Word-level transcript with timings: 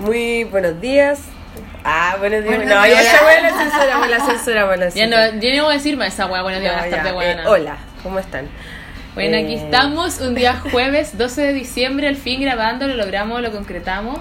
Muy 0.00 0.44
buenos 0.44 0.80
días. 0.80 1.20
Ah, 1.84 2.16
buenos 2.18 2.42
días. 2.42 2.56
Buenos 2.56 2.74
no, 2.74 2.86
ya 2.86 3.00
días. 3.00 3.14
esa 3.14 3.24
weá 3.24 3.40
la 3.42 3.50
censuramos, 3.58 4.08
la 4.10 4.20
censuramos. 4.20 4.78
la 4.78 4.88
Ya 4.90 5.06
no, 5.06 5.16
yo 5.40 5.56
no 5.56 5.64
voy 5.64 5.72
a 5.74 5.76
decir 5.76 5.96
más 5.96 6.08
esa 6.14 6.26
weá, 6.26 6.42
buenos 6.42 6.60
días, 6.60 6.74
No, 6.74 6.80
buenas 6.82 7.04
ya, 7.04 7.10
eh, 7.10 7.12
buenas. 7.12 7.46
hola, 7.46 7.76
¿cómo 8.02 8.18
están? 8.18 8.48
Bueno, 9.14 9.36
aquí 9.36 9.54
Eh, 9.54 9.62
estamos, 9.64 10.20
un 10.20 10.34
día 10.34 10.54
jueves, 10.72 11.16
12 11.18 11.42
de 11.42 11.52
diciembre, 11.52 12.08
al 12.08 12.16
fin 12.16 12.40
grabando, 12.40 12.86
lo 12.86 12.94
logramos, 12.94 13.40
lo 13.42 13.50
concretamos. 13.50 14.18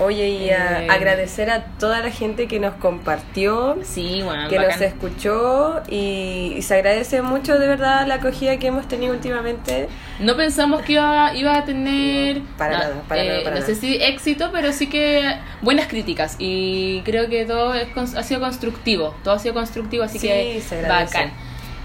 Oye, 0.00 0.28
y 0.30 0.50
a- 0.50 0.84
Eh, 0.84 0.88
agradecer 0.90 1.50
a 1.50 1.64
toda 1.78 2.00
la 2.00 2.10
gente 2.10 2.46
que 2.48 2.58
nos 2.58 2.74
compartió, 2.74 3.76
Sí, 3.82 4.22
bueno, 4.24 4.48
que 4.48 4.56
bacán. 4.56 4.72
nos 4.72 4.80
escuchó 4.80 5.82
y, 5.88 6.54
y 6.56 6.62
se 6.62 6.74
agradece 6.76 7.20
mucho 7.20 7.58
de 7.58 7.68
verdad 7.68 8.06
la 8.06 8.14
acogida 8.14 8.56
que 8.56 8.68
hemos 8.68 8.88
tenido 8.88 9.12
últimamente. 9.12 9.88
No 10.18 10.36
pensamos 10.36 10.80
que 10.82 10.94
iba, 10.94 11.34
iba 11.34 11.54
a 11.58 11.64
tener, 11.66 12.40
Para 12.56 12.72
no, 12.72 12.78
nada, 12.78 13.02
para 13.08 13.22
eh, 13.22 13.28
nada, 13.28 13.44
para 13.44 13.60
no 13.60 13.66
sé 13.66 13.74
si 13.74 13.96
éxito, 14.02 14.48
pero 14.52 14.72
sí 14.72 14.86
que 14.88 15.36
buenas 15.60 15.86
críticas. 15.86 16.36
Y 16.38 17.02
creo 17.02 17.28
que 17.28 17.44
todo 17.44 17.74
es 17.74 17.88
ha 18.16 18.22
sido 18.22 18.40
constructivo, 18.40 19.14
todo 19.22 19.34
ha 19.34 19.38
sido 19.38 19.52
constructivo, 19.54 20.04
así 20.04 20.18
Sí, 20.18 20.28
que 20.28 20.62
se 20.66 20.78
agradece. 20.78 21.14
bacán. 21.18 21.32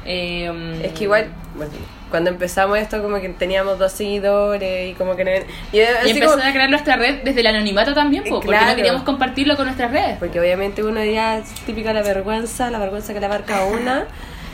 Eh, 0.06 0.82
Es 0.84 0.92
que 0.94 1.04
igual, 1.06 1.28
bueno, 1.56 1.72
cuando 2.16 2.30
empezamos 2.30 2.78
esto 2.78 3.02
como 3.02 3.20
que 3.20 3.28
teníamos 3.28 3.78
dos 3.78 3.92
seguidores 3.92 4.92
y 4.92 4.94
como 4.94 5.18
que 5.18 5.26
no... 5.26 5.32
Y, 5.74 5.82
Y 6.10 6.22
como- 6.22 6.42
a 6.42 6.52
crear 6.54 6.70
nuestra 6.70 6.96
red 6.96 7.24
desde 7.26 7.42
el 7.42 7.48
anonimato 7.48 7.94
también, 7.94 8.24
po, 8.24 8.36
porque 8.36 8.48
Claro. 8.48 8.68
no 8.68 8.76
queríamos 8.78 9.04
compartirlo 9.04 9.58
con 9.58 9.66
nuestras 9.66 9.92
redes. 9.92 10.18
Porque 10.18 10.40
obviamente 10.40 10.82
uno 10.82 11.04
ya 11.04 11.40
es 11.40 11.50
típica 11.66 11.92
la 11.92 12.04
vergüenza, 12.04 12.72
la 12.72 12.80
vergüenza 12.80 13.14
que 13.14 13.20
la 13.20 13.26
abarca 13.28 13.58
a 13.60 13.66
una. 13.80 14.06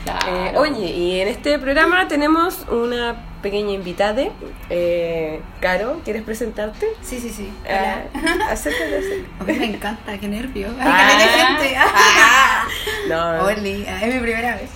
Claro. 0.04 0.26
Eh, 0.46 0.52
oye, 0.56 0.86
y 0.90 1.20
en 1.20 1.28
este 1.28 1.56
programa 1.60 2.08
tenemos 2.08 2.66
una 2.68 3.14
pequeña 3.40 3.70
invitada. 3.74 4.24
Eh, 4.68 5.40
Caro, 5.60 6.00
¿quieres 6.04 6.22
presentarte? 6.22 6.86
Sí, 7.02 7.20
sí, 7.20 7.28
sí. 7.30 7.48
Ah, 7.68 8.02
Hola. 8.12 8.46
acércate, 8.50 8.96
acércate. 8.98 9.24
A 9.38 9.44
mí 9.46 9.52
me 9.60 9.66
encanta, 9.66 10.18
qué 10.18 10.26
nervio. 10.26 10.66
Ay, 10.80 10.86
Ah. 10.90 11.56
gente. 11.56 11.76
No, 13.08 13.44
Oli, 13.44 13.86
ah, 13.88 14.04
es 14.04 14.14
mi 14.14 14.20
primera 14.20 14.56
vez. 14.56 14.70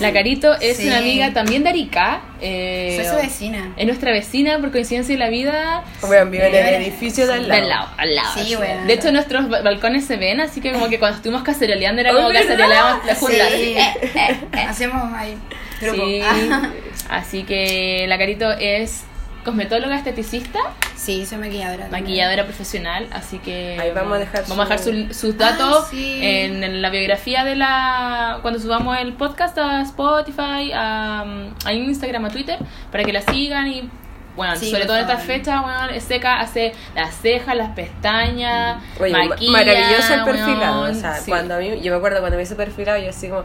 La 0.00 0.12
Carito 0.12 0.54
es 0.60 0.76
Sí. 0.76 0.86
una 0.88 0.98
amiga 0.98 1.32
también 1.32 1.62
de 1.62 1.70
Arica. 1.70 2.20
eh, 2.42 3.00
Soy 3.02 3.06
su 3.10 3.16
vecina. 3.26 3.72
Es 3.78 3.86
nuestra 3.86 4.10
vecina 4.12 4.58
por 4.58 4.70
coincidencia 4.70 5.14
de 5.14 5.18
la 5.18 5.30
vida. 5.30 5.84
bueno, 6.02 6.30
vive 6.30 6.48
en 6.48 6.54
el 6.66 6.82
edificio 6.82 7.26
de 7.26 7.32
al 7.34 7.42
De 7.44 7.48
lado. 7.48 7.62
al 7.62 7.68
lado, 7.68 7.88
al 7.96 8.14
lado. 8.14 8.28
Sí, 8.34 8.40
así. 8.40 8.54
bueno. 8.56 8.84
De 8.86 8.92
hecho, 8.92 9.10
nuestros 9.12 9.48
ba- 9.48 9.62
balcones 9.62 10.04
se 10.04 10.16
ven, 10.18 10.40
así 10.40 10.60
que 10.60 10.72
como 10.72 10.88
que 10.90 10.98
cuando 10.98 11.16
estuvimos 11.16 11.42
caceroleando 11.42 12.00
era 12.02 12.12
Oh, 12.12 12.16
como 12.16 12.28
¿verdad? 12.28 12.42
caceroleábamos 12.42 13.06
las 13.06 13.18
juntas. 13.18 13.48
Sí. 13.52 13.74
eh, 13.78 13.94
eh, 14.02 14.36
eh. 14.52 14.60
Hacemos 14.68 15.12
ahí 15.14 15.34
grupo. 15.80 16.04
Sí. 16.04 16.20
Así 17.08 17.44
que 17.44 18.04
la 18.08 18.18
Carito 18.18 18.50
es 18.52 19.04
cosmetóloga, 19.46 19.96
esteticista, 19.96 20.58
Sí, 20.94 21.24
soy 21.24 21.38
maquilladora. 21.38 21.84
también. 21.84 22.02
maquilladora 22.02 22.44
profesional, 22.44 23.06
así 23.12 23.38
que 23.38 23.78
Ahí 23.80 23.92
vamos 23.92 24.16
a 24.16 24.18
dejar 24.18 24.42
vamos 24.48 24.66
a 24.66 24.68
dejar 24.74 24.78
su- 24.84 25.08
su- 25.08 25.14
sus 25.14 25.38
datos 25.38 25.84
Ah, 25.84 25.88
sí. 25.90 26.18
en, 26.22 26.62
en 26.62 26.82
la 26.82 26.90
biografía 26.90 27.44
de 27.44 27.56
la 27.56 28.40
cuando 28.42 28.60
subamos 28.60 28.98
el 28.98 29.14
podcast 29.14 29.56
a 29.58 29.80
Spotify, 29.82 30.72
a, 30.74 31.24
a 31.64 31.72
Instagram, 31.72 32.24
a 32.26 32.28
Twitter, 32.30 32.58
para 32.92 33.04
que 33.04 33.12
la 33.12 33.22
sigan 33.22 33.68
y 33.68 33.88
bueno, 34.36 34.54
Sí, 34.56 34.70
sobre 34.70 34.84
todo 34.84 34.96
en 34.96 35.02
esta 35.02 35.14
favor. 35.16 35.26
fecha, 35.26 35.60
bueno, 35.62 35.86
es 35.94 36.04
seca, 36.04 36.40
hace 36.40 36.74
las 36.94 37.14
cejas, 37.14 37.56
las 37.56 37.70
pestañas, 37.70 38.82
Oye, 39.00 39.10
maquilla, 39.12 39.50
maravilloso 39.52 40.12
el 40.14 40.24
perfilado. 40.24 40.82
o 40.90 40.94
sea, 40.94 41.14
sí. 41.14 41.30
cuando 41.30 41.54
a 41.54 41.58
mí, 41.58 41.80
yo 41.80 41.90
me 41.92 41.96
acuerdo 41.96 42.20
cuando 42.20 42.36
me 42.36 42.42
hice 42.42 42.54
perfilado, 42.54 42.98
yo 43.02 43.08
así 43.08 43.28
como. 43.30 43.44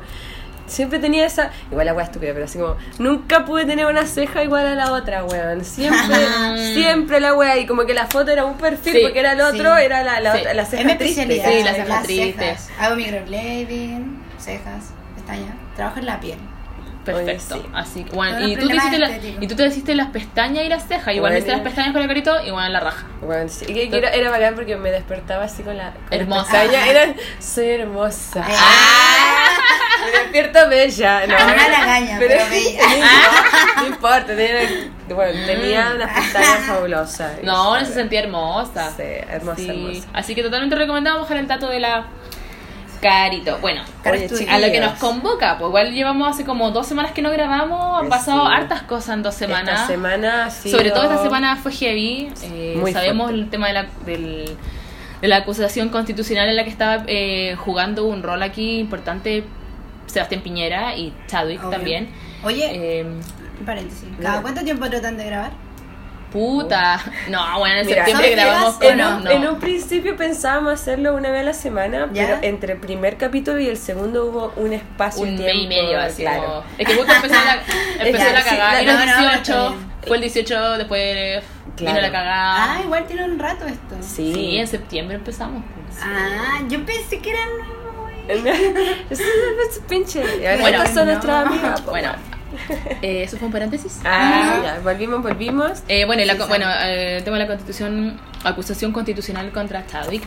Siempre 0.72 1.00
tenía 1.00 1.26
esa. 1.26 1.52
Igual 1.70 1.86
la 1.86 1.94
wea 1.94 2.06
estúpida, 2.06 2.32
pero 2.34 2.46
así 2.46 2.58
como. 2.58 2.78
Nunca 2.98 3.46
pude 3.46 3.66
tener 3.66 3.86
una 3.86 4.06
ceja 4.06 4.44
igual 4.44 4.66
a 4.68 4.76
la 4.76 4.92
otra, 4.94 5.24
weón. 5.26 5.64
Siempre, 5.66 6.18
siempre 6.74 7.20
la 7.20 7.34
wea. 7.34 7.58
Y 7.58 7.66
como 7.66 7.86
que 7.86 7.94
la 7.94 8.08
foto 8.08 8.32
era 8.32 8.46
un 8.46 8.58
perfil, 8.58 8.94
Sí, 8.94 9.00
porque 9.04 9.20
era 9.20 9.34
el 9.34 9.42
otro, 9.42 9.76
sí. 9.78 9.84
era 9.84 10.04
la, 10.04 10.20
la, 10.22 10.34
Sí. 10.34 10.40
otra- 10.40 10.54
la 10.54 10.62
Es 10.64 10.70
ceja 10.70 10.84
mi 10.84 10.96
triste. 10.96 11.22
especialidad. 11.24 11.58
Sí, 11.60 11.64
las 11.64 11.76
cejas 11.76 12.04
tristes. 12.04 12.70
Hago 12.80 12.96
microblading, 12.96 14.24
cejas, 14.40 14.86
pestañas. 15.16 15.56
Trabajo 15.76 16.00
en 16.00 16.06
la 16.06 16.20
piel. 16.20 16.38
Perfecto. 17.04 17.56
Oye, 17.56 17.64
sí. 17.64 17.70
Así 17.74 18.04
que, 18.04 18.12
bueno, 18.16 18.48
y 18.48 18.56
tú, 18.58 18.68
te 18.68 18.76
hiciste 18.76 19.00
la- 19.00 19.18
y 19.18 19.48
tú 19.48 19.56
te 19.56 19.66
hiciste 19.66 19.96
las 19.96 20.08
pestañas 20.10 20.64
y 20.66 20.70
las 20.70 20.88
cejas. 20.88 21.16
Igual 21.16 21.32
Bueno, 21.32 21.34
me 21.34 21.40
hice 21.40 21.48
las 21.52 21.62
pestañas 21.62 21.94
con 21.94 22.02
la 22.04 22.08
carito, 22.08 22.44
igual 22.46 22.72
la 22.72 22.80
raja. 22.80 23.08
Bueno, 23.22 23.50
sí, 23.50 23.66
y 23.68 23.74
que- 23.74 23.90
que 23.90 23.98
era, 23.98 24.10
era 24.12 24.30
bacán 24.30 24.54
porque 24.54 24.76
me 24.78 24.92
despertaba 24.92 25.46
así 25.46 25.64
con 25.64 25.78
la. 25.78 25.94
con 25.94 26.02
las 26.12 26.20
Hermosa. 26.22 26.52
pestañas. 26.62 26.88
Era, 26.88 27.14
soy 27.40 27.70
hermosa. 27.70 28.46
Ah. 28.48 29.58
Me 30.06 30.12
despierto 30.20 30.70
bella. 30.70 31.28
No, 31.28 31.36
Una 31.36 31.68
lagaña, 31.70 32.18
pero 32.20 32.36
bella. 32.50 32.82
no 33.78 33.88
importa, 33.88 34.26
tenía, 34.28 34.90
bueno, 35.10 35.46
tenía 35.46 35.92
unas 35.96 36.12
pestañas 36.20 36.60
fabulosas. 36.68 37.32
No, 37.44 37.80
no 37.80 37.86
se 37.86 37.94
sentía 37.94 38.22
hermosa. 38.22 38.92
Sí, 38.96 39.04
hermosa, 39.04 39.58
Sí. 39.58 39.70
hermosa. 39.70 40.08
Así 40.14 40.36
que 40.36 40.44
totalmente 40.44 40.76
recomendamos 40.76 41.22
bajar 41.22 41.38
el 41.38 41.48
dato 41.48 41.68
de 41.68 41.80
la 41.80 42.06
Carito. 43.02 43.58
Bueno, 43.60 43.82
Oye, 44.06 44.30
a 44.48 44.60
lo 44.60 44.72
que 44.72 44.80
nos 44.80 44.94
convoca, 45.00 45.58
pues 45.58 45.70
igual 45.70 45.92
llevamos 45.92 46.28
hace 46.30 46.46
como 46.46 46.70
dos 46.70 46.86
semanas 46.86 47.12
que 47.14 47.24
no 47.24 47.32
grabamos, 47.32 48.00
han 48.00 48.06
Eh, 48.06 48.10
pasado 48.10 48.46
sí. 48.46 48.54
hartas 48.54 48.84
cosas 48.84 49.16
en 49.16 49.24
dos 49.24 49.34
semanas. 49.34 49.74
Esta 49.82 49.88
semana 49.88 50.46
ha 50.46 50.52
sido- 50.52 50.78
Sobre 50.78 50.92
todo 50.92 51.04
esta 51.06 51.24
semana 51.24 51.56
fue 51.56 51.72
heavy. 51.72 52.32
eh, 52.44 52.76
Muy 52.78 52.94
sabemos 52.94 53.26
fuerte. 53.30 53.42
el 53.42 53.50
tema 53.50 53.68
de 53.68 53.74
la, 53.74 53.86
del- 54.06 54.56
de 55.20 55.28
la 55.28 55.38
acusación 55.38 55.90
constitucional 55.90 56.50
en 56.50 56.56
la 56.56 56.64
que 56.64 56.70
estaba 56.70 57.04
eh, 57.08 57.56
jugando 57.58 58.06
un 58.06 58.22
rol 58.22 58.44
aquí 58.44 58.78
importante 58.80 59.46
Sebastián 60.12 60.42
Piñera 60.42 60.96
y 60.96 61.14
Chadwick 61.28 61.60
Obvio. 61.62 61.70
también. 61.72 62.10
Oye, 62.44 62.70
Eh, 63.02 63.06
paréntesis. 63.66 64.08
¿Cada 64.22 64.42
cuánto 64.42 64.64
tiempo 64.64 64.90
tratan 64.90 65.18
de 65.18 65.26
grabar? 65.26 65.52
puta. 66.32 66.98
No, 67.30 67.60
bueno, 67.60 67.76
en 67.82 67.86
Mira, 67.86 68.06
septiembre 68.06 68.28
¿son 68.30 68.36
grabamos 68.38 68.76
con. 68.76 68.88
En 68.88 69.02
un, 69.06 69.24
no. 69.26 69.32
en 69.32 69.48
un 69.50 69.60
principio 69.60 70.16
pensábamos 70.16 70.72
hacerlo 70.74 71.14
una 71.14 71.30
vez 71.30 71.42
a 71.42 71.44
la 71.44 71.54
semana, 71.54 72.08
¿Ya? 72.14 72.26
pero 72.26 72.38
entre 72.44 72.74
el 72.74 72.80
primer 72.80 73.18
capítulo 73.18 73.60
y 73.60 73.68
el 73.68 73.76
segundo 73.76 74.26
hubo 74.28 74.54
un 74.56 74.72
espacio 74.72 75.24
un 75.24 75.36
de 75.36 75.44
mes 75.44 75.52
tiempo. 75.52 75.64
y 75.66 75.68
medio 75.68 76.00
así 76.00 76.22
claro. 76.22 76.42
como- 76.44 76.64
es 76.78 76.88
que 76.88 76.94
justo 76.96 77.12
empezó 77.14 77.34
la, 77.36 77.62
empezó 78.06 78.26
Ya, 78.26 78.32
la 78.34 78.44
cagada 78.44 78.82
y 78.82 78.86
no, 78.86 78.92
los 78.94 79.06
no, 79.06 79.12
no, 79.12 79.18
18 79.20 79.40
está 79.42 79.70
bien. 79.76 79.92
fue 80.08 80.16
el 80.18 80.22
18 80.22 80.78
después 80.78 81.44
Claro. 81.76 81.96
vino 81.96 82.02
la 82.08 82.12
cagada 82.14 82.74
Ah, 82.76 82.82
igual 82.82 83.06
tiene 83.08 83.26
un 83.26 83.38
rato 83.38 83.66
esto. 83.66 83.96
Sí. 84.00 84.34
sí 84.34 84.58
en 84.58 84.68
septiembre 84.68 85.18
empezamos 85.18 85.64
pues. 85.76 86.00
Ah, 86.02 86.62
yo 86.70 86.86
pensé 86.86 87.20
que 87.20 87.30
eran. 87.32 87.50
Pinche. 89.90 90.22
Bueno, 90.60 90.78
estas 90.84 90.94
son 90.94 91.06
no. 91.06 91.12
nuestras 91.14 91.48
amigas. 91.48 91.86
bueno 91.86 92.12
eh, 93.02 93.24
eso 93.24 93.38
fue 93.38 93.46
un 93.48 93.52
paréntesis 93.54 94.00
Ah, 94.04 94.60
ya, 94.64 94.80
volvimos, 94.84 95.22
volvimos. 95.22 95.84
Eh, 95.88 96.06
bueno, 96.06 96.24
la, 96.26 96.34
bueno 96.46 96.66
el 96.84 97.24
tema 97.24 97.38
de 97.38 97.44
la 97.44 97.48
constitución, 97.48 98.20
acusación 98.44 98.92
constitucional 98.92 99.52
contra 99.52 99.86
Chadwick. 99.88 100.24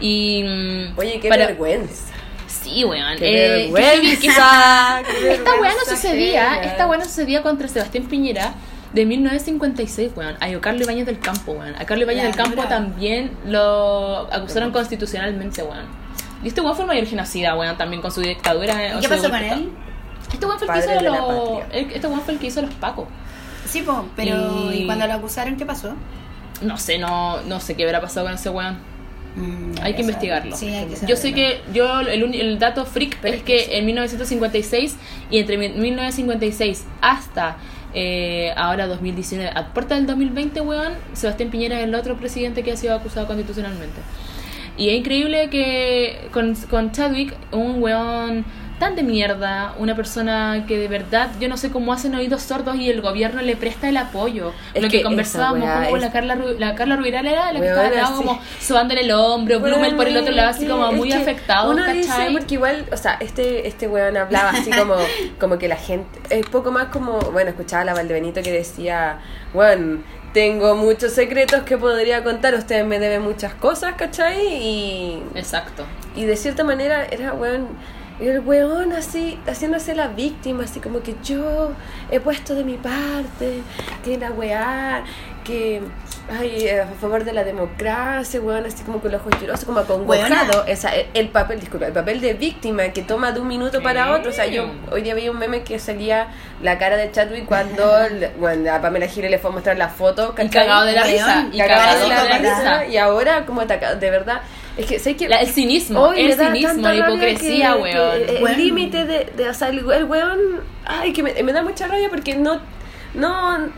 Y. 0.00 0.42
mm, 0.44 0.98
Oye, 0.98 1.18
qué 1.20 1.28
para- 1.28 1.46
vergüenza. 1.46 2.12
Sí, 2.46 2.84
weón. 2.84 3.16
Qué 3.18 3.24
eh, 3.26 3.48
qué 3.66 3.72
vergüenza. 3.72 5.02
qué 5.06 5.32
esta 5.32 5.54
weá 5.60 5.72
no 5.72 5.84
sucedía, 5.96 6.62
esta 6.62 6.86
weá 6.86 6.98
no 6.98 7.04
sucedía 7.04 7.42
contra 7.42 7.66
Sebastián 7.66 8.04
Piñera 8.04 8.52
de 8.92 9.06
1956, 9.06 10.12
weón. 10.14 10.36
A 10.40 10.60
Carlos 10.60 10.82
Ibáñez 10.82 11.06
del 11.06 11.18
Campo, 11.18 11.52
weón. 11.52 11.74
A 11.76 11.84
Carlos 11.86 12.04
Ibáñez 12.04 12.24
La 12.24 12.28
del 12.28 12.36
Campo 12.36 12.62
también 12.64 13.32
lo 13.46 14.28
acusaron 14.32 14.70
constitucionalmente, 14.70 15.62
weón. 15.62 16.01
Y 16.42 16.48
este 16.48 16.60
weón 16.60 16.74
fue 16.74 16.84
el 16.84 16.88
mayor 16.88 17.06
genocida, 17.06 17.54
weón, 17.56 17.76
también 17.76 18.02
con 18.02 18.10
su 18.10 18.20
dictadura. 18.20 18.88
¿Y 18.88 18.96
o 18.96 19.00
qué 19.00 19.08
pasó 19.08 19.30
con 19.30 19.38
él? 19.42 19.70
Este 20.32 20.46
weón 20.46 20.58
fue 20.58 20.66
el 20.68 20.72
que 20.72 20.78
hizo 20.80 21.00
los. 21.02 21.62
Este 21.94 22.06
weón 22.06 22.20
fue 22.22 22.34
el 22.34 22.40
que 22.40 22.46
hizo 22.48 22.62
los 22.62 22.74
pacos. 22.74 23.06
Sí, 23.66 23.82
po, 23.82 24.06
pero. 24.16 24.70
Y- 24.72 24.82
¿Y 24.82 24.86
cuando 24.86 25.06
lo 25.06 25.12
acusaron, 25.14 25.56
qué 25.56 25.64
pasó? 25.66 25.94
No 26.62 26.78
sé, 26.78 26.98
no, 26.98 27.40
no 27.42 27.60
sé 27.60 27.74
qué 27.76 27.84
habrá 27.84 28.00
pasado 28.00 28.26
con 28.26 28.34
ese 28.34 28.50
weón. 28.50 28.78
Mm, 29.34 29.74
Hay 29.82 29.94
que 29.94 30.02
investigarlo. 30.02 30.54
Sí, 30.56 30.68
hay 30.68 30.86
que 30.86 31.06
Yo 31.06 31.16
sé 31.16 31.32
que 31.32 31.62
yo 31.72 32.00
el, 32.00 32.34
el 32.34 32.58
dato 32.58 32.84
freak 32.84 33.24
es 33.24 33.42
que 33.42 33.78
en 33.78 33.86
1956 33.86 34.96
y 35.30 35.38
entre 35.38 35.56
mi- 35.56 35.70
1956 35.70 36.84
hasta 37.00 37.56
eh, 37.94 38.52
ahora 38.56 38.86
2019, 38.86 39.50
a 39.54 39.68
puerta 39.72 39.94
del 39.94 40.06
2020, 40.06 40.60
weón, 40.60 40.92
Sebastián 41.14 41.50
Piñera 41.50 41.78
es 41.78 41.84
el 41.84 41.94
otro 41.94 42.16
presidente 42.16 42.62
que 42.62 42.72
ha 42.72 42.76
sido 42.76 42.94
acusado 42.94 43.26
constitucionalmente. 43.26 44.00
Y 44.76 44.88
es 44.90 44.94
increíble 44.96 45.48
que 45.50 46.28
con, 46.32 46.54
con 46.70 46.92
Chadwick, 46.92 47.34
un 47.52 47.82
weón 47.82 48.44
tan 48.78 48.96
de 48.96 49.04
mierda, 49.04 49.74
una 49.78 49.94
persona 49.94 50.64
que 50.66 50.76
de 50.76 50.88
verdad 50.88 51.30
yo 51.38 51.48
no 51.48 51.56
sé 51.56 51.70
cómo 51.70 51.92
hacen 51.92 52.16
oídos 52.16 52.42
sordos 52.42 52.74
y 52.74 52.90
el 52.90 53.00
gobierno 53.00 53.40
le 53.40 53.54
presta 53.54 53.88
el 53.88 53.96
apoyo. 53.96 54.52
Es 54.74 54.82
Lo 54.82 54.88
que 54.88 54.98
que, 54.98 55.02
conversábamos, 55.04 55.68
como 55.84 55.96
es- 55.96 56.02
la 56.02 56.10
Carla, 56.10 56.34
Ru- 56.34 56.58
la 56.58 56.74
Carla 56.74 56.96
Rubiral 56.96 57.24
era 57.26 57.52
la 57.52 57.60
que 57.60 57.66
Weona, 57.66 57.82
estaba 57.84 57.88
al 57.88 57.94
lado 58.10 58.16
como 58.16 58.40
sobándole 58.60 59.02
el 59.02 59.12
hombro, 59.12 59.60
Blumel 59.60 59.94
por 59.94 60.08
el 60.08 60.16
otro 60.16 60.32
lado 60.34 60.48
así 60.50 60.66
como 60.66 60.90
muy 60.90 61.12
afectado, 61.12 61.70
Uno 61.70 61.86
dice, 61.92 62.10
porque 62.32 62.54
igual, 62.54 62.86
o 62.92 62.96
sea, 62.96 63.18
este, 63.20 63.68
este 63.68 63.86
weón 63.86 64.16
hablaba 64.16 64.50
así 64.50 64.70
como, 64.76 64.96
como 65.38 65.58
que 65.58 65.68
la 65.68 65.76
gente, 65.76 66.18
es 66.30 66.44
poco 66.46 66.72
más 66.72 66.86
como, 66.86 67.20
bueno, 67.30 67.50
escuchaba 67.50 67.82
a 67.82 67.84
la 67.84 67.94
Valdebenito 67.94 68.42
que 68.42 68.50
decía, 68.50 69.20
weón, 69.54 70.02
tengo 70.32 70.74
muchos 70.74 71.12
secretos 71.12 71.62
que 71.62 71.76
podría 71.76 72.24
contar, 72.24 72.54
ustedes 72.54 72.86
me 72.86 72.98
deben 72.98 73.22
muchas 73.22 73.54
cosas, 73.54 73.94
¿cachai? 73.96 74.46
Y, 74.46 75.22
Exacto. 75.34 75.84
y 76.16 76.24
de 76.24 76.36
cierta 76.36 76.64
manera 76.64 77.04
era, 77.04 77.34
weón, 77.34 77.68
el 78.20 78.40
weón 78.40 78.92
así, 78.92 79.38
haciéndose 79.46 79.94
la 79.94 80.08
víctima, 80.08 80.64
así 80.64 80.80
como 80.80 81.02
que 81.02 81.16
yo 81.24 81.72
he 82.10 82.20
puesto 82.20 82.54
de 82.54 82.64
mi 82.64 82.76
parte, 82.76 83.62
que 84.04 84.18
la 84.18 84.30
weá, 84.30 85.04
que 85.44 85.82
ay, 86.30 86.68
a 86.68 86.86
favor 87.00 87.24
de 87.24 87.32
la 87.32 87.44
democracia, 87.44 88.40
weón, 88.40 88.64
así 88.66 88.82
como 88.84 89.00
con 89.00 89.12
los 89.12 89.20
ojos 89.20 89.32
llorosos, 89.40 89.64
como 89.64 89.80
acongojado. 89.80 90.64
Sea, 90.76 90.94
el, 90.94 91.06
el 91.14 91.28
papel, 91.28 91.60
disculpa, 91.60 91.86
el 91.86 91.92
papel 91.92 92.20
de 92.20 92.34
víctima 92.34 92.84
que 92.88 93.02
toma 93.02 93.32
de 93.32 93.40
un 93.40 93.48
minuto 93.48 93.82
para 93.82 94.12
otro. 94.14 94.30
O 94.30 94.32
sea, 94.34 94.46
yo 94.46 94.70
hoy 94.90 95.02
día 95.02 95.14
veía 95.14 95.30
un 95.30 95.38
meme 95.38 95.62
que 95.62 95.78
salía 95.78 96.28
la 96.62 96.78
cara 96.78 96.96
de 96.96 97.10
Chadwick 97.10 97.46
cuando 97.46 98.08
le- 98.10 98.28
bueno, 98.38 98.72
a 98.72 98.80
Pamela 98.80 99.06
Giles 99.06 99.30
le 99.30 99.38
fue 99.38 99.50
a 99.50 99.52
mostrar 99.54 99.76
la 99.76 99.88
foto. 99.88 100.34
Y 100.42 100.48
cagado 100.48 100.84
de 100.86 100.92
la 100.92 101.02
risa. 101.04 101.46
Y 101.52 101.58
Cagado 101.58 101.80
cagado 101.80 102.02
de 102.02 102.08
la 102.08 102.22
de 102.22 102.28
la 102.28 102.38
risa. 102.38 102.86
Y 102.86 102.96
ahora 102.96 103.44
como 103.46 103.60
atacado, 103.60 103.96
de 103.96 104.10
verdad. 104.10 104.42
Es 104.76 104.86
que 104.86 104.98
sé 104.98 105.16
que 105.16 105.28
La- 105.28 105.40
el 105.42 105.48
cinismo, 105.48 106.00
Hoy 106.00 106.22
el 106.22 106.32
cinismo, 106.38 106.80
la 106.88 106.94
hipocresía, 106.96 107.74
que- 107.74 107.82
weón. 107.82 108.26
que 108.26 108.36
el 108.38 108.42
Weón. 108.44 108.56
límite 108.56 109.04
de, 109.04 109.24
de, 109.36 109.50
o 109.50 109.54
sea, 109.54 109.68
el, 109.68 109.78
el 109.90 110.04
weón, 110.04 110.38
ay, 110.86 111.12
que 111.12 111.22
me, 111.22 111.42
me 111.42 111.52
da 111.52 111.60
mucha 111.62 111.86
rabia 111.88 112.08
porque 112.08 112.36
no, 112.36 112.58
no, 113.12 113.68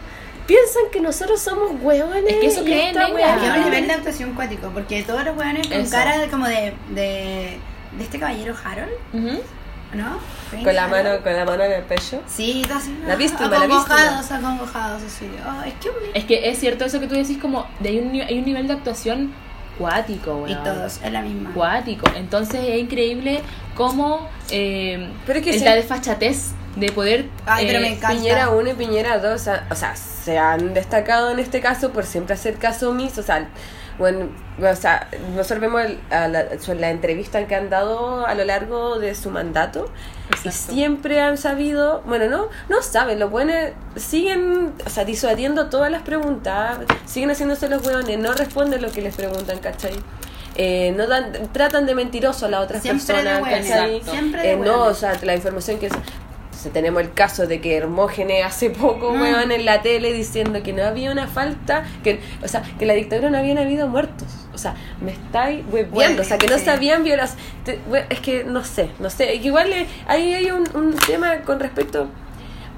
piensan 0.46 0.84
que 0.92 1.00
nosotros 1.00 1.40
somos 1.40 1.72
weones. 1.82 2.24
Es 2.26 2.40
que 2.40 2.46
eso 2.46 2.64
creen, 2.64 2.96
es 2.96 3.56
un 3.56 3.64
nivel 3.64 3.86
de 3.86 3.92
actuación 3.92 4.34
cuático, 4.34 4.70
porque 4.72 5.02
todos 5.02 5.24
los 5.24 5.36
weones 5.36 5.66
con 5.66 5.80
Eso. 5.80 5.90
cara 5.90 6.18
de 6.18 6.28
como 6.28 6.46
de, 6.46 6.74
de, 6.90 7.58
de 7.96 8.04
este 8.04 8.18
caballero 8.18 8.54
Harold. 8.62 8.92
¿no? 9.94 10.18
Con 10.62 10.74
la 10.74 10.84
Harold. 10.84 11.04
mano, 11.04 11.22
con 11.22 11.32
la 11.36 11.44
mano 11.44 11.64
en 11.64 11.72
el 11.72 11.82
pecho. 11.82 12.20
Sí, 12.26 12.64
todo 12.66 12.78
así. 12.78 12.96
La 13.06 13.12
ah, 13.12 13.16
víctima, 13.16 13.48
la 13.48 13.56
Acongojados, 13.58 14.30
acongojados, 14.32 15.02
así. 15.02 15.30
Oh, 15.46 15.62
es 15.64 15.74
que 15.74 15.90
Es 16.18 16.24
que 16.24 16.50
es 16.50 16.58
cierto 16.58 16.84
eso 16.84 16.98
que 17.00 17.06
tú 17.06 17.14
decís, 17.14 17.38
como 17.38 17.66
de 17.80 17.90
hay 17.90 17.98
un, 17.98 18.20
hay 18.20 18.38
un 18.38 18.44
nivel 18.44 18.66
de 18.66 18.72
actuación 18.74 19.32
cuático, 19.78 20.36
weón. 20.36 20.50
Y 20.50 20.54
todos, 20.56 21.00
es 21.02 21.12
la 21.12 21.22
misma. 21.22 21.52
Cuático. 21.52 22.06
Entonces 22.14 22.60
es 22.66 22.78
increíble 22.78 23.42
cómo 23.74 24.28
eh, 24.50 25.10
Pero 25.26 25.38
es 25.38 25.44
que 25.44 25.52
sí. 25.58 25.64
la 25.64 25.74
desfachatez 25.74 26.52
de 26.76 26.92
poder. 26.92 27.26
Ay, 27.46 27.66
pero 27.66 27.78
eh, 27.78 27.82
me 27.82 27.88
encanta. 27.88 28.16
Piñera 28.16 28.50
1 28.50 28.70
y 28.70 28.74
Piñera 28.74 29.18
2, 29.18 29.32
o 29.34 29.38
sea, 29.38 29.66
o 29.70 29.74
sea, 29.74 29.96
se 29.96 30.38
han 30.38 30.74
destacado 30.74 31.30
en 31.30 31.38
este 31.38 31.60
caso 31.60 31.90
por 31.90 32.04
siempre 32.04 32.34
hacer 32.34 32.56
caso 32.56 32.90
omiso, 32.90 33.20
o 33.20 33.24
sea, 33.24 33.48
bueno, 33.98 34.28
o 34.60 34.76
sea, 34.76 35.08
nosotros 35.34 35.60
vemos 35.60 35.82
el- 35.82 36.00
a 36.10 36.28
la, 36.28 36.44
la 36.78 36.90
entrevista 36.90 37.46
que 37.46 37.54
han 37.54 37.70
dado 37.70 38.26
a 38.26 38.34
lo 38.34 38.44
largo 38.44 38.98
de 38.98 39.14
su 39.14 39.30
mandato 39.30 39.88
y 40.30 40.34
Exacto. 40.48 40.72
siempre 40.72 41.20
han 41.20 41.38
sabido, 41.38 42.02
bueno, 42.06 42.26
no, 42.28 42.48
no 42.68 42.82
saben, 42.82 43.18
los 43.20 43.30
buenos 43.30 43.56
siguen, 43.96 44.72
o 44.84 44.90
sea, 44.90 45.04
disuadiendo 45.04 45.68
todas 45.70 45.90
las 45.90 46.02
preguntas, 46.02 46.78
siguen 47.06 47.30
haciéndose 47.30 47.68
los 47.68 47.86
hueones, 47.86 48.18
no 48.18 48.32
responden 48.32 48.82
lo 48.82 48.90
que 48.90 49.00
les 49.02 49.14
preguntan, 49.14 49.58
¿cachai? 49.58 49.94
Eh, 50.56 50.92
no 50.96 51.06
dan, 51.08 51.32
tratan 51.52 51.84
de 51.86 51.94
mentiroso 51.96 52.46
a 52.46 52.48
las 52.48 52.60
otras 52.62 52.82
Siempre 52.82 53.04
de 53.06 53.12
personas, 53.22 53.42
hueones, 53.42 53.68
¿cachai? 53.70 53.96
exacto. 53.96 54.12
Siempre 54.12 54.42
de 54.42 54.52
Eh, 54.52 54.56
no, 54.56 54.82
o 54.84 54.94
sea, 54.94 55.18
la 55.22 55.34
información 55.34 55.78
que... 55.78 55.88
o 55.88 55.90
tenemos 56.70 57.02
el 57.02 57.12
caso 57.12 57.46
de 57.46 57.60
que 57.60 57.76
Hermógenes 57.76 58.44
hace 58.44 58.70
poco, 58.70 59.12
Mm. 59.12 59.20
weón, 59.20 59.52
en 59.52 59.64
la 59.64 59.82
tele 59.82 60.12
diciendo 60.12 60.62
que 60.62 60.72
no 60.72 60.84
había 60.84 61.10
una 61.10 61.26
falta, 61.26 61.84
que, 62.02 62.20
o 62.42 62.48
sea, 62.48 62.62
que 62.78 62.86
la 62.86 62.94
dictadura 62.94 63.30
no 63.30 63.38
habían 63.38 63.58
habido 63.58 63.88
muertos. 63.88 64.28
O 64.54 64.58
sea, 64.58 64.74
me 65.00 65.12
estáis 65.12 65.64
hueveando, 65.70 66.22
o 66.22 66.24
sea, 66.24 66.38
que 66.38 66.46
no 66.46 66.58
se 66.58 66.70
habían 66.70 67.02
violado. 67.04 67.32
Es 68.08 68.20
que 68.20 68.44
no 68.44 68.64
sé, 68.64 68.88
no 69.00 69.10
sé. 69.10 69.34
Igual 69.36 69.72
eh, 69.72 69.86
ahí 70.06 70.32
hay 70.34 70.50
un, 70.50 70.64
un 70.74 70.94
tema 70.94 71.38
con 71.42 71.58
respecto. 71.60 72.08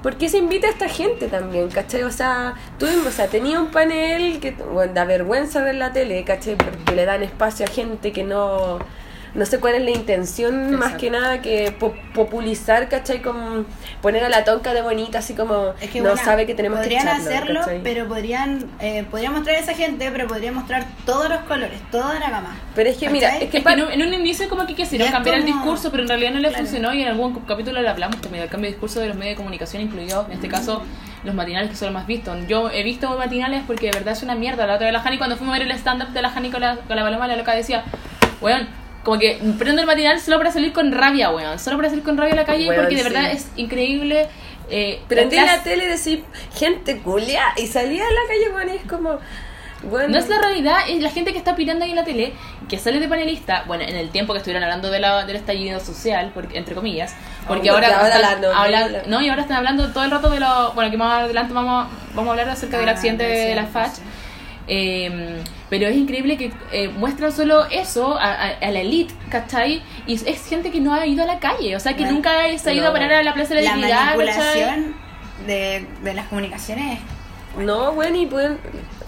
¿Por 0.01 0.15
qué 0.15 0.29
se 0.29 0.37
invita 0.37 0.67
a 0.67 0.69
esta 0.69 0.87
gente 0.87 1.27
también, 1.27 1.69
cachai? 1.69 2.03
O 2.03 2.11
sea, 2.11 2.53
tuvimos, 2.79 3.07
o 3.07 3.11
sea, 3.11 3.27
tenía 3.27 3.59
un 3.59 3.67
panel 3.71 4.39
que, 4.39 4.51
bueno, 4.51 4.93
da 4.93 5.05
vergüenza 5.05 5.63
ver 5.63 5.75
la 5.75 5.91
tele, 5.91 6.23
cachai? 6.23 6.55
Porque 6.55 6.95
le 6.95 7.05
dan 7.05 7.23
espacio 7.23 7.65
a 7.65 7.69
gente 7.69 8.11
que 8.11 8.23
no, 8.23 8.79
no 9.33 9.45
sé 9.45 9.59
cuál 9.59 9.75
es 9.75 9.83
la 9.83 9.91
intención, 9.91 10.71
más 10.71 10.93
Exacto. 10.93 10.97
que 10.97 11.09
nada 11.11 11.41
que 11.41 11.71
po- 11.71 11.93
popularizar, 12.13 12.89
cachai? 12.89 13.21
Como 13.21 13.65
poner 14.01 14.23
a 14.23 14.29
la 14.29 14.43
tonca 14.43 14.73
de 14.73 14.81
bonita, 14.81 15.19
así 15.19 15.33
como 15.33 15.73
Es 15.79 15.89
que 15.89 15.99
no 16.01 16.09
bueno, 16.09 16.23
sabe 16.23 16.45
que 16.45 16.53
tenemos 16.55 16.79
que 16.79 16.85
podrían 16.85 17.07
echarlo, 17.07 17.23
hacerlo, 17.29 17.59
¿cachai? 17.61 17.83
pero 17.83 18.07
podrían, 18.07 18.65
eh, 18.79 19.05
podrían 19.09 19.33
mostrar 19.33 19.55
a 19.55 19.59
esa 19.59 19.73
gente, 19.73 20.09
pero 20.11 20.27
podrían 20.27 20.53
mostrar 20.55 20.85
todos 21.05 21.29
los 21.29 21.39
colores, 21.41 21.79
toda 21.91 22.19
la 22.19 22.29
gama. 22.29 22.55
Pero 22.75 22.89
es 22.89 22.97
que, 22.97 23.09
mira, 23.09 23.27
¿Cachai? 23.29 23.43
es 23.45 23.49
que, 23.51 23.57
Es 23.59 23.63
que 23.63 23.71
en 23.93 24.01
un, 24.01 24.13
inicio 24.13 24.49
como 24.49 24.65
que 24.65 24.75
quisieron 24.75 25.09
cambiar 25.11 25.35
el 25.37 25.43
como- 25.43 25.55
discurso, 25.55 25.91
pero 25.91 26.03
en 26.03 26.09
realidad 26.09 26.31
no 26.31 26.39
le 26.39 26.49
Claro. 26.49 26.63
funcionó 26.63 26.93
y 26.93 27.01
en 27.03 27.09
algún 27.09 27.33
capítulo 27.41 27.81
le 27.81 27.89
hablamos 27.89 28.19
también 28.21 28.41
del 28.41 28.49
cambio 28.49 28.67
de 28.69 28.73
discurso 28.73 28.99
de 28.99 29.07
los 29.09 29.17
medios 29.17 29.33
de 29.33 29.37
comunicación, 29.37 29.81
incluidos 29.83 30.25
en 30.27 30.33
este 30.33 30.47
caso 30.47 30.81
los 31.23 31.35
matinales 31.35 31.69
que 31.69 31.75
son 31.75 31.87
los 31.87 31.93
más 31.93 32.07
vistos. 32.07 32.37
Yo 32.47 32.69
he 32.71 32.83
visto 32.83 33.09
matinales 33.17 33.63
porque 33.67 33.87
de 33.87 33.91
verdad 33.91 34.13
es 34.13 34.23
una 34.23 34.35
mierda. 34.35 34.65
La 34.65 34.75
otra 34.75 34.85
de 34.87 34.93
la 34.93 35.01
Jani, 35.01 35.17
cuando 35.17 35.35
fuimos 35.35 35.55
a 35.55 35.59
ver 35.59 35.67
el 35.67 35.73
stand-up 35.77 36.09
de 36.09 36.21
la 36.21 36.29
Jani 36.29 36.49
con 36.51 36.61
la, 36.61 36.75
con 36.77 36.95
la 36.95 37.03
paloma, 37.03 37.27
la 37.27 37.35
loca 37.35 37.53
decía, 37.53 37.83
weón, 38.39 38.67
como 39.07 39.19
que 39.21 39.39
prendo 39.57 39.79
el 39.79 39.87
matinal 39.87 40.19
solo 40.19 40.37
para 40.37 40.51
salir 40.51 40.73
con 40.73 40.91
rabia, 40.91 41.29
weón. 41.31 41.57
Solo 41.59 41.77
para 41.77 41.87
salir 41.87 42.03
con 42.03 42.17
rabia 42.17 42.33
a 42.33 42.35
la 42.35 42.43
calle 42.45 42.67
Weón, 42.67 42.81
porque 42.81 42.95
de 42.97 43.03
sí. 43.03 43.07
verdad 43.09 43.31
es 43.31 43.47
increíble. 43.55 44.27
Eh, 44.69 44.99
prendí 45.07 45.37
las- 45.37 45.45
la 45.45 45.63
tele 45.63 45.85
y 45.85 45.87
decir 45.87 46.25
gente 46.53 46.97
culia 46.99 47.41
y 47.55 47.67
salía 47.67 48.03
a 48.03 48.11
la 48.11 48.19
calle, 48.27 48.73
y 48.73 48.75
es 48.75 48.83
como, 48.91 49.17
bueno, 49.83 50.09
No 50.09 50.17
es 50.17 50.27
la 50.27 50.39
realidad, 50.39 50.79
es 50.89 51.01
la 51.01 51.09
gente 51.09 51.31
que 51.31 51.37
está 51.37 51.51
opinando 51.53 51.85
ahí 51.85 51.91
en 51.91 51.95
la 51.95 52.03
tele, 52.03 52.33
que 52.67 52.77
sale 52.77 52.99
de 52.99 53.07
panelista, 53.07 53.63
bueno, 53.65 53.85
en 53.85 53.95
el 53.95 54.09
tiempo 54.09 54.33
que 54.33 54.39
estuvieron 54.39 54.61
hablando 54.63 54.89
de 54.91 54.99
la, 54.99 55.23
del 55.25 55.37
estallido 55.37 55.79
social, 55.79 56.31
porque, 56.33 56.57
entre 56.57 56.75
comillas, 56.75 57.15
porque 57.47 57.69
Porque 57.69 57.69
ahora, 57.69 57.87
ahora 58.01 58.07
están 58.19 58.41
la 58.41 58.57
hablan- 58.57 59.03
no, 59.07 59.21
y 59.21 59.29
ahora 59.29 59.43
están 59.43 59.55
hablando 59.57 59.87
todo 59.93 60.03
el 60.03 60.11
rato 60.11 60.29
de 60.29 60.41
lo, 60.41 60.73
bueno, 60.73 60.91
que 60.91 60.97
más 60.97 61.23
adelante 61.23 61.53
vamos, 61.53 61.87
vamos 62.13 62.27
a 62.27 62.31
hablar 62.31 62.49
acerca 62.49 62.77
del 62.77 62.89
Ah, 62.89 62.91
accidente 62.91 63.23
de 63.23 63.55
la 63.55 63.67
FACH. 63.67 63.93
sí. 63.93 64.01
Eh, 64.67 65.37
pero 65.69 65.87
es 65.87 65.95
increíble 65.95 66.37
que 66.37 66.51
eh, 66.71 66.87
muestran 66.89 67.31
solo 67.31 67.65
eso 67.69 68.17
a, 68.17 68.31
a- 68.31 68.57
a 68.59 68.71
la 68.71 68.79
elite, 68.81 69.13
¿cachai? 69.29 69.81
Y 70.05 70.13
es- 70.13 70.47
gente 70.47 70.71
que 70.71 70.79
no 70.79 70.93
ha 70.93 71.05
ido 71.05 71.23
a 71.23 71.25
la 71.25 71.39
calle, 71.39 71.75
o 71.75 71.79
sea, 71.79 71.95
que 71.95 72.03
nunca 72.13 72.31
se 72.57 72.69
ha 72.69 72.73
ido 72.73 72.87
a 72.87 72.93
parar 72.93 73.11
a 73.13 73.23
la 73.23 73.33
Plaza 73.33 73.53
de 73.55 73.61
la 73.63 73.69
La 73.71 73.75
Dignidad, 73.75 73.97
¿cachai? 73.99 74.17
manipulación 74.61 74.95
de, 75.45 75.85
de 76.03 76.13
las 76.13 76.27
comunicaciones. 76.27 76.99
No, 77.57 77.93
bueno, 77.93 78.17
y 78.17 78.25
pueden... 78.25 78.57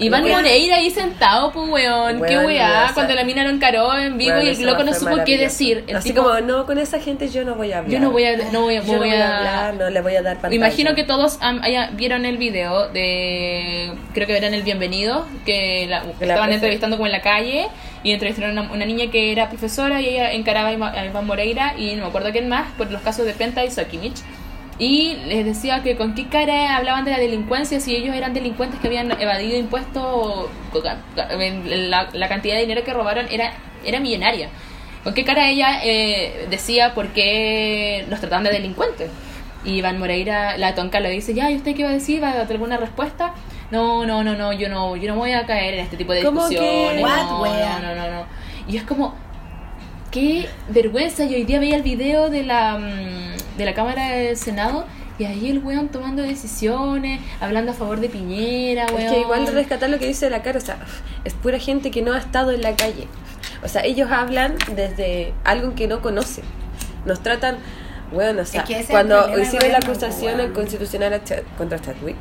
Iván 0.02 0.22
Bueno, 0.22 0.38
Moreira 0.38 0.78
ahí 0.78 0.90
sentado, 0.92 1.52
pues 1.52 1.68
weón, 1.68 2.22
qué 2.26 2.38
Weón, 2.38 2.46
weá, 2.46 2.92
cuando 2.94 3.14
la 3.16 3.26
mina 3.26 3.44
lo 3.44 3.50
encaró 3.50 3.98
en 3.98 4.18
vivo 4.18 4.40
y 4.42 4.48
el 4.48 4.62
loco 4.66 4.82
no 4.86 4.94
supo 4.94 5.18
qué 5.26 5.38
decir. 5.38 5.84
El 5.88 5.98
Así 5.98 6.12
tipo, 6.12 6.24
como, 6.24 6.40
no, 6.40 6.66
con 6.66 6.78
esa 6.80 7.02
gente 7.02 7.28
yo 7.28 7.44
no 7.44 7.56
voy 7.56 7.74
a 7.74 7.80
hablar. 7.80 7.92
yo 7.92 8.00
no 8.00 8.12
voy 8.12 8.24
a, 8.24 8.38
no 8.54 8.62
voy 8.62 8.78
a, 8.78 8.82
Yo 8.82 8.94
no 8.94 9.00
voy 9.00 9.10
voy 9.10 9.18
a 9.18 9.38
hablar, 9.40 9.74
no 9.74 9.90
le 9.90 10.00
voy 10.02 10.16
a 10.16 10.22
dar 10.22 10.36
pantalla. 10.36 10.56
Imagino 10.56 10.96
que 10.96 11.04
todos 11.04 11.38
am- 11.42 11.62
haya- 11.64 11.90
vieron 11.92 12.24
el 12.26 12.38
video 12.38 12.88
de, 12.88 13.92
creo 14.14 14.26
que 14.26 14.38
eran 14.38 14.54
el 14.54 14.64
bienvenido, 14.64 15.26
que 15.46 15.86
la- 15.90 16.04
estaban 16.22 16.50
profe- 16.50 16.54
entrevistando 16.54 16.96
como 16.96 17.08
en 17.08 17.12
la 17.12 17.22
calle 17.22 17.68
y 18.02 18.14
entrevistaron 18.14 18.58
a 18.58 18.62
una, 18.62 18.72
una 18.72 18.86
niña 18.86 19.12
que 19.12 19.34
era 19.34 19.50
profesora 19.50 20.00
y 20.00 20.08
ella 20.08 20.32
encaraba 20.32 20.70
a 20.70 21.06
Iván 21.06 21.26
Moreira 21.28 21.74
y 21.78 21.96
no 21.96 22.04
me 22.04 22.08
acuerdo 22.08 22.32
quién 22.32 22.48
más 22.48 22.72
por 22.78 22.90
los 22.90 23.02
casos 23.02 23.26
de 23.26 23.34
Penta 23.34 23.66
y 23.66 23.72
Sokimich. 23.72 24.16
Y 24.80 25.18
les 25.26 25.46
decía 25.46 25.84
que 25.84 25.98
con 25.98 26.16
qué 26.16 26.28
cara 26.30 26.78
hablaban 26.78 27.04
de 27.06 27.12
la 27.12 27.20
delincuencia 27.20 27.80
si 27.82 27.96
ellos 27.96 28.16
eran 28.16 28.34
delincuentes 28.34 28.80
que 28.80 28.88
habían 28.88 29.12
evadido 29.20 29.58
impuestos 29.58 30.02
o 30.04 30.50
la, 30.82 32.10
la 32.14 32.30
cantidad 32.30 32.56
de 32.56 32.62
dinero 32.62 32.84
que 32.84 32.94
robaron 32.94 33.28
era, 33.30 33.54
era 33.86 34.00
millonaria. 34.00 34.50
¿Con 35.04 35.14
qué 35.14 35.24
cara 35.24 35.50
ella 35.50 35.80
eh, 35.84 36.48
decía 36.50 36.94
por 36.94 37.10
qué 37.10 38.06
los 38.10 38.20
trataban 38.20 38.44
de 38.44 38.52
delincuentes? 38.52 39.10
Y 39.64 39.76
Iván 39.78 40.00
Moreira, 40.00 40.58
la 40.58 40.76
tonca, 40.76 41.00
le 41.00 41.10
dice, 41.10 41.34
ya, 41.34 41.52
¿y 41.52 41.56
usted 41.56 41.76
qué 41.76 41.84
va 41.84 41.90
a 41.90 41.94
decir? 41.94 42.22
¿Va 42.22 42.32
a 42.32 42.36
dar 42.36 42.52
alguna 42.52 42.78
respuesta? 42.78 43.34
No, 43.72 44.06
no, 44.06 44.24
no, 44.24 44.36
no, 44.36 44.54
yo 44.54 44.70
no, 44.70 44.96
yo 44.96 45.12
no 45.14 45.18
voy 45.18 45.32
a 45.32 45.46
caer 45.46 45.76
en 45.76 45.80
este 45.82 45.98
tipo 45.98 46.14
de 46.14 46.22
discusiones. 46.22 47.02
No, 47.02 47.46
no, 47.46 47.80
no, 47.82 47.96
no, 47.96 48.12
no. 48.12 48.26
Y 48.68 48.78
es 48.78 48.84
como, 48.84 49.16
qué 50.12 50.48
vergüenza. 50.70 51.26
Yo 51.26 51.36
hoy 51.36 51.44
día 51.44 51.60
veía 51.60 51.76
el 51.76 51.84
video 51.84 52.30
de 52.30 52.44
la, 52.44 52.78
mm, 52.78 53.39
de 53.60 53.66
la 53.66 53.74
Cámara 53.74 54.10
del 54.10 54.38
Senado 54.38 54.86
y 55.20 55.26
ahí 55.26 55.50
el 55.50 55.60
weón 55.60 55.90
tomando 55.90 56.24
decisiones, 56.24 57.20
hablando 57.42 57.72
a 57.74 57.76
favor 57.76 58.00
de 58.00 58.08
Piñera, 58.10 58.86
weón. 58.88 59.02
Es 59.02 59.12
que 59.12 59.20
igual 59.20 59.48
rescatar 59.48 59.90
lo 59.90 60.00
que 60.00 60.08
dice 60.08 60.30
la 60.30 60.42
cara, 60.42 60.58
o 60.58 60.62
sea, 60.62 60.80
es 61.26 61.34
pura 61.34 61.60
gente 61.60 61.92
que 61.92 62.02
no 62.02 62.14
ha 62.14 62.18
estado 62.18 62.52
en 62.52 62.62
la 62.62 62.76
calle. 62.76 63.08
O 63.62 63.68
sea, 63.68 63.84
ellos 63.84 64.10
hablan 64.10 64.56
desde 64.76 65.34
algo 65.44 65.76
que 65.76 65.88
no 65.88 66.02
conocen. 66.02 66.46
Nos 67.06 67.22
tratan, 67.22 67.58
bueno, 68.14 68.44
o 68.44 68.46
sea, 68.46 68.62
Es 68.62 68.68
que 68.68 68.86
cuando 68.86 69.38
hicieron 69.38 69.74
la 69.74 69.80
acusación 69.80 70.38
weón. 70.38 70.54
constitucional 70.54 71.22
contra 71.58 71.80
Chadwick, 71.80 72.16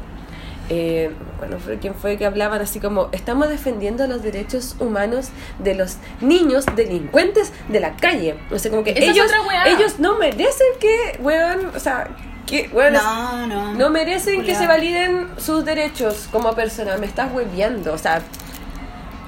eh, 0.71 1.11
bueno, 1.39 1.59
fue 1.59 1.79
quien 1.79 1.95
fue 1.95 2.17
que 2.17 2.27
hablaban 2.27 2.61
así 2.61 2.81
como, 2.81 3.09
estamos 3.13 3.49
defendiendo 3.49 4.07
los 4.07 4.23
derechos 4.23 4.77
humanos 4.81 5.31
de 5.59 5.75
los 5.75 5.97
niños 6.21 6.67
delincuentes 6.77 7.53
de 7.69 7.81
la 7.81 7.97
calle. 7.97 8.37
O 8.51 8.59
sea, 8.59 8.71
como 8.71 8.85
que 8.85 8.91
ellos, 8.97 9.31
ellos 9.67 9.99
no 9.99 10.19
merecen 10.19 10.67
que, 10.79 11.19
weón, 11.21 11.73
o 11.75 11.81
sea, 11.81 12.09
que, 12.47 12.69
weón, 12.73 12.93
No, 12.95 13.47
no. 13.47 13.75
no 13.75 13.91
merecen 13.91 14.45
que 14.45 14.55
se 14.55 14.67
validen 14.67 15.29
sus 15.39 15.65
derechos 15.65 16.29
como 16.31 16.55
persona. 16.55 16.97
Me 16.99 17.07
estás 17.07 17.33
hueviando, 17.33 17.93
o 17.93 17.99
sea. 17.99 18.21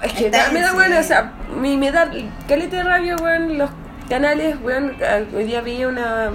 Es 0.03 0.13
que 0.15 0.25
me 0.25 0.31
da 0.31 0.71
en 0.71 0.75
bueno, 0.75 0.99
o 0.99 1.03
sea, 1.03 1.35
me, 1.55 1.77
me 1.77 1.93
da 1.93 2.11
caleta 2.49 2.79
de 2.79 2.83
rabia, 2.83 3.17
weón, 3.17 3.59
los 3.59 3.71
canales, 4.09 4.57
weón. 4.63 4.97
Hoy 5.35 5.45
día 5.45 5.61
vi 5.61 5.85
una, 5.85 6.31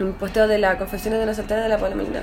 un 0.00 0.12
posteo 0.14 0.48
de 0.48 0.58
la 0.58 0.78
Confesiones 0.78 1.20
de 1.20 1.26
la 1.26 1.34
Soltera 1.34 1.62
de 1.62 1.68
la 1.68 1.78
Palomina. 1.78 2.22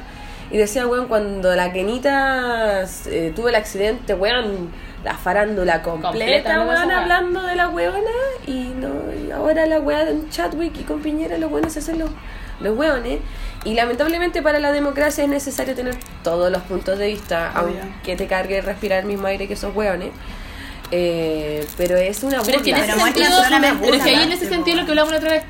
Y 0.51 0.57
decía, 0.57 0.87
weón, 0.87 1.07
cuando 1.07 1.55
la 1.55 1.71
Kenita 1.71 2.83
eh, 3.07 3.31
tuvo 3.35 3.49
el 3.49 3.55
accidente, 3.55 4.13
weón, 4.15 4.71
la 5.03 5.15
farándula 5.15 5.81
completa, 5.81 6.09
Completa, 6.09 6.61
weón, 6.61 6.91
hablando 6.91 7.41
de 7.43 7.55
la 7.55 7.69
weona. 7.69 7.99
Y 8.47 8.71
no 8.75 8.89
y 9.13 9.31
ahora 9.31 9.65
la 9.67 9.79
weá 9.79 10.05
de 10.05 10.27
Chadwick 10.29 10.75
y 10.79 10.83
con 10.83 11.01
Piñera, 11.01 11.37
los 11.37 11.49
buenos 11.51 11.73
se 11.73 11.79
hacen 11.79 11.99
los, 11.99 12.09
los 12.61 12.77
hueones. 12.77 13.19
Y 13.63 13.73
lamentablemente 13.75 14.41
para 14.41 14.59
la 14.59 14.71
democracia 14.71 15.23
es 15.23 15.29
necesario 15.29 15.75
tener 15.75 15.95
todos 16.23 16.51
los 16.51 16.61
puntos 16.63 16.97
de 16.97 17.07
vista, 17.07 17.51
Obvio. 17.61 17.75
aunque 17.81 18.15
te 18.15 18.25
cargue 18.25 18.61
respirar 18.61 18.99
el 18.99 19.05
mismo 19.05 19.27
aire 19.27 19.47
que 19.47 19.53
esos 19.53 19.75
hueones. 19.75 20.11
Eh, 20.91 21.67
pero 21.77 21.97
es 21.97 22.23
una 22.23 22.41
Pero 22.41 22.57
es 22.57 22.63
que 22.63 22.71
en 22.71 22.77
burla. 22.77 22.93
ese 22.93 22.93
Pero 22.95 23.05
sentido, 23.05 23.93
es 23.93 24.03
que 24.03 24.09
ahí 24.09 24.23
en 24.23 24.31
ese 24.31 24.47
sentido 24.49 24.77
lo 24.77 24.85
que 24.85 24.91
hablamos 24.91 25.11
la 25.11 25.17
otra 25.19 25.31
vez, 25.33 25.43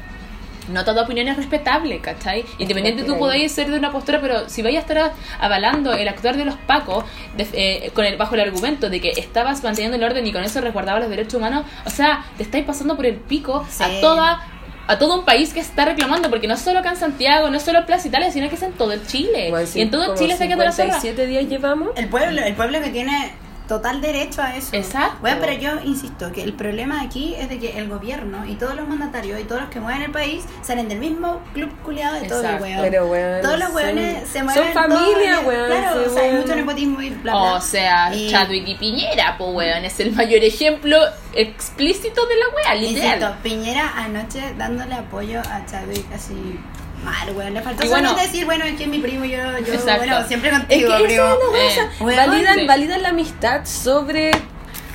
no 0.69 0.85
toda 0.85 1.03
opinión 1.03 1.27
es 1.27 1.37
respetable, 1.37 1.99
¿cachai? 1.99 2.45
Independiente 2.57 3.03
tú 3.03 3.17
podáis 3.17 3.51
ser 3.51 3.69
de 3.69 3.77
una 3.77 3.91
postura, 3.91 4.19
pero 4.21 4.47
si 4.49 4.61
vais 4.61 4.77
a 4.77 4.79
estar 4.79 5.11
avalando 5.39 5.93
el 5.93 6.07
actuar 6.07 6.37
de 6.37 6.45
los 6.45 6.55
pacos 6.55 7.03
de- 7.37 7.47
eh, 7.53 7.91
con 7.93 8.05
el, 8.05 8.17
bajo 8.17 8.35
el 8.35 8.41
argumento 8.41 8.89
de 8.89 9.01
que 9.01 9.09
estabas 9.11 9.63
manteniendo 9.63 9.97
el 9.97 10.03
orden 10.03 10.25
y 10.27 10.31
con 10.31 10.43
eso 10.43 10.61
resguardabas 10.61 11.01
los 11.01 11.09
derechos 11.09 11.35
humanos, 11.35 11.65
o 11.85 11.89
sea, 11.89 12.25
te 12.37 12.43
estáis 12.43 12.65
pasando 12.65 12.95
por 12.95 13.05
el 13.05 13.15
pico 13.15 13.65
Sí. 13.69 13.83
a 13.83 14.01
toda 14.01 14.45
a 14.87 14.97
todo 14.97 15.19
un 15.19 15.23
país 15.23 15.53
que 15.53 15.59
está 15.59 15.85
reclamando, 15.85 16.31
porque 16.31 16.47
no 16.47 16.57
solo 16.57 16.79
acá 16.79 16.89
en 16.89 16.95
Santiago, 16.95 17.51
no 17.51 17.59
solo 17.59 17.77
en 17.77 17.85
Plaza 17.85 18.07
Italia, 18.07 18.31
sino 18.31 18.49
que 18.49 18.55
es 18.55 18.63
en 18.63 18.71
todo 18.73 18.91
el 18.91 19.05
Chile. 19.05 19.51
Bueno, 19.51 19.67
sí, 19.67 19.77
y 19.77 19.81
en 19.83 19.91
todo 19.91 20.05
como 20.07 20.17
Chile 20.17 20.35
se 20.35 20.47
queda 20.47 20.63
la 20.65 20.71
zorra. 20.71 20.99
57 20.99 21.27
días 21.27 21.45
llevamos. 21.47 21.89
El 21.95 22.07
pueblo, 22.09 22.41
el 22.41 22.55
pueblo 22.55 22.81
que 22.81 22.89
tiene 22.89 23.31
total 23.69 24.01
derecho 24.01 24.41
a 24.41 24.55
eso. 24.57 24.69
Exacto. 24.73 25.19
Bueno, 25.21 25.37
pero 25.39 25.53
yo 25.53 25.69
insisto 25.85 26.31
que 26.33 26.43
el 26.43 26.53
problema 26.53 27.01
aquí 27.01 27.35
es 27.37 27.47
de 27.47 27.59
que 27.59 27.77
el 27.77 27.87
gobierno 27.87 28.45
y 28.45 28.55
todos 28.55 28.75
los 28.75 28.85
mandatarios 28.87 29.39
y 29.39 29.43
todos 29.43 29.61
los 29.61 29.69
que 29.69 29.79
mueven 29.79 30.01
el 30.01 30.11
país 30.11 30.43
salen 30.63 30.89
del 30.89 30.99
mismo 30.99 31.39
club 31.53 31.69
culiado 31.83 32.15
de 32.19 32.27
todo 32.27 32.39
el 32.39 32.45
Exacto. 32.45 32.63
weón. 32.65 32.81
Pero, 32.81 33.05
weón, 33.05 33.41
todos 33.41 33.59
los 33.59 33.67
son- 33.67 33.75
weones 33.77 34.27
se 34.27 34.39
son 34.39 34.45
mueven. 34.45 34.73
familia, 34.73 35.35
todos- 35.35 35.45
weón, 35.47 35.67
Claro, 35.67 35.99
sí, 36.01 36.05
o 36.09 36.13
sea, 36.13 36.23
hay 36.23 36.31
mucho 36.33 36.55
nepotismo 36.55 37.01
y 37.01 37.09
bla, 37.11 37.31
bla. 37.31 37.53
O 37.53 37.61
sea, 37.61 38.15
Y- 38.15 38.29
Chadwick 38.31 38.67
y 38.67 38.75
Piñera, 38.75 39.35
pues 39.37 39.49
weón, 39.55 39.85
es 39.85 39.99
el 40.01 40.11
mayor 40.13 40.43
ejemplo 40.43 40.97
explícito 41.33 42.25
de 42.25 42.35
la 42.35 42.45
wea, 42.55 42.75
literal. 42.75 43.17
Insisto, 43.19 43.35
Piñera 43.43 43.93
anoche 43.95 44.53
dándole 44.57 44.95
apoyo 44.95 45.39
a 45.41 45.65
Chadwick 45.65 46.05
así 46.13 46.59
mal, 47.03 47.31
weón. 47.35 47.53
Le 47.53 47.61
faltó 47.61 47.85
Y 47.85 47.89
bueno- 47.89 48.09
solamente 48.09 48.31
decir, 48.31 48.45
bueno, 48.45 48.65
es 48.65 48.75
que 48.75 48.83
es 48.83 48.89
mi 48.89 48.99
primo, 48.99 49.25
yo, 49.25 49.37
yo 49.37 49.73
Exacto. 49.73 49.97
bueno, 49.97 50.27
siempre 50.27 50.49
Es 50.49 50.57
contigo, 50.57 50.89
que 50.89 50.95
esa 50.95 51.03
primo. 51.03 51.23
es 51.23 51.29
la 51.39 51.49
wea, 51.51 51.63
Eh, 51.63 51.67
o 51.67 51.71
sea, 51.73 51.89
weón, 52.05 52.17
validan, 52.29 52.67
validan 52.67 53.01
la 53.03 53.09
amistad 53.09 53.65
sobre, 53.65 54.31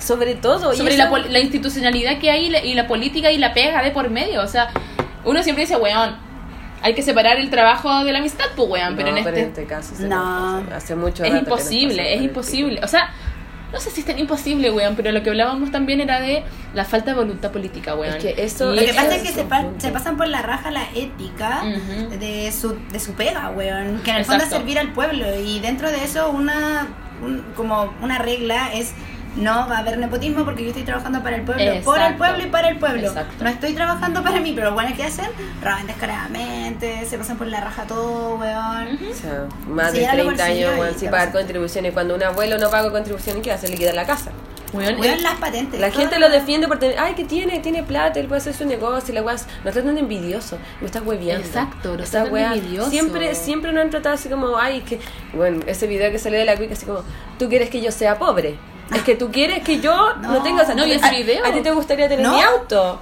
sobre 0.01 0.35
todo. 0.35 0.73
y 0.73 0.77
sobre 0.77 0.95
eso- 0.95 1.19
la, 1.29 1.39
institucionalidad 1.41 2.19
que 2.19 2.31
hay 2.31 2.47
y 2.47 2.51
la, 2.51 2.65
y 2.65 2.75
la 2.75 2.87
política 2.87 3.31
y 3.31 3.39
la 3.39 3.53
pega 3.55 3.83
de 3.83 3.91
por 3.91 4.11
medio. 4.11 4.43
O 4.43 4.47
sea, 4.49 4.71
uno 5.25 5.43
siempre 5.43 5.65
dice, 5.65 5.77
weón, 5.77 6.17
hay 6.83 6.95
que 6.95 7.03
separar 7.03 7.39
el 7.39 7.49
trabajo 7.49 8.05
de 8.05 8.13
la 8.13 8.19
amistad, 8.19 8.45
pues 8.57 8.69
weón, 8.69 8.95
pero 8.97 9.11
No, 9.11 9.17
en 9.17 9.37
este, 9.37 9.65
caso 9.65 9.95
se 9.95 10.07
No. 10.07 10.63
hace 10.75 10.95
mucho 10.95 11.25
es 11.25 11.33
rato 11.33 11.45
que 11.45 11.51
imposible, 11.51 12.15
es 12.15 12.23
imposible. 12.23 12.81
O 12.85 12.89
sea, 12.89 13.11
no 13.75 13.81
sé 13.81 13.91
si 13.91 14.01
es 14.01 14.07
tan 14.07 14.19
imposible, 14.19 14.71
weón, 14.71 14.95
pero 14.97 15.13
lo 15.13 15.23
que 15.23 15.31
hablábamos 15.31 15.71
también 15.71 16.01
era 16.01 16.21
de 16.21 16.43
la 16.75 16.85
falta 16.85 17.11
de 17.11 17.17
voluntad 17.17 17.51
política, 17.51 17.95
weón. 17.95 18.15
Es 18.17 18.23
que 18.25 18.43
eso- 18.43 18.71
Lo 18.73 18.79
que 18.79 18.87
Eso 18.87 18.95
pasa 18.95 19.17
es 19.17 19.23
es 19.23 19.29
que 19.29 19.35
se, 19.35 19.45
pa- 19.45 19.67
pasan 19.93 20.17
por 20.17 20.29
la 20.29 20.41
raja 20.43 20.71
la 20.71 20.85
ética 20.95 21.63
de, 22.19 22.51
su, 22.53 22.77
de 22.91 23.01
su 23.01 23.13
pega, 23.13 23.51
weón. 23.51 24.01
Que 24.05 24.13
en 24.13 24.17
el 24.19 24.25
fondo 24.25 24.45
es 24.45 24.51
servir 24.51 24.79
al 24.79 24.93
pueblo. 24.93 25.27
Y 25.41 25.61
dentro 25.61 25.91
de 25.91 26.03
eso, 26.05 26.31
una 26.31 26.89
un- 27.23 27.45
como 27.57 27.93
una 28.03 28.19
regla 28.19 28.73
es 28.75 28.93
no 29.37 29.69
va 29.69 29.77
a 29.77 29.79
haber 29.81 29.99
nepotismo 29.99 30.45
porque 30.45 30.63
yo 30.63 30.69
estoy 30.69 30.85
trabajando 30.85 31.23
para 31.23 31.37
el 31.37 31.43
pueblo, 31.43 31.65
por 31.85 32.01
el 32.01 32.15
pueblo 32.17 32.43
y 32.45 32.47
para 32.47 32.69
el 32.69 32.79
pueblo. 32.79 33.09
Exacto. 33.09 33.43
No 33.43 33.51
estoy 33.51 33.75
trabajando 33.75 34.23
para 34.23 34.41
mí, 34.41 34.53
pero 34.55 34.73
bueno, 34.73 34.91
¿qué 34.97 35.05
hacen? 35.05 35.27
Roban 35.63 35.87
descaradamente, 35.87 37.05
se 37.07 37.19
pasan 37.19 37.37
por 37.37 37.47
la 37.49 37.61
raja 37.61 37.85
todo, 37.85 38.37
weón. 38.37 38.99
O 39.11 39.15
sea, 39.15 39.47
más 39.69 39.93
Sí, 39.93 39.99
de 39.99 40.05
era 40.05 40.15
lo 40.15 40.25
30 40.27 40.45
bolsillo 40.45 40.69
años, 40.69 40.81
weón, 40.81 40.99
sin 40.99 41.11
pagar 41.11 41.33
contribuciones. 41.33 41.93
Cuando 41.93 42.15
un 42.15 42.23
abuelo 42.23 42.59
no 42.59 42.71
paga 42.71 42.91
contribuciones, 42.91 43.43
¿qué 43.43 43.53
hace? 43.53 43.69
Liquidar 43.69 43.95
la 43.95 44.07
casa. 44.07 44.31
Weón, 44.73 44.99
Weón, 44.99 45.23
las 45.23 45.37
patentes. 45.37 45.79
La 45.81 45.91
gente 45.93 46.19
lo- 46.19 46.29
defiende 46.29 46.67
por 46.67 46.81
tener, 46.81 46.99
ay, 46.99 47.15
que 47.15 47.25
tiene, 47.25 47.61
tiene 47.61 47.85
plata, 47.85 48.19
él 48.19 48.27
puede 48.27 48.41
hacer 48.41 48.55
su 48.55 48.65
negocio, 48.67 49.13
y 49.13 49.15
la 49.15 49.23
weá, 49.23 49.35
nos 49.37 49.73
tratan 49.73 49.95
de 49.95 50.01
envidioso, 50.01 50.59
me 50.81 50.87
estás 50.87 51.03
hueviando. 51.07 51.47
Exacto, 51.47 51.97
nos 51.97 52.11
tratan 52.11 52.33
de. 52.33 52.85
Siempre, 52.91 53.35
siempre 53.37 53.73
nos 53.73 53.83
han 53.85 53.91
tratado 53.91 54.17
así 54.17 54.29
como, 54.29 54.57
ay, 54.59 54.81
que, 54.81 54.99
bueno, 55.33 55.61
ese 55.69 55.87
video 55.87 56.11
que 56.11 56.19
salió 56.19 56.41
de 56.41 56.45
la 56.45 56.57
Quick, 56.57 56.73
así 56.73 56.87
como, 56.87 57.01
tú 57.39 57.49
quieres 57.49 57.71
que 57.71 57.81
yo 57.81 57.93
sea 57.93 58.19
pobre. 58.19 58.57
Es 58.95 59.03
que 59.03 59.15
tú 59.15 59.31
quieres 59.31 59.63
que 59.63 59.81
yo 59.81 60.15
no, 60.17 60.33
No, 60.33 60.43
tenga 60.43 60.63
esa 60.63 60.75
no, 60.75 60.85
y 60.87 60.93
ese 60.93 61.07
a, 61.07 61.11
video. 61.11 61.45
a 61.47 61.53
ti 61.53 61.61
te 61.61 61.71
gustaría 61.71 62.09
tener 62.09 62.25
No. 62.27 62.35
mi 62.35 62.43
auto. 62.43 63.01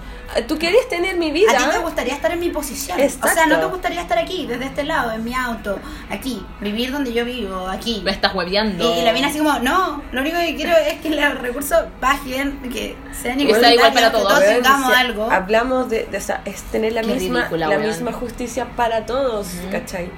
Tú 0.49 0.59
quieres 0.59 0.89
tener 0.89 1.19
mi 1.19 1.31
vida. 1.31 1.51
A 1.53 1.57
ti 1.59 1.65
te 1.73 1.79
gustaría 1.81 2.15
estar 2.15 2.33
en 2.33 2.41
mi 2.41 2.49
posición. 2.49 2.99
O 2.99 3.29
sea, 3.29 3.45
no 3.47 3.59
te 3.61 3.67
gustaría 3.67 4.01
estar 4.01 4.17
aquí, 4.19 4.47
desde 4.47 4.65
este 4.65 4.83
lado, 4.85 5.13
en 5.13 5.23
mi 5.25 5.35
auto, 5.35 5.79
aquí, 6.11 6.43
vivir 6.61 6.91
donde 6.91 7.13
yo 7.13 7.27
vivo, 7.27 7.69
aquí. 7.69 8.01
me 8.03 8.13
estás 8.13 8.35
hueveando. 8.35 8.83
Y, 8.95 9.01
y 9.01 9.03
la 9.03 9.13
mina 9.13 9.29
así 9.29 9.37
como, 9.39 9.59
no, 9.59 10.03
lo 10.11 10.21
único 10.23 10.39
que 10.39 10.57
quiero 10.57 10.75
es 10.75 11.01
que 11.03 11.11
los 11.11 11.39
recursos 11.39 11.81
bajen, 12.01 12.61
que 12.73 12.97
sean 13.13 13.37
Que 13.37 13.55
sea 13.55 13.75
igual 13.75 13.93
para 13.93 14.11
todos. 14.11 14.27
que 14.39 14.45
todos 14.47 14.55
tengamos 14.63 14.91
si 14.95 14.99
algo. 14.99 15.31
Hablamos 15.31 15.91
de, 15.91 16.05
de 16.07 16.17
esa, 16.17 16.41
es 16.47 16.63
tener 16.63 16.95
la 16.95 17.03
Qué 17.03 17.09
misma, 17.09 17.41
ridícula, 17.41 17.67
la 17.69 17.79
misma 17.79 18.13
justicia 18.13 18.69
para 18.75 19.05
todos, 19.05 19.49
¿cachai? 19.71 20.11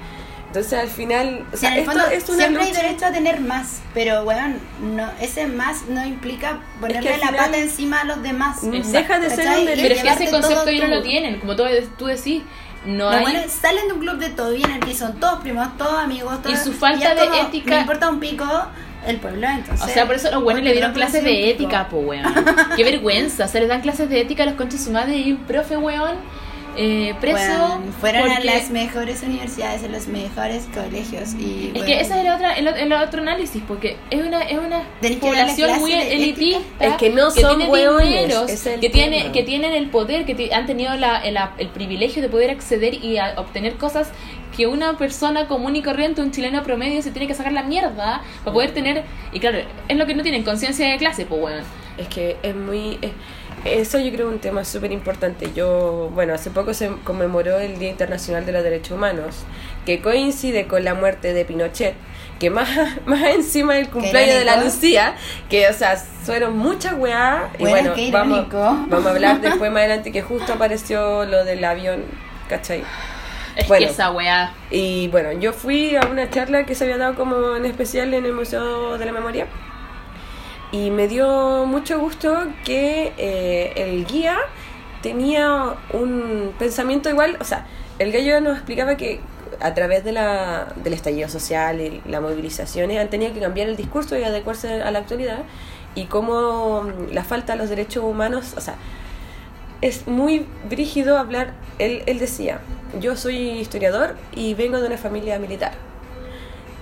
Entonces 0.55 0.79
al 0.79 0.87
final, 0.89 1.45
o 1.51 1.55
O 1.55 1.57
sea, 1.57 1.59
sea, 1.59 1.69
en 1.69 1.73
el 1.75 1.79
esto 1.81 1.91
fondo, 1.91 2.07
es 2.15 2.29
una 2.29 2.37
siempre 2.37 2.63
hay 2.63 2.71
derecho 2.71 3.05
a 3.07 3.11
tener 3.11 3.41
más, 3.41 3.81
pero 3.93 4.23
weón, 4.23 4.57
no, 4.81 5.09
ese 5.19 5.47
más 5.47 5.83
no 5.89 6.05
implica 6.05 6.59
ponerle 6.79 7.17
la 7.17 7.27
final- 7.27 7.35
pata 7.35 7.57
encima 7.57 8.01
a 8.01 8.03
los 8.05 8.23
demás. 8.23 8.63
Mm, 8.63 8.73
Exacto. 8.75 8.97
Deja 8.97 9.19
de 9.19 9.29
ser 9.31 9.47
un 9.47 9.53
Y 9.63 9.65
Pero 9.65 9.81
derecho. 9.81 10.07
es 10.07 10.17
que 10.17 10.23
ese 10.23 10.31
concepto 10.31 10.67
ellos 10.69 10.89
no 10.89 10.95
lo 10.95 11.01
tienen, 11.01 11.39
como 11.41 11.55
tú, 11.57 11.63
tú 11.97 12.05
decís. 12.05 12.41
No 12.85 13.05
Los 13.05 13.15
hay... 13.15 13.21
buenos 13.23 13.51
salen 13.51 13.87
de 13.87 13.93
un 13.95 13.99
club 13.99 14.17
de 14.19 14.29
todo 14.29 14.51
bien, 14.51 14.69
en 14.69 14.75
el 14.77 14.79
que 14.87 14.93
son 14.95 15.19
todos 15.19 15.41
primos, 15.41 15.75
todos 15.77 15.99
amigos, 16.03 16.41
todos, 16.43 16.55
Y 16.55 16.63
su 16.63 16.71
falta 16.71 17.15
de 17.15 17.21
como, 17.27 17.33
ética- 17.33 17.75
Me 17.75 17.81
importa 17.81 18.09
un 18.09 18.19
pico 18.19 18.45
el 19.07 19.17
pueblo, 19.17 19.47
entonces. 19.47 19.85
O 19.89 19.89
sea, 19.91 20.05
por 20.05 20.15
eso 20.15 20.29
los 20.31 20.41
buenos 20.43 20.63
le 20.63 20.71
dieron 20.71 20.91
no 20.91 20.95
clases 20.95 21.23
de 21.23 21.49
ética, 21.49 21.89
po, 21.89 21.97
weón. 21.97 22.23
Qué 22.77 22.83
vergüenza. 22.83 23.47
Se 23.47 23.59
les 23.59 23.67
dan 23.67 23.81
clases 23.81 24.07
de 24.09 24.21
ética 24.21 24.43
a 24.43 24.45
los 24.45 24.55
conchas 24.55 24.79
de 24.79 24.85
su 24.85 24.91
madre 24.91 25.17
y 25.17 25.31
un 25.33 25.39
profe, 25.39 25.75
weón, 25.77 26.15
eh, 26.77 27.13
preso. 27.21 27.37
Weón, 27.37 27.93
fueron 27.99 28.29
a 28.29 28.39
las 28.39 28.69
mejores 28.69 29.23
universidades, 29.23 29.83
en 29.83 29.91
los 29.91 30.07
mejores 30.07 30.67
colegios. 30.73 31.33
Y, 31.35 31.71
Es 31.73 31.83
que 31.83 32.01
ese 32.01 32.13
es 32.13 32.25
el 32.25 32.31
otro, 32.31 32.47
el, 32.49 32.67
el 32.67 32.93
otro 32.93 33.21
análisis, 33.21 33.61
porque 33.67 33.97
es 34.09 34.21
una, 34.25 34.41
es 34.43 34.57
una 34.57 34.83
población 35.19 35.79
muy 35.79 35.93
elitista. 35.93 36.59
Es 36.79 36.93
que 36.95 37.09
no 37.09 37.31
son 37.31 37.57
tiene 37.57 37.71
hueones, 37.71 38.07
dineros, 38.07 38.43
ese 38.49 38.53
es 38.53 38.65
el 38.67 38.79
que, 38.79 38.89
tiene, 38.89 39.31
que 39.31 39.43
tienen 39.43 39.73
el 39.73 39.89
poder, 39.89 40.25
que 40.25 40.53
han 40.53 40.65
tenido 40.65 40.95
la, 40.95 41.17
el, 41.19 41.37
el 41.57 41.67
privilegio 41.69 42.21
de 42.21 42.29
poder 42.29 42.49
acceder 42.51 42.93
y 43.03 43.17
a 43.17 43.33
obtener 43.37 43.75
cosas 43.75 44.09
que 44.55 44.67
una 44.67 44.97
persona 44.97 45.47
común 45.47 45.75
y 45.75 45.81
corriente, 45.81 46.21
un 46.21 46.31
chileno 46.31 46.63
promedio, 46.63 47.01
se 47.01 47.11
tiene 47.11 47.27
que 47.27 47.33
sacar 47.33 47.51
la 47.51 47.63
mierda 47.63 48.21
para 48.43 48.53
poder 48.53 48.73
tener. 48.73 49.03
Y 49.33 49.39
claro, 49.39 49.57
es 49.89 49.97
lo 49.97 50.05
que 50.05 50.15
no 50.15 50.23
tienen, 50.23 50.43
conciencia 50.43 50.89
de 50.89 50.97
clase, 50.97 51.25
pues, 51.25 51.41
weón. 51.41 51.63
Es 51.97 52.07
que 52.07 52.37
es 52.43 52.55
muy... 52.55 52.97
es- 53.01 53.11
eso 53.65 53.99
yo 53.99 54.11
creo 54.11 54.29
un 54.29 54.39
tema 54.39 54.63
súper 54.63 54.91
importante. 54.91 55.51
Yo, 55.53 56.09
bueno, 56.13 56.33
hace 56.33 56.51
poco 56.51 56.73
se 56.73 56.89
conmemoró 57.03 57.59
el 57.59 57.77
Día 57.79 57.89
Internacional 57.89 58.45
de 58.45 58.51
los 58.51 58.63
Derechos 58.63 58.91
Humanos, 58.91 59.37
que 59.85 60.01
coincide 60.01 60.67
con 60.67 60.83
la 60.83 60.93
muerte 60.93 61.33
de 61.33 61.45
Pinochet, 61.45 61.95
que 62.39 62.49
más, 62.49 62.69
más 63.05 63.23
encima 63.33 63.73
del 63.73 63.89
cumpleaños 63.89 64.35
de 64.39 64.45
la. 64.45 64.63
Lucía, 64.63 65.15
que, 65.49 65.67
o 65.67 65.73
sea, 65.73 65.97
fueron 65.97 66.57
muchas 66.57 66.93
weá. 66.93 67.49
Y 67.57 67.63
Bueno, 67.63 67.75
bueno, 67.77 67.93
qué 67.95 68.11
vamos, 68.11 68.37
irónico. 68.47 68.57
vamos 68.87 69.05
a 69.05 69.09
hablar 69.09 69.41
después 69.41 69.71
más 69.71 69.79
adelante 69.79 70.11
que 70.11 70.21
justo 70.21 70.53
apareció 70.53 71.25
lo 71.25 71.43
del 71.43 71.63
avión, 71.65 72.03
¿cachai? 72.47 72.83
Es 73.55 73.67
Bueno. 73.67 73.85
que 73.87 73.91
esa 73.91 74.11
weá. 74.11 74.53
Y 74.69 75.07
bueno, 75.07 75.31
yo 75.31 75.53
fui 75.53 75.95
a 75.95 76.01
una 76.05 76.29
charla 76.29 76.65
que 76.65 76.75
se 76.75 76.83
había 76.83 76.97
dado 76.97 77.15
como 77.15 77.55
en 77.55 77.65
especial 77.65 78.13
en 78.13 78.25
el 78.25 78.33
Museo 78.33 78.97
de 78.97 79.05
la 79.05 79.11
Memoria. 79.11 79.47
Y 80.75 80.91
me 80.91 81.07
dio 81.07 81.65
mucho 81.65 81.99
gusto 81.99 82.47
que 82.65 83.13
eh, 83.17 83.71
el 83.77 84.05
guía 84.05 84.35
tenía 85.01 85.75
un 85.93 86.53
pensamiento 86.59 87.09
igual. 87.09 87.37
O 87.39 87.45
sea, 87.45 87.65
el 87.97 88.11
gallo 88.11 88.41
nos 88.41 88.57
explicaba 88.57 88.97
que 88.97 89.21
a 89.61 89.73
través 89.73 90.03
de 90.03 90.11
la, 90.11 90.73
del 90.83 90.91
estallido 90.91 91.29
social 91.29 91.79
y 91.79 92.01
las 92.05 92.21
movilizaciones 92.21 92.99
han 92.99 93.09
tenido 93.09 93.33
que 93.33 93.39
cambiar 93.39 93.69
el 93.69 93.77
discurso 93.77 94.17
y 94.17 94.23
adecuarse 94.23 94.81
a 94.81 94.91
la 94.91 94.99
actualidad. 94.99 95.43
Y 95.95 96.07
cómo 96.07 96.83
mm, 96.83 97.13
la 97.13 97.23
falta 97.23 97.53
de 97.53 97.59
los 97.59 97.69
derechos 97.69 98.03
humanos, 98.03 98.53
o 98.57 98.59
sea, 98.59 98.75
es 99.79 100.07
muy 100.07 100.45
brígido 100.69 101.17
hablar. 101.17 101.53
Él, 101.79 102.03
él 102.05 102.19
decía: 102.19 102.59
Yo 102.99 103.15
soy 103.15 103.37
historiador 103.37 104.17
y 104.33 104.55
vengo 104.55 104.81
de 104.81 104.87
una 104.87 104.97
familia 104.97 105.39
militar. 105.39 105.71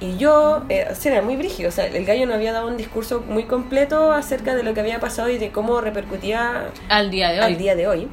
Y 0.03 0.17
yo, 0.17 0.63
eh, 0.67 0.86
o 0.91 0.95
sea, 0.95 1.13
era 1.13 1.22
muy 1.22 1.38
brígido. 1.38 1.69
O 1.69 1.72
sea, 1.72 1.86
el 1.86 2.05
gallo 2.05 2.25
no 2.25 2.33
había 2.33 2.51
dado 2.51 2.67
un 2.67 2.75
discurso 2.75 3.24
muy 3.25 3.45
completo 3.45 4.12
acerca 4.12 4.53
de 4.53 4.62
lo 4.62 4.74
que 4.74 4.81
había 4.81 5.00
pasado 5.00 5.29
y 5.29 5.38
de 5.38 5.51
cómo 5.51 5.79
repercutía 5.79 6.65
Al 6.89 7.10
día 7.10 7.29
de 7.31 7.39
hoy. 7.39 7.45
al 7.45 7.57
día 7.57 7.75
de 7.75 7.88
hoy. 7.88 8.10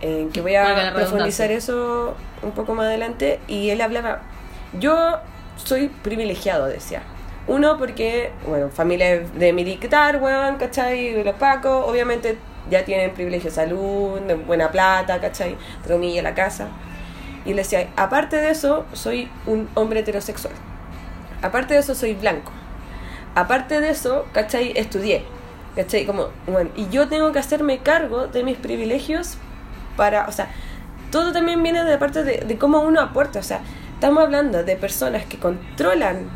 eh, 0.00 0.28
que 0.32 0.40
voy 0.40 0.54
a 0.54 0.92
profundizar 0.94 1.50
eso 1.50 2.14
un 2.42 2.52
poco 2.52 2.76
más 2.76 2.86
adelante. 2.86 3.40
Y 3.48 3.70
él 3.70 3.80
hablaba, 3.80 4.20
yo 4.78 5.18
soy 5.56 5.88
privilegiado, 5.88 6.66
decía. 6.66 7.02
Uno, 7.48 7.78
porque, 7.78 8.30
bueno, 8.46 8.68
familia 8.68 9.18
de 9.18 9.52
militar, 9.52 10.22
weón, 10.22 10.54
¿cachai? 10.56 11.24
Los 11.24 11.34
pacos, 11.34 11.84
obviamente 11.88 12.38
ya 12.70 12.84
tienen 12.84 13.10
privilegio 13.12 13.50
de 13.50 13.56
salud, 13.56 14.20
de 14.20 14.34
buena 14.34 14.70
plata, 14.70 15.20
¿cachai? 15.20 15.56
Entre 15.78 15.94
comillas, 15.94 16.22
la 16.22 16.34
casa. 16.34 16.68
Y 17.44 17.50
él 17.50 17.56
decía, 17.56 17.88
aparte 17.96 18.36
de 18.36 18.50
eso, 18.50 18.84
soy 18.92 19.28
un 19.46 19.68
hombre 19.74 19.98
heterosexual. 20.00 20.54
Aparte 21.42 21.74
de 21.74 21.80
eso, 21.80 21.94
soy 21.94 22.14
blanco. 22.14 22.52
Aparte 23.34 23.80
de 23.80 23.90
eso, 23.90 24.26
¿cachai? 24.32 24.72
Estudié. 24.76 25.24
¿Cachai? 25.76 26.06
Como, 26.06 26.28
bueno, 26.46 26.70
y 26.76 26.88
yo 26.88 27.08
tengo 27.08 27.30
que 27.32 27.38
hacerme 27.38 27.78
cargo 27.78 28.26
de 28.26 28.42
mis 28.42 28.56
privilegios 28.56 29.36
para, 29.96 30.26
o 30.26 30.32
sea, 30.32 30.50
todo 31.10 31.32
también 31.32 31.62
viene 31.62 31.84
de 31.84 31.98
parte 31.98 32.24
de, 32.24 32.58
cómo 32.58 32.80
uno 32.80 33.00
aporta. 33.00 33.38
O 33.38 33.42
sea, 33.42 33.60
estamos 33.94 34.24
hablando 34.24 34.64
de 34.64 34.76
personas 34.76 35.24
que 35.24 35.38
controlan, 35.38 36.28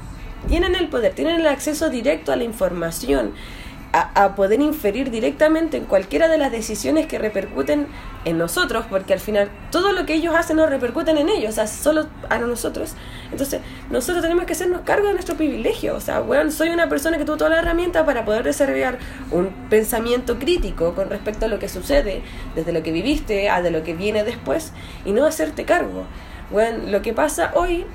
tienen 0.48 0.74
el 0.76 0.88
poder, 0.88 1.14
tienen 1.14 1.40
el 1.40 1.46
acceso 1.48 1.90
directo 1.90 2.32
a 2.32 2.36
la 2.36 2.44
información, 2.44 3.32
a 3.92 4.34
poder 4.34 4.58
inferir 4.62 5.10
directamente 5.10 5.76
en 5.76 5.84
cualquiera 5.84 6.26
de 6.28 6.38
las 6.38 6.50
decisiones 6.50 7.06
que 7.06 7.18
repercuten 7.18 7.88
en 8.24 8.38
nosotros, 8.38 8.84
porque 8.88 9.12
al 9.12 9.20
final 9.20 9.50
todo 9.70 9.92
lo 9.92 10.06
que 10.06 10.14
ellos 10.14 10.34
hacen 10.34 10.56
nos 10.56 10.70
repercuten 10.70 11.16
en 11.18 11.28
ellos, 11.28 11.50
o 11.50 11.54
sea, 11.54 11.66
solo 11.66 12.06
a 12.28 12.38
nosotros. 12.38 12.94
Entonces, 13.30 13.60
nosotros 13.90 14.22
tenemos 14.22 14.44
que 14.44 14.52
hacernos 14.52 14.82
cargo 14.82 15.08
de 15.08 15.14
nuestro 15.14 15.36
privilegio. 15.36 15.96
O 15.96 16.00
sea, 16.00 16.20
bueno, 16.20 16.50
soy 16.50 16.68
una 16.70 16.88
persona 16.88 17.18
que 17.18 17.24
tuvo 17.24 17.36
toda 17.36 17.50
la 17.50 17.58
herramienta 17.58 18.04
para 18.04 18.24
poder 18.24 18.44
desarrollar 18.44 18.98
un 19.30 19.48
pensamiento 19.68 20.38
crítico 20.38 20.94
con 20.94 21.10
respecto 21.10 21.46
a 21.46 21.48
lo 21.48 21.58
que 21.58 21.68
sucede, 21.68 22.22
desde 22.54 22.72
lo 22.72 22.82
que 22.82 22.92
viviste 22.92 23.48
a 23.50 23.62
de 23.62 23.70
lo 23.70 23.82
que 23.82 23.94
viene 23.94 24.24
después, 24.24 24.72
y 25.04 25.12
no 25.12 25.24
hacerte 25.24 25.64
cargo. 25.64 26.04
Bueno, 26.50 26.84
lo 26.90 27.02
que 27.02 27.12
pasa 27.12 27.52
hoy 27.54 27.86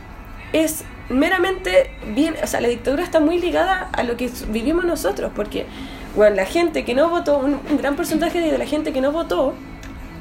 es 0.53 0.83
meramente 1.09 1.91
bien, 2.13 2.35
o 2.43 2.47
sea, 2.47 2.59
la 2.59 2.67
dictadura 2.67 3.03
está 3.03 3.19
muy 3.19 3.39
ligada 3.39 3.89
a 3.93 4.03
lo 4.03 4.17
que 4.17 4.29
vivimos 4.49 4.83
nosotros, 4.83 5.31
porque, 5.35 5.65
bueno, 6.15 6.35
la 6.35 6.45
gente 6.45 6.83
que 6.83 6.93
no 6.93 7.09
votó, 7.09 7.37
un, 7.37 7.59
un 7.69 7.77
gran 7.77 7.95
porcentaje 7.95 8.41
de 8.41 8.57
la 8.57 8.65
gente 8.65 8.91
que 8.91 8.99
no 8.99 9.11
votó 9.11 9.53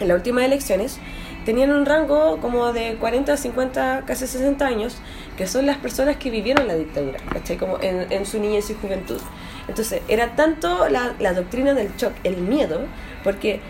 en 0.00 0.08
las 0.08 0.16
últimas 0.16 0.44
elecciones, 0.44 0.98
tenían 1.44 1.70
un 1.70 1.86
rango 1.86 2.38
como 2.40 2.72
de 2.72 2.96
40, 2.96 3.36
50, 3.36 4.02
casi 4.06 4.26
60 4.26 4.66
años, 4.66 4.96
que 5.36 5.46
son 5.46 5.64
las 5.64 5.76
personas 5.78 6.16
que 6.16 6.30
vivieron 6.30 6.66
la 6.66 6.74
dictadura, 6.74 7.18
¿cachai? 7.32 7.56
Como 7.56 7.78
en, 7.80 8.10
en 8.10 8.26
su 8.26 8.40
niñez 8.40 8.68
y 8.70 8.74
juventud. 8.74 9.20
Entonces, 9.68 10.02
era 10.08 10.34
tanto 10.34 10.88
la, 10.88 11.14
la 11.20 11.32
doctrina 11.32 11.74
del 11.74 11.94
shock, 11.96 12.12
el 12.24 12.38
miedo, 12.38 12.80
porque 13.22 13.60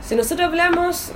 si 0.00 0.14
nosotros 0.14 0.48
hablamos 0.48 1.12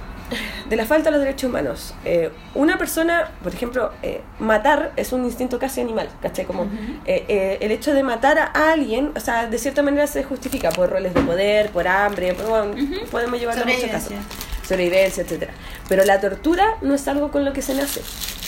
de 0.68 0.76
la 0.76 0.86
falta 0.86 1.10
de 1.10 1.12
los 1.12 1.20
derechos 1.20 1.50
humanos, 1.50 1.94
eh, 2.04 2.30
una 2.54 2.78
persona, 2.78 3.30
por 3.42 3.54
ejemplo, 3.54 3.92
eh, 4.02 4.20
matar 4.38 4.92
es 4.96 5.12
un 5.12 5.24
instinto 5.24 5.58
casi 5.58 5.80
animal, 5.80 6.08
¿cachai? 6.22 6.44
Como 6.44 6.64
eh, 7.04 7.24
eh, 7.28 7.58
el 7.60 7.70
hecho 7.70 7.92
de 7.92 8.02
matar 8.02 8.38
a 8.38 8.72
alguien, 8.72 9.12
o 9.16 9.20
sea, 9.20 9.46
de 9.46 9.58
cierta 9.58 9.82
manera 9.82 10.06
se 10.06 10.24
justifica 10.24 10.70
por 10.70 10.90
roles 10.90 11.14
de 11.14 11.20
poder, 11.20 11.70
por 11.70 11.86
hambre, 11.86 12.34
por, 12.34 12.46
bueno, 12.46 12.74
podemos 13.10 13.38
llevarlo 13.38 13.62
a 13.62 13.66
muchos 13.66 13.90
casos, 13.90 14.12
Sobrevivencia. 14.66 15.22
etcétera. 15.22 15.52
Pero 15.88 16.04
la 16.04 16.20
tortura 16.20 16.76
no 16.82 16.94
es 16.94 17.06
algo 17.08 17.30
con 17.30 17.44
lo 17.44 17.52
que 17.52 17.62
se 17.62 17.74
nace, 17.74 18.00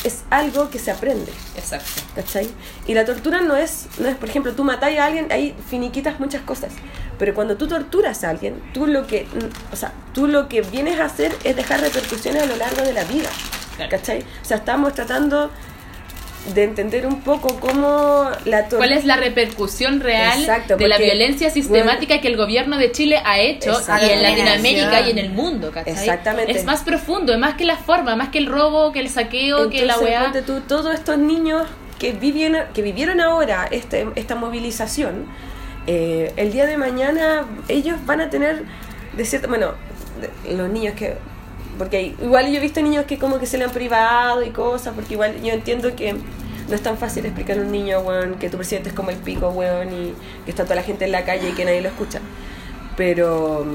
es 0.05 0.25
algo 0.31 0.71
que 0.71 0.79
se 0.79 0.91
aprende. 0.91 1.33
Exacto. 1.57 2.03
¿Cachai? 2.15 2.49
Y 2.87 2.95
la 2.95 3.05
tortura 3.05 3.41
no 3.41 3.57
es, 3.57 3.87
no 3.99 4.09
es, 4.09 4.17
por 4.17 4.29
ejemplo, 4.29 4.53
tú 4.53 4.65
matáis 4.65 4.99
a 4.99 5.07
alguien, 5.07 5.31
ahí 5.31 5.55
finiquitas 5.69 6.19
muchas 6.21 6.43
cosas. 6.43 6.73
Pero 7.19 7.35
cuando 7.35 7.57
tú 7.57 7.67
torturas 7.67 8.25
a 8.25 8.31
alguien, 8.31 8.63
tú 8.73 8.87
lo 8.87 9.07
que, 9.07 9.25
mm, 9.25 9.73
o 9.73 9.77
sea, 9.77 9.93
tú 10.13 10.27
lo 10.27 10.49
que 10.49 10.63
vienes 10.63 11.01
a 11.01 11.07
hacer 11.07 11.35
es 11.45 11.57
dejar 11.57 11.81
repercusiones 11.81 12.43
a 12.43 12.47
lo 12.47 12.57
largo 12.57 12.83
de 12.83 12.93
la 12.93 13.05
vida. 13.05 13.29
Claro. 13.77 13.91
¿Cachai? 13.91 14.21
O 14.21 14.45
sea, 14.45 14.59
estamos 14.59 14.95
tratando 14.95 15.51
de 16.55 16.65
entender 16.65 17.07
un 17.07 17.21
poco 17.21 17.59
cómo 17.61 18.31
la. 18.45 18.69
¿Cuál 18.69 18.93
es 18.93 19.05
la 19.05 19.17
repercusión 19.17 20.01
real 20.01 20.41
Exacto, 20.41 20.77
de 20.77 20.89
la 20.89 20.99
violencia 20.99 21.51
sistemática 21.51 22.21
que 22.21 22.29
el 22.29 22.37
gobierno 22.37 22.79
de 22.79 22.93
Chile 22.93 23.21
ha 23.25 23.39
hecho 23.39 23.73
y 24.03 24.11
en. 24.11 24.23
Latinoamérica 24.23 25.01
y 25.03 25.11
en 25.11 25.19
el 25.19 25.31
mundo? 25.31 25.71
¿cachai? 25.71 25.93
Exactamente. 25.93 26.53
Es 26.53 26.65
más 26.65 26.83
profundo, 26.83 27.33
es 27.33 27.39
más 27.39 27.55
que 27.55 27.65
la 27.65 27.77
forma, 27.77 28.17
más 28.17 28.29
que 28.29 28.39
el 28.39 28.47
robo, 28.47 28.93
que 28.93 29.01
el 29.01 29.09
saqueo, 29.09 29.71
que 29.71 29.85
la 29.85 29.99
weá. 29.99 30.33
tú, 30.45 30.61
todos 30.61 30.95
estos 30.95 31.19
niños 31.19 31.67
que, 31.99 32.13
vivien, 32.13 32.57
que 32.75 32.83
vivieron 32.83 33.21
ahora 33.21 33.69
este, 33.71 34.07
esta 34.15 34.35
movilización, 34.35 35.27
eh, 35.87 36.33
el 36.37 36.53
día 36.53 36.67
de 36.67 36.77
mañana 36.77 37.45
ellos 37.69 37.99
van 38.07 38.21
a 38.21 38.31
tener, 38.31 38.65
de 39.17 39.25
cierta, 39.25 39.49
bueno, 39.49 39.75
los 40.49 40.69
niños 40.71 40.95
que, 40.95 41.15
porque 41.77 41.97
hay- 41.99 42.17
igual 42.23 42.51
yo 42.51 42.57
he 42.57 42.61
visto 42.61 42.81
niños 42.83 43.05
que 43.07 43.19
como 43.19 43.39
que 43.39 43.47
se 43.47 43.59
le 43.59 43.65
han 43.65 43.71
privado 43.71 44.43
y 44.43 44.51
cosas, 44.51 44.95
porque 44.95 45.15
igual 45.15 45.41
yo 45.43 45.53
entiendo 45.53 45.95
que 45.97 46.13
no 46.15 46.75
es 46.75 46.83
tan 46.83 46.99
fácil 46.99 47.25
explicar 47.27 47.59
a 47.59 47.61
un 47.63 47.71
niño, 47.71 48.01
weón, 48.01 48.35
que 48.41 48.49
tu 48.51 48.57
presidente 48.57 48.89
es 48.89 48.95
como 48.95 49.11
el 49.11 49.17
pico, 49.17 49.49
weón, 49.51 49.93
y 49.93 50.15
que 50.45 50.51
está 50.51 50.65
toda 50.65 50.77
la 50.77 50.83
gente 50.83 51.05
en 51.05 51.13
la 51.13 51.25
calle 51.25 51.51
y 51.51 51.53
que 51.53 51.65
nadie 51.65 51.81
lo 51.81 51.89
escucha. 51.89 52.21
Pero 52.97 53.67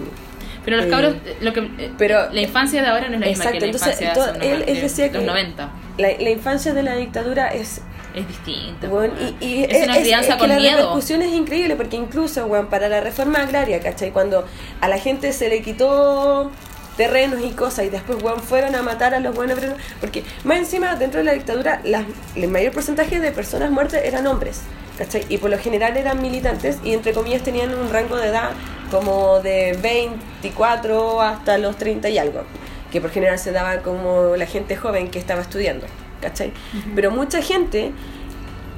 Pero 0.64 0.78
los 0.78 0.86
Eh, 0.86 0.90
cabros, 0.90 1.16
lo 1.42 1.54
que, 1.54 1.60
eh, 1.80 1.92
pero- 1.98 2.32
la 2.32 2.42
infancia 2.42 2.84
de 2.84 2.88
ahora 2.88 3.08
no 3.10 3.16
es 3.16 3.20
la 3.22 3.26
misma 3.28 3.46
Exacto, 3.46 3.54
que 3.54 3.60
la 3.62 3.66
entonces, 3.72 4.00
infancia 4.02 4.14
todo- 4.14 4.34
de, 4.40 4.52
él- 4.54 4.64
él 4.68 4.76
de 4.76 4.82
decía 4.84 5.06
los 5.08 5.16
que- 5.18 5.26
90. 5.26 5.70
la, 5.98 6.08
la 6.20 6.30
infancia 6.30 6.74
de 6.76 6.84
la 6.84 6.96
dictadura 6.96 7.48
es 7.48 7.82
Es 8.14 8.28
distinto. 8.28 8.88
Bueno, 8.90 9.14
weón. 9.20 9.36
y, 9.40 9.46
y 9.46 9.64
es 9.64 9.86
una 9.88 9.98
crianza 9.98 10.38
con 10.38 10.50
la 10.50 10.58
miedo. 10.58 10.76
repercusión 10.78 11.22
es 11.24 11.34
increíble 11.34 11.76
porque 11.78 11.96
incluso, 11.96 12.46
weón, 12.46 12.68
para 12.68 12.90
la 12.90 13.00
reforma 13.02 13.40
agraria, 13.40 13.80
¿cachai? 13.80 14.12
Cuando 14.12 14.46
a 14.82 14.88
la 14.88 15.00
gente 15.00 15.32
se 15.34 15.48
le 15.50 15.62
quitó 15.64 16.52
terrenos 16.98 17.40
y 17.44 17.52
cosas 17.52 17.86
y 17.86 17.90
después, 17.90 18.22
weón, 18.22 18.40
fueron 18.42 18.76
a 18.76 18.82
matar 18.82 19.14
a 19.16 19.20
los 19.20 19.34
buenos 19.36 19.58
porque 20.00 20.24
más 20.44 20.58
encima, 20.58 20.96
dentro 20.96 21.20
de 21.20 21.24
la 21.26 21.34
dictadura, 21.34 21.82
las- 21.84 22.06
el 22.36 22.48
mayor 22.50 22.74
porcentaje 22.74 23.20
de 23.20 23.32
personas 23.32 23.72
muertas 23.72 24.02
eran 24.04 24.28
hombres, 24.28 24.62
¿cachai? 24.98 25.26
Y 25.30 25.38
por 25.38 25.50
lo 25.50 25.58
general 25.58 25.96
eran 25.98 26.22
militantes 26.22 26.78
y 26.84 26.94
entre 26.94 27.14
comillas 27.14 27.42
tenían 27.44 27.74
un 27.74 27.90
rango 27.92 28.18
de 28.18 28.28
edad 28.28 28.52
como 28.92 29.40
de 29.40 29.78
24 29.82 31.22
hasta 31.22 31.58
los 31.58 31.78
30 31.78 32.10
y 32.10 32.18
algo, 32.18 32.44
que 32.92 33.00
por 33.02 33.10
general 33.12 33.40
se 33.40 33.52
daba 33.52 33.78
como 33.78 34.36
la 34.36 34.46
gente 34.46 34.76
joven 34.76 35.10
que 35.10 35.20
estaba 35.20 35.42
estudiando, 35.42 35.86
¿cachai? 36.22 36.52
Pero 36.96 37.12
mucha 37.12 37.42
gente 37.42 37.92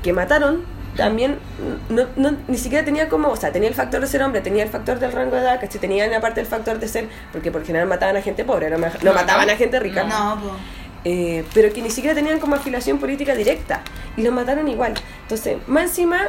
que 0.03 0.13
mataron 0.13 0.63
también 0.95 1.37
no, 1.89 2.05
no- 2.15 2.37
ni 2.47 2.57
siquiera 2.57 2.83
tenía 2.85 3.09
como, 3.09 3.29
o 3.29 3.35
sea, 3.35 3.51
tenía 3.51 3.69
el 3.69 3.75
factor 3.75 4.01
de 4.01 4.07
ser 4.07 4.21
hombre, 4.23 4.41
tenía 4.41 4.63
el 4.63 4.69
factor 4.69 4.99
del 4.99 5.11
rango 5.11 5.35
de 5.35 5.41
edad, 5.41 5.59
¿cachai? 5.59 5.79
Tenían 5.81 6.13
aparte 6.13 6.39
el 6.41 6.47
factor 6.47 6.79
de 6.79 6.87
ser, 6.87 7.07
porque 7.31 7.51
por 7.51 7.65
general 7.65 7.87
mataban 7.87 8.17
a 8.17 8.21
gente 8.21 8.43
pobre, 8.45 8.69
no, 8.69 8.77
no 8.77 9.13
mataban 9.13 9.49
a 9.49 9.55
gente 9.55 9.79
rica. 9.79 10.03
No. 10.03 10.39
Eh, 11.05 11.43
pero 11.53 11.73
que 11.73 11.81
ni 11.81 11.89
siquiera 11.89 12.15
tenían 12.15 12.39
como 12.39 12.55
afiliación 12.55 12.97
política 12.97 13.35
directa 13.35 13.81
y 14.15 14.21
los 14.23 14.33
mataron 14.33 14.67
igual. 14.69 14.93
Entonces, 15.23 15.57
más 15.67 15.83
encima, 15.83 16.21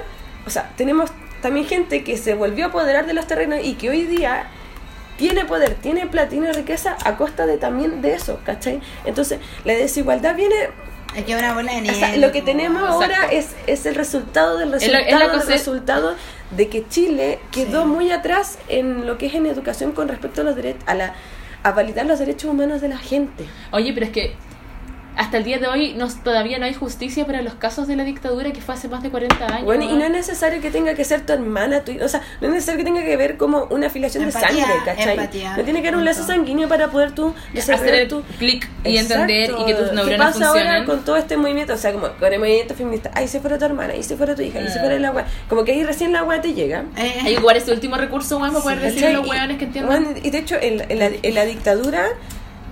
o 0.47 0.51
sea, 0.51 0.71
tenemos 0.77 1.11
también 1.43 1.67
gente 1.67 2.03
que 2.03 2.17
se 2.17 2.35
volvió 2.35 2.65
a 2.65 2.69
apoderar 2.69 3.07
de 3.07 3.13
los 3.15 3.27
terrenos 3.27 3.61
y 3.63 3.75
que 3.75 3.91
hoy 3.91 4.05
día 4.05 4.47
tiene 5.17 5.45
poder, 5.45 5.75
tiene 5.75 6.07
plata, 6.07 6.31
tiene 6.31 6.53
riqueza 6.53 6.97
a 7.05 7.17
costa 7.17 7.47
de 7.47 7.57
también 7.57 8.03
de 8.03 8.15
eso, 8.15 8.41
¿cachai? 8.45 8.81
Entonces, 9.05 9.39
la 9.65 9.75
desigualdad 9.75 10.35
viene, 10.35 10.57
Es 11.17 11.25
que 11.25 11.37
una 11.37 11.55
bola 11.55 11.73
de 11.73 11.79
o 11.79 11.83
nieve. 11.83 11.99
sea, 11.99 12.17
lo 12.17 12.33
que 12.33 12.43
tenemos 12.43 12.83
Exacto. 12.83 13.05
ahora 13.05 13.33
es, 13.33 13.49
es 13.67 13.87
el 13.87 13.95
resultado 13.95 14.59
del 14.59 14.69
Es 14.75 14.83
resultado 14.83 15.05
es 15.07 15.13
la 15.13 15.29
del 15.39 15.47
resultado 15.49 16.15
de 16.51 16.69
que 16.69 16.89
Chile 16.89 17.39
quedó 17.53 17.83
Sí. 17.83 17.89
muy 17.89 18.11
atrás 18.11 18.59
en 18.69 19.07
lo 19.07 19.17
que 19.19 19.27
es 19.27 19.35
en 19.35 19.47
educación 19.47 19.93
con 19.93 20.09
respecto 20.09 20.41
a 20.41 20.45
los 20.45 20.57
derechos, 20.57 20.83
a 20.87 20.95
la 20.95 21.15
a 21.63 21.73
validar 21.73 22.05
los 22.05 22.19
derechos 22.19 22.51
humanos 22.51 22.83
de 22.83 22.89
la 22.89 22.99
gente. 22.99 23.47
Oye, 23.71 23.93
pero 23.95 24.05
es 24.05 24.13
que 24.13 24.35
hasta 25.17 25.37
el 25.39 25.45
día 25.45 25.59
de 25.59 25.67
hoy 25.69 25.95
nos, 25.95 26.23
todavía 26.23 26.59
no 26.59 26.65
hay 26.67 26.75
justicia 26.75 27.25
para 27.27 27.43
los 27.43 27.55
casos 27.55 27.87
de 27.87 27.97
la 27.97 28.05
dictadura 28.05 28.53
que 28.53 28.61
fue 28.61 28.75
hace 28.75 28.89
más 28.89 29.03
de 29.03 29.11
40 29.11 29.45
años. 29.47 29.65
Bueno, 29.65 29.85
y 29.85 29.93
no 29.95 30.05
es 30.05 30.11
necesario 30.11 30.61
que 30.61 30.71
tenga 30.71 30.95
que 30.95 31.05
ser 31.05 31.25
tu 31.25 31.33
hermana, 31.33 31.81
tu, 31.85 31.93
o 32.03 32.09
sea, 32.09 32.21
no 32.41 32.49
es 32.49 32.55
necesario 32.55 32.79
que 32.79 32.85
tenga 32.85 33.03
que 33.05 33.17
ver 33.17 33.37
como 33.37 33.65
una 33.71 33.87
afiliación 33.87 34.25
Empatía, 34.25 34.49
de 34.51 34.61
sangre, 34.63 34.75
¿cachai? 34.85 35.11
empatía, 35.15 35.57
no 35.57 35.65
tiene 35.65 35.83
que 35.83 35.89
haber 35.89 35.99
un 35.99 36.05
lazo 36.05 36.25
sanguíneo 36.27 36.69
para 36.69 36.89
poder 36.89 37.13
tú 37.13 37.35
hacer 37.57 37.95
el 37.95 38.09
tu... 38.09 38.23
clic 38.39 38.69
y 38.85 38.97
entender 38.99 39.51
y 39.59 39.65
que 39.67 39.75
tus 39.75 39.93
neuronas 39.93 40.09
¿Qué 40.09 40.17
pasa 40.19 40.49
ahora 40.49 40.61
funcionen. 40.61 40.85
con 40.85 41.05
todo 41.05 41.17
este 41.17 41.37
movimiento? 41.37 41.75
O 41.75 41.77
sea, 41.79 41.93
como 41.93 42.09
con 42.09 42.33
el 42.33 42.39
movimiento 42.39 42.75
feminista, 42.75 43.11
ay, 43.15 43.29
si 43.29 43.39
fuera 43.41 43.59
tu 43.59 43.65
hermana, 43.65 43.95
y 43.95 44.03
si 44.03 44.17
fuera 44.17 44.35
tu 44.35 44.43
hija, 44.43 44.61
y 44.61 44.69
si 44.69 44.79
Ah. 44.79 44.81
fuera 44.81 44.99
la 44.99 45.11
wea. 45.13 45.27
Como 45.49 45.65
que 45.65 45.73
ahí 45.73 45.85
recién 45.85 46.13
la 46.13 46.25
wea 46.25 46.41
te 46.41 46.53
llega. 46.55 46.85
Eh, 46.97 47.15
Hay 47.25 47.35
que 47.35 47.41
jugar 47.41 47.57
ese 47.57 47.73
último 47.73 47.97
recurso, 47.97 48.39
weón, 48.39 48.53
para 48.53 48.63
poder 48.63 48.79
¿Cachai? 48.79 48.95
decir 48.95 49.09
a 49.09 49.13
los 49.13 49.29
weones 49.29 49.59
que 49.59 49.65
entiendan. 49.67 50.03
bueno, 50.05 50.19
y 50.23 50.31
de 50.31 50.39
hecho, 50.39 50.57
en, 50.61 50.85
en 50.91 50.99
la, 50.99 51.07
en 51.23 51.35
la 51.35 51.45
dictadura, 51.45 52.07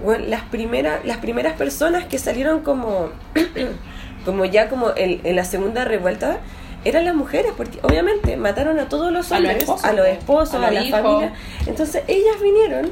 bueno, 0.03 0.25
las, 0.29 0.43
primeras 0.43 1.05
las 1.05 1.19
primeras 1.19 1.55
personas 1.55 2.05
que 2.07 2.19
salieron 2.19 2.61
como, 2.61 3.11
como 4.25 4.45
ya 4.45 4.69
como 4.69 4.91
en, 4.97 5.21
en 5.25 5.37
la 5.37 5.45
segunda 5.45 5.85
revuelta 5.85 6.39
eran 6.85 7.05
las 7.05 7.15
mujeres, 7.15 7.53
porque 7.57 7.79
obviamente 7.83 8.37
mataron 8.37 8.79
a 8.81 8.89
todos 8.89 9.13
los 9.13 9.31
A 9.31 9.39
los 9.39 9.49
hombres, 9.51 9.63
esposos, 9.63 9.85
a 9.85 9.93
los 9.93 10.07
esposos, 10.09 10.55
a 10.55 10.67
a, 10.67 10.71
los 10.73 10.89
la 10.91 10.99
familia. 11.03 11.33
Entonces 11.67 12.03
ellas 12.09 12.41
vinieron, 12.43 12.91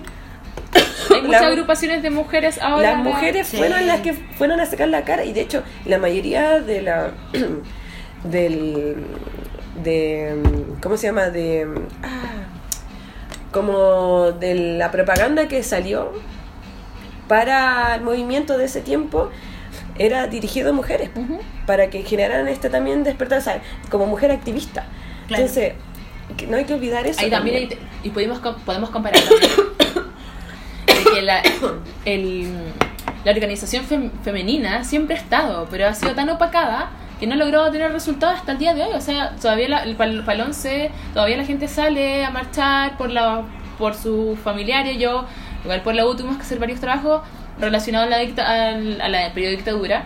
Hay 1.13 1.23
muchas 1.27 1.43
la- 1.43 1.49
agrupaciones 1.49 2.03
de 2.03 2.11
mujeres 2.11 2.59
ahora. 2.63 2.93
las 2.93 2.99
mujeres 3.03 3.49
Sí. 3.49 3.57
fueron 3.57 3.87
las 3.89 4.01
que 4.01 4.13
fueron 4.15 4.61
a 4.61 4.67
sacar 4.67 4.89
la 4.89 5.03
cara 5.03 5.25
y 5.25 5.33
de 5.33 5.41
hecho 5.41 5.63
la 5.87 5.99
mayoría 5.99 6.61
de 6.61 6.83
la 6.83 7.11
del 8.25 8.97
de 9.83 10.37
cómo 10.83 10.97
se 10.97 11.07
llama 11.09 11.31
de 11.31 11.67
ah, 12.03 12.45
como 13.51 14.33
de 14.33 14.55
la 14.79 14.91
propaganda 14.91 15.49
que 15.49 15.63
salió 15.63 16.13
para 17.31 17.95
el 17.95 18.01
movimiento 18.03 18.59
de 18.59 18.65
ese 18.65 18.81
tiempo 18.81 19.31
era 19.97 20.27
dirigido 20.27 20.71
a 20.71 20.73
mujeres 20.73 21.11
para 21.65 21.89
que 21.91 22.03
generaran 22.03 22.49
este 22.49 22.69
también 22.71 23.05
despertar 23.05 23.41
como 23.89 24.07
mujer 24.07 24.33
activista 24.33 24.85
Claro. 25.29 25.43
entonces 25.45 25.75
no 26.49 26.57
hay 26.57 26.65
que 26.65 26.75
olvidar 26.75 27.07
eso 27.07 27.21
Ahí 27.21 27.31
también 27.31 27.69
también. 27.69 27.81
hay- 28.03 28.09
y 28.09 28.11
podemos, 28.11 28.41
podemos 28.67 28.91
comparar 28.91 29.21
también 29.23 29.51
que 31.15 31.23
la, 31.23 31.43
el- 32.05 32.53
la 33.25 33.33
organización 33.33 33.85
fem- 33.87 34.11
femenina 34.25 34.83
siempre 34.85 35.15
ha 35.15 35.19
estado, 35.19 35.69
pero 35.71 35.87
ha 35.87 35.95
sido 35.95 36.15
tan 36.15 36.29
opacada 36.31 36.91
que 37.21 37.27
no 37.27 37.37
logrado 37.37 37.71
tener 37.71 37.93
resultados 37.93 38.39
hasta 38.41 38.53
el 38.53 38.59
día 38.59 38.73
de 38.75 38.83
hoy. 38.85 38.95
O 38.95 39.01
sea, 39.01 39.37
todavía 39.41 39.69
la, 39.69 39.83
el 39.85 39.95
pal, 39.95 40.23
pal 40.25 40.41
11, 40.41 40.91
todavía 41.13 41.37
la 41.37 41.45
gente 41.45 41.69
sale 41.69 42.25
a 42.25 42.31
marchar 42.31 42.97
por 42.97 43.11
la 43.11 43.43
por 43.79 43.95
sus 43.95 44.39
familiares. 44.41 44.97
Yo, 44.99 45.27
igual 45.65 45.83
por 45.83 45.95
la 45.95 46.07
U 46.07 46.15
tuvimos 46.17 46.37
que 46.37 46.43
hacer 46.43 46.59
varios 46.59 46.81
trabajos 46.81 47.23
relacionado 47.59 48.07
a 48.07 48.09
la, 48.09 48.19
dicta- 48.19 48.47
a 48.71 49.09
la 49.09 49.33
periodo 49.33 49.51
de 49.51 49.57
dictadura. 49.57 50.05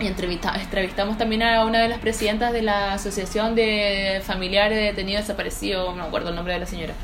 Y 0.00 0.06
entrevista- 0.06 0.54
entrevistamos 0.60 1.18
también 1.18 1.42
a 1.42 1.64
una 1.64 1.80
de 1.80 1.88
las 1.88 1.98
presidentas 1.98 2.52
de 2.52 2.62
la 2.62 2.92
Asociación 2.94 3.54
de 3.56 4.22
Familiares 4.24 4.78
de 4.78 4.84
Detenidos 4.84 5.22
Desaparecidos, 5.24 5.88
no 5.96 6.02
me 6.02 6.08
acuerdo 6.08 6.28
el 6.30 6.36
nombre 6.36 6.54
de 6.54 6.60
la 6.60 6.66
señora. 6.66 6.94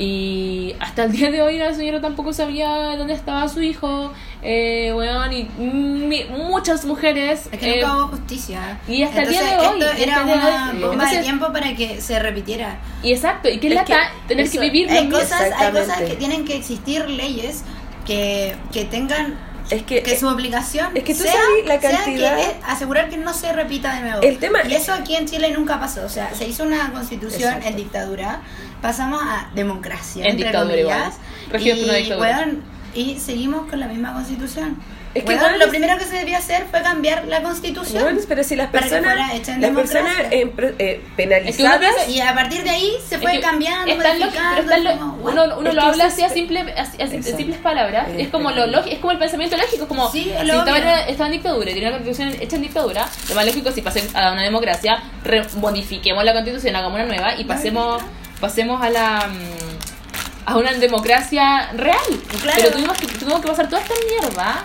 Y 0.00 0.76
hasta 0.78 1.04
el 1.04 1.12
día 1.12 1.30
de 1.32 1.42
hoy 1.42 1.58
la 1.58 1.74
señora 1.74 2.00
tampoco 2.00 2.32
sabía 2.32 2.96
dónde 2.96 3.14
estaba 3.14 3.48
su 3.48 3.60
hijo, 3.60 4.12
eh, 4.42 4.92
weón, 4.94 5.32
y 5.32 5.48
mi- 5.58 6.24
muchas 6.26 6.84
mujeres... 6.84 7.48
Es 7.50 7.58
que 7.58 7.80
eh, 7.80 7.82
nunca 7.82 7.96
hubo 7.96 8.06
justicia. 8.08 8.78
y 8.86 9.02
hasta 9.02 9.22
el 9.22 9.28
día 9.30 9.42
de 9.42 9.50
Entonces, 9.54 9.72
hoy, 9.74 9.82
Esto 9.82 10.02
era 10.02 10.18
de 10.24 10.32
una 10.32 10.70
hoy. 10.70 10.78
bomba 10.80 10.92
Entonces- 10.92 11.16
de 11.18 11.22
tiempo 11.24 11.52
para 11.52 11.74
que 11.74 12.00
se 12.00 12.18
repitiera. 12.20 12.78
y 13.02 13.12
exacto, 13.12 13.48
y 13.48 13.58
qué 13.58 13.66
Es 13.68 13.74
lata 13.74 13.86
que 14.12 14.28
tener 14.28 14.46
eso- 14.46 14.52
que 14.60 14.70
vivir 14.70 14.88
Hay 14.90 15.08
cosas, 15.08 15.50
hay 15.58 15.72
cosas 15.72 16.00
que 16.02 16.14
tienen 16.14 16.44
que 16.44 16.56
existir 16.56 17.08
leyes 17.10 17.64
que, 18.06 18.54
que 18.72 18.84
tengan 18.84 19.36
Es 19.70 19.82
que, 19.82 20.02
que 20.02 20.18
su 20.18 20.26
obligación 20.26 20.96
es 20.96 21.04
que 21.04 21.14
tú 21.14 21.22
sea, 21.24 21.32
sabes 21.32 21.66
la 21.66 21.78
cantidad- 21.78 22.36
que 22.36 22.42
es 22.42 22.50
asegurar 22.66 23.08
que 23.10 23.16
no 23.18 23.34
se 23.34 23.52
repita 23.52 23.94
de 23.96 24.00
nuevo. 24.02 24.22
El 24.22 24.38
tema 24.38 24.60
y 24.68 24.74
eso 24.74 24.92
aquí 24.92 25.14
en 25.14 25.26
Chile 25.26 25.50
nunca 25.50 25.78
pasó. 25.78 26.04
O 26.04 26.08
sea, 26.08 26.34
se 26.34 26.46
hizo 26.48 26.64
una 26.64 26.90
constitución 26.92 27.42
Exacto. 27.54 27.68
en 27.68 27.76
dictadura, 27.76 28.40
pasamos 28.80 29.20
a 29.22 29.50
democracia. 29.54 30.24
En 30.24 30.30
entre 30.32 30.46
dictadura 30.46 30.74
comillas, 30.76 31.14
igual. 31.48 31.82
Una 31.84 31.98
dictadura. 31.98 32.46
y 32.94 33.18
seguimos 33.20 33.68
con 33.68 33.80
la 33.80 33.88
misma 33.88 34.14
constitución. 34.14 34.76
Es 35.14 35.24
que, 35.24 35.34
lo 35.36 35.64
es- 35.64 35.70
primero 35.70 35.98
que 35.98 36.04
se 36.04 36.16
debía 36.16 36.38
hacer 36.38 36.66
fue 36.70 36.82
cambiar 36.82 37.26
la 37.26 37.42
constitución. 37.42 38.02
Bueno, 38.02 38.20
pero 38.28 38.44
si 38.44 38.56
las 38.56 38.70
que 38.70 38.78
personas, 38.78 39.16
las 39.58 39.70
personas 39.70 40.14
eh, 40.30 40.46
pre- 40.46 40.74
eh, 40.78 41.00
Es 41.00 41.00
que 41.00 41.10
penalizadas, 41.16 42.08
y 42.08 42.20
a 42.20 42.34
partir 42.34 42.62
de 42.62 42.70
ahí 42.70 42.92
se 43.08 43.16
Es 43.16 43.20
fue 43.22 43.32
que 43.32 43.40
cambiando, 43.40 43.90
es 43.90 43.96
modificando. 43.98 44.60
es 44.60 44.66
tan 44.68 44.84
lo- 44.84 44.90
como, 44.98 45.14
uno, 45.24 45.44
uno 45.58 45.68
Es 45.70 45.74
lo 45.74 45.80
que 45.82 45.86
habla 45.88 46.04
así 46.06 46.22
a, 46.22 46.28
simple, 46.28 46.60
en 46.60 46.68
Exacto. 46.68 47.36
simples 47.36 47.58
palabras. 47.58 48.08
Es 48.10 48.26
Es 48.26 48.28
como 48.28 48.50
lo 48.50 48.64
es 48.84 48.98
como 48.98 49.12
el 49.12 49.18
pensamiento 49.18 49.56
lógico, 49.56 49.82
es 49.84 49.88
como 49.88 50.10
Sí, 50.12 50.24
si 50.24 50.30
es 50.30 50.40
estaba, 50.42 50.78
en- 50.78 51.08
estaba 51.08 51.26
en 51.26 51.32
dictadura 51.32 51.70
y 51.70 51.72
tiene 51.72 51.88
una 51.88 51.96
constitución 51.98 52.36
hecha 52.40 52.56
en 52.56 52.62
dictadura, 52.62 53.08
lo 53.28 53.34
más 53.34 53.46
lógico 53.46 53.68
es 53.70 53.74
si 53.74 53.82
pasemos 53.82 54.14
a 54.14 54.32
una 54.32 54.42
democracia, 54.42 55.02
re- 55.24 55.46
modifiquemos 55.56 56.22
la 56.24 56.32
constitución, 56.34 56.76
hagamos 56.76 56.94
una 57.00 57.06
nueva 57.06 57.34
y 57.38 57.44
pasemos, 57.44 58.02
pasemos 58.40 58.80
a 58.82 58.90
la 58.90 59.26
mm, 59.28 60.48
a 60.50 60.56
una 60.56 60.72
democracia 60.72 61.70
real. 61.74 61.96
Claro. 62.42 62.58
Pero 62.58 62.70
tuvimos 62.72 62.96
que, 62.98 63.06
tuvimos 63.06 63.40
que 63.42 63.48
pasar 63.48 63.68
toda 63.68 63.82
esta 63.82 63.94
mierda 64.08 64.64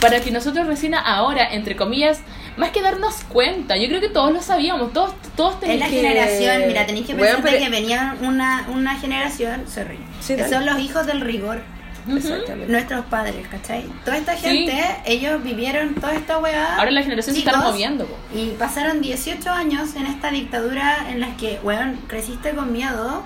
para 0.00 0.20
que 0.20 0.30
nosotros 0.30 0.66
recién 0.66 0.94
ahora, 0.94 1.52
entre 1.52 1.74
comillas, 1.76 2.20
más 2.56 2.70
que 2.70 2.82
darnos 2.82 3.24
cuenta, 3.28 3.76
yo 3.76 3.88
creo 3.88 4.00
que 4.00 4.08
todos 4.08 4.32
lo 4.32 4.40
sabíamos, 4.42 4.92
todos, 4.92 5.12
todos 5.36 5.54
Es 5.54 5.60
teníamos 5.60 5.80
la 5.80 5.90
que- 5.90 6.00
generación, 6.02 6.62
mira, 6.68 6.86
tenéis 6.86 7.06
que 7.06 7.14
pensar 7.14 7.40
pero- 7.42 7.58
que 7.58 7.68
venía 7.68 8.16
una, 8.22 8.66
una 8.72 8.94
generación, 8.96 9.64
sorry, 9.68 9.98
Sí, 10.20 10.36
que 10.36 10.48
son 10.48 10.66
los 10.66 10.78
hijos 10.78 11.06
del 11.06 11.20
rigor, 11.20 11.62
exactamente. 12.08 12.70
nuestros 12.72 13.04
padres, 13.06 13.46
¿cachai? 13.48 13.84
Toda 14.04 14.16
esta 14.16 14.36
Sí. 14.36 14.42
gente, 14.66 14.82
ellos 15.04 15.42
vivieron 15.42 15.94
toda 15.94 16.14
esta 16.14 16.38
weá. 16.38 16.76
Ahora 16.76 16.90
la 16.92 17.02
generación 17.02 17.34
se 17.34 17.40
está 17.40 17.52
chicos, 17.52 17.66
moviendo. 17.66 18.06
po. 18.06 18.16
Y 18.34 18.50
pasaron 18.58 19.00
18 19.00 19.50
años 19.50 19.94
en 19.96 20.06
esta 20.06 20.30
dictadura 20.30 21.06
en 21.10 21.20
la 21.20 21.36
que, 21.36 21.58
weón, 21.62 21.98
creciste 22.06 22.50
con 22.52 22.72
miedo, 22.72 23.22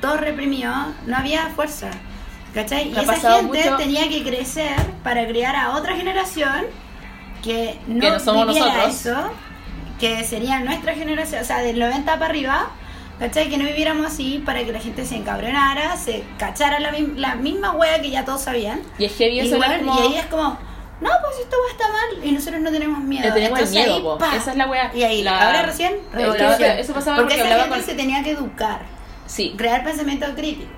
todo 0.00 0.16
reprimido, 0.16 0.72
no 1.06 1.16
había 1.16 1.46
fuerza. 1.54 1.90
¿Cachai? 2.54 2.88
Y 2.88 2.92
Me 2.94 3.02
esa 3.02 3.14
gente 3.36 3.42
mucho- 3.64 3.76
tenía 3.76 4.08
que 4.08 4.22
crecer 4.22 4.76
para 5.02 5.26
criar 5.26 5.56
a 5.56 5.70
otra 5.76 5.96
generación 5.96 6.66
que 7.42 7.78
no, 7.86 8.00
Que 8.00 8.10
no 8.10 8.20
somos 8.20 8.46
viviera 8.48 8.86
nosotros. 8.86 8.94
eso, 8.94 9.30
que 9.98 10.22
sería 10.24 10.60
nuestra 10.60 10.94
generación, 10.94 11.42
o 11.42 11.44
sea, 11.44 11.58
del 11.58 11.78
90 11.78 12.12
para 12.14 12.26
arriba, 12.26 12.70
¿cachai? 13.18 13.48
Que 13.48 13.56
no 13.56 13.64
viviéramos 13.64 14.06
así 14.06 14.42
para 14.44 14.64
que 14.64 14.72
la 14.72 14.80
gente 14.80 15.04
se 15.06 15.16
encabronara, 15.16 15.96
se 15.96 16.24
cachara 16.38 16.78
la, 16.78 16.92
la 17.16 17.34
misma 17.36 17.72
wea 17.72 18.00
que 18.02 18.10
ya 18.10 18.24
todos 18.24 18.42
sabían. 18.42 18.80
Y 18.98 19.06
es 19.06 19.16
heavy 19.16 19.40
eso 19.40 19.58
weón, 19.58 19.78
como... 19.86 19.98
y 19.98 20.02
ahí 20.02 20.14
es 20.18 20.26
como, 20.26 20.44
no, 21.00 21.10
pues 21.22 21.38
esto 21.40 21.56
va 21.64 21.68
a 21.68 21.72
estar 21.72 21.90
mal 21.90 22.24
y 22.28 22.32
nosotros 22.32 22.60
no 22.60 22.70
tenemos 22.70 23.00
miedo. 23.00 23.24
Le 23.28 23.32
tenemos 23.32 23.58
Entonces 23.60 23.74
miedo, 23.86 23.94
ahí, 23.96 24.02
po. 24.02 24.18
Esa 24.36 24.50
es 24.50 24.56
la 24.56 24.66
wea. 24.68 24.90
Y 24.94 25.02
ahí, 25.02 25.22
La- 25.22 25.46
ahora 25.46 25.62
recién, 25.62 25.94
revolución. 26.12 26.62
eso 26.78 26.92
pasaba 26.92 27.16
porque, 27.16 27.34
porque 27.36 27.48
esa 27.48 27.60
gente 27.60 27.76
con- 27.76 27.82
se 27.84 27.94
tenía 27.94 28.22
que 28.22 28.30
educar, 28.32 28.80
Sí, 29.26 29.54
crear 29.56 29.82
pensamiento 29.82 30.26
crítico. 30.36 30.70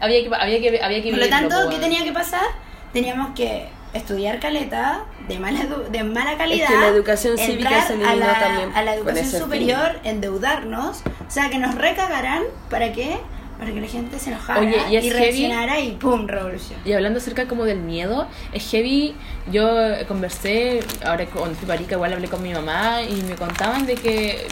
Había 0.00 0.22
que, 0.28 0.34
había 0.34 0.60
que, 0.60 0.82
había 0.82 1.02
que 1.02 1.10
Por 1.10 1.18
lo 1.20 1.28
tanto, 1.28 1.56
¿qué 1.62 1.76
weón. 1.76 1.80
tenía 1.80 2.04
que 2.04 2.12
pasar? 2.12 2.44
Teníamos 2.92 3.34
que 3.34 3.68
estudiar 3.92 4.38
caleta 4.40 5.04
de 5.28 5.38
mala, 5.38 5.66
de 5.90 6.04
mala 6.04 6.36
calidad. 6.36 6.68
que 6.68 6.76
la 6.76 6.88
educación 6.88 7.36
cívica 7.36 7.82
se 7.86 7.92
a 7.92 7.96
eliminó 7.96 8.16
la, 8.26 8.38
también 8.38 8.72
a 8.74 8.82
la 8.82 8.94
educación 8.94 9.24
ese 9.24 9.36
fin. 9.36 9.44
superior, 9.44 10.00
endeudarnos, 10.04 10.98
o 11.26 11.30
sea, 11.30 11.50
que 11.50 11.58
nos 11.58 11.74
recagaran, 11.74 12.42
¿para 12.68 12.92
qué? 12.92 13.18
Para 13.58 13.72
que 13.72 13.80
la 13.80 13.88
gente 13.88 14.18
se 14.18 14.30
enojara 14.30 14.60
Oye, 14.60 14.76
y 14.90 14.96
es 14.96 15.04
y 15.04 15.10
heavy. 15.10 15.22
reaccionara 15.24 15.80
y 15.80 15.90
¡pum! 15.92 16.26
revolución. 16.26 16.80
Y 16.84 16.92
hablando 16.92 17.18
acerca 17.18 17.46
como 17.46 17.64
del 17.64 17.80
miedo, 17.80 18.26
es 18.52 18.70
heavy. 18.70 19.14
Yo 19.50 19.68
conversé, 20.08 20.80
ahora 21.04 21.26
cuando 21.26 21.54
fui 21.56 21.68
a 21.68 21.74
Arica 21.74 21.96
igual 21.96 22.12
hablé 22.12 22.28
con 22.28 22.42
mi 22.42 22.52
mamá 22.54 23.02
y 23.02 23.20
me 23.22 23.34
contaban 23.34 23.86
de 23.86 23.96
que, 23.96 24.46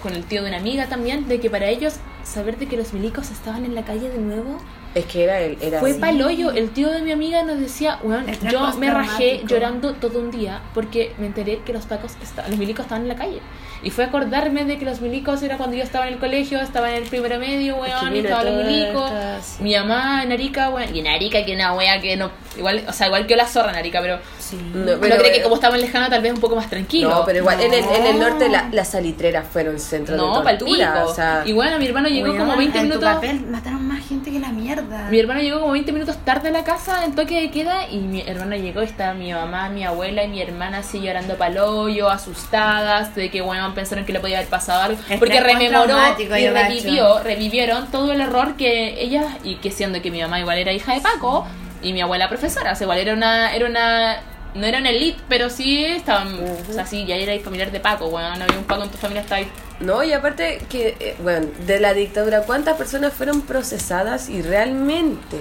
con 0.00 0.14
el 0.14 0.24
tío 0.24 0.42
de 0.42 0.48
una 0.48 0.58
amiga 0.58 0.86
también, 0.86 1.28
de 1.28 1.40
que 1.40 1.50
para 1.50 1.66
ellos 1.66 1.96
saber 2.22 2.56
de 2.58 2.66
que 2.66 2.76
los 2.76 2.92
milicos 2.94 3.30
estaban 3.30 3.64
en 3.64 3.74
la 3.74 3.82
calle 3.84 4.08
de 4.08 4.18
nuevo 4.18 4.58
es 4.94 5.04
que 5.06 5.24
era 5.24 5.40
el 5.40 5.56
era 5.60 5.80
fue 5.80 5.90
así. 5.92 6.00
paloyo. 6.00 6.50
El 6.50 6.70
tío 6.70 6.90
de 6.90 7.02
mi 7.02 7.10
amiga 7.12 7.42
nos 7.42 7.58
decía, 7.58 7.98
"Weón, 8.02 8.28
Estrés 8.28 8.52
yo 8.52 8.72
me 8.78 8.90
rajé 8.90 9.42
llorando 9.46 9.94
todo 9.94 10.20
un 10.20 10.30
día 10.30 10.62
porque 10.72 11.12
me 11.18 11.26
enteré 11.26 11.60
que 11.64 11.72
los 11.72 11.86
esta- 12.22 12.46
los 12.48 12.58
milicos 12.58 12.84
estaban 12.84 13.02
en 13.02 13.08
la 13.08 13.16
calle. 13.16 13.40
Y 13.84 13.90
fue 13.90 14.04
acordarme 14.04 14.64
de 14.64 14.78
que 14.78 14.84
los 14.86 15.00
milicos 15.00 15.42
era 15.42 15.56
cuando 15.58 15.76
yo 15.76 15.82
estaba 15.82 16.08
en 16.08 16.14
el 16.14 16.18
colegio, 16.18 16.58
estaba 16.60 16.90
en 16.90 17.02
el 17.02 17.08
primero 17.08 17.38
medio, 17.38 17.84
Es 17.84 17.92
que 17.92 18.00
weón, 18.00 18.16
y 18.16 18.18
estaban 18.20 18.46
los 18.46 18.64
milicos. 18.66 19.10
esta- 19.10 19.42
sí. 19.42 19.62
Mi 19.62 19.76
mamá 19.76 20.22
en 20.22 20.32
Arica, 20.32 20.70
weón, 20.70 20.94
y 20.96 21.00
en 21.00 21.06
Arica 21.08 21.44
que 21.44 21.54
una 21.54 21.74
wea 21.74 22.00
que 22.00 22.16
no, 22.16 22.30
igual, 22.56 22.82
o 22.88 22.92
sea, 22.92 23.08
igual 23.08 23.26
que 23.26 23.36
la 23.36 23.46
zorra 23.46 23.70
en 23.72 23.76
Arica, 23.76 24.00
pero 24.00 24.18
Sí. 24.38 24.58
No, 24.74 24.98
pero- 25.00 25.16
cree 25.16 25.32
que 25.32 25.42
como 25.42 25.54
estaba 25.54 25.76
lejano 25.78 26.08
tal 26.10 26.20
vez 26.20 26.32
un 26.32 26.40
poco 26.40 26.54
más 26.54 26.68
tranquilo. 26.68 27.08
No, 27.08 27.24
pero 27.24 27.38
igual, 27.38 27.60
en, 27.62 27.72
el, 27.72 27.82
en 27.84 28.06
el 28.06 28.18
No. 28.20 28.28
norte 28.28 28.48
la- 28.50 28.68
las 28.72 28.88
salitreras 28.90 29.46
fueron 29.50 29.78
centros 29.80 30.18
No, 30.18 30.42
de 30.42 30.50
tortura. 30.56 31.04
O 31.06 31.14
sea, 31.14 31.42
y 31.46 31.52
bueno, 31.52 31.78
mi 31.78 31.86
hermano 31.86 32.08
llegó 32.08 32.26
Weón, 32.28 32.38
como 32.38 32.56
20 32.56 32.78
en 32.78 32.84
tu 32.84 32.88
minutos. 32.96 33.14
papel 33.14 33.40
mataron 33.46 33.86
más 33.88 34.06
gente 34.06 34.30
que 34.30 34.38
la 34.40 34.50
mierda. 34.50 35.08
Mi 35.10 35.18
hermano 35.18 35.40
llegó 35.40 35.60
como 35.60 35.72
20 35.72 35.92
minutos 35.92 36.16
tarde 36.24 36.48
a 36.48 36.52
la 36.52 36.62
casa 36.64 37.04
en 37.04 37.14
toque 37.14 37.40
de 37.40 37.50
queda 37.50 37.88
y 37.90 37.98
mi 37.98 38.20
hermano 38.20 38.54
llegó 38.56 38.82
y 38.82 38.84
estaba 38.86 39.14
mi 39.14 39.32
mamá, 39.32 39.68
mi 39.70 39.84
abuela 39.84 40.24
y 40.24 40.28
mi 40.28 40.40
hermana 40.42 40.78
así 40.78 41.00
llorando 41.00 41.36
paloyo, 41.36 42.10
asustadas 42.10 43.14
de 43.14 43.30
que 43.30 43.40
bueno, 43.40 43.73
pensaron 43.74 44.04
que 44.04 44.12
le 44.12 44.20
podía 44.20 44.38
haber 44.38 44.48
pasado 44.48 44.82
algo. 44.82 45.02
Porque 45.18 45.40
rememoró 45.40 45.98
y 46.18 46.48
revivió, 46.48 47.18
revivieron 47.20 47.90
todo 47.90 48.12
el 48.12 48.20
error 48.20 48.56
que 48.56 49.00
ellas, 49.02 49.26
y 49.42 49.56
que 49.56 49.70
siendo 49.70 50.00
que 50.00 50.10
mi 50.10 50.20
mamá 50.20 50.40
igual 50.40 50.58
era 50.58 50.72
hija 50.72 50.94
de 50.94 51.00
Paco 51.00 51.46
y 51.82 51.92
mi 51.92 52.00
abuela 52.00 52.28
profesora, 52.28 52.72
o 52.72 52.74
sea, 52.74 52.84
igual 52.84 52.98
era 52.98 53.12
una, 53.12 53.54
era 53.54 53.66
una 53.66 54.20
no 54.54 54.66
era 54.66 54.78
una 54.78 54.90
elite, 54.90 55.20
pero 55.28 55.50
sí 55.50 55.84
estaban, 55.84 56.38
o 56.68 56.72
sea, 56.72 56.86
sí, 56.86 57.04
ya 57.06 57.16
era 57.16 57.38
familiar 57.42 57.72
de 57.72 57.80
Paco, 57.80 58.08
bueno, 58.08 58.36
no 58.36 58.44
había 58.44 58.58
un 58.58 58.64
Paco 58.64 58.84
en 58.84 58.90
tu 58.90 58.98
familia, 58.98 59.22
estaba 59.22 59.40
ahí. 59.40 59.48
No, 59.80 60.02
y 60.04 60.12
aparte 60.12 60.62
que, 60.68 60.96
eh, 61.00 61.16
bueno, 61.20 61.48
de 61.66 61.80
la 61.80 61.92
dictadura, 61.92 62.42
¿cuántas 62.42 62.76
personas 62.76 63.12
fueron 63.12 63.42
procesadas 63.42 64.28
y 64.28 64.42
realmente? 64.42 65.38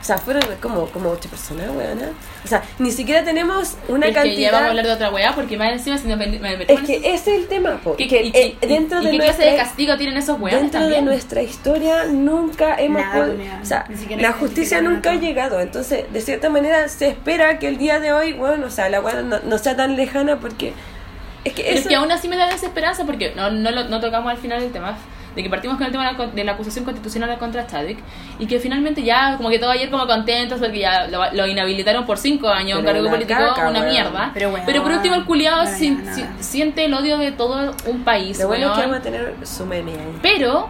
O 0.00 0.02
sea, 0.02 0.16
fueron 0.16 0.42
como, 0.62 0.86
como 0.86 1.10
ocho 1.10 1.28
personas, 1.28 1.68
weona. 1.76 2.08
O 2.42 2.48
sea, 2.48 2.62
ni 2.78 2.90
siquiera 2.90 3.22
tenemos 3.22 3.76
una 3.86 4.06
es 4.06 4.16
que 4.16 4.34
ya 4.34 4.50
vamos 4.50 4.62
a 4.62 4.64
cantidad... 4.64 4.68
hablar 4.70 4.86
de 4.86 4.92
otra 4.92 5.10
weá, 5.10 5.34
porque 5.34 5.58
más 5.58 5.72
encima 5.72 5.98
si 5.98 6.08
nos 6.08 6.16
me, 6.16 6.26
me- 6.26 6.62
Es 6.66 6.80
que 6.80 6.96
ese 6.96 7.12
es 7.12 7.26
el 7.42 7.46
tema, 7.48 7.78
po, 7.84 7.96
¿Qué- 7.96 8.08
que, 8.08 8.22
y, 8.24 8.32
eh, 8.34 8.56
dentro 8.62 9.02
y- 9.02 9.04
de 9.04 9.08
y 9.14 9.18
qué 9.18 9.24
nuestra... 9.26 9.44
clase 9.44 9.50
de 9.50 9.56
castigo 9.58 9.96
tienen 9.98 10.16
esos 10.16 10.40
weones 10.40 10.62
Dentro 10.62 10.80
también? 10.80 11.04
de 11.04 11.10
nuestra 11.10 11.42
historia 11.42 12.04
nunca 12.06 12.76
hemos 12.80 13.02
Nada, 13.02 13.26
podido, 13.26 13.44
o 13.62 13.64
sea, 13.66 13.84
la 14.18 14.32
justicia 14.32 14.80
nunca 14.80 15.10
ha 15.12 15.16
llegado, 15.16 15.60
entonces 15.60 16.10
de 16.10 16.20
cierta 16.22 16.48
manera 16.48 16.88
se 16.88 17.08
espera 17.08 17.58
que 17.58 17.68
el 17.68 17.76
día 17.76 18.00
de 18.00 18.14
hoy, 18.14 18.32
bueno, 18.32 18.68
o 18.68 18.70
sea, 18.70 18.88
la 18.88 19.02
weá 19.02 19.20
no, 19.20 19.38
no 19.44 19.58
sea 19.58 19.76
tan 19.76 19.96
lejana 19.96 20.40
porque 20.40 20.72
es 21.44 21.52
que 21.52 21.62
Pero 21.62 21.74
es 21.74 21.80
eso 21.80 21.88
que 21.90 21.94
aún 21.96 22.10
así 22.10 22.26
me 22.26 22.36
da 22.38 22.46
desesperanza 22.48 23.04
porque 23.04 23.34
no, 23.34 23.50
no, 23.50 23.70
lo- 23.70 23.84
no 23.90 24.00
tocamos 24.00 24.30
al 24.32 24.38
final 24.38 24.62
el 24.62 24.72
tema 24.72 24.96
de 25.40 25.44
que 25.44 25.50
partimos 25.50 25.76
con 25.76 25.86
el 25.86 25.92
tema 25.92 26.04
de 26.06 26.12
la, 26.12 26.16
con- 26.16 26.34
de 26.34 26.44
la 26.44 26.52
acusación 26.52 26.84
constitucional 26.84 27.36
contra 27.38 27.66
Chadwick 27.66 27.98
y 28.38 28.46
que 28.46 28.58
finalmente 28.60 29.02
ya 29.02 29.36
como 29.36 29.48
que 29.50 29.58
todo 29.58 29.70
ayer 29.70 29.90
como 29.90 30.06
contentos 30.06 30.58
porque 30.60 30.78
ya 30.80 31.06
lo, 31.08 31.32
lo 31.32 31.46
inhabilitaron 31.46 32.04
por 32.06 32.18
cinco 32.18 32.48
años 32.48 32.78
un 32.78 32.84
Pero 32.84 32.94
cargo 32.98 33.08
una 33.08 33.10
político 33.16 33.38
caca, 33.54 33.68
una 33.70 33.80
weón. 33.80 33.92
mierda 33.92 34.30
Pero 34.34 34.50
weón. 34.50 34.66
por 34.82 34.92
último 34.92 35.14
el 35.16 35.24
culiado 35.24 35.64
No, 35.64 35.70
si- 35.70 35.96
siente 36.40 36.84
el 36.84 36.94
odio 36.94 37.18
de 37.18 37.32
todo 37.32 37.74
un 37.86 38.04
país 38.04 38.38
lo 38.38 38.48
bueno 38.48 38.66
es 38.68 38.72
que 38.74 38.80
vamos 38.82 38.96
a 38.98 39.02
tener 39.02 39.34
su 39.44 39.66
meme 39.66 39.92
ahí. 39.92 40.18
pero 40.22 40.68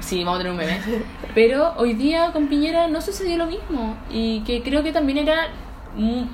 sí 0.00 0.24
vamos 0.24 0.40
a 0.40 0.42
tener 0.42 0.52
un 0.52 0.58
meme 0.58 0.80
pero 1.34 1.74
hoy 1.76 1.92
día 1.94 2.30
con 2.32 2.46
Piñera 2.48 2.88
no 2.88 3.00
sucedió 3.00 3.36
lo 3.36 3.46
mismo 3.46 3.96
y 4.10 4.40
que 4.40 4.62
creo 4.62 4.82
que 4.82 4.92
también 4.92 5.18
era 5.18 5.48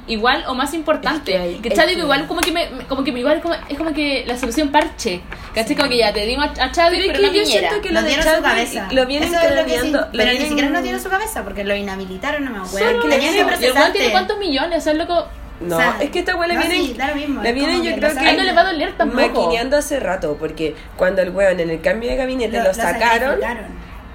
igual 0.07 0.45
o 0.47 0.55
más 0.55 0.73
importante 0.73 1.33
Es 1.35 1.37
que 1.37 1.43
hay- 1.43 1.55
que 1.61 1.69
es 1.71 1.75
Chadwick 1.75 1.97
que- 1.97 2.03
igual 2.03 2.27
como 2.29 2.41
que 2.41 2.53
me, 2.53 2.71
me- 2.71 2.85
como 2.87 3.03
que 3.03 3.11
igual 3.11 3.41
como, 3.41 3.55
es 3.69 3.77
como 3.77 3.93
que 3.93 4.25
la 4.27 4.39
solución 4.39 4.69
parche 4.69 5.21
¿cachai? 5.55 5.75
como 5.75 5.89
que 5.89 5.97
ya 5.99 6.13
te 6.13 6.25
dimos 6.27 6.47
a, 6.61 6.71
Chadwick 6.71 7.01
Pero 7.01 7.13
pero, 7.13 7.13
que 7.15 7.21
la 7.23 7.29
yo 7.29 7.43
Piñera 7.43 7.69
siento 7.69 7.83
que 7.83 7.89
Lo 7.89 7.95
lo 7.95 8.03
de 8.03 8.09
dieron 8.09 8.25
su 8.25 8.31
Chadwick 8.31 8.49
cabeza. 8.51 8.89
lo 8.93 9.07
vienen 9.07 9.35
es 9.35 9.35
lo 9.57 9.65
que 9.65 9.79
sí, 9.81 9.91
lo 9.91 10.07
pero 10.13 10.25
ni 10.25 10.31
vienen- 10.31 10.49
siquiera 10.49 10.71
no 10.71 10.83
tiene 10.83 10.99
su 11.01 11.09
cabeza 11.09 11.43
porque 11.43 11.65
lo 11.65 11.75
inhabilitaron 11.75 12.45
nomás, 12.45 12.71
Solo 12.71 12.85
weón. 12.85 13.01
que 13.11 13.19
y 13.19 13.27
el 13.39 13.47
procesarte. 13.47 13.99
tiene 13.99 14.13
cuántos 14.13 14.39
millones 14.39 14.79
o 14.79 14.81
sea, 14.83 14.95
loco 14.95 15.27
No, 15.61 15.75
O 15.77 15.81
sea, 15.81 15.97
es 16.01 16.11
que 16.11 16.21
esta 16.21 16.37
weá 16.37 16.47
le 16.47 16.55
no, 16.55 16.61
vienen, 16.61 16.87
sí, 16.87 16.95
da 16.95 17.09
lo 17.09 17.17
mismo, 17.17 17.43
le 17.43 17.49
es 17.49 17.55
vienen 17.57 17.77
yo 17.83 17.91
que 17.91 17.97
creo 17.99 18.15
lo 18.15 18.21
que 18.21 18.33
no 18.33 18.43
le 18.45 18.53
va 18.53 18.61
a 18.61 18.65
doler 18.73 18.97
tampoco 18.97 19.21
maquineando 19.21 19.77
hace 19.77 19.99
rato, 19.99 20.37
porque 20.39 20.77
cuando 20.97 21.21
el 21.21 21.31
weón 21.31 21.59
en 21.59 21.71
el 21.71 21.81
cambio 21.81 22.09
de 22.11 22.15
gabinete 22.17 22.63
lo, 22.63 22.73
sacaron, 22.73 23.41
sacrificaron. 23.41 23.65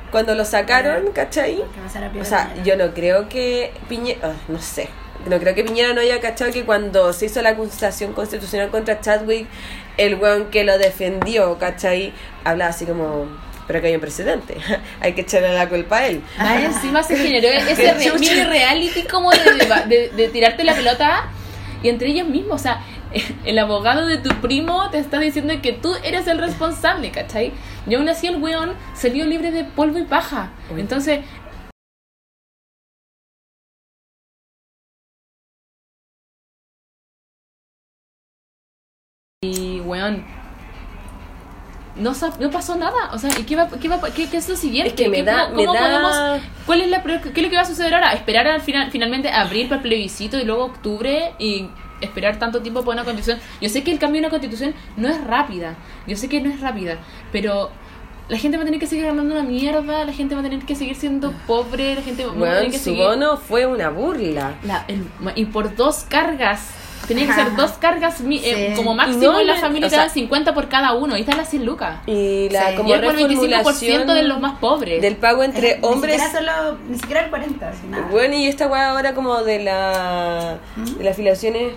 cuando 0.10 0.36
lo 0.36 0.46
sacaron, 0.46 1.12
¿cachai? 1.14 1.62
O 2.18 2.24
sea, 2.24 2.54
yo 2.64 2.78
no 2.78 2.94
creo 2.94 3.28
que 3.28 3.74
Piñera, 3.90 4.32
no 4.48 4.58
sé, 4.62 4.88
no 5.28 5.40
creo 5.40 5.56
que 5.56 5.64
Piñera 5.64 5.94
no 5.94 6.02
haya 6.02 6.20
cachado 6.20 6.52
que 6.52 6.64
cuando 6.66 7.14
se 7.14 7.28
hizo 7.28 7.42
la 7.42 7.50
acusación 7.50 8.14
constitucional 8.14 8.70
contra 8.70 9.00
Chadwick, 9.02 9.48
el 9.98 10.16
weón 10.16 10.50
que 10.50 10.64
lo 10.64 10.78
defendió, 10.78 11.58
¿cachai? 11.58 12.14
Hablaba 12.44 12.72
así 12.72 12.86
como, 12.86 13.28
pero 13.68 13.80
que 13.82 13.88
hay 13.88 13.96
un 13.96 14.02
presidente, 14.02 14.58
hay 15.02 15.14
que 15.14 15.22
echarle 15.22 15.54
la 15.54 15.70
culpa 15.70 16.00
a 16.00 16.08
él. 16.08 16.22
Más 16.38 16.62
encima 16.64 17.04
se 17.04 17.16
generó 17.16 17.48
ese 17.70 17.94
re- 17.94 18.12
mini 18.20 18.44
reality 18.44 19.04
como 19.04 19.32
de, 19.32 19.40
de- 19.88 20.10
de- 20.10 20.28
tirarte 20.30 20.64
la 20.64 20.74
pelota 20.76 21.26
y 21.82 21.90
entre 21.90 22.10
ellos 22.10 22.28
mismos, 22.28 22.56
o 22.62 22.64
sea, 22.64 22.82
el 23.46 23.60
abogado 23.60 24.06
de 24.08 24.18
tu 24.18 24.30
primo 24.42 24.90
te 24.90 24.98
está 24.98 25.20
diciendo 25.20 25.54
que 25.62 25.72
tú 25.74 25.96
eres 26.04 26.28
el 26.28 26.40
responsable, 26.40 27.12
¿cachai? 27.12 27.52
Y 27.88 27.96
aún 27.96 28.10
así 28.10 28.28
el 28.28 28.38
weón 28.38 28.74
salió 28.96 29.26
libre 29.26 29.52
de 29.52 29.64
polvo 29.66 30.00
y 30.00 30.04
paja. 30.04 30.50
Entonces, 30.76 31.20
weón, 40.04 40.24
no, 41.96 42.12
no 42.40 42.50
pasó 42.50 42.76
nada. 42.76 43.12
O 43.14 43.20
sea, 43.20 43.30
¿y 43.40 43.44
qué, 43.44 43.56
va, 43.56 43.68
qué, 43.70 43.88
va, 43.88 44.02
qué, 44.16 44.28
qué 44.28 44.38
es 44.38 44.50
lo 44.50 44.56
siguiente? 44.56 44.90
Es 44.90 44.96
que 44.96 45.10
me 45.10 45.18
¿Qué- 45.18 45.24
da- 45.24 45.50
cómo 45.54 45.58
me 45.74 45.80
da- 45.80 46.02
podemos- 46.02 46.42
¿Cuál 46.66 46.82
es, 46.82 46.90
la, 46.90 47.04
qué 47.04 47.14
es 47.36 47.44
lo 47.44 47.50
que 47.50 47.56
va 47.56 47.62
a 47.62 47.66
suceder 47.66 47.94
ahora? 47.94 48.14
¿Esperar 48.14 48.48
al 48.48 48.62
final, 48.62 48.90
finalmente 48.92 49.30
abril 49.30 49.68
para 49.68 49.78
el 49.78 49.84
plebiscito 49.84 50.40
y 50.40 50.46
luego 50.46 50.66
octubre 50.66 51.34
y 51.38 51.68
esperar 52.02 52.40
tanto 52.40 52.62
tiempo 52.62 52.84
por 52.84 52.96
una 52.96 53.04
constitución? 53.04 53.40
Yo 53.62 53.70
sé 53.70 53.84
que 53.84 53.92
el 53.92 54.00
cambio 54.00 54.22
de 54.22 54.28
una 54.28 54.32
constitución 54.32 54.74
no 54.98 55.08
es 55.08 55.24
rápida. 55.24 55.76
Yo 56.08 56.18
sé 56.18 56.30
que 56.30 56.42
no 56.42 56.50
es 56.50 56.60
rápida. 56.62 56.98
Pero 57.32 57.70
la 58.28 58.38
gente 58.40 58.58
va 58.58 58.64
a 58.64 58.66
tener 58.66 58.80
que 58.80 58.88
seguir 58.88 59.06
ganando 59.06 59.32
una 59.36 59.44
mierda. 59.44 60.04
La 60.04 60.14
gente 60.14 60.34
va 60.34 60.42
a 60.42 60.44
tener 60.44 60.62
que 60.66 60.76
seguir 60.76 60.96
siendo 60.96 61.32
pobre. 61.46 61.94
La 61.94 62.02
gente 62.02 62.26
va 62.26 62.32
a 62.32 62.54
tener 62.56 62.72
que 62.72 62.78
su 62.80 62.86
seguir... 62.86 63.04
bono 63.04 63.38
fue 63.38 63.68
una 63.68 63.90
burla. 63.90 64.54
La- 64.64 64.84
el- 64.88 65.06
y 65.36 65.46
por 65.46 65.76
dos 65.76 66.06
cargas. 66.10 66.70
Tenía 67.08 67.28
que 67.28 67.34
ser 67.34 67.56
dos 67.56 67.72
cargas 67.74 68.22
mi- 68.22 68.38
eh, 68.44 68.70
Sí. 68.72 68.76
como 68.76 68.96
máximo 68.96 69.34
no 69.34 69.40
en 69.40 69.48
la 69.48 69.56
familia 69.58 69.88
o 69.88 69.90
te 69.90 69.96
sea- 69.96 70.06
dan 70.06 70.14
50 70.14 70.54
por 70.54 70.70
cada 70.70 70.94
uno. 70.94 71.16
Ahí 71.16 71.22
están 71.22 71.38
las 71.38 71.50
100 71.50 71.66
lucas. 71.66 71.98
Y 72.08 72.50
la 72.50 72.70
Sí. 72.72 72.76
como 72.78 72.90
Y 72.90 72.94
el 72.94 73.02
25% 73.02 73.58
reformulación 73.58 74.08
de 74.08 74.24
los 74.24 74.40
más 74.40 74.60
pobres. 74.60 75.02
del 75.02 75.16
pago 75.18 75.44
entre 75.44 75.72
Eh, 75.74 75.80
hombres 75.82 76.18
Ni 76.18 76.24
siquiera, 76.28 76.54
solo, 76.64 76.78
ni 76.90 76.98
siquiera 76.98 77.22
el 77.26 77.30
40, 77.30 77.70
así 77.70 77.88
nada. 77.88 78.08
Bueno, 78.10 78.36
y 78.36 78.48
esta 78.48 78.68
weá 78.68 78.92
ahora 78.92 79.14
como 79.14 79.42
de 79.44 79.60
la 79.64 80.58
de 80.98 81.04
las 81.04 81.14
afiliaciones 81.14 81.74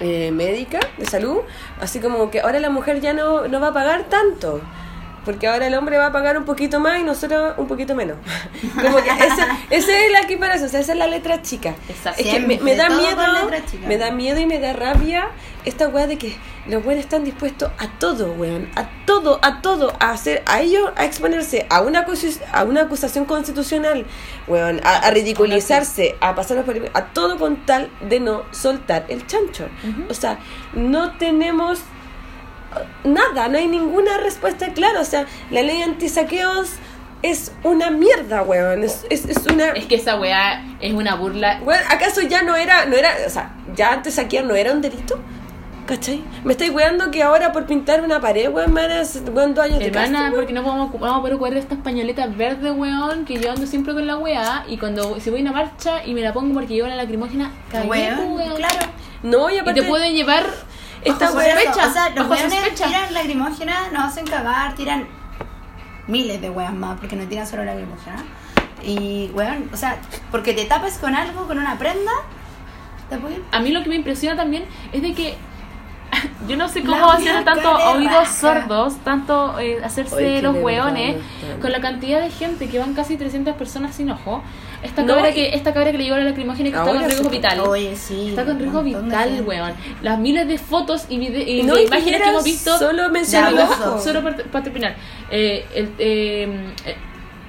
eh, 0.00 0.30
médicas 0.32 0.84
de 0.98 1.04
salud, 1.06 1.38
así 1.80 2.00
como 2.00 2.28
que 2.30 2.40
ahora 2.40 2.58
la 2.58 2.70
mujer 2.70 3.00
ya 3.00 3.12
no, 3.12 3.46
no 3.46 3.60
va 3.60 3.68
a 3.68 3.72
pagar 3.72 4.04
tanto. 4.04 4.60
Porque 5.24 5.46
ahora 5.46 5.66
el 5.66 5.74
hombre 5.74 5.98
va 5.98 6.06
a 6.06 6.12
pagar 6.12 6.36
un 6.36 6.44
poquito 6.44 6.80
más 6.80 7.00
y 7.00 7.04
nosotros 7.04 7.54
un 7.56 7.68
poquito 7.68 7.94
menos. 7.94 8.16
Como 8.74 8.96
que 8.96 9.10
esa, 9.10 9.58
esa 9.70 10.00
es 10.00 10.12
la 10.12 10.20
equiparación, 10.20 10.66
o 10.66 10.70
sea, 10.70 10.80
esa 10.80 10.92
es 10.92 10.98
la 10.98 11.06
letra 11.06 11.42
chica. 11.42 11.74
Exacto. 11.88 12.22
Es 12.22 12.28
que 12.28 12.40
me, 12.40 12.76
da 12.76 12.88
miedo, 12.88 13.22
me 13.86 13.98
da 13.98 14.10
miedo 14.10 14.40
y 14.40 14.46
me 14.46 14.58
da 14.58 14.72
rabia 14.72 15.28
esta 15.64 15.88
weá 15.88 16.06
de 16.06 16.18
que 16.18 16.36
los 16.66 16.84
weones 16.84 17.04
están 17.04 17.24
dispuestos 17.24 17.70
a 17.78 17.88
todo, 17.98 18.32
weón, 18.32 18.68
a 18.76 18.88
todo, 19.06 19.38
a 19.42 19.62
todo, 19.62 19.92
a 20.00 20.10
hacer, 20.10 20.42
a 20.46 20.60
ellos, 20.60 20.90
a 20.96 21.04
exponerse 21.04 21.66
a 21.70 21.82
una, 21.82 22.06
a 22.52 22.64
una 22.64 22.82
acusación 22.82 23.24
constitucional, 23.24 24.06
weón, 24.48 24.80
a, 24.84 24.98
a 24.98 25.10
ridiculizarse, 25.10 26.16
a 26.20 26.34
pasarnos 26.34 26.64
por 26.64 26.72
a 26.94 27.04
todo 27.12 27.38
con 27.38 27.64
tal 27.64 27.90
de 28.00 28.20
no 28.20 28.42
soltar 28.50 29.06
el 29.08 29.26
chancho. 29.26 29.68
O 30.08 30.14
sea, 30.14 30.38
no 30.72 31.12
tenemos 31.16 31.80
nada, 33.04 33.48
no 33.48 33.58
hay 33.58 33.66
ninguna 33.68 34.18
respuesta 34.18 34.72
clara, 34.72 35.00
o 35.00 35.04
sea, 35.04 35.26
la 35.50 35.62
ley 35.62 35.82
antisaqueos 35.82 36.70
es 37.22 37.52
una 37.62 37.90
mierda, 37.90 38.42
weón, 38.42 38.82
es, 38.82 39.06
es, 39.08 39.26
es 39.26 39.46
una... 39.46 39.68
Es 39.70 39.86
que 39.86 39.94
esa 39.94 40.18
weá 40.18 40.64
es 40.80 40.92
una 40.92 41.14
burla. 41.14 41.60
Weón, 41.64 41.80
¿acaso 41.88 42.20
ya 42.22 42.42
no 42.42 42.56
era, 42.56 42.84
no 42.86 42.96
era, 42.96 43.10
o 43.26 43.30
sea, 43.30 43.54
ya 43.76 43.92
antes 43.92 44.14
saquear 44.14 44.44
no 44.44 44.54
era 44.56 44.72
un 44.72 44.80
delito? 44.80 45.18
¿Cachai? 45.86 46.22
Me 46.44 46.52
estáis 46.52 46.72
weando 46.72 47.10
que 47.10 47.22
ahora 47.22 47.52
por 47.52 47.66
pintar 47.66 48.02
una 48.02 48.20
pared, 48.20 48.48
weón, 48.48 48.72
me 48.72 48.86
van 48.86 49.54
dos 49.54 49.64
años 49.64 49.78
de 49.78 49.86
Hermana, 49.86 50.32
porque 50.34 50.52
no 50.52 50.62
vamos, 50.62 50.92
vamos 50.92 51.18
a 51.18 51.20
poder 51.20 51.34
ocupar 51.34 51.56
estas 51.56 51.78
pañoletas 51.78 52.36
verdes, 52.36 52.72
weón, 52.74 53.24
que 53.24 53.38
yo 53.38 53.50
ando 53.50 53.66
siempre 53.66 53.92
con 53.92 54.06
la 54.06 54.16
weá. 54.16 54.64
Y 54.68 54.78
cuando 54.78 55.18
si 55.20 55.30
voy 55.30 55.40
a 55.40 55.42
una 55.42 55.52
marcha 55.52 56.04
y 56.04 56.14
me 56.14 56.20
la 56.20 56.32
pongo 56.32 56.54
porque 56.54 56.74
llevo 56.74 56.88
la 56.88 56.96
lacrimógena, 56.96 57.52
cagué, 57.70 57.88
Weón, 57.88 58.32
weón. 58.32 58.56
claro. 58.56 58.86
No, 59.24 59.50
y 59.50 59.54
Y 59.54 59.58
aparte... 59.58 59.82
te 59.82 59.88
pueden 59.88 60.14
llevar 60.14 60.44
Esta 61.04 61.26
bajo 61.26 61.34
Por 61.34 61.44
eso, 61.44 61.58
sospecha. 61.58 61.88
o 61.88 61.92
sea, 61.92 62.10
los 62.10 62.28
weones 62.28 62.74
tiran 62.74 63.14
lacrimógena, 63.14 63.90
nos 63.92 64.04
hacen 64.04 64.26
cagar, 64.26 64.74
tiran 64.74 65.06
miles 66.06 66.40
de 66.40 66.50
weas 66.50 66.72
más, 66.72 66.98
porque 66.98 67.16
no 67.16 67.24
tiran 67.24 67.46
solo 67.46 67.64
lacrimógena. 67.64 68.24
Y, 68.82 69.30
weón, 69.34 69.68
o 69.72 69.76
sea, 69.76 69.98
porque 70.30 70.54
te 70.54 70.64
tapas 70.64 70.98
con 70.98 71.14
algo, 71.14 71.46
con 71.46 71.58
una 71.58 71.78
prenda, 71.78 72.12
te 73.08 73.18
pueden... 73.18 73.42
A 73.52 73.60
mí 73.60 73.70
lo 73.70 73.82
que 73.82 73.88
me 73.88 73.96
impresiona 73.96 74.36
también 74.36 74.64
es 74.92 75.02
de 75.02 75.14
que 75.14 75.36
yo 76.48 76.56
no 76.56 76.68
sé 76.68 76.82
cómo 76.82 77.10
hacer 77.10 77.44
tanto 77.44 77.74
oídos 77.92 78.12
raja. 78.12 78.32
sordos, 78.32 78.96
tanto 79.04 79.58
eh, 79.58 79.80
hacerse 79.82 80.42
los 80.42 80.56
están. 80.56 81.60
con 81.60 81.72
la 81.72 81.80
cantidad 81.80 82.20
de 82.20 82.30
gente 82.30 82.68
que 82.68 82.78
van 82.78 82.94
casi 82.94 83.16
300 83.16 83.56
personas 83.56 83.94
sin 83.94 84.10
ojo. 84.10 84.42
Esta 84.82 85.02
No, 85.02 85.14
cabra 85.14 85.30
y- 85.30 85.34
que 85.34 85.54
esta 85.54 85.72
cabra 85.72 85.92
que 85.92 85.98
le 85.98 86.04
llegó 86.04 86.16
la 86.16 86.24
lacrimógena 86.24 86.70
que 86.70 86.76
está 86.76 86.84
con 86.92 87.04
riesgo 87.04 87.28
vital. 87.30 87.60
Oye, 87.60 87.94
sí. 87.96 88.30
Está 88.30 88.44
con 88.44 88.58
riesgo 88.58 88.82
vital, 88.82 89.42
weón. 89.46 89.72
Las 90.02 90.18
miles 90.18 90.48
de 90.48 90.58
fotos 90.58 91.06
y, 91.08 91.18
vide- 91.18 91.44
y 91.48 91.62
No, 91.62 91.78
imágenes 91.78 92.20
que 92.22 92.28
hemos 92.28 92.44
visto. 92.44 92.76
Solo 92.78 93.08
menciona 93.10 93.50
de 93.50 93.56
los 93.56 93.64
abuso. 93.70 93.90
ojos. 93.90 94.04
Solo 94.04 94.22
para, 94.22 94.36
para 94.38 94.64
terminar. 94.64 94.96
Eh, 95.30 95.64
el- 95.74 95.92
eh, 95.98 96.48
eh, 96.86 96.96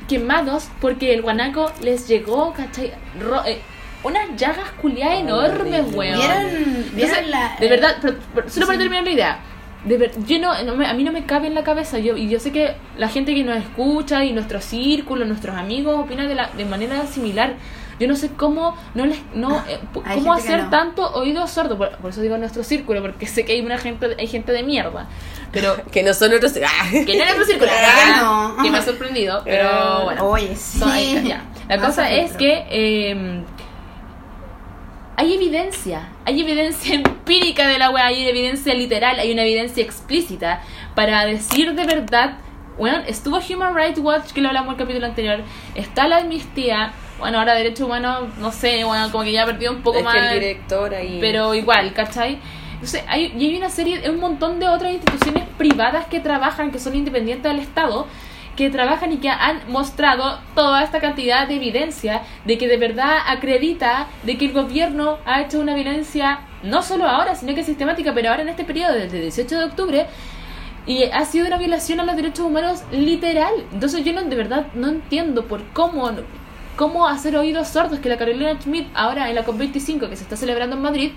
quemados 0.08 0.68
porque 0.80 1.14
el 1.14 1.22
guanaco 1.22 1.72
les 1.82 2.08
llegó, 2.08 2.54
¿cachai? 2.54 2.94
Ro- 3.20 3.42
unas 4.04 4.36
llagas 4.38 4.70
culiadas 4.82 5.20
enormes, 5.22 5.86
weón. 5.94 6.20
¿Vieron, 6.20 6.46
Entonces, 6.94 7.28
la... 7.30 7.56
de 7.60 7.68
verdad, 7.70 7.96
pero- 8.02 8.18
pero 8.36 8.50
solo 8.50 8.68
para 8.68 8.78
terminar 8.80 9.04
la 9.06 9.12
idea. 9.12 9.40
De 9.86 9.98
ver- 9.98 10.12
yo 10.26 10.40
no, 10.40 10.64
no 10.64 10.76
me- 10.76 10.88
a 10.88 10.94
mí 10.94 11.04
no 11.04 11.12
me 11.12 11.26
cabe 11.26 11.48
en 11.48 11.56
la 11.56 11.64
cabeza. 11.64 12.00
Yo, 12.00 12.16
y 12.16 12.30
yo 12.30 12.40
sé 12.40 12.52
que 12.52 12.76
la 12.98 13.10
gente 13.10 13.34
que 13.36 13.44
nos 13.44 13.58
escucha 13.58 14.24
y 14.24 14.32
nuestro 14.32 14.62
círculo, 14.62 15.26
nuestros 15.26 15.56
amigos 15.58 15.96
opinan 16.00 16.28
de, 16.28 16.36
la, 16.36 16.50
de 16.50 16.64
manera 16.66 17.06
similar. 17.08 17.56
Yo 18.00 18.08
no 18.08 18.16
sé 18.16 18.30
cómo 18.36 18.76
no 18.96 19.06
les 19.06 19.20
no 19.36 19.60
eh, 19.68 19.80
p- 19.94 20.00
Hay 20.06 20.18
cómo 20.18 20.34
hacer 20.34 20.64
no. 20.64 20.70
tanto 20.70 21.14
oído 21.14 21.46
sordo. 21.48 21.78
Por, 21.78 21.96
por 21.98 22.10
eso 22.12 22.22
digo 22.22 22.38
nuestro 22.38 22.64
círculo, 22.64 23.02
porque 23.02 23.28
sé 23.28 23.46
que 23.46 23.52
hay 23.54 23.62
una 23.62 23.78
gente, 23.78 24.16
hay 24.18 24.28
gente 24.28 24.52
de 24.52 24.64
mierda. 24.64 25.08
Pero 25.52 25.76
Que 25.92 26.02
no 26.02 26.14
son 26.14 26.34
otros... 26.34 26.54
¡Ah! 26.66 26.90
que 26.90 27.06
no 27.18 27.24
es 27.24 27.36
nuestro 27.36 27.46
círculo. 27.46 27.72
Ah, 27.78 28.54
no. 28.58 28.64
Que 28.64 28.72
me 28.72 28.78
ha 28.78 28.82
sorprendido. 28.82 29.42
Pero 29.46 29.70
Eh, 29.70 30.04
bueno. 30.06 30.26
Oye, 30.30 30.56
sí. 30.56 30.80
Son- 30.80 30.92
ahí- 30.92 31.24
ya. 31.28 31.44
La 31.68 31.78
cosa 31.78 32.10
es 32.12 32.32
que 32.34 32.66
eh, 32.70 33.44
hay 35.16 35.34
evidencia, 35.34 36.10
hay 36.26 36.42
evidencia 36.42 36.96
empírica 37.04 37.68
de 37.68 37.80
la 37.80 37.90
wea, 37.90 38.08
hay 38.08 38.28
evidencia 38.28 38.74
literal, 38.74 39.20
hay 39.20 39.32
una 39.32 39.44
evidencia 39.44 39.84
explícita 39.84 40.62
para 40.96 41.26
decir 41.26 41.74
de 41.74 41.86
verdad, 41.86 42.38
bueno, 42.78 43.00
estuvo 43.08 43.38
Human 43.38 43.76
Rights 43.76 44.00
Watch, 44.00 44.32
que 44.32 44.42
lo 44.42 44.48
hablamos 44.48 44.70
en 44.70 44.74
el 44.74 44.86
capítulo 44.86 45.06
anterior, 45.06 45.42
está 45.76 46.08
la 46.08 46.18
amnistía, 46.18 46.94
bueno, 47.20 47.40
ahora 47.40 47.54
Derecho 47.54 47.86
Humano, 47.86 48.28
no 48.40 48.52
sé, 48.52 48.84
bueno, 48.84 49.12
como 49.12 49.24
que 49.24 49.32
ya 49.32 49.44
ha 49.44 49.46
perdido 49.46 49.72
un 49.72 49.84
poco 49.84 50.00
es 50.00 50.04
más, 50.04 50.16
que 50.16 50.20
el 50.20 50.40
director 50.40 50.94
ahí... 50.94 51.20
pero 51.22 51.54
igual, 51.54 51.94
¿cachai? 51.94 52.40
Entonces, 52.74 53.04
hay, 53.08 53.34
y 53.38 53.46
hay 53.46 53.56
una 53.56 53.70
serie, 53.70 54.10
un 54.10 54.20
montón 54.20 54.60
de 54.60 54.68
otras 54.68 54.92
instituciones 54.92 55.46
privadas 55.58 56.06
que 56.08 56.20
trabajan, 56.20 56.72
que 56.72 56.80
son 56.80 56.96
independientes 56.96 57.50
del 57.50 57.62
Estado, 57.62 58.08
que 58.56 58.70
trabajan 58.70 59.12
y 59.12 59.18
que 59.18 59.30
han 59.30 59.62
mostrado 59.70 60.40
toda 60.56 60.84
esta 60.84 61.00
cantidad 61.00 61.48
de 61.48 61.56
evidencia 61.56 62.22
de 62.46 62.58
que 62.58 62.68
de 62.68 62.78
verdad 62.78 63.18
acredita 63.28 64.08
de 64.24 64.38
que 64.38 64.46
el 64.46 64.54
gobierno 64.54 65.18
ha 65.26 65.42
hecho 65.42 65.60
una 65.60 65.76
violencia 65.76 66.42
no 66.64 66.82
solo 66.82 67.08
ahora, 67.08 67.36
sino 67.36 67.54
que 67.56 67.64
sistemática, 67.64 68.14
pero 68.14 68.30
ahora 68.30 68.44
en 68.44 68.50
este 68.50 68.64
periodo, 68.64 68.94
desde 68.94 69.18
el 69.18 69.24
18 69.24 69.60
de 69.60 69.66
octubre, 69.66 70.06
y 70.86 71.04
ha 71.04 71.26
sido 71.26 71.48
una 71.48 71.58
violación 71.58 72.00
a 72.00 72.06
los 72.06 72.16
derechos 72.16 72.46
humanos 72.46 72.84
literal. 72.92 73.54
Entonces 73.72 74.04
yo 74.04 74.14
no, 74.14 74.24
de 74.24 74.36
verdad 74.36 74.68
no 74.74 74.90
entiendo 74.90 75.46
por 75.46 75.64
cómo, 75.70 76.10
cómo 76.76 77.08
hacer 77.08 77.36
oídos 77.36 77.70
sordos 77.70 78.00
que 78.00 78.10
la 78.10 78.18
Carolina 78.18 78.60
Schmidt 78.60 78.88
ahora 78.94 79.30
en 79.30 79.36
la 79.36 79.46
COP25 79.46 80.10
que 80.10 80.16
se 80.16 80.24
está 80.24 80.36
celebrando 80.36 80.76
en 80.76 80.82
Madrid 80.82 81.12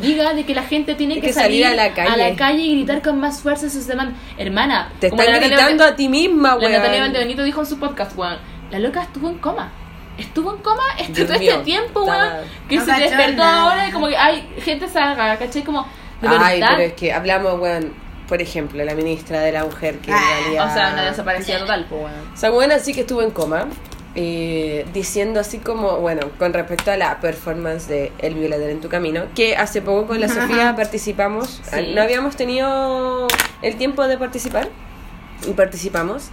diga 0.00 0.34
de 0.34 0.44
que 0.44 0.54
la 0.54 0.62
gente 0.62 0.94
tiene 0.94 1.14
Hay 1.14 1.20
que, 1.20 1.28
que 1.28 1.32
salir 1.32 1.64
salir 1.64 1.80
a 1.80 1.88
la 1.88 1.94
calle. 1.94 2.36
calle 2.36 2.60
y 2.62 2.76
gritar 2.76 3.02
con 3.02 3.18
más 3.20 3.40
fuerza 3.40 3.68
sus 3.70 3.86
demandas. 3.86 4.16
Hermana, 4.38 4.92
Te 5.00 5.08
están 5.08 5.30
la 5.32 5.38
gritando 5.38 5.84
Valde- 5.84 5.92
a 5.92 5.96
ti 5.96 6.08
misma, 6.08 6.50
la 6.50 6.56
weón. 6.56 6.72
Natalia 6.72 7.00
Valdebenito 7.02 7.42
dijo 7.42 7.60
en 7.60 7.66
su 7.66 7.78
podcast, 7.78 8.16
weón, 8.16 8.38
la 8.70 8.78
loca 8.78 9.02
estuvo 9.02 9.28
en 9.28 9.38
coma. 9.38 9.70
Estuvo 10.18 10.54
en 10.54 10.62
coma 10.62 10.82
este, 10.98 11.24
todo 11.24 11.34
este 11.34 11.44
mío, 11.46 11.60
tiempo, 11.62 12.04
weón. 12.04 12.28
Que 12.68 12.76
No 12.76 12.84
se 12.84 12.92
despertó 12.92 13.36
nada. 13.42 13.62
ahora 13.62 13.88
y 13.88 13.92
como 13.92 14.08
que, 14.08 14.16
ay, 14.16 14.48
gente 14.62 14.88
salga, 14.88 15.36
¿cachai? 15.36 15.62
Como, 15.62 15.86
de 16.22 16.28
Ay, 16.28 16.60
pero 16.66 16.80
es 16.82 16.92
que 16.94 17.12
hablamos, 17.12 17.60
weón, 17.60 17.92
por 18.26 18.40
ejemplo, 18.40 18.82
la 18.84 18.94
ministra 18.94 19.40
de 19.40 19.52
la 19.52 19.64
mujer 19.64 19.98
que 19.98 20.10
Ah, 20.12 20.16
en 20.38 20.42
realidad... 20.44 20.70
O 20.70 20.74
sea, 20.74 20.92
una 20.94 21.02
desaparecida 21.04 21.58
total, 21.58 21.86
pues, 21.88 22.00
weón. 22.02 22.14
O 22.32 22.36
sea, 22.36 22.50
buena 22.50 22.78
sí 22.78 22.94
que 22.94 23.02
estuvo 23.02 23.20
en 23.22 23.30
coma, 23.30 23.66
eh, 24.18 24.86
diciendo 24.94 25.38
así 25.40 25.58
como, 25.58 25.98
bueno, 25.98 26.30
con 26.38 26.52
respecto 26.54 26.90
a 26.90 26.96
la 26.96 27.20
performance 27.20 27.86
de 27.86 28.12
El 28.18 28.34
violador 28.34 28.70
en 28.70 28.80
tu 28.80 28.88
camino, 28.88 29.24
que 29.34 29.56
hace 29.56 29.82
poco 29.82 30.06
con 30.06 30.20
la 30.20 30.28
Sofía 30.28 30.74
participamos, 30.76 31.60
Sí. 31.70 31.92
no 31.94 32.00
habíamos 32.02 32.34
tenido 32.34 33.26
el 33.62 33.76
tiempo 33.76 34.08
de 34.08 34.16
participar 34.18 34.68
y 35.46 35.52
participamos. 35.52 36.30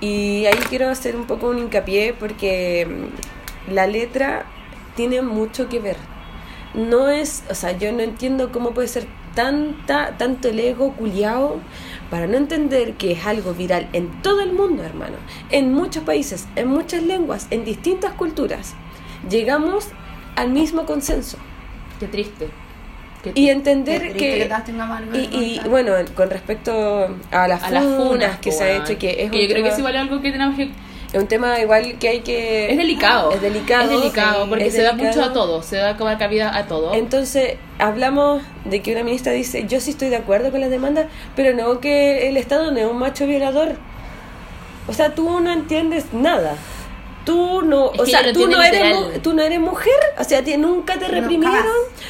Y 0.00 0.46
ahí 0.46 0.58
quiero 0.68 0.88
hacer 0.88 1.14
un 1.16 1.26
poco 1.26 1.48
un 1.48 1.58
hincapié 1.58 2.14
porque 2.18 2.86
mm, 2.88 3.72
la 3.74 3.86
letra 3.86 4.46
tiene 4.96 5.22
mucho 5.22 5.68
que 5.68 5.80
ver. 5.80 5.96
No 6.74 7.08
es, 7.08 7.42
o 7.50 7.54
sea, 7.54 7.72
yo 7.72 7.92
no 7.92 8.00
entiendo 8.00 8.50
cómo 8.52 8.70
puede 8.70 8.88
ser 8.88 9.06
tanta, 9.34 10.16
tanto 10.16 10.48
el 10.48 10.58
ego 10.60 10.92
culiao 10.94 11.60
para 12.10 12.26
no 12.26 12.36
entender 12.36 12.94
que 12.94 13.12
es 13.12 13.26
algo 13.26 13.54
viral 13.54 13.88
en 13.92 14.22
todo 14.22 14.40
el 14.40 14.52
mundo, 14.52 14.82
hermano, 14.82 15.16
en 15.50 15.72
muchos 15.72 16.04
países, 16.04 16.46
en 16.56 16.68
muchas 16.68 17.02
lenguas, 17.02 17.46
en 17.50 17.64
distintas 17.64 18.12
culturas. 18.14 18.74
Llegamos 19.28 19.88
al 20.36 20.50
mismo 20.50 20.86
consenso. 20.86 21.38
Qué 22.00 22.06
triste. 22.06 22.48
Qué 23.22 23.32
Y 23.34 23.50
entender 23.50 24.14
que... 24.14 24.48
y, 25.12 25.60
bueno, 25.68 25.92
con 26.14 26.30
respecto 26.30 27.08
a 27.30 27.48
las, 27.48 27.62
a 27.62 27.70
las 27.70 27.84
funas, 27.84 28.38
que 28.38 28.52
se 28.52 28.64
ha 28.64 28.76
hecho, 28.76 28.96
que 28.98 29.24
es 29.24 29.30
Que 29.30 29.42
yo 29.42 29.48
creo 29.48 29.64
que 29.64 29.70
es 29.70 29.78
igual 29.78 29.96
algo 29.96 30.20
que 30.20 30.30
tenemos 30.30 30.56
que 30.56 30.70
es 31.12 31.18
un 31.18 31.26
tema 31.26 31.58
igual 31.58 31.98
que 31.98 32.08
hay 32.08 32.20
que... 32.20 32.70
Es 32.70 32.76
delicado. 32.76 33.32
Es 33.32 33.40
delicado. 33.40 33.90
Es 33.90 34.00
delicado 34.00 34.48
porque 34.48 34.66
es 34.66 34.74
se 34.74 34.82
da 34.82 34.92
mucho 34.92 35.22
a 35.22 35.32
todo. 35.32 35.62
Se 35.62 35.76
da 35.76 35.96
como 35.96 36.16
cabida 36.18 36.54
a 36.54 36.66
todo. 36.66 36.92
Entonces, 36.92 37.56
hablamos 37.78 38.42
de 38.66 38.82
que 38.82 38.92
una 38.92 39.04
ministra 39.04 39.32
dice, 39.32 39.66
yo 39.66 39.80
sí 39.80 39.90
estoy 39.90 40.10
de 40.10 40.16
acuerdo 40.16 40.50
con 40.50 40.60
las 40.60 40.70
demandas, 40.70 41.06
pero 41.34 41.56
no 41.56 41.80
que 41.80 42.28
el 42.28 42.36
Estado 42.36 42.70
no 42.72 42.78
es 42.78 42.86
un 42.86 42.98
macho 42.98 43.26
violador. 43.26 43.76
O 44.86 44.92
sea, 44.92 45.14
tú 45.14 45.40
no 45.40 45.50
entiendes 45.50 46.12
nada. 46.12 46.56
Tú 47.28 47.60
no, 47.60 47.92
Es 47.92 48.00
o 48.00 48.06
sea, 48.06 48.32
tú 48.32 48.48
no, 48.48 48.62
eres, 48.62 48.80
literal. 48.80 49.20
tú 49.22 49.34
no 49.34 49.42
eres 49.42 49.60
mujer, 49.60 49.92
o 50.18 50.24
sea, 50.24 50.40
nunca 50.56 50.94
te 50.94 51.08
No, 51.08 51.20
reprimieron, 51.20 51.66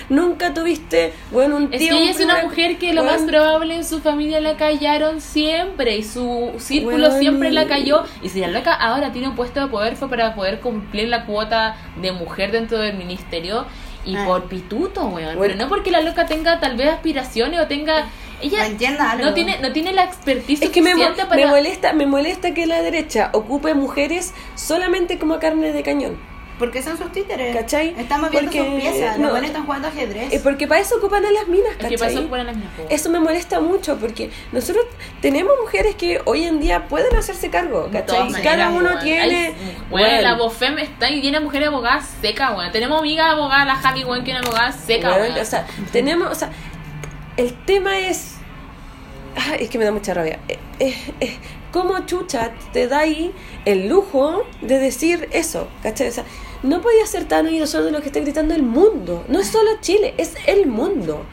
nunca 0.08 0.54
tuviste, 0.54 1.12
bueno, 1.32 1.56
un 1.56 1.70
Es 1.72 1.80
tío, 1.80 1.96
que 1.96 2.02
ella 2.04 2.10
es 2.12 2.20
una 2.20 2.44
mujer 2.44 2.78
que 2.78 2.92
lo 2.92 3.02
más 3.02 3.22
probable 3.22 3.74
en 3.74 3.84
su 3.84 3.98
familia 4.00 4.40
la 4.40 4.56
callaron 4.56 5.20
siempre 5.20 5.96
y 5.96 6.04
su 6.04 6.52
círculo 6.58 7.10
siempre 7.18 7.50
la 7.50 7.66
cayó. 7.66 8.04
Y 8.22 8.28
si 8.28 8.38
la 8.38 8.46
loca 8.46 8.72
ahora 8.72 9.10
tiene 9.10 9.26
un 9.26 9.34
puesto 9.34 9.58
de 9.58 9.66
poder 9.66 9.96
fue 9.96 10.08
para 10.08 10.36
poder 10.36 10.60
cumplir 10.60 11.08
la 11.08 11.26
cuota 11.26 11.76
de 12.00 12.12
mujer 12.12 12.52
dentro 12.52 12.78
del 12.78 12.96
ministerio 12.96 13.66
y 14.06 14.14
Ah. 14.14 14.24
por 14.24 14.44
pituto, 14.44 15.00
weón. 15.06 15.36
Bueno. 15.36 15.40
Pero 15.40 15.56
no 15.56 15.68
porque 15.68 15.90
la 15.90 16.00
loca 16.00 16.26
tenga 16.26 16.60
tal 16.60 16.76
vez 16.76 16.90
aspiraciones 16.90 17.58
o 17.60 17.66
tenga... 17.66 18.06
Ella 18.40 18.58
No 18.60 18.64
entienda 18.64 19.10
algo. 19.10 19.24
no 19.26 19.34
tiene, 19.34 19.58
no 19.60 19.72
tiene 19.72 19.92
la 19.92 20.04
expertise 20.04 20.62
Es 20.62 20.70
que 20.70 20.80
me, 20.82 20.94
mo- 20.94 21.02
suficiente 21.04 21.22
me 21.36 21.42
para... 21.42 21.50
molesta, 21.50 21.92
me 21.92 22.06
molesta 22.06 22.54
que 22.54 22.66
la 22.66 22.82
derecha 22.82 23.30
ocupe 23.32 23.74
mujeres 23.74 24.32
solamente 24.54 25.18
como 25.18 25.38
carne 25.38 25.72
de 25.72 25.82
cañón. 25.82 26.16
Porque 26.58 26.82
son 26.82 26.98
sus 26.98 27.12
títeres. 27.12 27.54
¿Cachai? 27.54 27.94
Estamos 27.96 28.32
viendo 28.32 28.50
Porque, 28.50 28.68
sus 28.68 28.80
piezas. 28.80 29.16
no. 29.16 29.28
Los 29.32 29.44
están 29.44 29.64
jugando 29.64 29.86
ajedrez. 29.86 30.32
Eh, 30.32 30.40
porque 30.42 30.66
para 30.66 30.80
eso 30.80 30.96
ocupan 30.96 31.24
a 31.24 31.30
las 31.30 31.46
minas, 31.46 31.76
¿Qué 31.76 31.82
¿cachai? 31.94 31.98
pasó 32.16 32.28
con 32.28 32.44
las 32.44 32.56
minas? 32.56 32.72
Eso 32.90 33.10
me 33.10 33.20
molesta 33.20 33.60
mucho 33.60 33.96
porque 33.96 34.30
nosotros 34.50 34.84
tenemos 35.20 35.52
mujeres 35.60 35.94
que 35.94 36.20
hoy 36.24 36.42
en 36.46 36.58
día 36.58 36.88
pueden 36.88 37.14
hacerse 37.14 37.48
cargo, 37.48 37.88
¿cachai? 37.92 38.32
Cada 38.42 38.70
uno 38.70 38.98
tiene... 38.98 39.46
Hay- 39.46 39.54
weón, 39.92 40.22
la 40.24 40.34
Bofem 40.34 40.78
está 40.78 41.08
llena 41.10 41.38
de 41.38 41.44
mujeres 41.44 41.68
abogadas 41.68 42.06
secas, 42.20 42.50
weón. 42.56 42.72
Tenemos 42.72 42.98
amiga 42.98 43.30
abogada, 43.30 43.64
la 43.64 43.76
Javi, 43.76 44.02
weón, 44.02 44.24
que 44.24 44.32
es 44.32 44.38
una 44.40 44.44
abogada 44.48 44.72
seca, 44.72 45.10
weón, 45.10 45.22
weón. 45.34 45.38
o 45.40 45.44
sea, 45.44 45.64
tenemos, 45.92 46.28
o 46.32 46.34
sea, 46.34 46.50
el 47.38 47.54
tema 47.64 47.98
es... 48.00 48.34
ah, 49.36 49.54
es 49.54 49.70
que 49.70 49.78
me 49.78 49.84
da 49.84 49.92
mucha 49.92 50.12
rabia. 50.12 50.40
Eh, 50.48 50.58
eh, 50.80 50.94
eh, 51.20 51.38
¿Cómo 51.72 52.00
chucha 52.04 52.52
te 52.72 52.88
da 52.88 53.00
ahí 53.00 53.32
el 53.64 53.88
lujo 53.88 54.44
de 54.60 54.78
decir 54.78 55.28
eso? 55.32 55.68
¿Cachai? 55.82 56.08
O 56.08 56.12
sea, 56.12 56.24
no 56.62 56.82
podía 56.82 57.06
ser 57.06 57.26
tan 57.26 57.46
oído 57.46 57.66
sordo 57.66 57.90
lo 57.90 58.00
que 58.00 58.06
está 58.06 58.20
gritando 58.20 58.54
el 58.54 58.64
mundo. 58.64 59.24
No 59.28 59.38
es 59.38 59.48
solo 59.48 59.70
Chile, 59.80 60.14
es 60.18 60.34
el 60.46 60.66
mundo. 60.66 61.24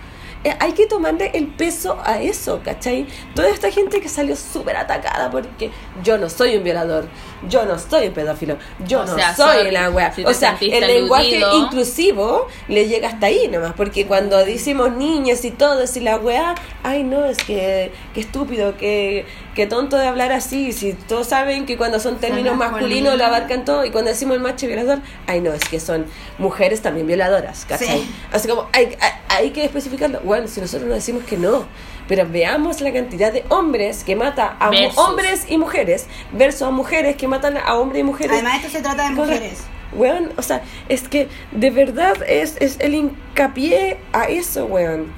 Eh, 0.46 0.56
hay 0.60 0.74
que 0.74 0.86
tomarle 0.86 1.32
el 1.34 1.48
peso 1.48 1.98
a 2.06 2.22
eso, 2.22 2.62
¿cachai? 2.64 3.08
Toda 3.34 3.50
esta 3.50 3.72
gente 3.72 4.00
que 4.00 4.08
salió 4.08 4.36
súper 4.36 4.78
atacada 4.78 5.32
porque 5.32 5.72
yo 6.04 6.20
no 6.20 6.30
soy 6.30 6.56
un 6.56 6.64
violador, 6.64 7.08
yo 7.50 7.66
no 7.66 7.80
soy 7.80 8.10
un 8.10 8.14
pedófilo, 8.14 8.56
yo 8.86 9.02
O 9.02 9.06
no 9.08 9.16
sea, 9.16 9.36
soy 9.36 9.72
la 9.72 9.90
wea. 9.90 10.14
si 10.14 10.24
o 10.24 10.32
sea, 10.36 10.56
el 10.62 10.86
lenguaje 10.86 11.42
inclusivo 11.56 12.46
le 12.68 12.88
llega 12.88 13.08
hasta 13.08 13.26
ahí 13.26 13.48
nomás, 13.48 13.74
porque 13.76 14.06
cuando 14.06 14.38
decimos 14.46 14.92
niñas 14.92 15.44
y 15.46 15.50
todo, 15.50 15.84
y 15.96 16.00
la 16.02 16.18
weá, 16.18 16.54
ay 16.84 17.04
no, 17.04 17.26
es 17.26 17.38
que, 17.40 17.92
que 18.14 18.20
estúpido, 18.20 18.78
que, 18.78 19.26
que 19.56 19.66
tonto 19.66 19.98
de 19.98 20.06
hablar 20.06 20.34
así, 20.34 20.74
si 20.74 20.94
todos 20.94 21.28
saben 21.28 21.66
que 21.66 21.78
cuando 21.78 22.00
son 22.00 22.18
términos 22.18 22.58
masculinos 22.58 23.18
lo 23.18 23.26
abarcan 23.26 23.64
todo, 23.64 23.86
y 23.86 23.90
cuando 23.90 24.12
decimos 24.12 24.36
el 24.36 24.42
macho 24.42 24.68
violador, 24.68 25.00
ay 25.28 25.40
no, 25.40 25.54
es 25.54 25.64
que 25.64 25.80
son 25.80 26.06
mujeres 26.38 26.82
también 26.82 27.08
violadoras, 27.08 27.66
¿cachai? 27.66 28.02
Sí. 28.02 28.12
Así 28.34 28.48
como, 28.50 28.68
hay, 28.74 28.98
hay, 29.00 29.12
hay 29.30 29.52
que 29.52 29.64
especificarlo, 29.64 30.20
bueno, 30.26 30.48
si 30.48 30.60
nosotros 30.60 30.88
no 30.88 30.94
decimos 30.94 31.24
que 31.24 31.38
no, 31.38 31.66
pero 32.08 32.28
veamos 32.30 32.82
la 32.82 32.92
cantidad 32.92 33.32
de 33.32 33.46
hombres 33.48 34.04
que 34.04 34.18
mata 34.18 34.58
a 34.60 34.72
hombres 34.98 35.46
y 35.48 35.58
mujeres, 35.58 36.08
versus 36.34 36.64
a 36.64 36.72
mujeres 36.72 37.16
que 37.16 37.28
matan 37.28 37.58
a 37.58 37.76
hombres 37.76 38.02
y 38.02 38.04
mujeres. 38.04 38.34
Además, 38.34 38.58
esto 38.58 38.70
se 38.70 38.82
trata 38.82 39.10
de 39.10 39.16
mujeres. 39.16 39.62
Weón, 39.94 40.34
o 40.36 40.42
sea, 40.42 40.62
es 40.90 41.08
que 41.08 41.30
de 41.52 41.70
verdad 41.70 42.16
es, 42.28 42.58
es 42.60 42.78
el 42.82 42.96
hincapié 42.96 43.98
a 44.12 44.26
eso, 44.26 44.66
weón. 44.66 45.14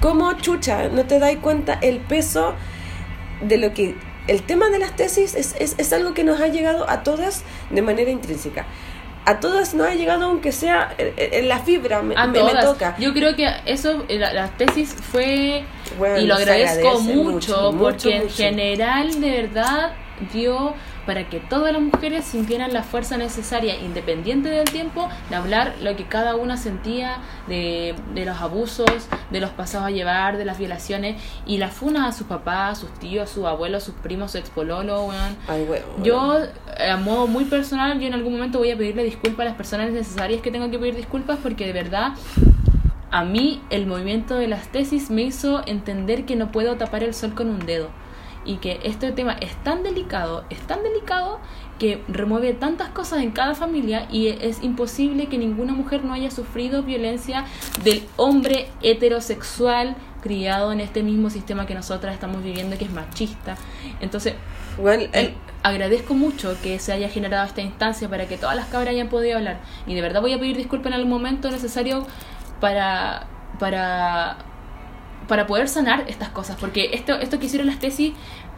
¿Cómo 0.00 0.32
chucha 0.34 0.88
no 0.88 1.04
te 1.04 1.18
das 1.18 1.36
cuenta 1.36 1.78
el 1.82 1.98
peso 1.98 2.54
de 3.40 3.58
lo 3.58 3.72
que... 3.74 3.94
El 4.26 4.42
tema 4.42 4.68
de 4.70 4.78
las 4.80 4.96
tesis 4.96 5.34
es, 5.36 5.54
es, 5.60 5.76
es 5.78 5.92
algo 5.92 6.12
que 6.12 6.24
nos 6.24 6.40
ha 6.40 6.48
llegado 6.48 6.88
a 6.90 7.02
todas 7.04 7.44
de 7.70 7.80
manera 7.82 8.10
intrínseca. 8.10 8.66
A 9.24 9.38
todas 9.40 9.74
nos 9.74 9.86
ha 9.88 9.94
llegado 9.94 10.24
aunque 10.26 10.50
sea 10.52 10.94
en, 10.98 11.12
en 11.16 11.48
la 11.48 11.58
fibra, 11.60 12.02
me, 12.02 12.14
a 12.16 12.26
me- 12.26 12.32
me 12.42 12.50
todas. 12.50 12.64
toca. 12.64 12.96
Yo 12.98 13.12
creo 13.12 13.36
que 13.36 13.48
eso, 13.66 14.04
eh, 14.08 14.18
la, 14.18 14.32
la 14.32 14.48
tesis 14.48 14.94
fue, 14.94 15.64
Bueno, 15.98 16.18
y 16.18 16.26
lo 16.26 16.34
agradezco 16.34 17.00
mucho, 17.00 17.22
mucho, 17.24 17.72
mucho, 17.72 17.78
porque 17.80 18.16
en 18.16 18.30
general, 18.30 19.20
de 19.20 19.30
verdad, 19.42 19.92
dio 20.32 20.74
para 21.06 21.28
que 21.28 21.40
todas 21.40 21.72
las 21.72 21.80
mujeres 21.80 22.24
sintieran 22.24 22.72
la 22.72 22.82
fuerza 22.82 23.16
necesaria, 23.16 23.78
independiente 23.80 24.48
del 24.48 24.64
tiempo, 24.64 25.08
de 25.30 25.36
hablar 25.36 25.74
lo 25.82 25.96
que 25.96 26.04
cada 26.04 26.34
una 26.34 26.56
sentía 26.56 27.18
de, 27.46 27.94
de 28.14 28.24
los 28.24 28.40
abusos, 28.40 29.08
de 29.30 29.40
los 29.40 29.50
pasados 29.50 29.86
a 29.86 29.90
llevar, 29.90 30.36
de 30.36 30.44
las 30.44 30.58
violaciones, 30.58 31.22
y 31.46 31.58
las 31.58 31.72
funas 31.72 32.08
a 32.08 32.12
sus 32.12 32.26
papás, 32.26 32.78
a 32.78 32.80
sus 32.80 32.92
tíos, 32.98 33.30
a 33.30 33.32
sus 33.32 33.44
abuelos, 33.44 33.82
a 33.82 33.86
sus 33.86 33.94
primos, 33.94 34.30
a 34.30 34.32
su 34.32 34.38
expololo, 34.38 35.04
weón. 35.04 35.36
Ay, 35.48 35.64
weón. 35.68 36.02
Yo, 36.02 36.38
eh, 36.78 36.90
a 36.90 36.96
modo 36.96 37.26
muy 37.26 37.44
personal, 37.44 37.98
yo 38.00 38.06
en 38.06 38.14
algún 38.14 38.32
momento 38.32 38.58
voy 38.58 38.70
a 38.70 38.76
pedirle 38.76 39.04
disculpas 39.04 39.46
a 39.46 39.48
las 39.50 39.56
personas 39.56 39.90
necesarias 39.90 40.42
que 40.42 40.50
tengo 40.50 40.70
que 40.70 40.78
pedir 40.78 40.96
disculpas 40.96 41.38
porque 41.42 41.66
de 41.66 41.72
verdad 41.72 42.12
a 43.10 43.24
mí 43.24 43.62
el 43.70 43.86
movimiento 43.86 44.36
de 44.36 44.48
las 44.48 44.68
tesis 44.68 45.10
me 45.10 45.22
hizo 45.22 45.62
entender 45.66 46.24
que 46.24 46.36
no 46.36 46.50
puedo 46.50 46.76
tapar 46.76 47.04
el 47.04 47.14
sol 47.14 47.34
con 47.34 47.48
un 47.48 47.64
dedo 47.64 47.88
y 48.46 48.56
que 48.56 48.80
este 48.84 49.12
tema 49.12 49.32
es 49.40 49.54
tan 49.64 49.82
delicado, 49.82 50.44
es 50.50 50.60
tan 50.60 50.82
delicado 50.82 51.40
que 51.78 52.02
remueve 52.08 52.54
tantas 52.54 52.88
cosas 52.88 53.20
en 53.22 53.32
cada 53.32 53.54
familia 53.54 54.06
y 54.10 54.28
es 54.28 54.62
imposible 54.62 55.26
que 55.26 55.36
ninguna 55.36 55.74
mujer 55.74 56.04
no 56.04 56.14
haya 56.14 56.30
sufrido 56.30 56.82
violencia 56.82 57.44
del 57.84 58.06
hombre 58.16 58.68
heterosexual 58.82 59.96
criado 60.22 60.72
en 60.72 60.80
este 60.80 61.02
mismo 61.02 61.28
sistema 61.30 61.66
que 61.66 61.74
nosotras 61.74 62.14
estamos 62.14 62.42
viviendo 62.42 62.78
que 62.78 62.84
es 62.86 62.90
machista. 62.92 63.56
Entonces, 64.00 64.34
Weón, 64.78 65.00
el- 65.00 65.10
eh, 65.12 65.34
agradezco 65.62 66.14
mucho 66.14 66.56
que 66.62 66.78
se 66.78 66.92
haya 66.92 67.08
generado 67.08 67.44
esta 67.46 67.62
instancia 67.62 68.08
para 68.08 68.26
que 68.26 68.36
todas 68.36 68.56
las 68.56 68.66
cabras 68.66 68.90
hayan 68.90 69.08
podido 69.08 69.36
hablar. 69.38 69.60
Y 69.86 69.94
de 69.94 70.02
verdad 70.02 70.20
voy 70.20 70.32
a 70.32 70.38
pedir 70.38 70.56
disculpas 70.56 70.92
en 70.92 70.98
el 71.00 71.06
momento 71.06 71.50
necesario 71.50 72.06
para, 72.60 73.26
para, 73.58 74.36
para 75.28 75.46
poder 75.46 75.68
sanar 75.68 76.04
estas 76.08 76.28
cosas. 76.30 76.56
Porque 76.58 76.90
esto, 76.92 77.14
esto 77.14 77.38
que 77.38 77.46
hicieron 77.46 77.66
las 77.66 77.78
tesis, 77.78 78.12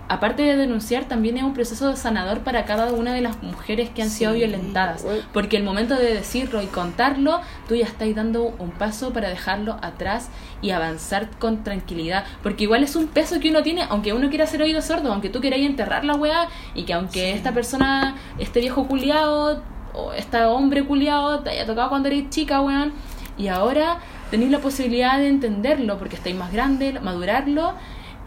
aparte 0.08 0.42
de 0.42 0.56
denunciar, 0.56 1.04
también 1.04 1.36
es 1.36 1.42
un 1.42 1.54
proceso 1.54 1.94
sanador 1.96 2.40
para 2.40 2.64
cada 2.64 2.92
una 2.92 3.12
de 3.12 3.20
las 3.20 3.42
mujeres 3.42 3.90
que 3.90 4.02
han 4.02 4.10
sido 4.10 4.32
violentadas. 4.32 5.04
Porque 5.32 5.56
el 5.56 5.64
momento 5.64 5.94
de 5.94 6.14
decirlo 6.14 6.62
y 6.62 6.66
contarlo, 6.66 7.40
tú 7.68 7.74
ya 7.74 7.84
estás 7.84 8.14
dando 8.14 8.54
un 8.58 8.70
paso 8.70 9.12
para 9.12 9.28
dejarlo 9.28 9.76
atrás 9.82 10.30
y 10.62 10.70
avanzar 10.70 11.30
con 11.38 11.62
tranquilidad. 11.62 12.24
Porque 12.42 12.64
igual 12.64 12.82
es 12.82 12.96
un 12.96 13.06
peso 13.08 13.38
que 13.40 13.50
uno 13.50 13.62
tiene, 13.62 13.82
aunque 13.88 14.12
uno 14.12 14.28
quiera 14.28 14.46
ser 14.46 14.62
oído 14.62 14.82
sordo, 14.82 15.12
aunque 15.12 15.28
tú 15.28 15.40
quieras 15.40 15.60
enterrar 15.60 16.04
la 16.04 16.14
weá, 16.14 16.48
y 16.74 16.84
que 16.84 16.94
aunque 16.94 17.32
esta 17.32 17.52
persona, 17.52 18.16
este 18.38 18.60
viejo 18.60 18.86
culiado, 18.86 19.62
o 19.94 20.12
este 20.12 20.42
hombre 20.44 20.84
culiado, 20.84 21.40
te 21.40 21.50
haya 21.50 21.66
tocado 21.66 21.88
cuando 21.88 22.08
eres 22.08 22.30
chica, 22.30 22.60
weón, 22.60 22.92
y 23.36 23.48
ahora 23.48 23.98
tenéis 24.30 24.50
la 24.50 24.58
posibilidad 24.60 25.18
de 25.18 25.28
entenderlo, 25.28 25.98
porque 25.98 26.16
estáis 26.16 26.36
más 26.36 26.52
grande, 26.52 26.98
madurarlo. 27.00 27.72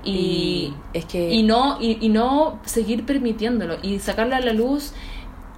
Y, 0.03 0.09
Y 0.11 0.73
es 0.93 1.05
que- 1.05 1.29
y 1.31 1.43
no 1.43 1.77
y, 1.79 1.97
y 2.01 2.09
no 2.09 2.59
seguir 2.65 3.05
permitiéndolo 3.05 3.77
y 3.83 3.99
sacarlo 3.99 4.35
a 4.35 4.39
la 4.39 4.51
luz 4.51 4.93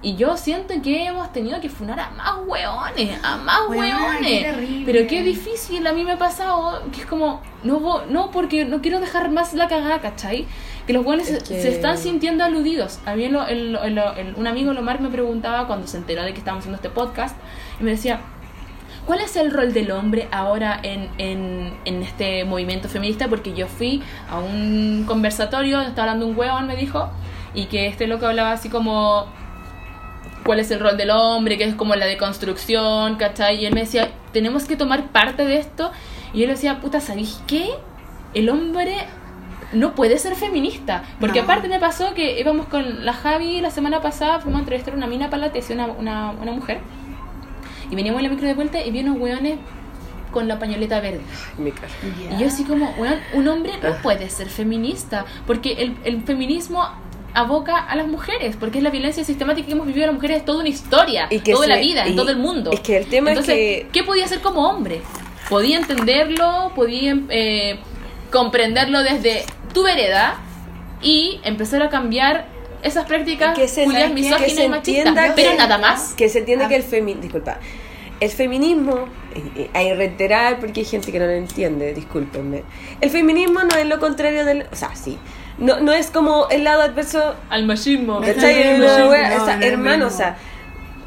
y 0.02 0.16
yo 0.16 0.36
siento 0.36 0.74
que 0.82 1.06
hemos 1.06 1.32
tenido 1.32 1.62
que 1.62 1.70
funar 1.70 1.98
a 1.98 2.10
más 2.10 2.34
hueones, 2.46 3.18
a 3.24 3.38
más 3.38 3.60
hueones. 3.70 4.20
qué. 4.20 4.82
Pero 4.84 5.06
qué 5.08 5.22
difícil, 5.22 5.86
a 5.86 5.94
mí 5.94 6.04
me 6.04 6.12
ha 6.12 6.18
pasado 6.18 6.82
que 6.92 7.00
es 7.00 7.06
como, 7.06 7.40
no, 7.62 8.04
no 8.10 8.30
porque 8.30 8.66
no 8.66 8.82
quiero 8.82 9.00
dejar 9.00 9.30
más 9.30 9.54
la 9.54 9.66
cagada, 9.66 10.00
¿cachai? 10.02 10.44
Que 10.86 10.92
los 10.92 11.06
hueones 11.06 11.30
Es 11.30 11.38
se, 11.42 11.54
que- 11.54 11.62
se 11.62 11.68
están 11.70 11.96
sintiendo 11.96 12.44
aludidos. 12.44 12.98
A 13.06 13.14
mí 13.16 13.24
el- 13.24 13.34
el- 13.36 13.76
el- 13.78 14.34
un 14.36 14.46
amigo, 14.46 14.74
Lomar, 14.74 15.00
me 15.00 15.08
preguntaba 15.08 15.66
cuando 15.66 15.86
se 15.86 15.96
enteró 15.96 16.22
de 16.22 16.32
que 16.34 16.38
estábamos 16.40 16.64
haciendo 16.64 16.76
este 16.76 16.90
podcast, 16.90 17.34
y 17.80 17.84
me 17.84 17.92
decía, 17.92 18.20
¿Cuál 19.06 19.20
es 19.20 19.36
el 19.36 19.50
rol 19.52 19.72
del 19.74 19.90
hombre 19.92 20.28
ahora 20.32 20.80
en, 20.82 21.08
en, 21.18 21.74
en 21.84 22.02
este 22.02 22.44
movimiento 22.44 22.88
feminista? 22.88 23.28
Porque 23.28 23.52
yo 23.54 23.66
fui 23.66 24.02
a 24.30 24.38
un 24.38 25.04
conversatorio 25.06 25.80
estaba 25.82 26.12
hablando 26.12 26.26
un 26.26 26.36
huevón, 26.38 26.66
me 26.66 26.76
dijo, 26.76 27.10
y 27.54 27.66
que 27.66 27.86
este 27.86 28.06
loco 28.06 28.26
hablaba 28.26 28.52
así 28.52 28.68
como 28.70 29.26
cuál 30.44 30.60
es 30.60 30.70
el 30.70 30.80
rol 30.80 30.96
del 30.96 31.10
hombre, 31.10 31.58
que 31.58 31.64
es 31.64 31.74
como 31.74 31.94
la 31.96 32.06
deconstrucción, 32.06 33.16
¿cachai? 33.16 33.62
Y 33.62 33.66
él 33.66 33.74
me 33.74 33.80
decía, 33.80 34.10
tenemos 34.32 34.64
que 34.64 34.76
tomar 34.76 35.08
parte 35.08 35.44
de 35.44 35.58
esto. 35.58 35.90
Y 36.32 36.40
yo 36.40 36.46
le 36.46 36.52
decía, 36.54 36.80
puta, 36.80 37.00
¿sabéis 37.00 37.40
qué? 37.46 37.68
El 38.34 38.48
hombre 38.50 38.94
no 39.72 39.94
puede 39.94 40.18
ser 40.18 40.34
feminista. 40.34 41.04
Porque 41.20 41.38
No. 41.40 41.44
aparte 41.44 41.68
me 41.68 41.78
pasó 41.78 42.14
que 42.14 42.38
íbamos 42.40 42.66
con 42.66 43.04
la 43.04 43.12
Javi 43.12 43.60
la 43.60 43.70
semana 43.70 44.00
pasada, 44.00 44.40
fuimos 44.40 44.58
a 44.58 44.62
entrevistar 44.62 44.94
a 44.94 44.96
una 44.96 45.06
mina 45.06 45.30
para 45.30 45.46
la 45.46 45.52
tesis, 45.52 45.70
una, 45.74 45.86
una, 45.86 46.30
una 46.32 46.52
mujer. 46.52 46.80
Y 47.94 47.96
veníamos 47.96 48.18
en 48.20 48.24
la 48.24 48.30
micro 48.30 48.48
de 48.48 48.54
vuelta 48.54 48.80
y 48.84 48.90
vi 48.90 49.00
unos 49.00 49.18
hueones 49.18 49.56
con 50.32 50.48
la 50.48 50.58
pañoleta 50.58 50.98
verde. 50.98 51.20
Mi 51.58 51.70
cara. 51.70 51.86
Ya. 52.28 52.36
Y 52.36 52.40
yo 52.40 52.48
así 52.48 52.64
como, 52.64 52.90
weón, 52.98 53.20
un 53.34 53.46
hombre 53.46 53.72
no 53.80 53.94
puede 54.02 54.28
ser 54.30 54.48
feminista, 54.48 55.24
porque 55.46 55.74
el, 55.74 55.96
el 56.02 56.22
feminismo 56.24 56.84
aboca 57.34 57.76
a 57.78 57.94
las 57.94 58.08
mujeres, 58.08 58.56
porque 58.58 58.78
es 58.78 58.84
la 58.84 58.90
violencia 58.90 59.22
sistemática 59.22 59.66
que 59.66 59.72
hemos 59.74 59.86
vivido 59.86 60.06
las 60.06 60.14
mujeres, 60.16 60.38
es 60.38 60.44
toda 60.44 60.58
una 60.58 60.68
historia, 60.68 61.28
Y 61.30 61.38
que 61.38 61.52
toda 61.52 61.68
la 61.68 61.76
vida, 61.78 62.04
en 62.04 62.16
todo 62.16 62.30
el 62.32 62.36
mundo. 62.38 62.72
es 62.72 62.80
que 62.80 62.96
el 62.96 63.06
tema 63.06 63.30
es 63.32 63.40
que- 63.46 63.86
¿qué 63.92 64.02
podía 64.02 64.24
hacer 64.24 64.40
como 64.40 64.68
hombre? 64.68 65.02
Podía 65.48 65.78
entenderlo, 65.78 66.72
podía 66.74 67.16
eh, 67.28 67.78
comprenderlo 68.32 69.04
desde 69.04 69.44
tu 69.72 69.84
vereda 69.84 70.36
y 71.00 71.38
empezar 71.44 71.80
a 71.82 71.90
cambiar 71.90 72.46
esas 72.82 73.06
prácticas 73.06 73.56
que 73.56 73.68
se, 73.68 73.86
misóginas 73.86 74.58
y 74.58 74.68
machistas, 74.68 75.32
pero 75.36 75.54
nada 75.56 75.78
más. 75.78 76.14
Que 76.16 76.28
se 76.28 76.40
entiende 76.40 76.64
Ah. 76.64 76.68
que 76.68 76.76
el 76.76 76.82
feminismo, 76.82 77.22
disculpa, 77.22 77.58
el 78.24 78.30
feminismo, 78.30 79.06
eh, 79.34 79.42
eh, 79.56 79.70
hay 79.74 79.88
que 79.88 79.94
reiterar 79.94 80.58
porque 80.58 80.80
hay 80.80 80.86
gente 80.86 81.12
que 81.12 81.18
no 81.18 81.26
lo 81.26 81.32
entiende, 81.32 81.92
discúlpenme. 81.92 82.64
El 83.00 83.10
feminismo 83.10 83.62
no 83.64 83.76
es 83.76 83.86
lo 83.86 84.00
contrario 84.00 84.44
del, 84.44 84.66
o 84.72 84.76
sea, 84.76 84.94
sí, 84.96 85.18
no, 85.58 85.80
no 85.80 85.92
es 85.92 86.10
como 86.10 86.48
el 86.48 86.64
lado 86.64 86.82
adverso, 86.82 87.34
Al 87.50 87.66
machismo. 87.66 88.20
No, 88.20 88.26
No, 88.26 88.32
no, 88.32 88.98
no, 88.98 89.46
no 89.46 89.62
hermano, 89.62 90.06
o 90.06 90.10
sea, 90.10 90.36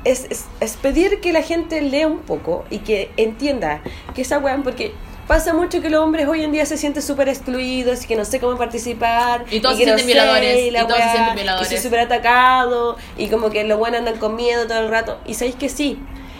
es, 0.03 0.27
es, 0.29 0.45
es 0.59 0.77
pedir 0.77 1.19
que 1.19 1.33
la 1.33 1.41
gente 1.41 1.81
lea 1.81 2.07
un 2.07 2.19
poco 2.19 2.65
y 2.69 2.79
que 2.79 3.11
entienda 3.17 3.81
que 4.13 4.21
esa 4.21 4.37
weá, 4.37 4.57
porque 4.63 4.93
pasa 5.27 5.53
mucho 5.53 5.81
que 5.81 5.89
los 5.89 6.01
hombres 6.01 6.27
hoy 6.27 6.43
en 6.43 6.51
día 6.51 6.65
se 6.65 6.77
sienten 6.77 7.03
súper 7.03 7.29
excluidos 7.29 8.03
y 8.05 8.07
que 8.07 8.15
no 8.15 8.25
sé 8.25 8.39
cómo 8.39 8.57
participar. 8.57 9.45
Y 9.51 9.59
todos 9.59 9.77
que 9.77 9.85
se 9.85 9.91
no 9.91 9.97
sienten 9.97 10.15
sé, 10.15 10.23
violadores, 10.23 10.65
y 10.65 10.71
la 10.71 10.83
y 10.83 10.87
todos 10.87 11.01
se 11.01 11.09
sienten 11.09 11.33
y 11.33 11.35
violadores. 11.35 11.67
soy 11.67 11.77
súper 11.79 11.99
atacado 11.99 12.97
y 13.17 13.27
como 13.27 13.49
que 13.49 13.63
los 13.63 13.77
buenos 13.77 13.99
andan 13.99 14.17
con 14.17 14.35
miedo 14.35 14.67
todo 14.67 14.79
el 14.79 14.89
rato. 14.89 15.19
Y 15.25 15.33
sabéis 15.33 15.55
que 15.55 15.67
sí. 15.69 15.99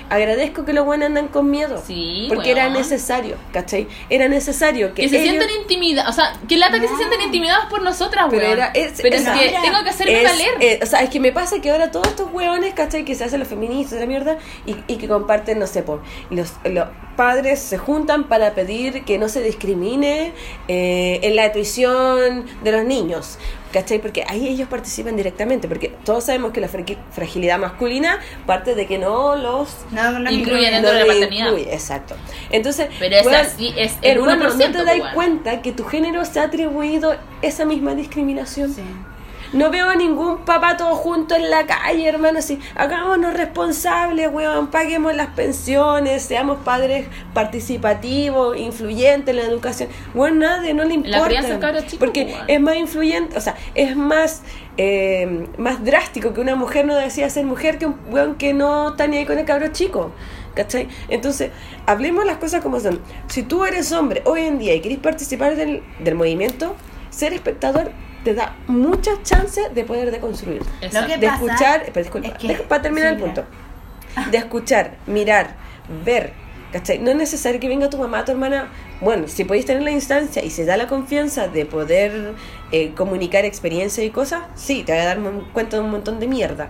Agradezco 0.10 0.64
que 0.66 0.74
los 0.74 0.86
buenos 0.86 1.08
andan 1.08 1.28
con 1.28 1.50
miedo. 1.50 1.84
Sí, 1.86 2.26
Porque 2.30 2.52
era 2.52 2.70
necesario, 2.70 3.36
¿cachai? 3.52 3.88
Era 4.10 4.28
necesario 4.28 4.94
que, 4.94 5.04
que 5.04 5.10
se 5.10 5.18
ellos- 5.18 5.30
sienten 5.36 5.62
intimidados, 5.62 6.12
o 6.12 6.14
sea, 6.14 6.34
que 6.48 6.58
lata 6.58 6.80
que 6.80 6.88
se 6.88 6.94
No. 6.94 6.98
sienten 7.00 7.22
intimidados 7.22 7.66
por 7.66 7.82
nosotras, 7.82 8.26
Pero 8.30 8.42
weón. 8.44 8.54
era- 8.54 8.68
es- 8.74 9.02
Pero 9.02 9.16
es 9.16 9.24
que 9.28 9.56
tengo 9.62 9.84
que 9.84 9.90
hacerme 9.90 10.24
es, 10.24 10.32
valer. 10.32 10.50
eh, 10.62 10.80
o 10.82 10.86
sea, 10.86 11.02
es 11.04 11.10
que 11.10 11.20
me 11.20 11.32
pasa 11.32 11.60
que 11.62 11.70
ahora 11.72 11.92
todos 11.92 12.08
estos 12.08 12.30
hueones, 12.32 12.74
¿cachai? 12.74 13.04
Que 13.06 13.16
se 13.16 13.24
hacen 13.24 13.40
los 13.40 13.48
feministas, 13.48 14.00
la 14.00 14.06
mierda, 14.06 14.38
y, 14.66 14.76
y 14.88 14.96
que 14.98 15.08
comparten, 15.08 15.60
no 15.60 15.68
sé, 15.68 15.84
por 15.84 16.02
los, 16.30 16.54
los 16.66 16.88
padres 17.16 17.60
se 17.60 17.78
juntan 17.78 18.26
para 18.26 18.54
pedir 18.54 19.04
que 19.04 19.18
no 19.18 19.28
se 19.28 19.42
discrimine 19.42 20.34
eh, 20.68 21.20
en 21.24 21.36
la 21.36 21.52
tuición 21.52 22.46
de 22.64 22.72
los 22.72 22.86
niños, 22.86 23.40
¿cachai? 23.80 24.00
Porque 24.00 24.24
ahí 24.28 24.48
ellos 24.48 24.68
participan 24.68 25.16
directamente, 25.16 25.68
porque 25.68 25.94
todos 26.04 26.24
sabemos 26.24 26.52
que 26.52 26.62
la 26.62 26.68
fragi- 26.68 26.98
fragilidad 27.12 27.60
masculina 27.60 28.20
parte 28.46 28.74
de 28.76 28.86
que 28.88 28.98
no 28.98 29.36
los 29.36 29.70
No, 29.92 30.18
no, 30.20 30.32
Incluye 30.32 30.66
no, 30.68 30.72
dentro 30.78 30.92
de 30.94 31.00
la 31.02 31.06
paternidad. 31.06 31.46
incluye, 31.48 31.74
exacto. 31.74 32.16
Entonces, 32.50 32.88
Pero 33.00 33.16
es 33.18 33.26
weón, 33.26 33.36
así, 33.42 33.74
es 33.78 33.94
el 34.02 34.18
hermano, 34.18 34.46
1%, 34.50 34.58
¿no 34.58 34.72
te 34.72 34.84
das 34.84 34.98
pues, 35.00 35.14
cuenta 35.14 35.62
que 35.62 35.72
tu 35.72 35.84
género 35.84 36.26
se 36.26 36.40
ha 36.40 36.44
atribuido 36.44 37.16
esa 37.42 37.66
misma 37.66 37.94
discriminación? 37.94 38.74
Sí. 38.74 38.82
No 39.54 39.70
veo 39.72 39.88
a 39.90 39.96
ningún 39.96 40.40
papá 40.40 40.76
todo 40.76 40.96
junto 40.96 41.36
en 41.36 41.50
la 41.50 41.66
calle, 41.66 42.08
hermano. 42.08 42.40
Así, 42.40 42.60
hagámonos 42.76 43.34
responsables, 43.34 44.30
weón. 44.32 44.68
Paguemos 44.68 45.16
las 45.16 45.28
pensiones, 45.28 46.24
seamos 46.24 46.60
padres 46.60 47.08
participativos, 47.34 48.58
influyentes 48.58 49.30
en 49.30 49.38
la 49.38 49.44
educación. 49.44 49.90
Weón, 50.14 50.40
nadie, 50.40 50.74
no 50.74 50.84
le 50.84 50.96
importa. 50.96 51.30
chico, 51.86 52.00
porque 52.00 52.26
weón. 52.26 52.46
es 52.48 52.62
más 52.62 52.76
influyente, 52.76 53.38
o 53.38 53.42
sea, 53.42 53.56
es 53.74 53.96
más, 53.96 54.44
eh, 54.78 55.48
más 55.58 55.84
drástico 55.84 56.34
que 56.34 56.42
una 56.42 56.56
mujer 56.56 56.86
no 56.86 56.96
decida 56.96 57.30
ser 57.30 57.46
mujer 57.46 57.78
que 57.78 57.86
un 57.86 57.98
weón 58.10 58.36
que 58.36 58.54
no 58.54 58.90
está 58.90 59.08
ni 59.08 59.18
ahí 59.18 59.26
con 59.26 59.38
el 59.38 59.46
cabro 59.46 59.70
chico. 59.70 60.12
¿Cachai? 60.56 60.88
Entonces, 61.08 61.52
hablemos 61.86 62.26
las 62.26 62.38
cosas 62.38 62.64
como 62.64 62.80
son. 62.80 63.00
Si 63.28 63.44
tú 63.44 63.64
eres 63.64 63.92
hombre 63.92 64.24
hoy 64.26 64.42
en 64.42 64.58
día 64.58 64.74
y 64.74 64.82
querés 64.82 64.98
participar 64.98 65.56
del, 65.56 65.84
del 66.00 66.16
movimiento, 66.16 66.76
ser 67.12 67.34
espectador 67.34 67.92
te 68.28 68.34
da 68.34 68.56
muchas 68.68 69.24
chances 69.24 69.74
de 69.74 69.86
poder 69.86 70.12
deconstruir. 70.12 70.62
Exacto. 70.82 71.08
que 71.08 71.18
De 71.18 71.28
pasa 71.28 71.46
escuchar, 71.46 71.82
pero 71.94 72.04
disculpa, 72.04 72.28
es 72.28 72.34
que- 72.34 72.48
deja- 72.50 72.64
para 72.64 72.82
terminar 72.82 73.10
sí, 73.12 73.16
el 73.16 73.22
punto. 73.24 73.46
De 74.32 74.38
escuchar, 74.38 74.96
mirar, 75.06 75.56
ver, 76.04 76.34
¿cachai? 76.74 77.00
No 77.00 77.12
es 77.12 77.16
necesario 77.16 77.60
que 77.62 77.70
venga 77.70 77.90
tu 77.90 77.98
mamá, 77.98 78.26
tu 78.26 78.34
hermana. 78.34 78.68
Bueno, 79.00 79.30
si 79.30 79.46
podéis 79.46 79.66
tener 79.66 79.82
la 79.84 79.92
instancia 79.92 80.44
y 80.44 80.50
se 80.50 80.66
da 80.66 80.76
la 80.76 80.88
confianza 80.88 81.48
de 81.48 81.66
poder 81.66 82.34
eh, 82.74 82.92
comunicar 82.98 83.46
experiencias 83.46 84.06
y 84.06 84.10
cosas, 84.10 84.42
sí, 84.56 84.84
te 84.84 84.94
va 84.94 85.04
a 85.04 85.06
dar 85.06 85.20
un- 85.20 85.48
cuenta 85.54 85.78
de 85.78 85.84
un 85.84 85.92
montón 85.92 86.20
de 86.20 86.28
mierda. 86.28 86.70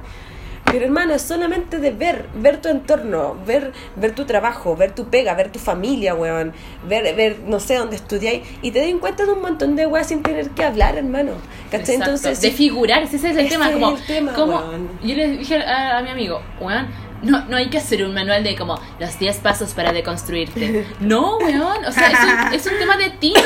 Pero 0.70 0.84
hermano, 0.86 1.14
es 1.14 1.22
solamente 1.22 1.80
de 1.80 1.92
ver, 1.92 2.26
ver 2.36 2.62
tu 2.62 2.68
entorno, 2.68 3.36
ver, 3.46 3.72
ver 3.96 4.14
tu 4.14 4.26
trabajo, 4.26 4.76
ver 4.76 4.92
tu 4.94 5.06
pega, 5.06 5.34
ver 5.34 5.50
tu 5.52 5.60
familia, 5.60 6.14
weón, 6.14 6.52
ver, 6.88 7.16
ver, 7.16 7.38
no 7.46 7.60
sé, 7.60 7.76
dónde 7.76 7.96
estudiáis, 7.96 8.44
y 8.62 8.72
te 8.72 8.80
den 8.80 9.00
cuenta 9.00 9.26
de 9.26 9.32
un 9.32 9.42
montón 9.42 9.76
de 9.78 9.86
weas 9.88 10.08
sin 10.08 10.22
tener 10.24 10.50
que 10.50 10.64
hablar, 10.64 10.98
hermano. 10.98 11.32
¿Cachai? 11.72 11.96
Exacto. 11.96 12.04
Entonces, 12.16 12.42
de 12.42 12.52
figurar, 12.52 13.04
ese 13.04 13.16
es 13.16 13.24
el 13.24 13.40
Ese 13.40 13.50
tema. 13.50 13.68
es 13.70 13.74
Como, 13.74 13.90
el 13.96 14.06
tema, 14.06 14.34
como 14.34 14.58
weón. 14.58 14.90
yo 15.04 15.16
le 15.16 15.28
dije 15.38 15.58
a, 15.58 15.98
a 16.00 16.02
mi 16.02 16.10
amigo, 16.10 16.42
weón, 16.60 16.88
no, 17.24 17.46
no 17.46 17.58
hay 17.58 17.70
que 17.70 17.78
hacer 17.78 18.04
un 18.06 18.14
manual 18.14 18.44
de 18.44 18.56
como 18.56 18.80
los 19.00 19.18
10 19.20 19.38
pasos 19.38 19.74
para 19.74 19.92
deconstruirte. 19.94 20.86
No, 21.00 21.38
weón, 21.38 21.86
o 21.86 21.92
sea, 21.92 22.08
es 22.10 22.20
un, 22.20 22.54
es 22.54 22.66
un 22.74 22.78
tema 22.80 22.98
de 22.98 23.10
tino, 23.12 23.40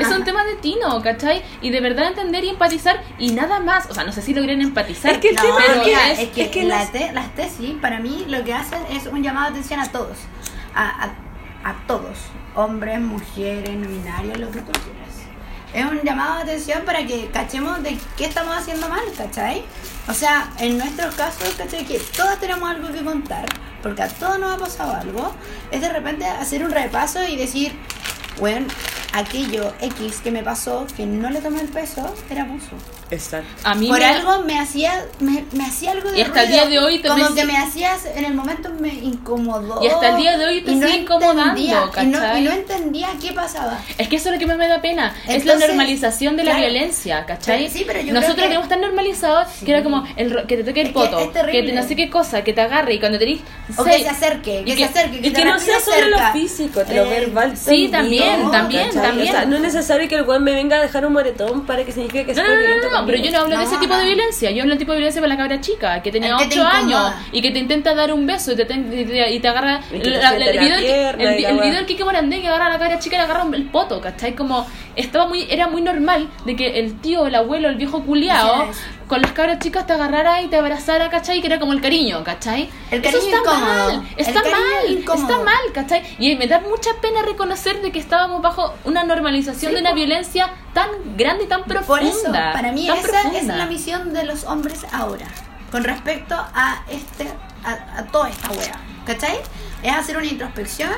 es 0.00 0.08
un 0.08 0.24
tema 0.24 0.44
de 0.44 0.56
tino, 0.56 1.00
¿cachai? 1.02 1.42
Y 1.62 1.70
de 1.70 1.80
verdad 1.80 2.08
entender 2.08 2.44
y 2.44 2.50
empatizar 2.50 3.02
y 3.18 3.32
nada 3.32 3.60
más. 3.60 3.88
O 3.90 3.94
sea, 3.94 4.04
no 4.04 4.12
sé 4.12 4.22
si 4.22 4.34
logren 4.34 4.60
empatizar. 4.60 5.12
Es 5.12 5.18
que 5.18 5.30
el 5.30 5.36
No, 5.36 5.42
tema 5.42 5.56
pero 5.58 5.72
es 5.74 5.80
que- 5.80 5.86
mira, 5.86 6.10
es- 6.10 6.18
es 6.20 6.28
que, 6.30 6.42
es 6.42 6.48
que 6.50 6.62
la 6.64 6.76
las- 6.80 6.92
te- 6.92 7.12
las 7.12 7.34
tesis, 7.34 7.74
para 7.80 8.00
mí, 8.00 8.24
lo 8.28 8.44
que 8.44 8.52
hacen 8.54 8.80
es 8.90 9.06
un 9.06 9.22
llamado 9.22 9.46
de 9.46 9.50
atención 9.52 9.80
a 9.80 9.90
todos. 9.90 10.16
A, 10.74 11.04
a, 11.04 11.70
a 11.70 11.74
todos. 11.86 12.18
Hombres, 12.54 13.00
mujeres, 13.00 13.70
no 13.76 13.88
binarios, 13.88 14.38
lo 14.38 14.50
que 14.50 14.60
tú 14.60 14.72
quieras. 14.72 15.07
Es 15.74 15.84
un 15.84 16.00
llamado 16.02 16.36
de 16.36 16.42
atención 16.42 16.82
para 16.84 17.06
que 17.06 17.28
cachemos 17.30 17.82
de 17.82 17.98
qué 18.16 18.24
estamos 18.24 18.56
haciendo 18.56 18.88
mal, 18.88 19.04
¿cachai? 19.16 19.62
O 20.08 20.14
sea, 20.14 20.50
en 20.58 20.78
nuestros 20.78 21.14
casos, 21.14 21.54
¿cachai? 21.56 21.84
Que 21.84 21.98
todos 21.98 22.38
tenemos 22.40 22.68
algo 22.68 22.88
que 22.88 23.04
contar, 23.04 23.44
porque 23.82 24.02
a 24.02 24.08
todos 24.08 24.38
nos 24.38 24.54
ha 24.54 24.58
pasado 24.58 24.94
algo. 24.94 25.34
Es 25.70 25.80
de 25.80 25.88
repente 25.90 26.26
hacer 26.26 26.64
un 26.64 26.70
repaso 26.70 27.22
y 27.22 27.36
decir, 27.36 27.72
bueno, 28.40 28.66
aquello 29.12 29.74
X 29.80 30.20
que 30.22 30.30
me 30.30 30.42
pasó, 30.42 30.86
que 30.96 31.04
no 31.04 31.28
le 31.28 31.40
tomé 31.40 31.60
el 31.60 31.68
peso, 31.68 32.14
era 32.30 32.42
abuso. 32.42 32.76
Exacto. 33.10 33.48
a 33.64 33.74
mí 33.74 33.88
Por 33.88 33.98
me- 33.98 34.04
algo 34.04 34.40
me 34.42 34.58
hacía, 34.58 35.04
me, 35.20 35.44
me 35.52 35.64
hacía 35.64 35.92
algo 35.92 36.10
de 36.10 36.18
Y 36.18 36.22
hasta 36.22 36.42
el 36.42 36.48
ruido, 36.48 36.66
día 36.66 36.70
de 36.70 36.78
hoy 36.86 36.98
te 37.00 37.08
como 37.08 37.28
me- 37.30 37.34
que 37.34 37.44
me 37.46 37.56
hacías, 37.56 38.04
en 38.14 38.24
el 38.24 38.34
momento 38.34 38.70
me 38.78 38.88
incomodó. 38.94 39.82
Y 39.82 39.88
hasta 39.88 40.10
el 40.10 40.16
día 40.16 40.36
de 40.38 40.46
hoy 40.46 40.60
te 40.62 40.72
sigue 40.72 40.96
incomodando, 40.98 41.42
entendía, 41.42 41.74
y 41.74 42.06
no, 42.06 42.18
¿cachai? 42.18 42.40
y 42.40 42.44
no 42.44 42.50
entendía 42.52 43.08
qué 43.20 43.32
pasaba. 43.32 43.78
Es 43.96 44.08
que 44.08 44.16
eso 44.16 44.28
es 44.28 44.34
lo 44.34 44.38
que 44.38 44.46
más 44.46 44.56
me 44.58 44.68
da 44.68 44.80
pena. 44.80 45.14
es 45.22 45.44
la 45.44 45.52
Entonces, 45.54 45.68
normalización 45.68 46.36
de 46.36 46.44
la 46.44 46.50
claro. 46.52 46.66
violencia, 46.70 47.24
¿cachai? 47.26 47.58
Pero 47.60 47.72
sí, 47.72 47.84
pero 47.86 48.00
yo 48.00 48.12
Nosotros 48.12 48.34
creo 48.34 48.44
que- 48.44 48.48
tenemos 48.50 48.68
tan 48.68 48.80
normalizado 48.80 49.46
que 49.64 49.70
era 49.70 49.82
como 49.82 50.04
el, 50.16 50.30
ro- 50.30 50.46
que 50.46 50.56
te 50.58 50.64
toque 50.64 50.80
el 50.82 50.86
Es 50.88 50.92
que 50.92 50.98
poto, 50.98 51.18
que, 51.18 51.26
terrible. 51.28 51.62
te 51.62 51.72
no 51.72 51.82
sé 51.86 51.96
qué 51.96 52.10
cosa, 52.10 52.44
que 52.44 52.52
te 52.52 52.60
agarre 52.60 52.94
y 52.94 53.00
cuando 53.00 53.18
tenés. 53.18 53.40
O 53.76 53.84
seis- 53.84 53.96
que 53.98 54.02
se 54.04 54.08
acerque, 54.10 54.62
que, 54.64 54.72
y 54.72 54.76
se 54.76 54.84
acerque, 54.84 55.20
que, 55.20 55.28
Y 55.28 55.32
que 55.32 55.44
no 55.44 55.58
sea 55.58 55.80
solo 55.80 56.08
lo 56.10 56.32
físico, 56.32 56.80
lo 56.80 57.04
Eh, 57.04 57.08
verbal 57.08 57.56
sí, 57.56 57.88
también, 57.88 58.50
también, 58.50 58.90
también. 58.90 59.48
No 59.50 59.56
es 59.56 59.62
necesario 59.62 60.08
que 60.08 60.16
el 60.16 60.22
weón 60.22 60.44
me 60.44 60.52
venga 60.52 60.76
a 60.76 60.80
dejar 60.80 61.06
un 61.06 61.12
moretón 61.14 61.64
para 61.66 61.84
que 61.84 61.92
signifique 61.92 62.26
que 62.26 62.34
No, 62.34 62.42
es 62.42 62.48
no, 63.00 63.06
pero 63.06 63.18
yo 63.18 63.30
no 63.30 63.38
hablo 63.40 63.58
de 63.58 63.64
ese 63.64 63.76
tipo 63.78 63.96
de 63.96 64.04
violencia. 64.04 64.50
Yo 64.50 64.62
hablo 64.62 64.70
del 64.72 64.78
tipo 64.78 64.92
de 64.92 64.98
violencia 64.98 65.20
para 65.20 65.34
la 65.34 65.36
cabra 65.38 65.60
chica, 65.60 66.02
que 66.02 66.10
tenía 66.12 66.30
El 66.30 66.36
que 66.38 66.54
te 66.54 66.60
8 66.60 66.68
años 66.68 67.12
y 67.32 67.42
que 67.42 67.50
te 67.50 67.58
intenta 67.58 67.94
dar 67.94 68.12
un 68.12 68.26
beso 68.26 68.52
y 68.52 68.56
te, 68.56 68.64
te, 68.64 68.74
y 68.76 69.40
te 69.40 69.48
agarra. 69.48 69.80
Y 69.90 69.98
que 69.98 70.00
te 70.00 70.10
la- 70.10 70.18
la- 70.18 70.28
siente 70.30 70.50
el 70.50 70.58
video, 70.58 70.76
del- 70.76 70.84
pierna 70.84 71.24
el, 71.34 71.38
y 71.38 71.42
la 71.42 71.48
el 71.50 71.54
weá. 71.56 71.64
video 71.64 71.76
del 71.78 71.86
Kike 71.86 72.04
Morandé 72.04 72.40
que 72.40 72.48
agarra 72.48 72.66
a 72.66 72.70
la 72.70 72.78
cabra 72.78 72.98
chica 72.98 73.16
y 73.16 73.18
le 73.18 73.24
agarra 73.24 73.44
el 73.52 73.64
poto, 73.64 74.00
¿cachai? 74.00 74.34
Como 74.34 74.66
estaba 74.96 75.26
muy, 75.26 75.46
era 75.50 75.68
muy 75.68 75.82
normal 75.82 76.28
de 76.44 76.56
que 76.56 76.78
el 76.80 77.00
tío, 77.00 77.26
el 77.26 77.34
abuelo, 77.34 77.68
el 77.68 77.76
viejo 77.76 78.02
culiao. 78.04 78.70
Con 79.08 79.22
las 79.22 79.32
cabras 79.32 79.58
chicas 79.58 79.86
te 79.86 79.94
agarrara 79.94 80.42
y 80.42 80.48
te 80.48 80.56
abrazara, 80.56 81.10
¿cachai? 81.10 81.40
Que 81.40 81.46
era 81.48 81.58
como 81.58 81.72
el 81.72 81.80
cariño, 81.80 82.22
¿cachai? 82.22 82.70
El 82.90 83.04
Eso 83.04 83.18
cariño 83.18 83.36
está 83.36 83.50
incómodo. 83.50 83.74
mal, 84.02 84.08
está 84.16 84.42
mal, 84.42 84.90
incómodo. 84.90 85.22
está 85.32 85.44
mal, 85.44 85.72
¿cachai? 85.72 86.16
Y 86.18 86.36
me 86.36 86.46
da 86.46 86.60
mucha 86.60 86.90
pena 87.00 87.22
reconocer 87.22 87.80
de 87.82 87.90
que 87.90 87.98
estábamos 87.98 88.42
bajo 88.42 88.74
una 88.84 89.04
normalización 89.04 89.70
Sí, 89.70 89.74
de 89.74 89.80
una 89.80 89.92
violencia 89.94 90.50
tan 90.74 90.88
grande 91.16 91.44
y 91.44 91.46
tan 91.48 91.64
profunda. 91.64 91.86
Por 91.86 92.02
eso, 92.02 92.30
para 92.32 92.70
mí 92.72 92.88
esa 92.88 93.32
es 93.32 93.46
la 93.46 93.66
misión 93.66 94.12
de 94.12 94.24
los 94.24 94.44
hombres 94.44 94.86
ahora. 94.92 95.26
Con 95.72 95.84
respecto 95.84 96.34
a 96.34 96.82
este 96.88 97.28
a, 97.64 97.98
a 97.98 98.04
toda 98.06 98.28
esta 98.30 98.50
wea. 98.52 98.78
¿Cachai? 99.06 99.38
Es 99.82 99.92
hacer 99.92 100.16
una 100.16 100.26
introspección 100.26 100.90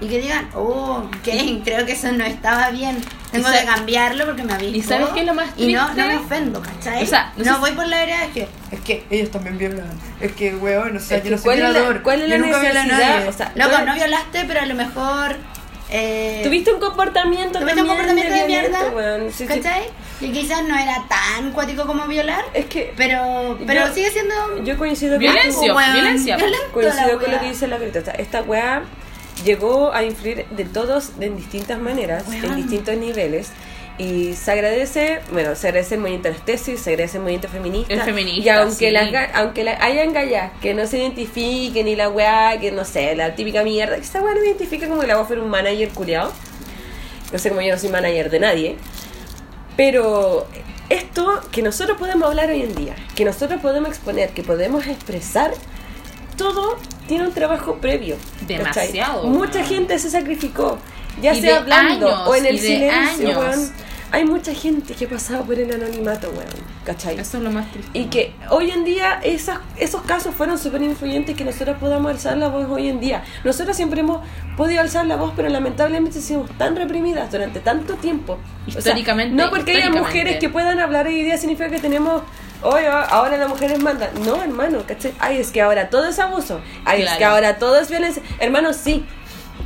y 0.00 0.08
que 0.08 0.20
digan, 0.20 0.48
oh, 0.54 1.04
ok, 1.08 1.62
creo 1.64 1.86
que 1.86 1.92
eso 1.92 2.12
no 2.12 2.24
estaba 2.24 2.70
bien, 2.70 2.98
tengo 3.32 3.50
que 3.50 3.64
cambiarlo 3.64 4.26
porque 4.26 4.42
me 4.42 4.52
avisó. 4.52 4.76
¿Y 4.76 4.82
sabes 4.82 5.08
qué 5.14 5.20
es 5.20 5.26
lo 5.26 5.34
más 5.34 5.48
Y 5.56 5.72
no, 5.72 5.80
no 5.88 5.94
triste? 5.94 6.08
me 6.12 6.16
ofendo, 6.18 6.60
¿cachai? 6.62 7.02
O 7.02 7.06
sea, 7.06 7.32
no 7.36 7.44
no, 7.44 7.54
sé 7.54 7.60
voy 7.60 7.72
por 7.72 7.86
la 7.86 7.98
vereda, 7.98 8.24
es 8.24 8.32
que, 8.32 8.48
es 8.72 8.80
que 8.80 9.04
ellos 9.10 9.30
también 9.30 9.56
violan, 9.58 9.88
es 10.20 10.32
que, 10.32 10.54
weón, 10.54 10.96
o 10.96 11.00
sea, 11.00 11.16
Es 11.18 11.24
yo 11.24 11.30
no 11.30 11.36
soy 11.38 11.44
¿cuál 11.44 11.56
es 11.58 11.62
la- 11.64 11.70
violador, 11.70 12.02
cuál 12.02 12.22
es 12.22 12.28
yo 12.30 12.36
la 12.38 12.44
nunca 12.44 12.58
violé 12.60 12.78
a 12.78 12.84
nadie. 12.86 13.28
O 13.28 13.32
sea, 13.32 13.52
Loco, 13.54 13.70
¿cuál- 13.70 13.86
no 13.86 13.94
violaste, 13.94 14.44
pero 14.46 14.60
a 14.60 14.66
lo 14.66 14.74
mejor... 14.74 15.36
Eh, 15.88 16.40
Tuviste 16.42 16.72
un 16.72 16.80
comportamiento 16.80 17.60
tuviste 17.60 17.80
un 17.80 17.86
también 17.86 17.86
comportamiento 17.86 18.34
de 18.34 18.46
violento, 18.48 18.78
mierda. 18.92 19.30
Sí, 19.30 19.34
sí. 19.38 19.46
¿cachai? 19.46 19.82
Y 20.20 20.32
quizás 20.32 20.64
no 20.64 20.76
era 20.76 21.04
tan 21.08 21.52
cuático 21.52 21.86
como 21.86 22.06
violar, 22.08 22.44
Es 22.54 22.66
que 22.66 22.92
pero, 22.96 23.56
pero 23.64 23.86
Yo- 23.86 23.94
sigue 23.94 24.10
siendo... 24.10 24.34
yo 24.64 24.76
coincido 24.76 25.12
con 25.12 25.20
Violencia, 25.20 25.72
violencia. 25.92 26.36
violento 26.36 26.66
coincido 26.72 27.20
con 27.20 27.30
lo 27.30 27.38
que 27.40 27.48
dice 27.48 27.68
la 27.68 27.78
Greta. 27.78 28.00
O 28.00 28.04
sea, 28.04 28.14
esta 28.14 28.42
weá 28.42 28.82
llegó 29.44 29.92
a 29.92 30.04
influir 30.04 30.46
de 30.50 30.64
todos 30.64 31.18
de 31.18 31.26
en 31.26 31.36
distintas 31.36 31.78
maneras, 31.78 32.24
en 32.32 32.42
Weón. 32.42 32.56
distintos 32.56 32.96
niveles. 32.96 33.50
Y 33.98 34.34
se 34.34 34.52
agradece, 34.52 35.20
bueno, 35.32 35.54
se 35.54 35.68
agradece 35.68 35.94
el 35.94 36.02
movimiento 36.02 36.28
de 36.28 36.34
las 36.34 36.44
tesis, 36.44 36.80
se 36.80 36.90
agradece 36.90 37.16
el 37.16 37.22
movimiento 37.22 37.48
feminista. 37.48 37.94
El 37.94 38.02
feminista, 38.02 38.44
Y 38.44 38.48
aunque, 38.50 38.88
sí. 38.88 38.90
las 38.90 39.34
aunque 39.34 39.64
la, 39.64 39.82
hayan 39.82 40.12
gallas 40.12 40.52
que 40.60 40.74
no 40.74 40.86
se 40.86 40.98
identifiquen 40.98 41.88
y 41.88 41.96
la 41.96 42.10
weá, 42.10 42.60
que 42.60 42.72
no 42.72 42.84
sé, 42.84 43.16
la 43.16 43.34
típica 43.34 43.62
mierda, 43.62 43.96
que 43.96 44.02
esa 44.02 44.20
weá 44.20 44.34
no 44.34 44.40
me 44.42 44.48
identifica 44.48 44.86
como 44.86 45.00
que 45.00 45.06
la 45.06 45.14
voy 45.14 45.22
a 45.22 45.24
hacer 45.24 45.38
un 45.38 45.48
manager 45.48 45.88
culiado. 45.90 46.30
No 47.32 47.38
sé 47.38 47.48
cómo 47.48 47.62
yo 47.62 47.72
no 47.72 47.78
soy 47.80 47.88
manager 47.88 48.28
de 48.28 48.38
nadie. 48.38 48.76
Pero 49.78 50.46
esto 50.90 51.40
que 51.50 51.62
nosotros 51.62 51.96
podemos 51.98 52.28
hablar 52.28 52.50
hoy 52.50 52.62
en 52.62 52.74
día, 52.74 52.94
que 53.14 53.24
nosotros 53.24 53.60
podemos 53.62 53.88
exponer, 53.88 54.30
que 54.30 54.42
podemos 54.42 54.86
expresar, 54.86 55.52
todo 56.36 56.76
tiene 57.06 57.26
un 57.26 57.32
trabajo 57.32 57.76
previo. 57.76 58.16
¿cachai? 58.46 58.58
Demasiado, 58.58 59.24
Mucha 59.24 59.58
weón. 59.60 59.66
gente 59.68 59.98
se 59.98 60.10
sacrificó, 60.10 60.78
ya 61.20 61.34
Y 61.34 61.40
sea 61.40 61.58
hablando 61.58 62.08
años, 62.08 62.28
o 62.28 62.34
en 62.34 62.46
el 62.46 62.58
silencio, 62.58 63.38
weón. 63.38 63.86
Hay 64.12 64.24
mucha 64.24 64.54
gente 64.54 64.94
que 64.94 65.04
ha 65.06 65.08
pasado 65.08 65.44
por 65.44 65.58
el 65.58 65.70
anonimato, 65.74 66.28
weón. 66.30 66.46
¿Cachai? 66.84 67.18
Eso 67.18 67.38
es 67.38 67.42
lo 67.42 67.50
más 67.50 67.70
triste. 67.72 67.90
Y 67.98 68.04
que 68.04 68.32
hoy 68.50 68.70
en 68.70 68.84
día 68.84 69.18
esas, 69.24 69.58
esos 69.76 70.02
casos 70.02 70.32
fueron 70.32 70.56
súper 70.58 70.80
influyentes 70.82 71.36
que 71.36 71.44
nosotros 71.44 71.76
podamos 71.80 72.12
alzar 72.12 72.36
la 72.36 72.48
voz 72.48 72.66
hoy 72.70 72.88
en 72.88 73.00
día. 73.00 73.24
Nosotros 73.42 73.76
siempre 73.76 74.00
hemos 74.00 74.20
podido 74.56 74.80
alzar 74.80 75.06
la 75.06 75.16
voz, 75.16 75.32
pero 75.34 75.48
lamentablemente 75.48 76.20
hemos 76.30 76.48
tan 76.56 76.76
reprimidas 76.76 77.30
durante 77.32 77.58
tanto 77.58 77.94
tiempo. 77.94 78.38
O 78.68 78.70
sea, 78.70 78.78
Históricamente, 78.78 79.34
no 79.34 79.50
porque 79.50 79.72
haya 79.72 79.80
históricamente. 79.80 80.00
mujeres 80.18 80.36
que 80.38 80.48
puedan 80.50 80.78
hablar 80.78 81.08
hoy 81.08 81.24
día 81.24 81.36
significa 81.36 81.68
que 81.68 81.80
tenemos... 81.80 82.22
Oye, 82.62 82.86
ahora 82.88 83.36
las 83.36 83.48
mujeres 83.48 83.78
mandan. 83.82 84.10
No, 84.24 84.42
hermano, 84.42 84.78
¿cachai? 84.86 85.12
Ay, 85.18 85.38
es 85.38 85.50
que 85.50 85.60
ahora 85.60 85.88
todo 85.90 86.08
es 86.08 86.18
abuso. 86.18 86.60
Ay, 86.84 87.02
es 87.02 87.12
que 87.12 87.24
ahora 87.24 87.58
todo 87.58 87.78
es 87.78 87.88
violencia. 87.90 88.22
Hermano, 88.38 88.72
sí. 88.72 89.04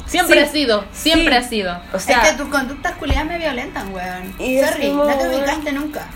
Siempre 0.07 0.41
Sí. 0.41 0.47
ha 0.47 0.49
sido, 0.53 0.85
siempre 0.93 1.31
Sí. 1.35 1.39
ha 1.39 1.49
sido. 1.49 1.81
O 1.93 1.99
sea, 2.01 2.23
es 2.23 2.31
que 2.31 2.37
tus 2.37 2.49
conductas 2.49 2.95
culiadas 2.97 3.27
me 3.27 3.39
violentan, 3.39 3.93
weón. 3.95 4.35
Y 4.41 4.57
es 4.57 4.69
Sorry, 4.71 4.89
como, 4.89 5.05
no 5.05 5.17
te 5.17 5.29
ubicaste 5.29 5.73
nunca. 5.73 6.07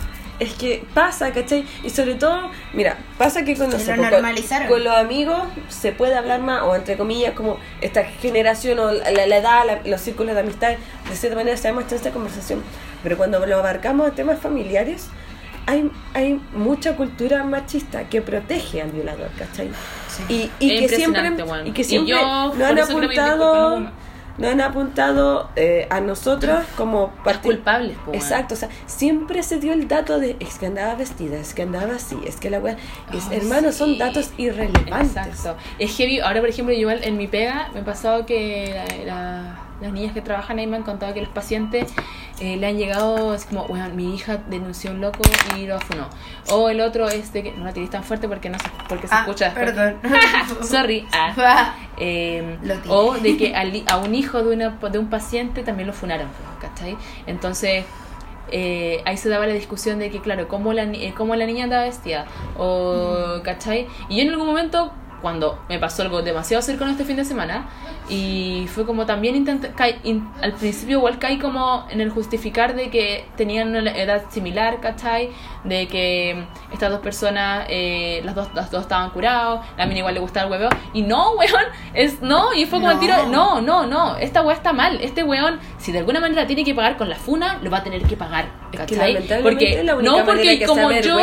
Es 0.40 0.52
que 0.54 0.84
pasa, 0.94 1.30
¿cachai? 1.32 1.64
Y 1.84 1.90
sobre 1.90 2.16
todo, 2.16 2.50
mira, 2.72 2.96
pasa 3.18 3.44
que 3.44 3.54
sé, 3.54 3.68
lo 3.68 4.02
con- 4.02 4.10
normalizaron. 4.10 4.66
con 4.66 4.82
los 4.82 4.96
amigos 4.96 5.44
se 5.68 5.92
puede 5.92 6.16
hablar 6.16 6.40
más, 6.40 6.62
o 6.62 6.74
entre 6.74 6.96
comillas, 6.96 7.34
como 7.34 7.58
esta 7.80 8.02
generación 8.02 8.80
o 8.80 8.90
la, 8.90 9.10
la 9.12 9.36
edad, 9.36 9.64
la- 9.64 9.80
los 9.88 10.00
círculos 10.00 10.34
de 10.34 10.40
amistad, 10.40 10.72
de 11.08 11.16
cierta 11.16 11.36
manera 11.36 11.56
se 11.56 11.72
chance 11.72 11.98
de 12.00 12.10
conversación. 12.10 12.64
Pero 13.04 13.16
cuando 13.16 13.46
lo 13.46 13.58
abarcamos 13.58 14.08
a 14.08 14.10
temas 14.10 14.40
familiares, 14.40 15.06
hay, 15.66 15.90
hay 16.14 16.40
mucha 16.54 16.96
cultura 16.96 17.44
machista 17.44 18.08
que 18.08 18.22
protege 18.22 18.82
al 18.82 18.90
violador, 18.90 19.30
¿cachai? 19.38 19.70
Y, 20.28 20.50
y 20.60 20.74
Es 20.84 20.90
que 20.90 20.96
siempre, 20.96 21.32
y 21.64 21.72
que 21.72 21.80
Y 21.82 21.84
siempre 21.84 22.10
yo, 22.14 22.52
por 22.54 22.62
han 22.64 22.78
apuntado, 22.78 23.90
nos 24.36 24.50
han 24.50 24.60
apuntado 24.60 25.48
eh, 25.54 25.86
a 25.90 26.00
nosotros 26.00 26.64
como 26.76 27.12
Las 27.24 27.38
culpables, 27.38 27.96
po, 27.98 28.10
weón. 28.10 28.20
Exacto, 28.22 28.54
o 28.54 28.56
sea, 28.56 28.68
siempre 28.86 29.42
se 29.44 29.58
dio 29.60 29.72
el 29.72 29.86
dato 29.86 30.18
de 30.18 30.36
es 30.40 30.58
que 30.58 30.66
andaba 30.66 30.94
vestida, 30.96 31.36
es 31.38 31.54
que 31.54 31.62
andaba 31.62 31.94
así, 31.94 32.16
es 32.26 32.36
que 32.36 32.50
la 32.50 32.58
weá. 32.58 32.76
Es, 33.12 33.24
Oh, 33.28 33.32
hermano, 33.32 33.70
son 33.72 33.96
datos 33.96 34.32
irrelevantes. 34.36 35.16
Exacto. 35.16 35.56
Es 35.78 35.96
heavy. 35.96 36.20
Ahora, 36.20 36.40
por 36.40 36.48
ejemplo, 36.48 36.74
yo 36.74 36.80
igual 36.80 37.00
en 37.04 37.16
mi 37.16 37.28
pega 37.28 37.68
me 37.74 37.80
ha 37.80 37.84
pasado 37.84 38.26
que 38.26 38.74
la- 38.74 39.04
la- 39.04 39.60
las 39.80 39.92
niñas 39.92 40.12
que 40.12 40.20
trabajan 40.22 40.58
ahí 40.58 40.66
me 40.66 40.76
han 40.76 40.82
contado 40.84 41.12
que 41.14 41.20
los 41.20 41.28
pacientes 41.30 41.92
eh, 42.40 42.56
le 42.56 42.66
han 42.66 42.76
llegado 42.78 43.32
así 43.32 43.46
como, 43.48 43.64
bueno, 43.66 43.88
mi 43.94 44.14
hija 44.14 44.38
denunció 44.48 44.90
a 44.90 44.94
un 44.94 45.00
loco 45.00 45.20
y 45.56 45.66
lo 45.66 45.78
funó. 45.80 46.08
O 46.50 46.68
el 46.70 46.80
otro 46.80 47.08
es 47.08 47.32
de 47.32 47.42
que 47.42 47.52
no 47.52 47.64
la 47.64 47.72
tiré 47.72 47.86
tan 47.88 48.02
fuerte 48.04 48.28
porque 48.28 48.50
no 48.50 48.58
se, 48.58 48.64
porque 48.88 49.06
se 49.08 49.14
Ah, 49.14 49.20
escucha 49.20 49.46
después. 49.46 49.72
perdón. 49.72 49.96
Sorry. 50.62 51.06
Ah. 51.12 51.74
Eh, 51.96 52.58
tiré. 52.62 52.80
o 52.88 53.14
de 53.14 53.36
que 53.36 53.54
al- 53.54 53.82
a 53.86 53.98
un 53.98 54.14
hijo 54.14 54.42
de, 54.42 54.54
una, 54.54 54.70
de 54.70 54.98
un 54.98 55.08
paciente 55.10 55.62
también 55.62 55.86
lo 55.86 55.92
funaron, 55.92 56.28
¿cachai? 56.60 56.96
Entonces, 57.26 57.84
eh, 58.50 59.00
ahí 59.04 59.16
se 59.16 59.28
daba 59.28 59.46
la 59.46 59.54
discusión 59.54 59.98
de 59.98 60.10
que, 60.10 60.20
claro, 60.20 60.48
cómo 60.48 60.72
la, 60.72 60.82
eh, 60.84 61.14
cómo 61.16 61.34
la 61.36 61.46
niña 61.46 61.64
andaba 61.64 61.84
vestida, 61.84 62.26
o, 62.58 63.40
¿cachai? 63.42 63.86
Y 64.08 64.16
yo 64.16 64.22
en 64.22 64.30
algún 64.30 64.46
momento, 64.46 64.92
cuando 65.22 65.58
me 65.68 65.78
pasó 65.78 66.02
algo 66.02 66.22
demasiado 66.22 66.62
cercano 66.62 66.90
este 66.90 67.04
fin 67.04 67.16
de 67.16 67.24
semana, 67.24 67.66
y 68.08 68.66
fue 68.74 68.84
como 68.84 69.06
también 69.06 69.34
intenté, 69.34 69.72
caí- 69.72 69.98
in- 70.04 70.28
al 70.42 70.52
principio 70.52 70.98
igual 70.98 71.18
caí 71.18 71.38
como 71.38 71.86
en 71.90 72.00
el 72.00 72.10
justificar 72.10 72.74
de 72.74 72.90
que 72.90 73.26
tenían 73.36 73.74
una 73.74 73.90
edad 73.92 74.24
similar, 74.30 74.80
¿cachai? 74.80 75.30
De 75.64 75.88
que 75.88 76.44
estas 76.72 76.90
dos 76.90 77.00
personas, 77.00 77.66
eh, 77.70 78.20
las, 78.24 78.34
dos, 78.34 78.48
las 78.54 78.70
dos 78.70 78.82
estaban 78.82 79.10
curados, 79.10 79.60
la 79.78 79.86
mina 79.86 80.00
igual 80.00 80.14
le 80.14 80.20
gustaba 80.20 80.46
el 80.46 80.52
hueveo, 80.52 80.68
y 80.92 81.02
no, 81.02 81.32
weón, 81.38 81.64
es 81.94 82.20
no, 82.20 82.52
y 82.52 82.66
fue 82.66 82.78
como 82.80 82.90
el 82.90 82.96
No. 82.96 83.00
tiro, 83.00 83.26
no, 83.28 83.60
no, 83.62 83.86
no, 83.86 84.16
esta 84.18 84.42
weá 84.42 84.54
está 84.56 84.72
mal, 84.74 84.98
este 85.00 85.22
weón, 85.22 85.58
si 85.78 85.90
de 85.92 86.00
alguna 86.00 86.20
manera 86.20 86.46
tiene 86.46 86.64
que 86.64 86.74
pagar 86.74 86.96
con 86.98 87.08
la 87.08 87.16
funa, 87.16 87.58
lo 87.62 87.70
va 87.70 87.78
a 87.78 87.82
tener 87.84 88.02
que 88.02 88.16
pagar, 88.16 88.46
Es 88.72 88.80
que 88.80 88.94
¿cachai? 88.96 89.42
Porque, 89.42 89.78
es 89.80 89.84
la 89.84 89.96
única 89.96 90.10
no 90.18 90.24
porque 90.26 90.58
que 90.58 90.66
como 90.66 90.90
yo, 90.92 91.16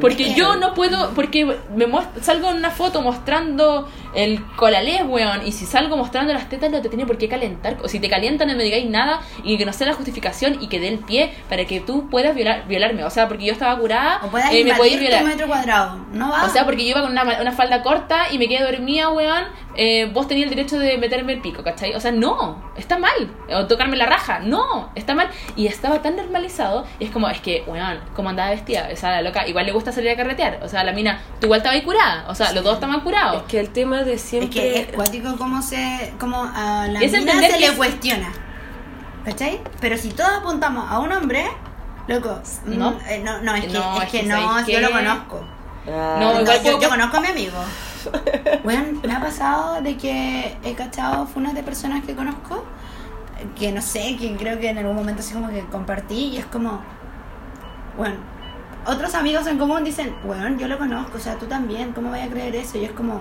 porque 0.00 0.34
yo 0.34 0.56
no 0.56 0.74
puedo, 0.74 1.10
porque 1.14 1.46
me 1.74 1.86
muest- 1.86 2.20
salgo 2.20 2.50
en 2.50 2.56
una 2.58 2.70
foto 2.70 3.00
mostrando 3.00 3.88
el 4.14 4.44
colalés, 4.56 5.02
weón, 5.06 5.46
y 5.46 5.52
si 5.52 5.64
salgo 5.66 5.96
mostrando 5.96 6.25
las 6.32 6.48
tetas 6.48 6.70
no 6.70 6.80
te 6.80 6.88
tiene 6.88 7.06
por 7.06 7.18
qué 7.18 7.28
calentar, 7.28 7.76
o 7.82 7.88
si 7.88 8.00
te 8.00 8.08
calientan 8.08 8.48
no 8.48 8.54
me 8.54 8.64
digáis 8.64 8.88
nada 8.88 9.20
y 9.44 9.56
que 9.58 9.64
no 9.64 9.72
sea 9.72 9.86
la 9.88 9.94
justificación 9.94 10.58
y 10.60 10.68
que 10.68 10.80
dé 10.80 10.88
el 10.88 10.98
pie 10.98 11.32
para 11.48 11.64
que 11.64 11.80
tú 11.80 12.08
puedas 12.08 12.34
violar, 12.34 12.66
violarme, 12.66 13.04
o 13.04 13.10
sea, 13.10 13.28
porque 13.28 13.44
yo 13.44 13.52
estaba 13.52 13.78
curada, 13.78 14.20
puedas 14.30 14.52
eh, 14.52 14.64
me 14.64 14.74
podéis 14.74 15.00
violar. 15.00 15.24
metro 15.24 15.46
cuadrado. 15.46 16.06
No 16.12 16.30
va. 16.30 16.44
O 16.44 16.48
sea, 16.48 16.64
porque 16.64 16.84
yo 16.84 16.90
iba 16.90 17.02
con 17.02 17.12
una, 17.12 17.22
una 17.40 17.52
falda 17.52 17.82
corta 17.82 18.30
y 18.30 18.38
me 18.38 18.48
quedé 18.48 18.64
dormida, 18.64 19.10
weón. 19.10 19.44
Eh, 19.76 20.10
vos 20.12 20.26
tenías 20.28 20.44
el 20.50 20.56
derecho 20.56 20.78
de 20.78 20.98
meterme 20.98 21.34
el 21.34 21.40
pico, 21.40 21.62
¿cachai? 21.62 21.94
O 21.94 22.00
sea, 22.00 22.12
no, 22.12 22.70
está 22.76 22.98
mal. 22.98 23.12
O 23.52 23.66
tocarme 23.66 23.96
la 23.96 24.06
raja, 24.06 24.38
no, 24.40 24.90
está 24.94 25.14
mal. 25.14 25.28
Y 25.56 25.66
estaba 25.66 26.02
tan 26.02 26.16
normalizado. 26.16 26.86
Y 26.98 27.04
es 27.04 27.10
como, 27.10 27.28
es 27.28 27.40
que, 27.40 27.62
weón, 27.66 28.00
como 28.14 28.30
andaba 28.30 28.50
vestida. 28.50 28.88
O 28.92 28.96
sea, 28.96 29.10
la 29.10 29.22
loca, 29.22 29.46
igual 29.46 29.66
le 29.66 29.72
gusta 29.72 29.92
salir 29.92 30.10
a 30.10 30.16
carretear. 30.16 30.60
O 30.62 30.68
sea, 30.68 30.82
la 30.84 30.92
mina, 30.92 31.20
tú 31.40 31.46
igual 31.46 31.58
estabas 31.58 31.78
ahí 31.78 31.84
curada. 31.84 32.24
O 32.28 32.34
sea, 32.34 32.52
los 32.52 32.64
dos 32.64 32.74
estaban 32.74 33.00
curados. 33.00 33.42
Es 33.42 33.48
que 33.48 33.60
el 33.60 33.70
tema 33.70 34.02
de 34.02 34.14
es 34.14 34.22
siempre. 34.22 34.50
que 34.50 34.78
es 34.80 34.86
cuático 34.88 35.36
cómo 35.36 35.60
se. 35.62 36.12
como 36.18 36.42
a 36.42 36.86
la 36.88 37.00
Es 37.00 37.12
mina 37.12 37.32
se 37.40 37.48
que 37.48 37.58
le 37.60 37.66
es- 37.66 37.72
cuestiona. 37.72 38.32
¿Cachai? 39.24 39.60
Pero 39.80 39.96
si 39.96 40.10
todos 40.10 40.30
apuntamos 40.30 40.90
a 40.90 40.98
un 41.00 41.12
hombre, 41.12 41.44
loco. 42.06 42.40
No. 42.64 42.92
mm, 42.92 42.98
eh, 43.08 43.20
no, 43.24 43.40
no, 43.42 43.54
es 43.56 43.64
que, 43.66 43.72
No, 43.72 43.96
es 43.98 44.04
es 44.04 44.10
que 44.10 44.22
no, 44.22 44.36
¿sabes 44.52 44.66
yo 44.68 44.80
lo 44.80 44.90
conozco. 44.90 45.44
Ah, 45.88 46.16
No, 46.20 46.34
No, 46.34 46.40
igual 46.42 46.80
yo 46.80 46.88
conozco 46.88 47.16
a 47.16 47.20
mi 47.20 47.26
amigo. 47.28 47.56
Bueno, 48.64 49.00
me 49.06 49.12
ha 49.12 49.20
pasado 49.20 49.80
de 49.82 49.96
que 49.96 50.56
he 50.64 50.74
cachado 50.74 51.26
funas 51.26 51.54
de 51.54 51.62
personas 51.62 52.04
que 52.04 52.14
conozco, 52.14 52.64
que 53.58 53.72
no 53.72 53.82
sé, 53.82 54.16
que 54.18 54.34
creo 54.36 54.58
que 54.58 54.70
en 54.70 54.78
algún 54.78 54.96
momento 54.96 55.20
así 55.20 55.34
como 55.34 55.48
que 55.50 55.60
compartí 55.66 56.28
y 56.28 56.36
es 56.38 56.46
como, 56.46 56.80
bueno, 57.96 58.16
otros 58.86 59.14
amigos 59.14 59.46
en 59.46 59.58
común 59.58 59.84
dicen, 59.84 60.14
bueno, 60.24 60.56
yo 60.58 60.68
lo 60.68 60.78
conozco, 60.78 61.18
o 61.18 61.20
sea, 61.20 61.36
tú 61.36 61.46
también, 61.46 61.92
¿cómo 61.92 62.10
voy 62.10 62.20
a 62.20 62.28
creer 62.28 62.54
eso? 62.56 62.78
Y 62.78 62.84
es 62.84 62.92
como, 62.92 63.20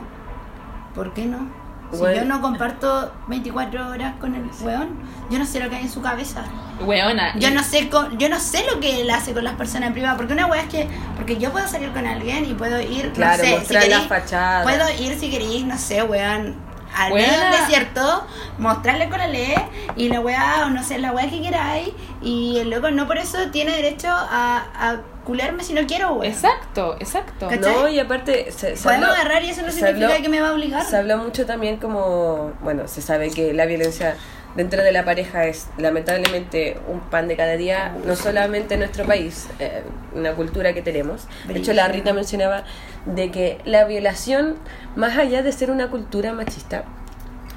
¿por 0.93 1.13
qué 1.13 1.25
no? 1.25 1.64
Si 1.91 1.97
Bueno. 1.99 2.21
yo 2.21 2.25
no 2.25 2.41
comparto 2.41 3.11
24 3.27 3.89
horas 3.89 4.15
con 4.19 4.35
el 4.35 4.43
weón, 4.61 4.89
yo 5.29 5.39
no 5.39 5.45
sé 5.45 5.59
lo 5.59 5.69
que 5.69 5.75
hay 5.77 5.83
en 5.83 5.91
su 5.91 6.01
cabeza. 6.01 6.43
Weona. 6.81 7.37
Yo 7.39 7.51
no 7.51 7.63
sé 7.63 7.89
con- 7.89 8.17
yo 8.17 8.27
no 8.27 8.39
sé 8.39 8.65
lo 8.71 8.79
que 8.79 9.01
él 9.01 9.09
hace 9.09 9.33
con 9.33 9.43
las 9.43 9.53
personas 9.55 9.87
en 9.87 9.93
privado, 9.93 10.17
porque 10.17 10.33
una 10.33 10.45
wea 10.47 10.61
es 10.63 10.69
que 10.69 10.87
porque 11.15 11.37
yo 11.37 11.51
puedo 11.51 11.67
salir 11.67 11.91
con 11.91 12.05
alguien 12.05 12.43
y 12.45 12.53
puedo 12.53 12.81
ir, 12.81 13.11
Claro, 13.13 13.37
no 13.43 13.49
sé, 13.49 13.57
mostrar 13.57 13.83
si 13.83 13.89
la 13.89 14.01
fachada. 14.01 14.63
Puedo 14.63 14.83
ir 15.01 15.17
si 15.17 15.29
queréis, 15.29 15.63
no 15.65 15.77
sé, 15.77 16.03
weón, 16.03 16.55
al 16.97 17.13
medio 17.13 17.27
del 17.31 17.51
desierto, 17.61 18.25
mostrarle 18.57 19.09
con 19.09 19.19
la 19.19 19.27
ley 19.27 19.53
y 19.95 20.09
la 20.09 20.19
weá, 20.21 20.63
o 20.65 20.69
no 20.69 20.83
sé, 20.83 20.97
la 20.97 21.11
weá 21.11 21.29
que 21.29 21.41
queráis, 21.41 21.89
y 22.21 22.57
el 22.59 22.69
loco 22.71 22.89
no 22.91 23.05
por 23.07 23.17
eso 23.17 23.37
tiene 23.51 23.71
derecho 23.71 24.09
a, 24.09 24.63
a 24.79 24.97
culearme 25.25 25.63
si 25.63 25.73
no 25.73 25.85
quiero. 25.85 26.23
Exacto, 26.23 26.95
exacto. 26.99 27.47
¿Cachai? 27.49 27.73
No, 27.73 27.87
y 27.89 27.99
aparte. 27.99 28.51
Se, 28.51 28.77
se 28.77 28.83
Podemos 28.83 29.09
habló- 29.09 29.19
agarrar 29.19 29.43
y 29.43 29.49
eso 29.49 29.61
no 29.63 29.71
significa 29.71 30.07
habló- 30.07 30.21
que 30.21 30.29
me 30.29 30.39
va 30.39 30.49
a 30.49 30.53
obligar. 30.53 30.85
Se 30.85 30.95
habla 30.95 31.17
mucho 31.17 31.45
también 31.45 31.77
como, 31.77 32.53
bueno, 32.61 32.87
se 32.87 33.01
sabe 33.01 33.29
que 33.31 33.53
la 33.53 33.65
violencia 33.65 34.15
dentro 34.55 34.81
de 34.83 34.93
la 34.93 35.03
pareja 35.03 35.47
es 35.47 35.67
lamentablemente 35.77 36.77
un 36.87 37.01
pan 37.01 37.27
de 37.27 37.35
cada 37.35 37.57
día, 37.57 37.93
no 38.05 38.15
solamente 38.15 38.75
en 38.75 38.79
nuestro 38.79 39.03
país, 39.05 39.47
eh, 39.59 39.83
una 40.13 40.31
cultura 40.33 40.73
que 40.73 40.81
tenemos. 40.81 41.27
De 41.47 41.57
hecho, 41.59 41.73
la 41.73 41.89
Rita 41.89 42.13
mencionaba 42.13 42.63
de 43.05 43.31
que 43.31 43.57
la 43.65 43.83
violación, 43.83 44.55
más 44.95 45.17
allá 45.17 45.43
de 45.43 45.51
ser 45.51 45.71
una 45.71 45.89
cultura 45.89 46.31
machista, 46.31 46.85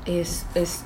es, 0.06 0.44
es 0.56 0.82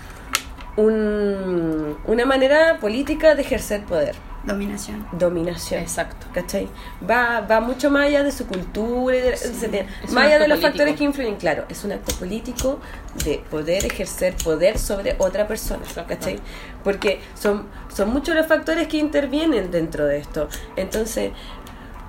un- 0.76 1.96
una 2.06 2.26
manera 2.26 2.78
política 2.80 3.34
de 3.34 3.42
ejercer 3.42 3.82
poder, 3.84 4.14
Dominación. 4.44 5.06
dominación. 5.12 5.80
Exacto. 5.82 6.26
¿Cachai? 6.34 6.68
Va, 7.08 7.40
va 7.42 7.60
mucho 7.60 7.90
más 7.90 8.06
allá 8.06 8.22
de 8.24 8.32
su 8.32 8.46
cultura, 8.46 9.16
y 9.16 9.20
de- 9.20 9.36
se 9.36 9.68
tiene- 9.68 9.86
más 10.10 10.24
allá 10.24 10.34
acto 10.34 10.42
de 10.42 10.48
los 10.48 10.58
político. 10.58 10.62
factores 10.68 10.96
que 10.96 11.04
influyen, 11.04 11.36
claro, 11.36 11.64
es 11.68 11.84
un 11.84 11.92
acto 11.92 12.12
político 12.16 12.80
de 13.24 13.42
poder 13.50 13.84
ejercer 13.86 14.34
poder 14.42 14.78
sobre 14.78 15.14
otra 15.18 15.46
persona, 15.46 15.82
Exacto. 15.86 16.08
¿cachai? 16.14 16.40
Porque 16.82 17.20
son, 17.34 17.66
son 17.94 18.10
muchos 18.12 18.34
los 18.34 18.46
factores 18.46 18.88
que 18.88 18.96
intervienen 18.96 19.70
dentro 19.70 20.06
de 20.06 20.18
esto. 20.18 20.48
Entonces, 20.76 21.30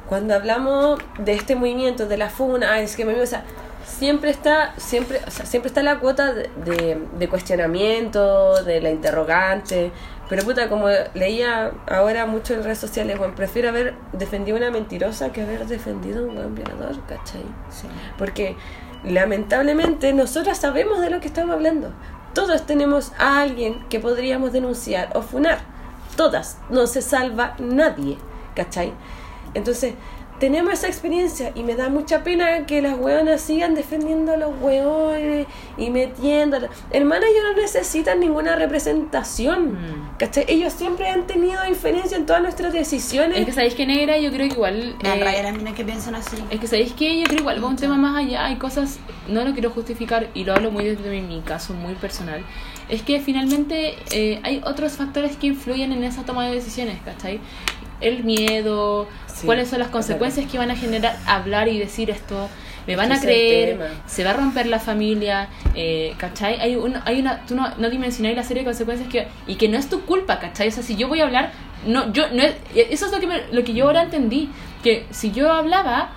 cuando 0.09 0.33
hablamos 0.33 0.99
de 1.19 1.33
este 1.33 1.55
movimiento, 1.55 2.07
de 2.07 2.17
la 2.17 2.29
funa, 2.29 2.79
es 2.81 2.95
que 2.95 3.05
me 3.05 3.19
o 3.21 3.25
sea, 3.25 3.43
siempre 3.85 4.31
está, 4.31 4.73
siempre, 4.77 5.21
o 5.27 5.31
sea, 5.31 5.45
siempre 5.45 5.67
está 5.67 5.83
la 5.83 5.99
cuota 5.99 6.33
de, 6.33 6.49
de, 6.65 6.97
de 7.19 7.29
cuestionamiento, 7.29 8.63
de 8.63 8.81
la 8.81 8.89
interrogante. 8.89 9.91
Pero 10.33 10.45
puta, 10.45 10.67
como 10.67 10.87
leía 11.13 11.73
ahora 11.87 12.25
mucho 12.25 12.55
en 12.55 12.63
redes 12.63 12.79
sociales, 12.79 13.19
bueno, 13.19 13.35
prefiero 13.35 13.69
haber 13.69 13.93
defendido 14.13 14.57
una 14.57 14.71
mentirosa 14.71 15.31
que 15.31 15.43
haber 15.43 15.67
defendido 15.67 16.25
un 16.27 16.33
buen 16.33 16.55
violador, 16.55 16.99
¿cachai? 17.05 17.43
Sí. 17.69 17.85
Porque 18.17 18.55
lamentablemente 19.03 20.11
nosotras 20.11 20.57
sabemos 20.57 21.01
de 21.01 21.11
lo 21.11 21.19
que 21.19 21.27
estamos 21.27 21.53
hablando. 21.53 21.91
Todos 22.33 22.65
tenemos 22.65 23.11
a 23.19 23.41
alguien 23.41 23.87
que 23.89 23.99
podríamos 23.99 24.51
denunciar 24.51 25.11
o 25.13 25.21
funar. 25.21 25.59
Todas. 26.17 26.57
No 26.71 26.87
se 26.87 27.03
salva 27.03 27.53
nadie. 27.59 28.17
¿Cachai? 28.55 28.91
Entonces, 29.53 29.93
tenemos 30.39 30.73
esa 30.73 30.87
experiencia 30.87 31.51
y 31.55 31.63
me 31.63 31.75
da 31.75 31.89
mucha 31.89 32.23
pena 32.23 32.65
que 32.65 32.81
las 32.81 32.97
weonas 32.97 33.41
sigan 33.41 33.75
defendiendo 33.75 34.33
a 34.33 34.37
los 34.37 34.51
weones 34.61 35.47
y 35.77 35.89
metiendo. 35.89 36.57
Hermana, 36.91 37.25
ellos 37.27 37.43
no 37.43 37.61
necesitan 37.61 38.19
ninguna 38.19 38.55
representación. 38.55 39.73
Mm. 39.73 40.17
¿Cachai? 40.17 40.45
Ellos 40.47 40.73
siempre 40.73 41.07
han 41.07 41.27
tenido 41.27 41.65
inferencia 41.67 42.17
en 42.17 42.25
todas 42.25 42.41
nuestras 42.41 42.73
decisiones. 42.73 43.37
Es 43.37 43.45
que 43.45 43.51
sabéis 43.51 43.75
que 43.75 43.85
negra, 43.85 44.17
yo 44.17 44.31
creo 44.31 44.47
que 44.47 44.55
igual. 44.55 44.95
Me 45.01 45.19
eh, 45.19 45.23
raya 45.23 45.43
las 45.43 45.55
minas 45.55 45.73
que 45.73 45.85
piensan 45.85 46.15
así. 46.15 46.37
Es 46.49 46.59
que 46.59 46.67
sabéis 46.67 46.93
que 46.93 47.19
yo 47.19 47.25
creo 47.25 47.39
igual 47.39 47.63
va 47.63 47.67
un 47.67 47.75
tema 47.75 47.97
más 47.97 48.17
allá, 48.17 48.45
hay 48.45 48.57
cosas, 48.57 48.99
no 49.27 49.43
lo 49.43 49.53
quiero 49.53 49.69
justificar 49.69 50.29
y 50.33 50.43
lo 50.43 50.53
hablo 50.53 50.71
muy 50.71 50.85
desde 50.85 51.09
mi, 51.09 51.21
mi 51.21 51.41
caso 51.41 51.73
muy 51.73 51.95
personal, 51.95 52.43
es 52.89 53.01
que 53.01 53.19
finalmente 53.19 53.95
eh, 54.11 54.39
hay 54.43 54.61
otros 54.65 54.93
factores 54.93 55.37
que 55.37 55.47
influyen 55.47 55.91
en 55.91 56.03
esa 56.03 56.23
toma 56.23 56.47
de 56.47 56.55
decisiones, 56.55 56.99
¿cachai? 57.03 57.39
El 58.03 58.23
miedo, 58.23 59.07
Sí, 59.27 59.45
cuáles 59.47 59.69
son 59.69 59.79
las 59.79 59.87
consecuencias 59.89 60.49
que 60.51 60.57
van 60.59 60.69
a 60.69 60.75
generar 60.75 61.17
hablar 61.25 61.67
y 61.67 61.79
decir 61.79 62.09
esto, 62.11 62.49
me 62.85 62.95
van 62.95 63.11
a 63.11 63.15
creer, 63.21 63.77
se 64.05 64.23
va 64.23 64.29
a 64.31 64.33
romper 64.33 64.67
la 64.67 64.79
familia, 64.79 65.47
eh, 65.73 66.13
¿cachai? 66.17 66.59
Hay, 66.59 66.75
un, 66.75 66.95
hay 67.05 67.19
una, 67.21 67.43
tú 67.47 67.55
no, 67.55 67.67
no 67.77 67.89
dimensionáis 67.89 68.35
la 68.35 68.43
serie 68.43 68.61
de 68.61 68.65
consecuencias 68.65 69.09
que, 69.09 69.27
y 69.47 69.55
que 69.55 69.67
no 69.69 69.77
es 69.77 69.89
tu 69.89 70.01
culpa, 70.01 70.37
¿cachai? 70.39 70.67
O 70.67 70.71
sea, 70.71 70.83
si 70.83 70.95
yo 70.95 71.07
voy 71.07 71.21
a 71.21 71.23
hablar, 71.25 71.51
no, 71.87 72.11
yo, 72.13 72.29
no 72.31 72.43
es, 72.43 72.53
eso 72.75 73.07
es 73.07 73.11
lo 73.11 73.19
que, 73.19 73.27
me- 73.27 73.43
lo 73.51 73.63
que 73.63 73.73
yo 73.73 73.85
ahora 73.85 74.03
entendí, 74.03 74.49
que 74.83 75.05
si 75.11 75.31
yo 75.31 75.51
hablaba, 75.51 76.11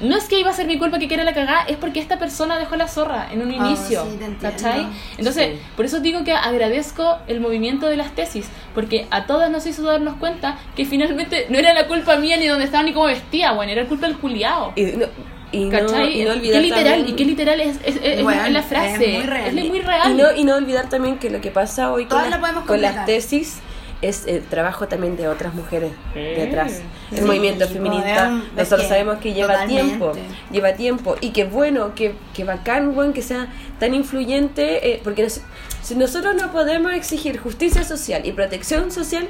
no 0.00 0.16
es 0.16 0.24
que 0.24 0.38
iba 0.38 0.50
a 0.50 0.52
ser 0.52 0.66
mi 0.66 0.78
culpa 0.78 0.98
que 0.98 1.08
quiera 1.08 1.24
la 1.24 1.32
cagada, 1.34 1.62
es 1.68 1.76
porque 1.76 2.00
esta 2.00 2.18
persona 2.18 2.58
dejó 2.58 2.76
la 2.76 2.88
zorra 2.88 3.28
en 3.32 3.42
un 3.42 3.50
Ah, 3.52 3.54
inicio. 3.68 4.04
sí. 4.04 4.18
¿Cachai? 4.40 4.86
Entonces, 5.18 5.52
Sí. 5.54 5.60
por 5.76 5.84
eso 5.84 6.00
digo 6.00 6.24
que 6.24 6.32
agradezco 6.32 7.18
el 7.28 7.40
movimiento 7.40 7.86
de 7.88 7.96
las 7.96 8.12
tesis, 8.14 8.46
porque 8.74 9.06
a 9.10 9.26
todas 9.26 9.50
nos 9.50 9.66
hizo 9.66 9.82
darnos 9.82 10.16
cuenta 10.16 10.58
que 10.74 10.84
finalmente 10.84 11.46
no 11.48 11.58
era 11.58 11.72
la 11.72 11.86
culpa 11.86 12.16
mía 12.16 12.36
ni 12.36 12.46
dónde 12.46 12.64
estaba 12.64 12.82
ni 12.82 12.92
cómo 12.92 13.06
vestía, 13.06 13.52
bueno, 13.52 13.72
era 13.72 13.86
culpa 13.86 14.06
del 14.06 14.16
culiao. 14.18 14.72
Y 14.76 14.82
no, 14.84 15.06
y 15.52 15.64
no, 15.64 15.70
¿Cachai? 15.70 16.20
y 16.20 16.24
no 16.24 16.32
olvidar 16.32 16.60
qué 16.60 16.62
literal, 16.68 16.84
también- 16.96 17.08
y 17.08 17.12
qué 17.16 17.24
literal 17.24 17.60
es, 17.60 17.76
es, 17.84 17.96
es- 18.02 18.22
Bueno, 18.22 18.44
es 18.44 18.52
la 18.52 18.58
es 18.60 18.66
frase. 18.66 19.08
muy 19.14 19.22
real. 19.22 19.58
Es 19.58 19.64
muy 19.68 19.80
real. 19.80 20.10
Y 20.10 20.14
no, 20.14 20.32
y 20.34 20.44
no 20.44 20.54
olvidar 20.56 20.88
también 20.88 21.18
que 21.18 21.30
lo 21.30 21.40
que 21.40 21.50
pasa 21.50 21.92
hoy 21.92 22.06
con, 22.06 22.28
las- 22.30 22.40
con 22.66 22.82
las 22.82 23.06
tesis 23.06 23.60
es 24.08 24.26
el 24.26 24.42
trabajo 24.42 24.88
también 24.88 25.16
de 25.16 25.28
otras 25.28 25.54
mujeres 25.54 25.90
detrás. 26.14 26.80
El 27.12 27.18
Sí, 27.18 27.24
movimiento 27.24 27.66
feminista, 27.68 28.30
nosotros 28.56 28.82
que 28.82 28.88
sabemos 28.88 29.18
que 29.18 29.32
lleva 29.34 29.52
totalmente. 29.54 29.82
tiempo, 29.84 30.12
lleva 30.50 30.72
tiempo. 30.74 31.16
Y 31.20 31.30
que 31.30 31.44
bueno, 31.44 31.94
que, 31.94 32.14
que 32.34 32.44
bacán, 32.44 32.96
weón, 32.96 33.12
que 33.12 33.22
sea 33.22 33.48
tan 33.78 33.94
influyente, 33.94 34.92
eh, 34.92 35.00
porque 35.04 35.22
nos- 35.22 35.40
si 35.82 35.94
nosotros 35.94 36.34
no 36.34 36.50
podemos 36.52 36.92
exigir 36.94 37.38
justicia 37.38 37.84
social 37.84 38.22
y 38.24 38.32
protección 38.32 38.90
social 38.90 39.28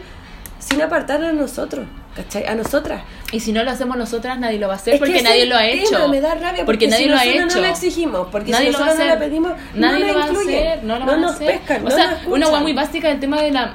sin 0.59 0.81
apartarnos 0.83 1.29
a 1.31 1.33
nosotros, 1.33 1.87
¿cachai? 2.17 2.47
A 2.47 2.55
nosotras. 2.55 3.03
Y 3.31 3.41
si 3.41 3.53
no 3.53 3.63
lo 3.63 3.71
hacemos 3.71 3.97
nosotras, 3.99 4.39
nadie 4.39 4.59
lo 4.59 4.67
va 4.69 4.75
a 4.75 4.77
hacer 4.77 4.95
Es 4.95 5.01
porque 5.01 5.23
nadie 5.23 5.47
lo 5.47 5.55
ha 5.57 5.67
el 5.67 5.81
hecho. 5.81 6.09
me 6.09 6.21
da 6.21 6.35
rabia 6.35 6.65
porque, 6.65 6.89
nadie 6.89 7.05
si 7.05 7.09
lo 7.11 7.17
ha 7.17 7.25
hecho. 7.25 7.47
no 7.47 7.61
lo 7.61 7.67
exigimos, 7.67 8.29
porque 8.33 8.51
nadie 8.53 8.69
si 8.69 8.73
lo 8.73 8.79
va 8.79 8.85
a 8.87 8.89
nosotros 8.89 9.07
no 9.07 9.13
hacer. 9.13 9.21
la 9.21 9.27
pedimos, 9.27 9.53
nadie 9.75 10.07
no 10.07 10.13
lo 10.13 10.19
va 10.19 10.25
a 10.25 10.31
hacer, 10.31 10.85
no 10.85 10.95
lo 10.95 11.01
no 11.01 11.07
van 11.07 11.19
a 11.19 11.23
nos 11.23 11.33
hacer. 11.35 11.47
pescan, 11.59 11.83
o 11.87 11.89
no 11.91 11.95
sea, 11.95 12.21
una 12.27 12.49
hueá 12.49 12.61
muy 12.61 12.73
básica 12.73 13.09
del 13.09 13.21
tema 13.21 13.43
de 13.43 13.51
la 13.53 13.75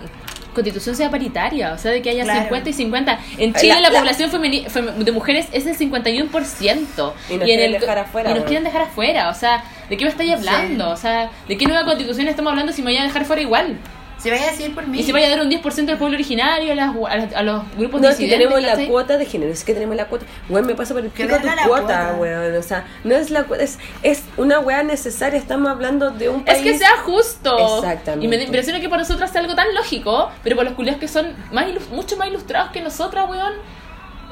constitución 0.53 0.95
sea 0.95 1.09
paritaria, 1.09 1.73
o 1.73 1.77
sea, 1.77 1.91
de 1.91 2.01
que 2.01 2.09
haya 2.09 2.23
Claro. 2.23 2.41
50 2.43 2.69
y 2.69 2.73
50. 2.73 3.19
En 3.37 3.53
Chile 3.53 3.73
La- 3.75 3.81
la, 3.81 3.89
la- 3.89 3.99
población 3.99 4.31
fem- 4.31 4.93
de 4.95 5.11
mujeres 5.11 5.47
es 5.51 5.65
el 5.65 5.75
51%. 5.77 7.13
Y 7.29 7.33
nos 7.33 7.33
en 7.33 7.39
quieren 7.41 7.73
el- 7.73 7.79
dejar 7.81 7.97
afuera, 7.99 8.31
Y 8.31 8.33
nos 8.33 8.43
quieren 8.43 8.63
dejar 8.63 8.81
afuera, 8.83 9.29
o 9.29 9.33
sea, 9.33 9.63
¿de 9.89 9.97
qué 9.97 10.05
me 10.05 10.11
estáis 10.11 10.31
hablando? 10.33 10.85
Sí. 10.87 10.91
O 10.93 10.97
sea, 10.97 11.29
¿de 11.47 11.57
qué 11.57 11.65
nueva 11.65 11.85
constitución 11.85 12.27
estamos 12.27 12.51
hablando 12.51 12.71
si 12.73 12.81
me 12.81 12.91
voy 12.91 12.99
a 12.99 13.03
dejar 13.03 13.25
fuera 13.25 13.41
igual? 13.41 13.77
Si 14.21 14.29
vaya 14.29 14.47
a 14.47 14.51
decir 14.51 14.75
por 14.75 14.85
mí. 14.87 14.99
Y 14.99 15.03
si 15.03 15.11
vaya 15.11 15.27
a 15.27 15.29
dar 15.31 15.41
un 15.41 15.49
10% 15.49 15.89
al 15.89 15.97
pueblo 15.97 16.15
originario, 16.15 16.71
a, 16.73 16.75
las- 16.75 16.95
a 16.95 17.15
las- 17.17 17.33
a 17.35 17.41
los 17.43 17.63
grupos 17.77 18.01
No, 18.01 18.09
es 18.09 18.15
que 18.17 18.23
disidentes, 18.23 18.49
tenemos 18.53 18.77
la 18.79 18.87
cuota 18.87 19.17
de 19.17 19.25
género, 19.25 19.51
es 19.51 19.63
que 19.63 19.73
tenemos 19.73 19.95
la 19.95 20.05
cuota. 20.05 20.25
Weón, 20.49 20.65
me 20.67 20.75
pasa 20.75 20.93
por 20.93 21.03
el 21.03 21.09
Que 21.11 21.23
pico 21.25 21.37
tu 21.37 21.41
cuota, 21.47 21.65
cuota. 21.67 22.15
weón. 22.19 22.55
O 22.55 22.61
sea, 22.63 22.85
no 23.03 23.15
es 23.15 23.29
la 23.31 23.43
cuota, 23.45 23.63
es, 23.63 23.79
es 24.03 24.23
una 24.37 24.59
weá 24.59 24.83
necesaria. 24.83 25.39
Estamos 25.39 25.69
hablando 25.71 26.11
de 26.11 26.29
un 26.29 26.41
Es 26.41 26.45
país. 26.57 26.63
que 26.63 26.77
sea 26.77 26.97
justo. 27.03 27.77
Exactamente. 27.79 28.25
Y 28.25 28.27
me 28.29 28.43
impresiona 28.43 28.79
que 28.79 28.89
para 28.89 29.01
nosotras 29.01 29.31
sea 29.31 29.41
algo 29.41 29.55
tan 29.55 29.73
lógico, 29.73 30.29
pero 30.43 30.55
para 30.55 30.69
los 30.69 30.75
culiados 30.75 30.99
que 30.99 31.07
son 31.07 31.33
más 31.51 31.65
ilus- 31.67 31.89
mucho 31.89 32.15
más 32.17 32.27
ilustrados 32.27 32.71
que 32.71 32.81
nosotras, 32.81 33.27
weón. 33.29 33.53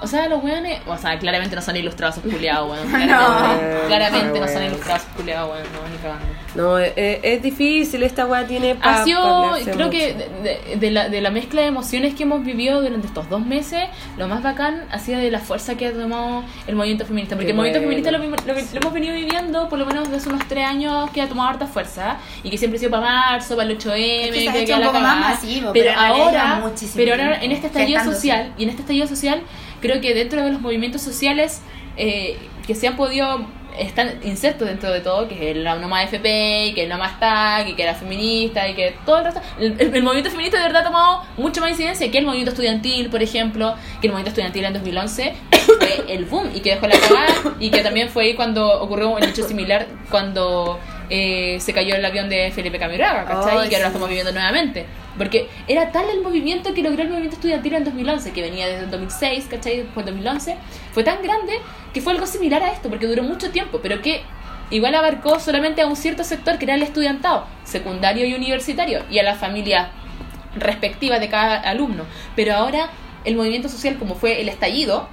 O 0.01 0.07
sea, 0.07 0.27
los 0.29 0.43
weones. 0.43 0.79
O 0.87 0.97
sea, 0.97 1.17
claramente 1.19 1.55
no 1.55 1.61
son 1.61 1.75
ilustrados 1.75 2.17
esos 2.17 2.31
culiados, 2.31 2.69
weón. 2.71 2.87
Claramente, 2.89 3.73
No. 3.81 3.87
claramente 3.87 4.39
no 4.39 4.47
son 4.47 4.63
ilustrados 4.63 5.01
esos 5.03 5.15
culiados, 5.15 5.51
weón. 5.51 5.63
No, 5.73 5.89
ni 5.89 5.97
cagando. 5.97 6.25
No, 6.55 6.79
es, 6.79 6.93
es 6.95 7.41
difícil. 7.41 8.03
Esta 8.03 8.25
weá 8.25 8.45
tiene. 8.47 8.75
pa- 8.75 9.01
Ha 9.01 9.03
sido, 9.03 9.55
creo 9.73 9.89
que 9.89 10.13
mucho. 10.13 10.27
de, 10.43 10.59
de- 10.69 10.75
de 10.77 10.91
la, 10.91 11.09
de 11.09 11.21
la 11.21 11.29
mezcla 11.29 11.61
de 11.61 11.67
emociones 11.67 12.15
que 12.15 12.23
hemos 12.23 12.43
vivido 12.43 12.81
durante 12.81 13.07
estos 13.07 13.29
dos 13.29 13.45
meses, 13.45 13.83
lo 14.17 14.27
más 14.27 14.41
bacán 14.41 14.85
ha 14.91 14.99
sido 14.99 15.19
de 15.19 15.29
la 15.31 15.39
fuerza 15.39 15.75
que 15.75 15.87
ha 15.87 15.91
tomado 15.93 16.43
el 16.67 16.75
movimiento 16.75 17.05
feminista. 17.05 17.35
Porque 17.35 17.45
Qué 17.47 17.51
el 17.51 17.57
movimiento 17.57 17.79
bueno. 17.79 17.89
feminista 17.89 18.11
lo, 18.11 18.19
mismo- 18.19 18.35
lo, 18.47 18.53
lo 18.53 18.79
hemos 18.81 18.93
venido 18.93 19.13
viviendo 19.15 19.69
por 19.69 19.77
lo 19.79 19.85
menos 19.85 20.09
desde 20.09 20.29
unos 20.29 20.47
tres 20.47 20.65
años 20.65 21.09
que 21.11 21.21
ha 21.21 21.27
tomado 21.27 21.49
harta 21.49 21.67
fuerza 21.67 22.17
y 22.43 22.49
que 22.49 22.57
siempre 22.57 22.77
ha 22.77 22.79
sido 22.79 22.91
para 22.91 23.03
marzo, 23.03 23.55
para 23.55 23.69
el 23.69 23.77
8M, 23.77 23.93
Es 24.27 24.31
que 24.33 24.41
se 24.41 24.49
ha 24.49 24.53
que 24.53 24.59
hecho 24.63 24.67
queda 24.75 24.77
un 24.79 24.85
poco 24.87 24.99
más 24.99 25.19
masivo, 25.19 25.71
pero, 25.73 25.91
pero 25.91 25.99
ahora, 25.99 26.61
pero 26.95 27.11
ahora 27.13 27.43
en 27.43 27.51
este 27.51 27.67
estallido 27.67 28.03
social 28.03 28.53
y 28.57 28.63
en 28.63 28.69
este 28.69 28.81
estallido 28.81 29.07
social 29.07 29.41
creo 29.82 30.01
que 30.01 30.13
dentro 30.13 30.43
de 30.43 30.51
los 30.51 30.61
movimientos 30.61 31.01
sociales 31.01 31.61
eh, 31.97 32.38
que 32.65 32.75
se 32.75 32.88
han 32.88 32.95
podido 32.95 33.45
están 33.77 34.19
insertos 34.23 34.67
dentro 34.67 34.91
de 34.91 34.99
todo, 34.99 35.27
que 35.27 35.51
es 35.51 35.57
No 35.57 35.88
Más 35.88 36.05
FP, 36.05 36.67
y 36.67 36.73
que 36.73 36.88
No 36.88 36.97
Más 36.97 37.19
TAC, 37.19 37.69
y 37.69 37.73
que 37.75 37.86
la 37.86 37.95
feminista, 37.95 38.67
y 38.67 38.73
que 38.73 38.95
todo 39.05 39.19
el 39.19 39.25
resto. 39.25 39.41
El, 39.59 40.03
movimiento 40.03 40.30
feminista 40.30 40.57
de 40.57 40.63
verdad 40.63 40.82
ha 40.82 40.86
tomado 40.86 41.23
mucha 41.38 41.61
más 41.61 41.71
incidencia 41.71 42.09
que 42.11 42.17
el 42.17 42.25
movimiento 42.25 42.51
estudiantil, 42.51 43.09
por 43.09 43.21
ejemplo, 43.23 43.75
que 44.01 44.07
el 44.07 44.13
movimiento 44.13 44.30
estudiantil 44.30 44.65
en 44.65 44.73
2011 44.73 45.34
fue 45.65 46.13
el 46.13 46.25
boom 46.25 46.49
y 46.53 46.59
que 46.59 46.71
dejó 46.71 46.88
la 46.88 46.99
cagada, 46.99 47.55
y 47.59 47.69
que 47.69 47.82
también 47.82 48.09
fue 48.09 48.25
ahí 48.25 48.34
cuando 48.36 48.82
ocurrió 48.82 49.09
un 49.09 49.23
hecho 49.23 49.47
similar 49.47 49.88
cuando 50.09 50.80
eh, 51.09 51.57
se 51.59 51.73
cayó 51.73 51.95
el 51.95 52.03
avión 52.03 52.30
de 52.30 52.51
Felipe 52.51 52.80
Camiroaga, 52.80 53.25
¿cachai? 53.25 53.65
Y 53.65 53.69
que 53.69 53.75
ahora 53.75 53.88
lo 53.88 53.93
estamos 53.93 54.09
viviendo 54.09 54.32
nuevamente. 54.32 54.86
Porque 55.18 55.49
era 55.68 55.91
tal 55.91 56.10
el 56.10 56.22
movimiento 56.22 56.74
que 56.74 56.82
logró 56.82 57.01
el 57.01 57.10
movimiento 57.10 57.36
estudiantil 57.36 57.74
en 57.74 57.84
2011, 57.84 58.32
que 58.32 58.41
venía 58.41 58.68
desde 58.68 58.86
el 58.86 58.91
2006, 58.91 59.47
¿cachai? 59.49 59.78
Después 59.78 60.05
del 60.05 60.16
2011, 60.16 60.55
fue 60.93 61.03
tan 61.03 61.22
grande 61.22 61.53
que 61.93 62.01
fue 62.01 62.14
algo 62.14 62.26
similar 62.26 62.64
a 62.64 62.72
esto, 62.72 62.89
porque 62.89 63.07
duró 63.07 63.24
mucho 63.24 63.51
tiempo, 63.51 63.80
pero 63.82 64.01
que 64.01 64.22
igual 64.72 64.95
abarcó 64.95 65.39
solamente 65.39 65.82
a 65.82 65.88
un 65.88 65.95
cierto 65.95 66.24
sector 66.24 66.57
que 66.57 66.66
era 66.66 66.76
el 66.76 66.84
estudiantado, 66.84 67.45
secundario 67.64 68.26
y 68.26 68.34
universitario, 68.34 69.03
y 69.10 69.20
a 69.20 69.24
la 69.24 69.36
familia 69.36 69.89
respectiva 70.55 71.20
de 71.20 71.28
cada 71.28 71.57
alumno. 71.60 72.03
Pero 72.36 72.53
ahora 72.55 72.89
el 73.26 73.36
movimiento 73.36 73.68
social, 73.68 73.97
como 73.97 74.16
fue 74.16 74.41
el 74.41 74.47
estallido, 74.47 75.10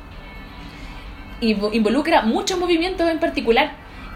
invo- 1.41 1.75
involucra 1.75 2.23
muchos 2.23 2.59
movimientos 2.59 3.09
en 3.11 3.19
particular. 3.19 3.73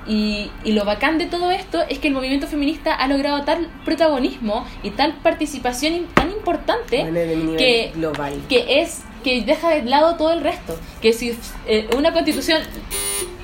Y, 0.06 0.50
y 0.64 0.72
lo 0.72 0.84
bacán 0.84 1.18
de 1.18 1.26
todo 1.26 1.50
esto 1.50 1.82
es 1.88 1.98
que 1.98 2.08
el 2.08 2.14
movimiento 2.14 2.46
feminista 2.46 2.94
ha 2.94 3.06
logrado 3.06 3.42
tal 3.44 3.68
protagonismo 3.84 4.66
y 4.82 4.90
tal 4.90 5.14
participación 5.22 6.06
tan 6.14 6.30
importante 6.30 7.02
Bueno, 7.02 7.56
que, 7.58 7.92
global. 7.94 8.40
que 8.48 8.80
es 8.80 9.02
que 9.22 9.42
deja 9.42 9.68
de 9.70 9.82
lado 9.82 10.16
todo 10.16 10.32
el 10.32 10.40
resto. 10.40 10.78
Que 11.02 11.12
si 11.12 11.36
eh, 11.66 11.88
una 11.96 12.12
constitución 12.12 12.62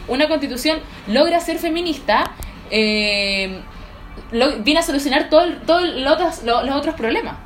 una 0.08 0.28
constitución 0.28 0.78
logra 1.08 1.40
ser 1.40 1.58
feminista, 1.58 2.30
eh, 2.70 3.60
lo- 4.32 4.58
viene 4.60 4.80
a 4.80 4.82
solucionar 4.82 5.28
todo, 5.28 5.42
el- 5.42 5.58
todo 5.62 5.80
otros, 6.12 6.42
lo- 6.44 6.62
los 6.62 6.74
otros 6.76 6.94
problemas. 6.94 7.36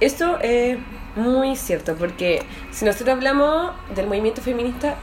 Esto 0.00 0.38
es 0.40 0.78
muy 1.14 1.54
cierto, 1.56 1.94
porque 1.96 2.42
si 2.70 2.84
nosotros 2.84 3.16
hablamos 3.16 3.72
del 3.94 4.06
movimiento 4.06 4.42
feminista, 4.42 4.96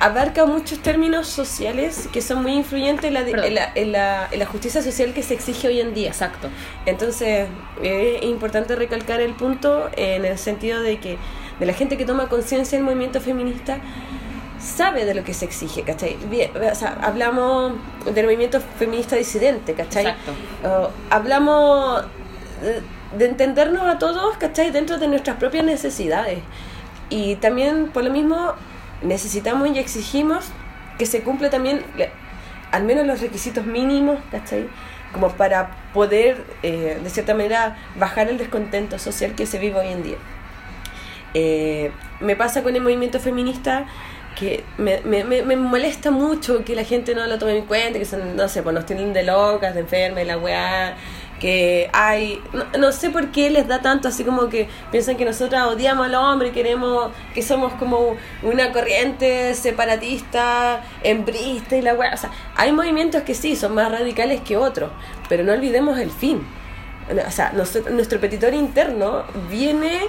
abarca 0.00 0.46
muchos 0.46 0.78
términos 0.78 1.26
sociales 1.26 2.08
que 2.12 2.22
son 2.22 2.42
muy 2.42 2.52
influyentes 2.52 3.04
en 3.06 3.14
la, 3.14 3.20
en 3.20 3.54
la, 3.54 3.72
en 3.74 3.92
la- 3.92 4.28
en 4.30 4.38
la 4.38 4.46
justicia 4.46 4.80
social 4.82 5.12
que 5.12 5.22
se 5.22 5.34
exige 5.34 5.66
hoy 5.68 5.80
en 5.80 5.92
día. 5.94 6.08
Exacto. 6.08 6.48
Entonces, 6.86 7.48
es 7.82 8.22
importante 8.22 8.76
recalcar 8.76 9.20
el 9.20 9.34
punto 9.34 9.90
en 9.96 10.24
el 10.24 10.38
sentido 10.38 10.80
de 10.82 10.98
que 11.00 11.18
de 11.58 11.66
la 11.66 11.72
gente 11.72 11.96
que 11.96 12.04
toma 12.04 12.28
conciencia 12.28 12.78
del 12.78 12.84
movimiento 12.84 13.20
feminista 13.20 13.78
sabe 14.60 15.04
de 15.04 15.14
lo 15.14 15.24
que 15.24 15.34
se 15.34 15.44
exige, 15.44 15.82
¿cachai? 15.82 16.16
Bien, 16.30 16.50
o 16.56 16.74
sea, 16.74 16.98
hablamos 17.02 17.72
del 18.14 18.24
movimiento 18.24 18.60
feminista 18.78 19.16
disidente, 19.16 19.74
¿cachai? 19.74 20.06
Exacto. 20.06 20.32
Uh, 20.64 20.88
hablamos 21.10 22.02
de, 22.62 22.82
de 23.18 23.24
entendernos 23.26 23.82
a 23.82 23.98
todos, 23.98 24.36
¿cachai? 24.36 24.70
Dentro 24.70 24.98
de 24.98 25.08
nuestras 25.08 25.36
propias 25.36 25.64
necesidades. 25.64 26.38
Y 27.10 27.36
también, 27.36 27.88
por 27.88 28.04
lo 28.04 28.10
mismo, 28.10 28.52
necesitamos 29.02 29.68
y 29.68 29.78
exigimos 29.78 30.46
que 30.98 31.06
se 31.06 31.22
cumpla 31.22 31.50
también 31.50 31.84
al 32.72 32.84
menos 32.84 33.06
los 33.06 33.20
requisitos 33.20 33.64
mínimos, 33.64 34.18
¿cachai? 34.30 34.68
Como 35.12 35.30
para 35.30 35.70
poder, 35.94 36.44
eh, 36.62 36.98
de 37.02 37.10
cierta 37.10 37.34
manera, 37.34 37.78
bajar 37.96 38.28
el 38.28 38.38
descontento 38.38 38.98
social 38.98 39.34
que 39.34 39.46
se 39.46 39.58
vive 39.58 39.78
hoy 39.78 39.88
en 39.88 40.02
día. 40.02 40.16
Eh, 41.34 41.92
me 42.20 42.36
pasa 42.36 42.62
con 42.62 42.74
el 42.74 42.82
movimiento 42.82 43.20
feminista 43.20 43.86
que 44.38 44.64
me, 44.76 45.00
me, 45.00 45.24
me, 45.24 45.56
molesta 45.56 46.10
mucho 46.10 46.64
que 46.64 46.76
la 46.76 46.84
gente 46.84 47.14
no 47.14 47.26
lo 47.26 47.38
tome 47.38 47.56
en 47.56 47.66
cuenta, 47.66 47.98
que 47.98 48.04
son, 48.04 48.36
no 48.36 48.48
sé, 48.48 48.62
pues 48.62 48.72
nos 48.72 48.86
tienen 48.86 49.12
de 49.12 49.24
locas, 49.24 49.74
de 49.74 49.80
enfermas, 49.80 50.22
y 50.22 50.26
la 50.26 50.38
weá, 50.38 50.96
que 51.40 51.88
hay, 51.92 52.42
no, 52.52 52.64
no 52.78 52.92
sé 52.92 53.10
por 53.10 53.28
qué 53.30 53.48
les 53.50 53.68
da 53.68 53.80
tanto, 53.80 54.08
así 54.08 54.24
como 54.24 54.48
que 54.48 54.68
piensan 54.90 55.16
que 55.16 55.24
nosotras 55.24 55.66
odiamos 55.68 56.06
al 56.06 56.14
hombre, 56.16 56.50
queremos, 56.52 57.10
que 57.34 57.42
somos 57.42 57.72
como 57.74 58.16
una 58.42 58.72
corriente 58.72 59.54
separatista, 59.54 60.82
embrista 61.02 61.76
y 61.76 61.82
la 61.82 61.94
weá, 61.94 62.14
o 62.14 62.16
sea, 62.16 62.30
hay 62.56 62.72
movimientos 62.72 63.22
que 63.22 63.34
sí, 63.34 63.56
son 63.56 63.74
más 63.74 63.90
radicales 63.90 64.40
que 64.42 64.56
otros, 64.56 64.90
pero 65.28 65.44
no 65.44 65.52
olvidemos 65.52 65.98
el 65.98 66.10
fin. 66.10 66.46
O 67.26 67.30
sea, 67.30 67.52
nosotros- 67.52 67.94
nuestro 67.94 68.20
petitorio 68.20 68.60
interno 68.60 69.24
viene 69.48 70.00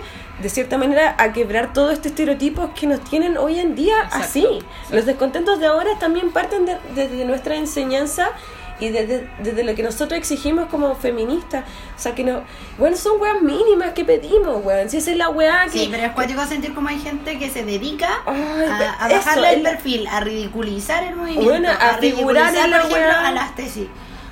de 0.42 0.50
cierta 0.50 0.78
manera 0.78 1.16
a 1.18 1.32
quebrar 1.32 1.72
todos 1.72 1.94
estos 1.94 2.08
estereotipos 2.08 2.72
que 2.78 2.88
nos 2.88 3.02
tienen 3.06 3.38
hoy 3.38 3.58
en 3.60 3.74
día 3.74 3.96
Exacto, 4.04 4.26
así. 4.26 4.44
exacto. 4.46 4.66
Los 4.96 5.06
descontentos 5.06 5.60
de 5.60 5.68
ahora 5.68 5.92
también 6.00 6.32
parten 6.32 6.66
de- 6.66 6.78
desde 6.96 7.24
nuestra 7.24 7.56
enseñanza 7.56 8.32
y 8.80 8.90
desde, 8.90 9.30
desde 9.44 9.64
lo 9.64 9.76
que 9.76 9.84
nosotros 9.84 10.18
exigimos 10.18 10.68
como 10.68 10.96
feministas. 10.96 11.66
O 11.98 12.00
sea, 12.00 12.16
que 12.16 12.24
no. 12.24 12.44
Bueno, 12.78 12.96
son 12.96 13.20
weas 13.20 13.42
mínimas 13.42 13.92
que 13.94 14.06
pedimos, 14.06 14.64
weón. 14.64 14.90
Si 14.90 14.98
esa 14.98 15.12
es 15.12 15.18
la 15.18 15.30
wea 15.30 15.66
que. 15.66 15.72
Sí, 15.80 15.88
pero 15.92 16.04
es 16.04 16.12
cuático 16.14 16.46
sentir 16.46 16.74
como 16.74 16.90
hay 16.90 17.00
gente 17.00 17.38
que 17.38 17.50
se 17.50 17.64
dedica 17.66 18.10
Ay, 18.26 18.38
a, 18.70 19.04
a 19.06 19.08
eso, 19.08 19.16
bajarle 19.18 19.54
el 19.54 19.62
perfil, 19.62 20.08
a 20.08 20.20
ridiculizar 20.22 21.04
el 21.04 21.16
movimiento, 21.16 21.50
Bueno, 21.50 21.70
a 21.70 21.98
figurar 21.98 22.56
en 22.56 22.72
la 22.72 22.78
por 22.78 22.88
ejemplo, 22.92 23.08
weá. 23.18 23.28
a 23.28 23.32
las 23.32 23.56
tesis. 23.56 23.88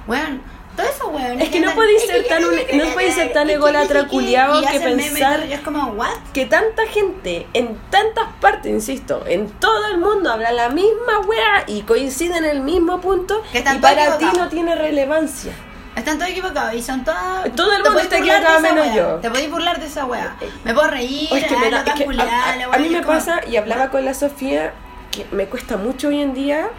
Bueno, 0.06 0.40
todo 0.78 0.88
eso, 0.88 1.08
weón. 1.10 1.42
Es 1.42 1.50
que 1.50 1.60
no 1.60 1.74
podéis 1.76 2.04
ser 2.06 2.26
tan 2.28 2.42
no 2.44 2.86
podéis 2.94 3.16
ser 3.16 3.34
tan 3.34 3.50
ególatra 3.50 4.08
culiao 4.08 4.62
que 4.62 4.80
pensar- 4.80 5.46
Y 5.50 5.52
es 5.54 5.60
como, 5.60 5.88
¿what? 5.94 6.16
que 6.34 6.46
tanta 6.46 6.86
gente 6.88 7.46
en 7.54 7.76
tantas 7.90 8.28
partes, 8.40 8.72
insisto, 8.72 9.24
en 9.28 9.50
todo 9.50 9.88
el 9.88 9.98
mundo 9.98 10.32
habla 10.32 10.52
la 10.52 10.70
misma 10.70 11.20
wea 11.28 11.66
y 11.68 11.82
coincide 11.82 12.38
en 12.38 12.46
el 12.46 12.62
mismo 12.62 13.02
punto 13.02 13.44
Que 13.52 13.60
y 13.60 13.78
para 13.80 14.06
todos 14.06 14.20
ti 14.20 14.38
no 14.38 14.48
tiene 14.48 14.76
relevancia. 14.76 15.52
Están 15.96 16.20
todos 16.20 16.30
equivocados 16.30 16.76
y 16.76 16.82
son 16.84 17.04
todas. 17.04 17.52
Todo 17.56 17.76
el 17.76 17.84
mundo 17.84 18.00
está 18.00 18.20
equivocado 18.20 18.60
menos 18.60 18.94
yo. 18.96 19.16
Te 19.16 19.30
podéis 19.32 19.50
burlar 19.50 19.80
de 19.80 19.88
esa 19.88 20.06
wea. 20.06 20.38
Me 20.64 20.74
puedo 20.76 20.88
reír, 20.90 21.28
O 21.32 21.36
es 21.36 21.46
que 21.46 21.56
ah, 21.56 21.60
me 21.60 21.70
da- 21.72 21.80
loca 21.80 21.92
es 21.92 21.98
que 21.98 22.22
a- 22.22 22.74
a, 22.74 22.78
mí 22.78 22.90
me 22.90 23.02
pasa 23.02 23.42
y 23.50 23.56
hablaba 23.58 23.90
con 23.90 24.06
la 24.06 24.14
Sofía 24.14 24.74
que 25.10 25.26
me 25.32 25.48
cuesta 25.48 25.76
mucho 25.76 26.10
hoy 26.10 26.22
en 26.22 26.36
día 26.36 26.70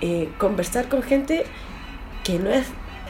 eh, 0.00 0.28
conversar 0.38 0.88
con 0.88 1.04
gente 1.04 1.46
que 2.24 2.40
no 2.40 2.50
es 2.50 2.66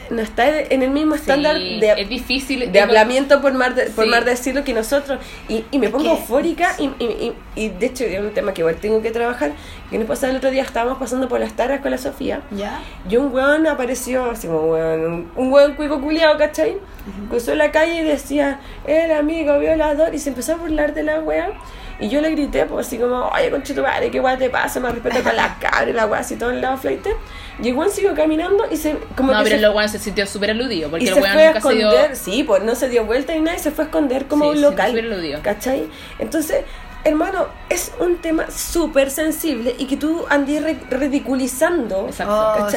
no 0.09 0.21
está 0.21 0.59
en 0.59 0.83
el 0.83 0.89
mismo 0.91 1.15
estándar 1.15 1.57
Sí, 1.57 1.79
de, 1.79 1.91
es 2.01 2.09
difícil. 2.09 2.71
de 2.71 2.81
hablamiento 2.81 3.41
por 3.41 3.53
más 3.53 3.75
de, 3.75 3.85
por 3.91 4.05
Sí. 4.05 4.09
más 4.11 4.25
decirlo 4.25 4.63
que 4.63 4.73
nosotros 4.73 5.19
y, 5.49 5.65
y 5.71 5.79
me 5.79 5.87
Es 5.87 5.91
pongo 5.91 6.03
que- 6.05 6.09
eufórica 6.11 6.75
y, 6.77 6.83
y, 6.99 7.05
y- 7.05 7.33
y 7.65 7.69
de 7.69 7.85
hecho 7.85 8.03
es 8.03 8.19
un 8.19 8.31
tema 8.31 8.53
que 8.53 8.61
igual 8.61 8.75
tengo 8.75 9.01
que 9.01 9.11
trabajar 9.11 9.51
que 9.89 9.97
nos 9.97 10.07
pasaba 10.07 10.31
el 10.31 10.37
otro 10.37 10.51
día 10.51 10.63
estábamos 10.63 10.97
pasando 10.97 11.27
por 11.27 11.39
las 11.39 11.53
taras 11.53 11.79
con 11.81 11.91
la 11.91 11.97
Sofía 11.97 12.41
¿Ya? 12.51 12.81
y 13.09 13.15
un 13.17 13.33
weón 13.33 13.65
apareció 13.67 14.29
así 14.31 14.47
como 14.47 14.71
weón, 14.73 15.05
un, 15.05 15.31
un 15.35 15.51
weón 15.53 15.73
cuico 15.75 16.01
culiado, 16.01 16.37
¿cachai? 16.37 16.77
Cruzó 17.29 17.53
la 17.55 17.71
calle 17.71 18.01
y 18.01 18.03
decía, 18.03 18.59
el 18.87 19.11
amigo 19.11 19.59
violador, 19.59 20.13
y 20.15 20.19
se 20.19 20.29
empezó 20.29 20.53
a 20.53 20.55
burlar 20.55 20.93
de 20.95 21.03
la 21.03 21.19
wea. 21.19 21.51
Y 21.99 22.09
yo 22.09 22.19
le 22.19 22.29
grité, 22.31 22.65
pues 22.65 22.87
así 22.87 22.97
como, 22.97 23.27
oye, 23.29 23.49
conchito 23.49 23.81
madre, 23.81 24.11
qué 24.11 24.19
weá 24.19 24.37
te 24.37 24.49
pasa, 24.49 24.79
me 24.81 24.89
respeto 24.91 25.23
con 25.23 25.35
la 25.35 25.57
cara 25.59 25.89
y 25.89 25.93
la 25.93 26.05
weá, 26.05 26.19
así 26.19 26.35
todo 26.35 26.49
el 26.51 26.59
lado 26.61 26.75
flight. 26.77 27.07
Y 27.63 27.69
el 27.69 27.73
weón 27.75 27.89
siguió 27.89 28.13
caminando 28.13 28.65
y 28.69 28.75
se, 28.75 28.97
como 29.15 29.31
No, 29.31 29.37
que 29.39 29.45
pero 29.45 29.57
se, 29.59 29.65
el 29.65 29.71
weón 29.73 29.89
se 29.89 29.99
sintió 29.99 30.25
súper 30.25 30.51
aludido. 30.51 30.89
Porque 30.89 31.05
y 31.05 31.07
el 31.07 31.13
se 31.13 31.21
weón 31.21 31.33
fue 31.33 31.45
a 31.47 31.61
se 31.61 31.73
dio. 31.75 31.87
esconder, 31.89 32.15
sí, 32.17 32.43
pues 32.43 32.63
no 32.63 32.75
se 32.75 32.89
dio 32.89 33.05
vuelta 33.05 33.33
y 33.33 33.39
nada, 33.39 33.55
y 33.55 33.59
se 33.61 33.71
fue 33.71 33.85
a 33.85 33.87
esconder 33.87 34.25
como 34.25 34.43
Sí, 34.43 34.49
un 34.51 34.55
sí, 34.57 34.61
local. 34.63 34.89
súper 34.89 35.05
aludido. 35.05 35.39
¿Cachai? 35.41 35.87
Entonces, 36.19 36.65
hermano, 37.05 37.45
es 37.69 37.93
un 37.99 38.17
tema 38.17 38.51
súper 38.51 39.09
sensible 39.11 39.75
y 39.77 39.85
que 39.85 39.95
tú 39.95 40.25
andes 40.29 40.61
re- 40.61 40.79
ridiculizando. 40.89 42.09
Oh. 42.27 42.67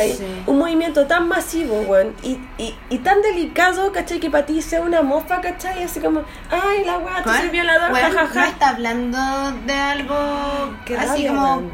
Un 0.46 0.58
movimiento 0.58 1.06
tan 1.06 1.26
masivo, 1.28 1.80
weón, 1.80 2.14
y, 2.22 2.38
y, 2.58 2.74
y 2.90 2.98
tan 2.98 3.20
delicado, 3.22 3.90
¿cachai? 3.90 4.20
Que 4.20 4.30
para 4.30 4.46
ti 4.46 4.62
sea 4.62 4.82
una 4.82 5.02
mofa, 5.02 5.40
¿cachai? 5.40 5.82
Así 5.82 5.98
como, 6.00 6.22
ay, 6.50 6.84
la 6.84 6.98
weá, 6.98 7.22
tú 7.24 7.30
eres 7.30 7.50
violador, 7.50 7.90
bueno, 7.90 8.08
jajaja. 8.08 8.40
no 8.40 8.46
está 8.46 8.68
hablando 8.68 9.18
de 9.66 9.72
algo 9.72 10.14
Qué 10.84 10.96
así 10.96 11.26
rabia, 11.26 11.28
como. 11.30 11.70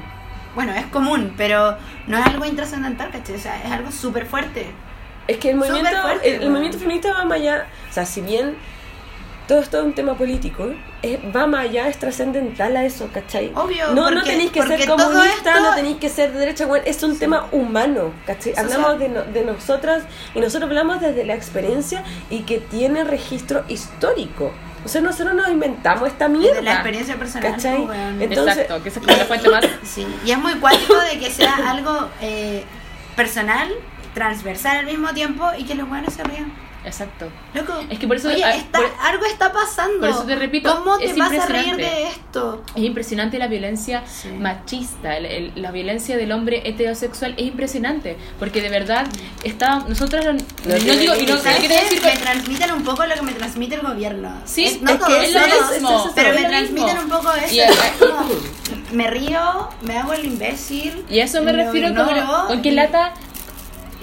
Bueno, 0.55 0.73
es 0.73 0.87
común, 0.87 1.35
pero 1.37 1.77
no 2.07 2.17
es 2.17 2.25
algo 2.27 2.45
intrascendental, 2.45 3.11
¿cachai? 3.11 3.35
O 3.35 3.39
sea, 3.41 3.61
es 3.63 3.71
algo 3.73 3.91
súper 3.91 4.25
fuerte. 4.27 4.73
Es 5.27 5.39
que 5.39 5.51
el 5.51 5.57
movimiento, 5.57 5.91
fuerte, 6.03 6.37
el, 6.37 6.43
el 6.43 6.51
movimiento 6.51 6.79
feminista 6.79 7.13
va 7.13 7.25
más 7.25 7.39
allá, 7.39 7.67
o 7.91 7.93
sea, 7.93 8.07
si 8.07 8.21
bien 8.21 8.57
todo 9.47 9.61
es 9.61 9.69
todo 9.69 9.85
un 9.85 9.93
tema 9.95 10.15
político, 10.15 10.71
eh, 11.03 11.21
va 11.37 11.47
más 11.47 11.67
allá, 11.67 11.89
es 11.89 11.99
trascendental 11.99 12.77
a 12.77 12.85
eso, 12.85 13.09
¿cachai? 13.13 13.53
Obvio, 13.55 13.93
No, 13.95 14.11
no 14.11 14.23
tenéis 14.23 14.51
que 14.53 14.63
ser 14.63 14.87
comunista, 14.87 15.51
esto- 15.53 15.61
no 15.63 15.75
tenéis 15.75 15.97
que 15.99 16.09
ser 16.09 16.33
de 16.33 16.39
derecha, 16.39 16.67
weón, 16.67 16.83
es 16.87 17.03
un 17.03 17.19
tema 17.19 17.47
humano, 17.53 18.13
¿cachai? 18.27 18.55
Hablamos 18.57 18.99
de, 18.99 19.09
no- 19.11 19.23
de 19.25 19.45
nosotras 19.45 20.05
y 20.35 20.41
nosotros 20.41 20.69
hablamos 20.71 21.01
desde 21.01 21.25
la 21.25 21.35
experiencia 21.35 22.03
y 22.31 22.41
que 22.43 22.59
tiene 22.59 23.05
registro 23.05 23.65
histórico. 23.69 24.53
O 24.85 24.89
sea, 24.89 25.01
nosotros 25.01 25.35
nos 25.35 25.49
inventamos 25.49 26.09
esta 26.09 26.29
mierda. 26.29 26.57
De 26.57 26.63
la 26.63 26.73
experiencia 26.75 27.17
personal. 27.17 27.53
¿Cachai? 27.53 27.87
Entonces- 28.21 28.59
Exacto, 28.59 28.83
que 28.83 28.89
esa 28.91 29.01
es 29.01 29.07
como 29.07 29.17
la 29.19 29.25
fuente 29.25 29.49
más. 29.51 29.65
Sí, 29.83 30.07
y 30.25 30.31
es 30.31 30.39
muy 30.39 30.55
cuático 30.55 30.95
de 31.01 31.19
que 31.19 31.31
sea 31.31 31.55
algo 31.71 32.09
eh, 32.21 32.65
personal, 33.17 33.69
transversal 34.15 34.79
al 34.79 34.87
mismo 34.87 35.13
tiempo 35.13 35.45
y 35.59 35.65
que 35.65 35.75
los 35.75 35.89
buenos 35.89 36.15
se 36.15 36.23
rían. 36.25 36.53
Exacto. 36.85 37.29
Loco, 37.55 37.73
Es 37.89 37.99
que 37.99 38.07
por 38.07 38.17
eso- 38.17 38.29
oye, 38.29 38.45
está, 38.57 38.79
por- 38.79 38.93
algo 39.01 39.25
está 39.25 39.53
pasando. 39.53 40.01
por 40.01 40.09
eso 40.11 40.25
te 40.25 40.35
repito, 40.37 40.75
¿Cómo 40.77 40.99
te 40.99 41.07
es 41.07 41.17
vas 41.17 41.33
a 41.33 41.47
reír 41.47 41.77
de 41.77 42.09
esto? 42.09 42.63
Es 42.75 42.83
impresionante 42.83 43.39
la 43.39 43.47
violencia 43.47 44.03
Sí. 44.07 44.29
machista, 44.29 45.17
el- 45.17 45.27
el- 45.27 45.53
la 45.57 45.71
violencia 45.71 46.17
del 46.17 46.33
hombre 46.33 46.63
heterosexual 46.69 47.35
es 47.39 47.47
impresionante, 47.47 48.17
porque 48.39 48.61
de 48.61 48.69
verdad 48.69 49.07
está 49.45 49.79
nosotras 49.89 50.25
no, 50.27 50.33
no 50.33 50.75
digo 50.75 50.93
y 50.93 51.07
no, 51.07 51.15
límite. 51.15 51.33
no 51.33 51.39
¿Sabes 51.41 51.59
quiero 51.61 51.75
qué? 51.75 51.81
decir 51.85 52.03
me 52.03 52.11
que 52.13 52.19
transmiten 52.19 52.73
un 52.73 52.85
poco 52.85 53.07
lo 53.07 53.15
que 53.15 53.23
me 53.23 53.33
transmite 53.33 53.75
el 53.77 53.81
gobierno. 53.81 54.33
Sí, 54.45 54.65
Es- 54.65 54.83
no 54.83 54.91
es 54.93 54.99
todo, 54.99 55.09
que 55.09 55.25
es 55.25 55.33
lo 55.33 55.41
mismo, 55.41 56.11
pero 56.15 56.35
es 56.35 56.41
me 56.43 56.49
transmiten 56.49 56.85
mismo. 56.97 57.03
un 57.03 57.09
poco 57.09 57.33
eso. 57.35 57.55
Y- 57.55 57.61
es 57.61 57.71
como, 57.99 58.29
me 58.93 59.11
río, 59.11 59.69
me 59.83 59.97
hago 59.99 60.13
el 60.13 60.25
imbécil. 60.27 61.05
y 61.09 61.21
a 61.21 61.25
eso 61.25 61.43
me 61.43 61.53
refiero 61.53 61.95
como 61.95 62.47
con 62.49 62.61
qué 62.63 62.69
y- 62.69 62.73
lata 62.73 63.15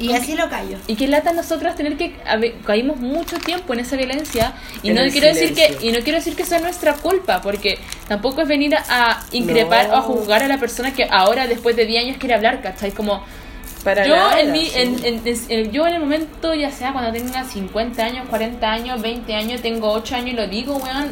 Y 0.02 0.14
así 0.14 0.36
lo 0.36 0.50
callo. 0.50 0.78
y 0.88 0.96
qué 0.96 1.08
lata 1.08 1.32
nosotras 1.34 1.76
tener 1.76 1.98
que 1.98 2.16
a 2.26 2.36
ver, 2.38 2.56
caímos 2.66 2.98
mucho 2.98 3.38
tiempo 3.40 3.74
en 3.74 3.80
esa 3.82 3.96
violencia 3.96 4.54
y 4.84 4.90
En 4.90 4.96
no 4.96 5.02
quiero 5.12 5.28
decir 5.28 5.54
que 5.54 5.78
y 5.82 5.92
no 5.92 6.00
quiero 6.00 6.18
decir 6.18 6.36
que 6.36 6.46
sea 6.46 6.60
nuestra 6.60 6.94
culpa 6.96 7.42
porque 7.42 7.78
tampoco 8.08 8.42
es 8.42 8.48
venir 8.48 8.76
a, 8.76 8.84
a 8.90 9.24
increpar 9.32 9.88
No. 9.90 9.94
o 9.94 9.98
a 9.98 10.02
juzgar 10.02 10.44
a 10.44 10.48
la 10.48 10.58
persona 10.58 10.94
que 10.94 11.06
ahora 11.10 11.48
después 11.48 11.76
de 11.76 11.86
10 11.86 12.04
años 12.06 12.18
quiere 12.18 12.36
hablar 12.36 12.62
¿cachai? 12.62 12.92
como 12.92 13.24
Para 13.84 14.06
yo 14.06 14.16
nada, 14.16 14.40
en, 14.40 14.52
mi, 14.52 14.66
sí. 14.68 14.72
en, 14.80 15.06
en- 15.06 15.22
en- 15.28 15.38
en- 15.50 15.72
yo 15.72 15.88
en 15.88 15.94
el 15.96 16.00
momento 16.00 16.54
ya 16.54 16.72
sea 16.72 16.92
cuando 16.94 17.12
tenga 17.12 17.44
50 17.44 18.04
años 18.04 18.28
40 18.30 18.72
años 18.72 19.02
20 19.02 19.34
años 19.36 19.62
tengo 19.62 19.92
8 19.92 20.16
años 20.16 20.30
y 20.32 20.34
lo 20.34 20.48
digo 20.48 20.78
weón 20.78 21.10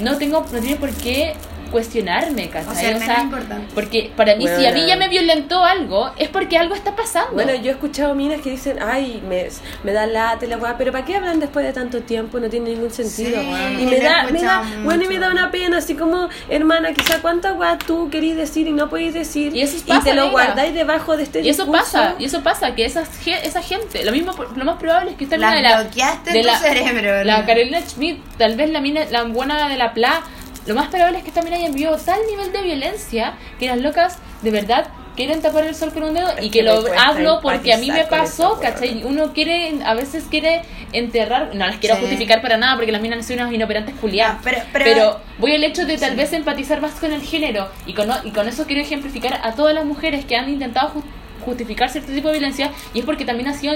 no 0.00 0.16
tengo 0.16 0.44
no 0.52 0.60
tiene 0.60 0.76
por 0.76 0.90
qué 0.92 1.34
cuestionarme 1.68 2.48
¿cachai? 2.48 2.72
O 2.72 2.74
sea, 2.74 2.90
el 2.90 2.98
menos 2.98 3.18
importante. 3.22 3.66
porque 3.74 4.10
para 4.16 4.34
mí 4.36 4.46
si 4.46 4.66
a 4.66 4.70
mí 4.72 4.80
Bueno. 4.80 4.86
ya 4.88 4.96
me 4.96 5.08
violentó 5.08 5.64
algo 5.64 6.10
es 6.16 6.28
porque 6.28 6.58
algo 6.58 6.74
está 6.74 6.94
pasando 6.96 7.32
Bueno, 7.32 7.54
yo 7.54 7.70
he 7.70 7.74
escuchado 7.74 8.14
minas 8.14 8.40
que 8.40 8.50
dicen, 8.50 8.78
ay, 8.82 9.22
me, 9.28 9.48
me 9.84 9.92
da 9.92 10.06
lata 10.06 10.46
la 10.46 10.56
weá, 10.56 10.76
pero 10.76 10.92
¿para 10.92 11.04
qué 11.04 11.16
hablan 11.16 11.40
después 11.40 11.64
de 11.64 11.72
tanto 11.72 12.00
tiempo? 12.02 12.40
No 12.40 12.48
tiene 12.48 12.70
ningún 12.70 12.90
sentido. 12.90 13.40
Sí, 13.40 13.76
y 13.82 13.86
me 13.86 14.00
da, 14.00 14.24
me 14.30 14.42
da, 14.42 14.62
bueno, 14.84 15.04
y 15.04 15.08
me 15.08 15.18
da 15.18 15.30
una 15.30 15.50
pena, 15.50 15.78
así 15.78 15.94
como, 15.94 16.28
hermana, 16.48 16.92
quizá 16.92 17.20
cuánta 17.20 17.52
weá 17.52 17.78
tú 17.78 18.08
querís 18.10 18.36
decir 18.36 18.66
y 18.66 18.72
no 18.72 18.88
podéis 18.88 19.14
decir. 19.14 19.54
Y 19.54 19.62
eso 19.62 19.76
y 19.76 19.80
pasa, 19.80 20.04
te 20.04 20.14
lo 20.14 20.30
guardáis 20.30 20.74
debajo 20.74 21.16
de 21.16 21.22
este 21.24 21.40
Y 21.40 21.48
eso 21.50 21.64
discurso. 21.64 21.92
pasa, 21.92 22.14
y 22.18 22.24
eso 22.24 22.42
pasa, 22.42 22.74
que 22.74 22.84
esa, 22.84 23.02
esa 23.42 23.62
gente, 23.62 24.04
lo 24.04 24.12
mismo, 24.12 24.32
lo 24.56 24.64
más 24.64 24.76
probable 24.76 25.10
es 25.12 25.16
que 25.16 25.24
esta 25.24 25.36
La 25.36 25.50
mina 25.50 25.56
de 25.56 25.74
la, 25.74 25.82
bloqueaste 25.82 26.30
en 26.30 26.34
de 26.36 26.40
tu 26.42 26.46
la, 26.46 26.58
cerebro, 26.58 27.24
la 27.24 27.40
¿no? 27.40 27.46
Carolina 27.46 27.80
Schmidt, 27.82 28.18
tal 28.38 28.56
vez 28.56 28.70
la 28.70 28.80
mina, 28.80 29.02
la 29.10 29.24
buena 29.24 29.68
de 29.68 29.76
la 29.76 29.92
PLA, 29.94 30.20
lo 30.68 30.74
más 30.74 30.88
probable 30.88 31.18
es 31.18 31.24
que 31.24 31.30
esta 31.30 31.42
mina 31.42 31.56
haya 31.56 31.66
enviado 31.66 31.96
tal 31.96 32.20
nivel 32.30 32.52
de 32.52 32.62
violencia 32.62 33.34
que 33.58 33.66
las 33.66 33.78
locas 33.78 34.18
de 34.42 34.50
verdad 34.50 34.86
quieren 35.16 35.42
tapar 35.42 35.64
el 35.64 35.74
sol 35.74 35.92
con 35.92 36.04
un 36.04 36.14
dedo 36.14 36.28
Es 36.36 36.44
y 36.44 36.50
que 36.50 36.62
lo 36.62 36.84
hablo 36.96 37.40
porque 37.42 37.72
a 37.72 37.78
mí 37.78 37.90
me 37.90 38.04
pasó, 38.04 38.60
¿cachai? 38.60 39.02
Uno 39.02 39.32
quiere, 39.32 39.74
a 39.84 39.94
veces 39.94 40.24
quiere 40.30 40.62
enterrar, 40.92 41.50
no 41.54 41.66
las 41.66 41.78
quiero 41.78 41.96
Sí. 41.96 42.02
justificar 42.02 42.40
para 42.40 42.56
nada 42.56 42.76
porque 42.76 42.92
las 42.92 43.00
minas 43.02 43.26
son 43.26 43.40
unas 43.40 43.52
inoperantes 43.52 43.96
culiadas, 43.96 44.36
No, 44.36 44.40
pero- 44.44 44.60
pero- 44.72 44.84
pero 44.84 45.20
voy 45.38 45.54
al 45.56 45.64
hecho 45.64 45.86
de 45.86 45.98
tal 45.98 46.14
vez 46.14 46.32
empatizar 46.32 46.80
más 46.80 46.92
con 46.92 47.12
el 47.12 47.20
género 47.22 47.68
y 47.86 47.94
con, 47.94 48.08
y 48.24 48.30
con 48.30 48.46
eso 48.46 48.64
quiero 48.66 48.80
ejemplificar 48.82 49.40
a 49.42 49.52
todas 49.54 49.74
las 49.74 49.84
mujeres 49.84 50.24
que 50.24 50.36
han 50.36 50.48
intentado 50.48 50.90
ju- 50.94 51.02
justificar 51.44 51.90
cierto 51.90 52.12
tipo 52.12 52.28
de 52.28 52.34
violencia 52.34 52.70
y 52.94 53.00
es 53.00 53.04
porque 53.04 53.24
también 53.24 53.48
han 53.48 53.58
sido, 53.58 53.74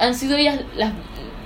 han 0.00 0.14
sido 0.16 0.36
ellas 0.36 0.60
las 0.74 0.92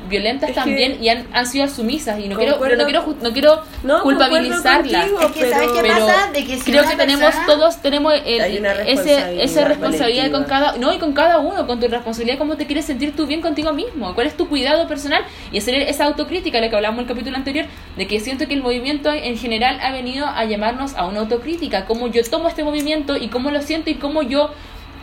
violentas 0.09 0.51
Es 0.51 0.55
que- 0.55 0.61
también 0.61 1.03
y 1.03 1.09
han, 1.09 1.27
han 1.33 1.47
sido 1.47 1.69
sumisas 1.69 2.19
y 2.19 2.29
no 2.29 2.37
quiero, 2.37 2.59
pero 2.61 2.77
no 2.77 2.85
quiero, 2.85 3.03
ju- 3.05 3.17
no 3.23 3.33
quiero 3.33 3.63
No, 3.83 4.03
culpabilizarlas. 4.03 5.07
concuerdo 5.11 5.27
Es 5.29 5.33
que, 5.33 5.51
¿sabes 5.51 5.71
qué 5.73 5.81
Pero 5.83 6.07
pasa? 6.07 6.31
De 6.33 6.45
que 6.45 6.57
si 6.59 6.71
creo 6.71 6.85
que 6.85 6.97
tenemos 6.97 7.35
todos 7.47 7.83
tenemos 7.83 8.15
el- 8.25 8.41
ese 8.41 8.75
responsabilidad 8.75 9.31
esa 9.45 9.65
responsabilidad 9.65 10.31
con 10.31 10.45
cada 10.45 10.77
no 10.77 10.93
y 10.93 10.99
con 10.99 11.13
cada 11.13 11.39
uno 11.39 11.67
con 11.67 11.81
tu 11.81 11.89
responsabilidad 11.89 12.39
cómo 12.39 12.57
te 12.57 12.67
quieres 12.67 12.85
sentir 12.85 13.15
tú 13.15 13.27
bien 13.27 13.41
contigo 13.41 13.73
mismo 13.73 14.15
cuál 14.15 14.27
es 14.27 14.37
tu 14.37 14.49
cuidado 14.49 14.87
personal 14.89 15.23
y 15.53 15.59
hacer 15.59 15.75
esa 15.75 16.05
autocrítica 16.05 16.61
lo 16.61 16.69
que 16.71 16.77
hablamos 16.77 16.99
en 17.01 17.05
el 17.05 17.09
capítulo 17.09 17.37
anterior 17.37 17.67
de 17.97 18.07
que 18.07 18.21
siento 18.21 18.47
que 18.49 18.55
el 18.55 18.63
movimiento 18.63 19.13
en 19.13 19.37
general 19.39 19.79
ha 19.83 19.93
venido 19.93 20.27
a 20.27 20.45
llamarnos 20.45 20.95
a 20.95 21.07
una 21.07 21.21
autocrítica 21.21 21.85
cómo 21.87 22.07
yo 22.09 22.23
tomo 22.29 22.49
este 22.49 22.65
movimiento 22.65 23.17
y 23.17 23.29
cómo 23.29 23.51
lo 23.51 23.63
siento 23.63 23.91
y 23.91 23.95
cómo 23.95 24.23
yo 24.23 24.51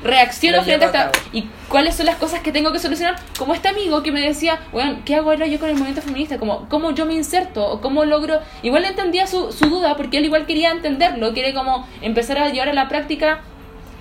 reacciono 0.03 0.57
frente 0.63 0.85
a 0.85 0.87
esta 0.87 1.11
y 1.31 1.47
cuáles 1.69 1.95
son 1.95 2.05
las 2.05 2.17
cosas 2.17 2.41
que 2.41 2.51
tengo 2.51 2.71
que 2.71 2.79
solucionar. 2.79 3.15
Como 3.37 3.53
este 3.53 3.69
amigo 3.69 4.03
que 4.03 4.11
me 4.11 4.21
decía 4.21 4.59
bueno 4.71 4.97
qué 5.05 5.15
hago 5.15 5.31
ahora 5.31 5.47
yo 5.47 5.59
con 5.59 5.69
el 5.69 5.75
movimiento 5.75 6.01
feminista 6.01 6.37
como 6.37 6.67
cómo 6.69 6.91
yo 6.91 7.05
me 7.05 7.13
inserto 7.13 7.65
o 7.65 7.79
cómo 7.81 8.03
logro 8.05 8.39
igual 8.61 8.85
entendía 8.85 9.27
su, 9.27 9.51
su 9.51 9.67
duda 9.69 9.95
porque 9.97 10.17
él 10.17 10.25
igual 10.25 10.45
quería 10.45 10.71
entenderlo 10.71 11.33
quiere 11.33 11.53
como 11.53 11.87
empezar 12.01 12.37
a 12.37 12.49
llevar 12.49 12.69
a 12.69 12.73
la 12.73 12.87
práctica 12.89 13.41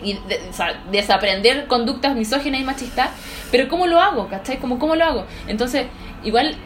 y 0.02 0.14
de- 0.14 0.40
o 0.50 0.52
sea, 0.52 0.82
desaprender 0.90 1.68
conductas 1.68 2.16
misóginas 2.16 2.60
y 2.60 2.64
machistas. 2.64 3.10
Pero 3.52 3.68
cómo 3.68 3.86
lo 3.86 4.00
hago 4.00 4.28
¿cachai? 4.28 4.58
como 4.58 4.78
cómo 4.78 4.96
lo 4.96 5.04
hago 5.04 5.26
entonces 5.46 5.86
igual 6.24 6.56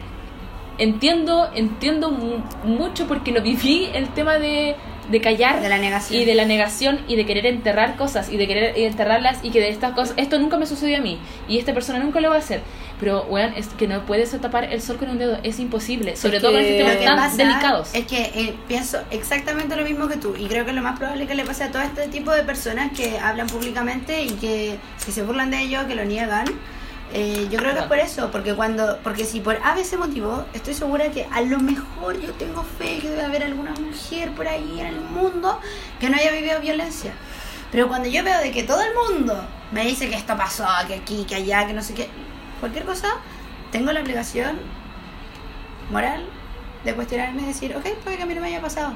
entiendo 0.79 1.49
entiendo 1.55 2.11
mu- 2.11 2.39
mucho 2.63 3.07
porque 3.07 3.31
lo 3.31 3.41
viví 3.41 3.89
el 3.93 4.09
tema 4.09 4.35
de, 4.37 4.75
de 5.09 5.21
callar 5.21 5.61
De 5.61 5.69
la 5.69 5.77
negación. 5.77 6.21
y 6.21 6.25
de 6.25 6.35
la 6.35 6.45
negación 6.45 6.99
y 7.07 7.15
de 7.15 7.25
querer 7.25 7.45
enterrar 7.45 7.95
cosas 7.95 8.29
y 8.29 8.37
de 8.37 8.47
querer 8.47 8.77
enterrarlas 8.77 9.39
y 9.43 9.51
que 9.51 9.59
de 9.59 9.69
estas 9.69 9.93
cosas 9.93 10.13
esto 10.17 10.39
nunca 10.39 10.57
me 10.57 10.65
sucedió 10.65 10.97
a 10.97 11.01
mí 11.01 11.19
y 11.47 11.59
esta 11.59 11.73
persona 11.73 11.99
nunca 11.99 12.19
lo 12.19 12.29
va 12.29 12.35
a 12.35 12.39
hacer 12.39 12.61
pero 12.99 13.23
weón 13.29 13.53
es 13.55 13.67
que 13.69 13.87
no 13.87 14.05
puedes 14.05 14.31
tapar 14.41 14.65
el 14.65 14.81
sol 14.81 14.97
con 14.97 15.09
un 15.09 15.17
dedo 15.19 15.37
es 15.43 15.59
imposible 15.59 16.15
sobre 16.15 16.37
Es 16.37 16.43
todo 16.43 16.53
con 16.53 16.61
Lo 16.61 16.67
temas 16.67 16.99
tan 16.99 17.15
pasa 17.15 17.37
delicados 17.37 17.89
Es 17.93 18.05
que 18.05 18.21
eh, 18.21 18.55
pienso 18.67 18.99
exactamente 19.11 19.75
lo 19.75 19.83
mismo 19.83 20.07
que 20.07 20.17
tú 20.17 20.35
y 20.37 20.45
creo 20.47 20.65
que 20.65 20.73
lo 20.73 20.81
más 20.81 20.97
probable 20.97 21.27
que 21.27 21.35
le 21.35 21.43
pase 21.45 21.63
a 21.63 21.71
todo 21.71 21.81
este 21.83 22.07
tipo 22.07 22.31
de 22.31 22.43
personas 22.43 22.91
que 22.91 23.19
hablan 23.19 23.47
públicamente 23.47 24.23
y 24.23 24.29
que, 24.31 24.77
que 25.05 25.11
se 25.11 25.23
burlan 25.23 25.51
de 25.51 25.61
ello, 25.61 25.87
que 25.87 25.95
lo 25.95 26.05
niegan. 26.05 26.45
Eh, 27.13 27.47
yo 27.49 27.57
creo 27.57 27.73
que 27.73 27.79
es 27.79 27.85
por 27.85 27.99
eso, 27.99 28.29
porque 28.31 28.53
cuando, 28.53 28.99
porque 29.03 29.23
si 29.23 29.39
por 29.39 29.57
a 29.63 29.73
veces 29.73 29.97
motivo, 29.97 30.45
estoy 30.53 30.73
segura 30.73 31.09
que 31.09 31.25
a 31.31 31.41
lo 31.41 31.59
mejor 31.59 32.19
yo 32.19 32.33
tengo 32.33 32.63
fe 32.63 32.99
que 32.99 33.09
debe 33.09 33.23
haber 33.23 33.43
alguna 33.43 33.71
mujer 33.71 34.31
por 34.31 34.47
ahí 34.47 34.79
en 34.79 34.87
el 34.87 34.99
mundo 34.99 35.59
que 35.99 36.09
no 36.09 36.17
haya 36.17 36.31
vivido 36.31 36.59
violencia. 36.59 37.13
Pero 37.71 37.87
cuando 37.87 38.09
yo 38.09 38.23
veo 38.23 38.39
de 38.39 38.51
que 38.51 38.63
todo 38.63 38.81
el 38.81 38.93
mundo 38.93 39.41
me 39.71 39.85
dice 39.85 40.09
que 40.09 40.15
esto 40.15 40.35
pasó, 40.37 40.65
que 40.87 40.95
aquí, 40.95 41.25
que 41.25 41.35
allá, 41.35 41.65
que 41.65 41.73
no 41.73 41.81
sé 41.81 41.93
qué, 41.93 42.09
cualquier 42.59 42.85
cosa, 42.85 43.07
tengo 43.71 43.91
la 43.91 44.01
obligación 44.01 44.59
moral 45.89 46.25
de 46.83 46.93
cuestionarme 46.93 47.41
y 47.41 47.45
decir, 47.45 47.75
ok, 47.75 47.85
puede 48.03 48.17
que 48.17 48.23
a 48.23 48.25
mí 48.25 48.35
no 48.35 48.41
me 48.41 48.47
haya 48.47 48.61
pasado, 48.61 48.93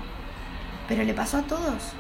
pero 0.88 1.04
le 1.04 1.14
pasó 1.14 1.38
a 1.38 1.42
todos. 1.44 1.94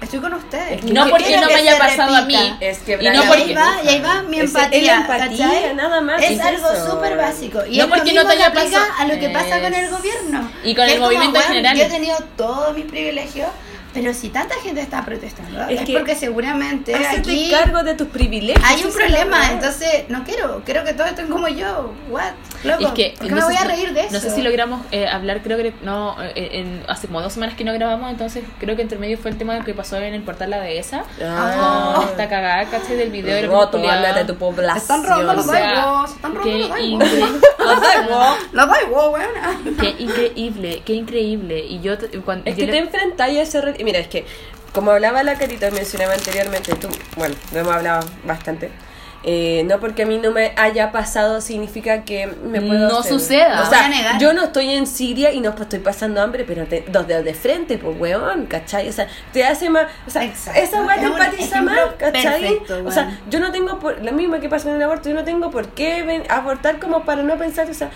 Estoy 0.00 0.18
con 0.20 0.32
ustedes. 0.32 0.72
Es 0.78 0.84
que 0.86 0.92
no 0.92 1.08
porque 1.10 1.36
no 1.36 1.46
me 1.46 1.54
haya 1.54 1.78
pasado 1.78 2.16
a 2.16 2.22
mí 2.22 2.56
Es 2.60 2.78
que 2.78 2.92
Y 3.00 3.08
no 3.10 3.22
porque- 3.24 3.52
y 3.52 3.88
ahí 3.88 4.00
va 4.00 4.22
mi 4.22 4.40
empatía. 4.40 4.96
empatía, 5.00 5.74
nada 5.74 6.00
más, 6.00 6.22
Es 6.22 6.30
es 6.32 6.40
algo 6.40 6.68
súper 6.90 7.16
básico. 7.16 7.60
Y 7.66 7.76
No 7.76 7.84
es 7.84 7.88
lo 7.90 7.94
porque 7.96 8.12
no 8.14 8.26
te 8.26 8.32
haya 8.32 8.46
aplica 8.46 8.64
pasado- 8.64 8.92
a 8.98 9.04
lo 9.06 9.18
que 9.20 9.28
pasa 9.28 9.60
con 9.60 9.74
el 9.74 9.90
gobierno. 9.90 10.50
y 10.64 10.74
con 10.74 10.88
el 10.88 11.00
movimiento 11.00 11.40
general. 11.40 11.76
Yo 11.76 11.84
he 11.84 11.88
tenido 11.90 12.16
todos 12.36 12.74
mis 12.74 12.86
privilegios, 12.86 13.48
pero 13.92 14.14
si 14.14 14.28
tanta 14.28 14.54
gente 14.62 14.80
está 14.80 15.04
protestando, 15.04 15.62
Es 15.68 15.80
es, 15.80 15.86
que 15.86 15.92
porque 15.94 16.14
seguramente 16.16 16.94
aquí 16.94 17.50
cargo 17.50 17.82
de 17.82 17.94
tus 17.94 18.08
privilegios. 18.08 18.64
hay 18.66 18.84
un 18.84 18.92
problema. 18.92 19.50
Entonces, 19.52 20.04
no 20.08 20.24
quiero. 20.24 20.62
Quiero 20.64 20.84
que 20.84 20.92
todos 20.94 21.10
estén 21.10 21.28
como 21.28 21.48
yo. 21.48 21.92
What? 22.08 22.32
Loco, 22.64 22.86
es 22.88 22.92
que 22.92 23.14
¿por 23.18 23.26
qué 23.28 23.34
no 23.34 23.36
me 23.36 23.42
voy 23.44 23.54
a 23.56 23.60
si- 23.62 23.66
reír 23.68 23.92
de 23.94 24.00
eso? 24.02 24.12
No 24.12 24.20
sé 24.20 24.30
si 24.30 24.42
logramos 24.42 24.80
eh, 24.92 25.06
hablar, 25.08 25.42
creo 25.42 25.56
que 25.58 25.72
no, 25.82 26.16
eh, 26.22 26.32
en, 26.52 26.82
hace 26.88 27.06
como 27.06 27.20
dos 27.22 27.32
semanas 27.32 27.56
que 27.56 27.64
no 27.64 27.72
grabamos, 27.72 28.10
entonces 28.10 28.44
creo 28.58 28.76
que 28.76 28.82
entre 28.82 28.98
medio 28.98 29.16
fue 29.18 29.30
el 29.30 29.38
tema 29.38 29.64
que 29.64 29.72
pasó 29.74 29.96
en 29.96 30.14
el 30.14 30.22
portal 30.22 30.50
La 30.50 30.60
Dehesa. 30.60 31.04
Ah. 31.22 31.94
Con 31.96 32.08
esta 32.08 32.28
cagada, 32.28 32.64
¿cachai? 32.70 32.96
Del 32.96 33.10
video 33.10 33.34
de 33.34 33.42
los 33.42 33.50
Roto, 33.52 33.78
culiados. 33.78 34.04
ándate 34.06 34.24
tu 34.26 34.36
población. 34.36 34.76
Están 34.76 35.04
robando 35.04 35.34
los 35.34 35.46
daigos, 35.46 36.10
se 36.10 36.16
están 36.16 36.34
robando 36.34 36.52
qué 36.52 36.58
los 36.58 36.68
daigos. 36.70 37.02
increíble. 37.08 37.40
Los 37.60 37.80
daigos. 37.80 38.36
Qué 39.80 39.94
increíble, 39.98 40.82
qué 40.84 40.92
increíble. 40.94 41.58
Y 41.66 41.80
yo, 41.80 41.94
cuando, 42.24 42.44
Es 42.50 42.56
yo 42.56 42.60
que 42.60 42.66
le- 42.66 42.72
te 42.72 42.78
enfrentáis 42.78 43.38
a 43.38 43.42
ese... 43.42 43.60
y 43.80 43.84
Mira, 43.84 43.98
es 43.98 44.08
que 44.08 44.24
como 44.72 44.92
hablaba 44.92 45.22
la 45.24 45.34
carita, 45.34 45.70
mencionaba 45.72 46.14
anteriormente, 46.14 46.74
tú, 46.76 46.88
bueno, 47.16 47.34
lo 47.52 47.58
hemos 47.60 47.74
hablado 47.74 48.06
bastante. 48.24 48.70
eh, 49.22 49.64
no 49.66 49.80
porque 49.80 50.04
a 50.04 50.06
mí 50.06 50.16
no 50.16 50.30
me 50.30 50.52
haya 50.56 50.92
pasado 50.92 51.42
significa 51.42 52.04
que 52.04 52.26
me 52.26 52.58
puedo 52.62 52.88
No 52.88 53.00
hacer- 53.00 53.12
suceda. 53.12 53.62
o 53.62 53.68
sea 53.68 53.86
negar. 53.88 54.18
yo 54.18 54.32
no 54.32 54.44
estoy 54.44 54.70
en 54.70 54.86
Siria 54.86 55.30
y 55.32 55.40
no 55.42 55.50
estoy 55.50 55.78
pasando 55.80 56.22
hambre 56.22 56.44
pero 56.44 56.64
te- 56.64 56.86
dos 56.88 57.06
dedos 57.06 57.24
de 57.26 57.34
frente 57.34 57.76
pues 57.76 58.00
weón 58.00 58.46
¿cachai? 58.46 58.88
o 58.88 58.92
sea 58.92 59.08
te 59.30 59.44
hace 59.44 59.68
más 59.68 59.88
o 60.06 60.10
sea 60.10 60.24
Exacto. 60.24 60.58
esa 60.58 60.82
weá 60.84 60.96
te 60.98 61.04
empatiza 61.04 61.60
más 61.60 61.80
¿cachai? 61.98 62.40
perfecto, 62.40 62.82
o 62.86 62.90
sea 62.90 63.18
yo 63.28 63.40
no 63.40 63.52
tengo 63.52 63.78
por, 63.78 64.02
lo 64.02 64.10
mismo 64.12 64.40
que 64.40 64.48
pasa 64.48 64.64
con 64.68 64.76
el 64.76 64.82
aborto 64.82 65.10
yo 65.10 65.14
no 65.14 65.24
tengo 65.24 65.50
por 65.50 65.68
qué 65.68 66.02
ven- 66.02 66.24
abortar 66.30 66.78
como 66.80 67.04
para 67.04 67.22
no 67.22 67.36
pensar 67.36 67.68
o 67.68 67.74
sea 67.74 67.90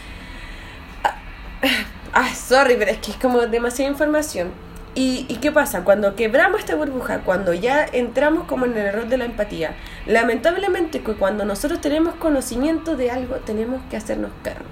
Ah, 2.12 2.28
sorry, 2.35 2.76
pero 2.78 2.91
es 2.91 2.99
que 2.99 3.11
es 3.12 3.16
como 3.16 3.41
demasiada 3.47 3.91
información. 3.91 4.53
¿Y, 4.95 5.26
¿Y 5.28 5.36
qué 5.36 5.51
pasa? 5.51 5.82
Cuando 5.82 6.14
quebramos 6.14 6.61
esta 6.61 6.76
burbuja, 6.76 7.20
cuando 7.20 7.53
ya 7.53 7.84
entramos 7.84 8.47
como 8.47 8.64
en 8.66 8.72
el 8.72 8.86
error 8.86 9.09
de 9.09 9.16
la 9.16 9.24
empatía, 9.24 9.74
lamentablemente 10.07 11.03
que 11.03 11.14
cuando 11.14 11.45
nosotros 11.45 11.80
tenemos 11.80 12.14
conocimiento 12.14 12.97
de 12.97 13.11
algo, 13.11 13.36
tenemos 13.36 13.82
que 13.90 13.97
hacernos 13.97 14.30
cargo. 14.42 14.64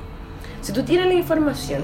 Si 0.61 0.73
tú 0.73 0.85
tienes 0.85 1.07
la 1.07 1.14
información, 1.14 1.83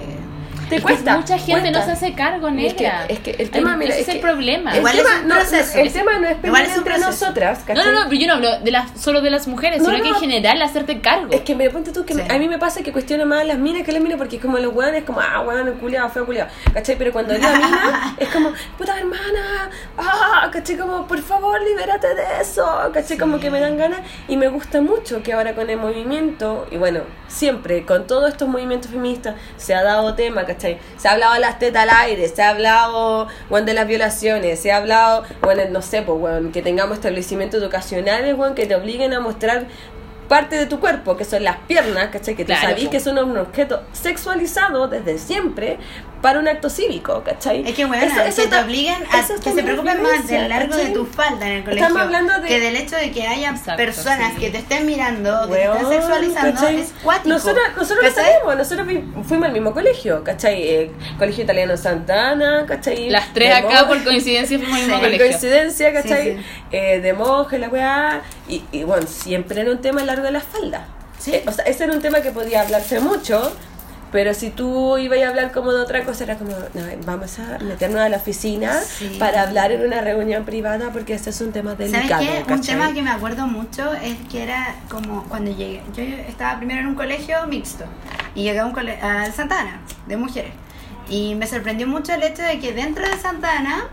te 0.69 0.77
es 0.77 0.81
que 0.81 0.87
cuesta. 0.87 1.17
mucha 1.17 1.39
gente 1.39 1.61
cuesta. 1.61 1.79
no 1.81 1.85
se 1.85 1.93
hace 1.93 2.15
cargo, 2.15 2.49
Y 2.51 2.67
es 2.67 2.75
que- 2.75 2.85
negra. 2.85 3.05
es 3.09 3.19
que 3.21 3.31
el 3.33 3.51
tema, 3.51 3.73
Ay, 3.73 3.79
mira, 3.79 3.91
ese 3.93 4.01
es 4.03 4.09
es 4.09 4.15
el 4.15 4.21
que- 4.21 4.27
problema. 4.27 4.71
El 4.73 4.79
Igual 4.79 4.97
tema, 4.97 5.09
es 5.11 5.21
un 5.23 5.29
no, 5.29 5.81
el 5.83 5.93
tema 5.93 6.19
no 6.19 6.29
es 6.29 6.37
pelear 6.37 6.65
es 6.67 6.77
entre 6.77 6.99
nosotras, 6.99 7.61
No, 7.61 7.65
¿cachai? 7.67 7.85
no, 7.87 7.93
no, 7.93 8.09
pero 8.09 8.21
yo 8.21 8.27
no 8.27 8.33
hablo 8.35 8.59
de 8.61 8.71
las, 8.71 9.01
solo 9.01 9.21
de 9.21 9.31
las 9.31 9.47
mujeres, 9.49 9.83
No, 9.83 9.91
sino 9.91 10.03
que 10.03 10.09
en 10.11 10.15
general 10.17 10.61
hacerte 10.63 11.01
cargo. 11.01 11.29
Es 11.33 11.41
que 11.43 11.55
me 11.55 11.69
ponte 11.71 11.93
tú 11.93 12.05
que 12.05 12.15
Sí. 12.15 12.23
me- 12.23 12.33
a 12.35 12.39
mí 12.39 12.49
me 12.49 12.59
pasa 12.59 12.83
que 12.83 12.93
cuestiono 12.93 13.27
más 13.27 13.41
a 13.41 13.45
las 13.45 13.59
minas 13.59 13.83
que 13.85 13.93
las 13.93 14.03
minas 14.03 14.19
porque 14.19 14.37
es 14.37 14.43
como 14.43 14.59
los 14.59 14.75
weones 14.75 15.05
como, 15.05 15.21
ah, 15.21 15.41
weón, 15.47 15.73
culiado, 15.75 16.09
feo 16.11 16.27
culiado, 16.27 16.51
¿cachai? 16.73 16.97
Pero 16.97 17.13
cuando 17.13 17.35
es 17.35 17.41
la 17.41 17.51
mina, 17.53 18.17
es 18.19 18.29
como, 18.29 18.53
puta 18.77 18.99
hermana, 18.99 19.71
ah, 19.97 20.49
¿cachai? 20.53 20.77
Como, 20.77 21.07
por 21.07 21.21
favor, 21.23 21.61
libérate 21.63 22.15
de 22.15 22.25
eso, 22.41 22.67
¿cachai? 22.93 23.17
Como 23.19 23.39
que 23.41 23.51
me 23.51 23.61
dan 23.61 23.77
ganas 23.77 24.01
y 24.29 24.37
me 24.37 24.49
gusta 24.49 24.81
mucho 24.81 25.23
que 25.23 25.33
ahora 25.33 25.55
con 25.55 25.71
el 25.71 25.77
movimiento, 25.79 26.67
y 26.71 26.77
bueno, 26.77 27.01
siempre 27.29 27.85
con 27.85 28.07
todos 28.07 28.31
estos 28.31 28.49
movimientos 28.49 28.91
feministas 28.91 29.35
se 29.57 29.75
ha 29.75 29.83
dado 29.83 30.15
tema, 30.15 30.45
¿cachai? 30.45 30.58
Se 30.59 31.09
ha 31.09 31.13
hablado 31.13 31.35
de 31.35 31.41
las 31.41 31.59
tetas 31.59 31.85
al 31.85 31.91
aire, 31.91 32.29
se 32.29 32.43
ha 32.43 32.51
hablado, 32.51 33.29
de 33.65 33.75
las 33.75 33.87
violaciones, 33.87 34.61
se 34.61 34.73
ha 34.73 34.77
hablado, 34.77 35.25
bueno, 35.41 35.63
no 35.71 35.83
sé, 35.83 36.03
pues, 36.03 36.19
weón, 36.21 36.53
que 36.53 36.63
tengamos 36.63 36.97
establecimientos 36.99 37.63
educacionales, 37.63 38.37
weón, 38.37 38.55
que 38.55 38.67
te 38.67 38.75
obliguen 38.75 39.13
a 39.13 39.21
mostrar 39.21 39.67
parte 40.29 40.57
de 40.57 40.67
tu 40.67 40.79
cuerpo, 40.79 41.17
que 41.17 41.25
son 41.25 41.43
las 41.43 41.57
piernas, 41.67 42.09
¿cachai? 42.13 42.37
Que 42.37 42.45
tú 42.45 42.49
Claro, 42.53 42.69
sabís 42.69 42.89
que 42.89 43.01
son 43.01 43.19
un 43.19 43.39
objeto 43.39 43.83
sexualizado 43.93 44.87
desde 44.87 45.19
siempre 45.19 45.79
para 46.23 46.39
un 46.41 46.49
acto 46.49 46.69
cívico, 46.69 47.23
¿cachai? 47.25 47.67
Es 47.69 47.75
que, 47.75 47.85
bueno, 47.85 48.05
Eso- 48.05 48.15
eso 48.23 48.43
que 48.43 48.49
te 48.49 48.55
eso 48.57 49.33
a 49.33 49.35
es 49.37 49.41
que 49.41 49.53
se 49.53 49.63
preocupen 49.63 50.03
más 50.03 50.27
del 50.27 50.49
largo 50.49 50.77
de 50.77 50.87
tu 50.91 51.07
falda 51.07 51.47
en 51.47 51.53
el 51.59 51.65
colegio 51.65 51.87
Estamos 51.87 52.03
hablando 52.03 52.41
de- 52.41 52.49
que 52.49 52.61
del 52.61 52.77
hecho 52.77 52.97
de 52.97 53.11
que 53.13 53.27
haya 53.27 53.51
Exacto, 53.51 53.77
personas 53.77 54.33
sí. 54.35 54.41
que 54.41 54.51
te 54.51 54.59
estén 54.59 54.85
mirando, 54.87 55.49
que 55.49 55.55
te 55.55 55.63
estén 55.65 55.89
sexualizando, 55.89 56.55
¿cachai? 56.55 56.81
es 56.81 56.93
cuático. 57.03 57.29
Nosotros, 57.29 57.65
nosotros 57.77 58.05
lo 58.05 58.11
sabemos, 58.11 58.57
nosotros 58.57 58.87
vi- 58.87 59.05
fuimos 59.27 59.47
al 59.47 59.53
mismo 59.53 59.73
colegio, 59.73 60.25
¿cachai? 60.25 60.63
Eh, 60.63 60.93
colegio 61.19 61.45
italiano 61.45 61.77
Santana, 61.77 62.65
¿cachai? 62.67 63.11
Las 63.11 63.33
tres 63.33 63.49
De 63.51 63.55
acá 63.55 63.87
por 63.87 64.03
coincidencia 64.03 64.59
fuimos 64.59 64.75
al 64.77 64.81
mismo 64.83 64.97
Sí. 64.97 65.01
por 65.01 65.09
colegio. 65.11 65.27
coincidencia, 65.29 65.93
¿cachai? 65.93 66.23
Sí, 66.25 66.37
sí. 66.39 66.45
Eh, 66.73 67.01
de 67.01 67.13
monje, 67.13 67.59
la 67.59 67.69
weá. 67.69 68.23
Y, 68.49 68.65
y 68.73 68.83
bueno, 68.85 69.07
siempre 69.07 69.61
era 69.61 69.71
un 69.71 69.81
tema 69.81 70.03
largo 70.05 70.25
de 70.25 70.33
la 70.33 70.41
falda. 70.41 70.87
Sí. 71.19 71.35
Eh, 71.35 71.45
o 71.47 71.53
sea, 71.53 71.65
ese 71.65 71.85
era 71.85 71.93
un 71.93 72.01
tema 72.03 72.21
que 72.21 72.31
podía 72.31 72.63
hablarse 72.63 73.01
mucho. 73.01 73.53
Pero 74.11 74.33
si 74.33 74.49
tú 74.51 74.97
ibas 74.97 75.19
a 75.21 75.29
hablar 75.29 75.53
como 75.53 75.73
de 75.73 75.81
otra 75.83 76.05
cosa, 76.05 76.25
era 76.25 76.37
como, 76.39 76.53
no, 76.53 76.83
vamos 77.05 77.39
a 77.39 77.59
meternos 77.59 78.01
a 78.01 78.09
la 78.09 78.17
oficina 78.17 78.73
Sí. 78.81 79.17
para 79.19 79.43
hablar 79.43 79.71
en 79.73 79.83
una 79.85 80.01
reunión 80.01 80.45
privada 80.45 80.91
porque 80.93 81.13
este 81.15 81.31
es 81.31 81.41
un 81.43 81.53
tema 81.53 81.73
¿Sabes 81.73 81.93
delicado. 81.93 82.23
qué? 82.23 82.53
Un 82.53 82.61
tema 82.63 82.93
que 82.95 83.03
me 83.03 83.11
acuerdo 83.11 83.47
mucho 83.47 83.93
es 83.95 84.17
que 84.31 84.43
era 84.45 84.75
como 84.89 85.25
cuando 85.25 85.51
llegué. 85.55 85.83
Yo 85.95 86.03
estaba 86.03 86.57
primero 86.59 86.81
en 86.81 86.87
un 86.87 86.95
colegio 86.95 87.37
mixto 87.49 87.85
y 88.35 88.45
llegué 88.45 88.61
a 88.61 88.65
un 88.67 88.73
cole 88.73 88.99
al 89.01 89.33
Santana 89.33 89.81
de 90.07 90.17
mujeres. 90.17 90.53
Y 91.11 91.35
me 91.35 91.47
sorprendió 91.47 91.87
mucho 91.87 92.13
el 92.15 92.23
hecho 92.23 92.43
de 92.43 92.59
que 92.61 92.73
dentro 92.73 93.07
de 93.09 93.17
Santana 93.19 93.85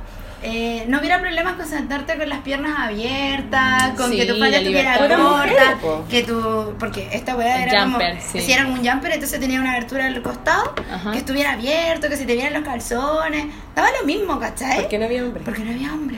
eh, 0.45 0.85
no 0.87 0.99
hubiera 0.99 1.19
problemas 1.19 1.53
con 1.55 1.65
sentarte 1.67 2.17
con 2.17 2.29
las 2.29 2.39
piernas 2.39 2.77
abiertas, 2.79 3.91
con 3.97 4.11
Sí, 4.11 4.17
que 4.17 4.25
tu 4.25 4.37
falda 4.39 4.57
estuviera 4.57 4.97
corta, 4.97 5.77
que 6.09 6.23
tu 6.23 6.73
porque 6.79 7.09
esta 7.11 7.35
weá 7.35 7.63
era 7.63 7.83
jumper, 7.83 8.17
como 8.17 8.21
sí. 8.31 8.39
si 8.41 8.51
era 8.53 8.65
un 8.67 8.77
jumper, 8.85 9.11
entonces 9.13 9.39
tenía 9.39 9.59
una 9.59 9.71
abertura 9.71 10.05
al 10.05 10.21
costado, 10.21 10.73
Ajá. 10.93 11.11
que 11.11 11.17
estuviera 11.17 11.53
abierto, 11.53 12.07
que 12.09 12.15
se 12.17 12.25
te 12.25 12.33
vieran 12.35 12.53
los 12.53 12.63
calzones, 12.63 13.47
daba 13.75 13.89
lo 13.99 14.05
mismo, 14.05 14.39
¿cachai? 14.39 14.81
¿Por 14.81 14.87
qué 14.89 14.97
no 14.99 15.05
había 15.05 15.23
hombre? 15.25 15.41
Porque 15.43 15.63
no 15.63 15.71
había 15.71 15.93
hombre. 15.93 16.17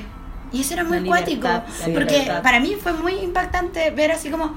Y 0.51 0.61
eso 0.61 0.73
era 0.75 0.84
muy 0.84 0.99
La 1.01 1.05
cuático. 1.07 1.47
libertad, 1.47 1.63
la 1.88 1.93
porque 1.93 2.19
libertad. 2.19 2.41
para 2.43 2.59
mí 2.59 2.75
fue 2.82 2.93
muy 2.93 3.13
impactante 3.15 3.91
ver 3.91 4.11
así 4.11 4.30
como 4.30 4.53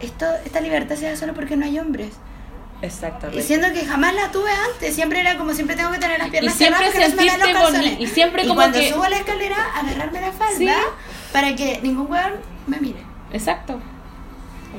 esto, 0.00 0.26
esta 0.44 0.60
libertad 0.60 0.94
se 0.96 1.06
da 1.10 1.16
solo 1.16 1.34
porque 1.34 1.56
no 1.56 1.64
hay 1.64 1.78
hombres. 1.78 2.10
Exactamente. 2.80 3.42
Y 3.42 3.46
siendo 3.46 3.72
que 3.72 3.84
jamás 3.84 4.14
la 4.14 4.30
tuve 4.30 4.50
antes, 4.52 4.94
siempre 4.94 5.20
era 5.20 5.36
como 5.36 5.52
siempre 5.52 5.74
tengo 5.76 5.90
que 5.90 5.98
tener 5.98 6.18
las 6.18 6.30
piernas 6.30 6.54
Y 6.54 6.56
siempre 6.58 6.90
cerradas 6.92 7.12
porque 7.14 7.26
no 7.26 7.32
se 7.32 7.38
me 7.46 7.52
los 7.52 7.62
calzones. 7.62 8.00
y 8.00 8.06
siempre 8.06 8.42
como 8.42 8.54
cuando 8.54 8.78
que- 8.78 8.90
subo 8.92 9.06
la 9.08 9.16
escalera, 9.16 9.56
agarrarme 9.74 10.20
la 10.20 10.32
falda 10.32 10.56
Sí. 10.56 10.68
para 11.32 11.56
que 11.56 11.80
ningún 11.82 12.10
weón 12.10 12.34
me 12.66 12.78
mire. 12.78 13.00
Exacto. 13.32 13.80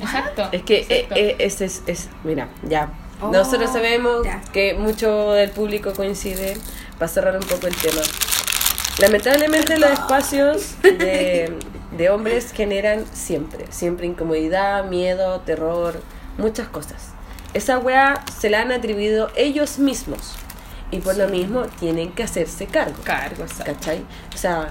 Exacto. 0.02 0.48
Es 0.52 0.62
que 0.62 0.78
eh, 0.78 0.86
Exacto. 0.88 1.14
eh, 1.16 1.36
ese 1.40 1.64
es, 1.66 1.82
es- 1.86 2.08
mira, 2.24 2.48
ya. 2.62 2.90
Oh, 3.20 3.30
Nosotros 3.30 3.70
sabemos 3.70 4.24
ya. 4.24 4.40
que 4.50 4.72
mucho 4.72 5.32
del 5.32 5.50
público 5.50 5.92
coincide, 5.92 6.56
para 6.98 7.08
cerrar 7.08 7.36
un 7.36 7.42
poco 7.42 7.66
el 7.66 7.76
tema. 7.76 8.00
Lamentablemente 8.98 9.78
los 9.78 9.90
espacios 9.90 10.74
de, 10.82 11.54
de 11.96 12.10
hombres 12.10 12.52
generan 12.52 13.04
siempre, 13.12 13.66
siempre 13.70 14.06
incomodidad, 14.06 14.84
miedo, 14.84 15.40
terror, 15.40 16.00
muchas 16.38 16.68
cosas. 16.68 17.09
Esa 17.54 17.78
weá 17.78 18.24
se 18.38 18.48
la 18.50 18.60
han 18.60 18.72
atribuido 18.72 19.30
ellos 19.36 19.78
mismos 19.78 20.34
y 20.90 20.98
por 20.98 21.16
lo 21.16 21.28
mismo 21.28 21.62
tienen 21.80 22.12
que 22.12 22.22
hacerse 22.22 22.66
cargo. 22.66 22.96
Cargo, 23.04 23.42
exacto. 23.44 23.72
¿Cachai? 23.72 24.02
O 24.34 24.36
sea, 24.38 24.68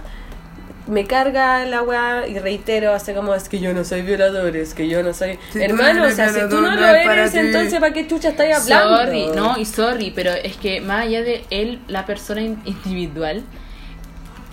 me 0.88 1.05
carga 1.05 1.65
la 1.65 1.84
weá 1.84 2.27
y 2.27 2.39
reitero, 2.39 2.93
hace 2.93 3.13
como 3.13 3.36
es 3.36 3.47
que 3.47 3.59
yo 3.59 3.73
no 3.73 3.84
soy 3.84 4.01
violador, 4.01 4.55
es 4.55 4.73
que 4.73 4.88
yo 4.88 5.03
no 5.03 5.13
soy. 5.13 5.38
Si 5.53 5.61
Hermano, 5.61 6.01
no 6.01 6.07
o 6.07 6.11
sea, 6.11 6.30
si 6.30 6.39
tú 6.49 6.61
no 6.61 6.71
lo 6.71 6.82
para 6.82 7.13
eres, 7.13 7.36
entonces 7.36 7.80
¿para 7.80 7.93
qué 7.93 8.07
chucha 8.07 8.30
estáis 8.30 8.55
hablando? 8.55 8.97
Sorry, 8.97 9.27
no, 9.36 9.57
y 9.57 9.65
sorry, 9.65 10.11
pero 10.15 10.32
es 10.32 10.57
que 10.57 10.82
más 10.82 11.03
allá 11.05 11.21
de 11.21 11.45
él, 11.51 11.80
la 11.88 12.05
persona 12.05 12.41
in- 12.41 12.61
individual, 12.65 13.43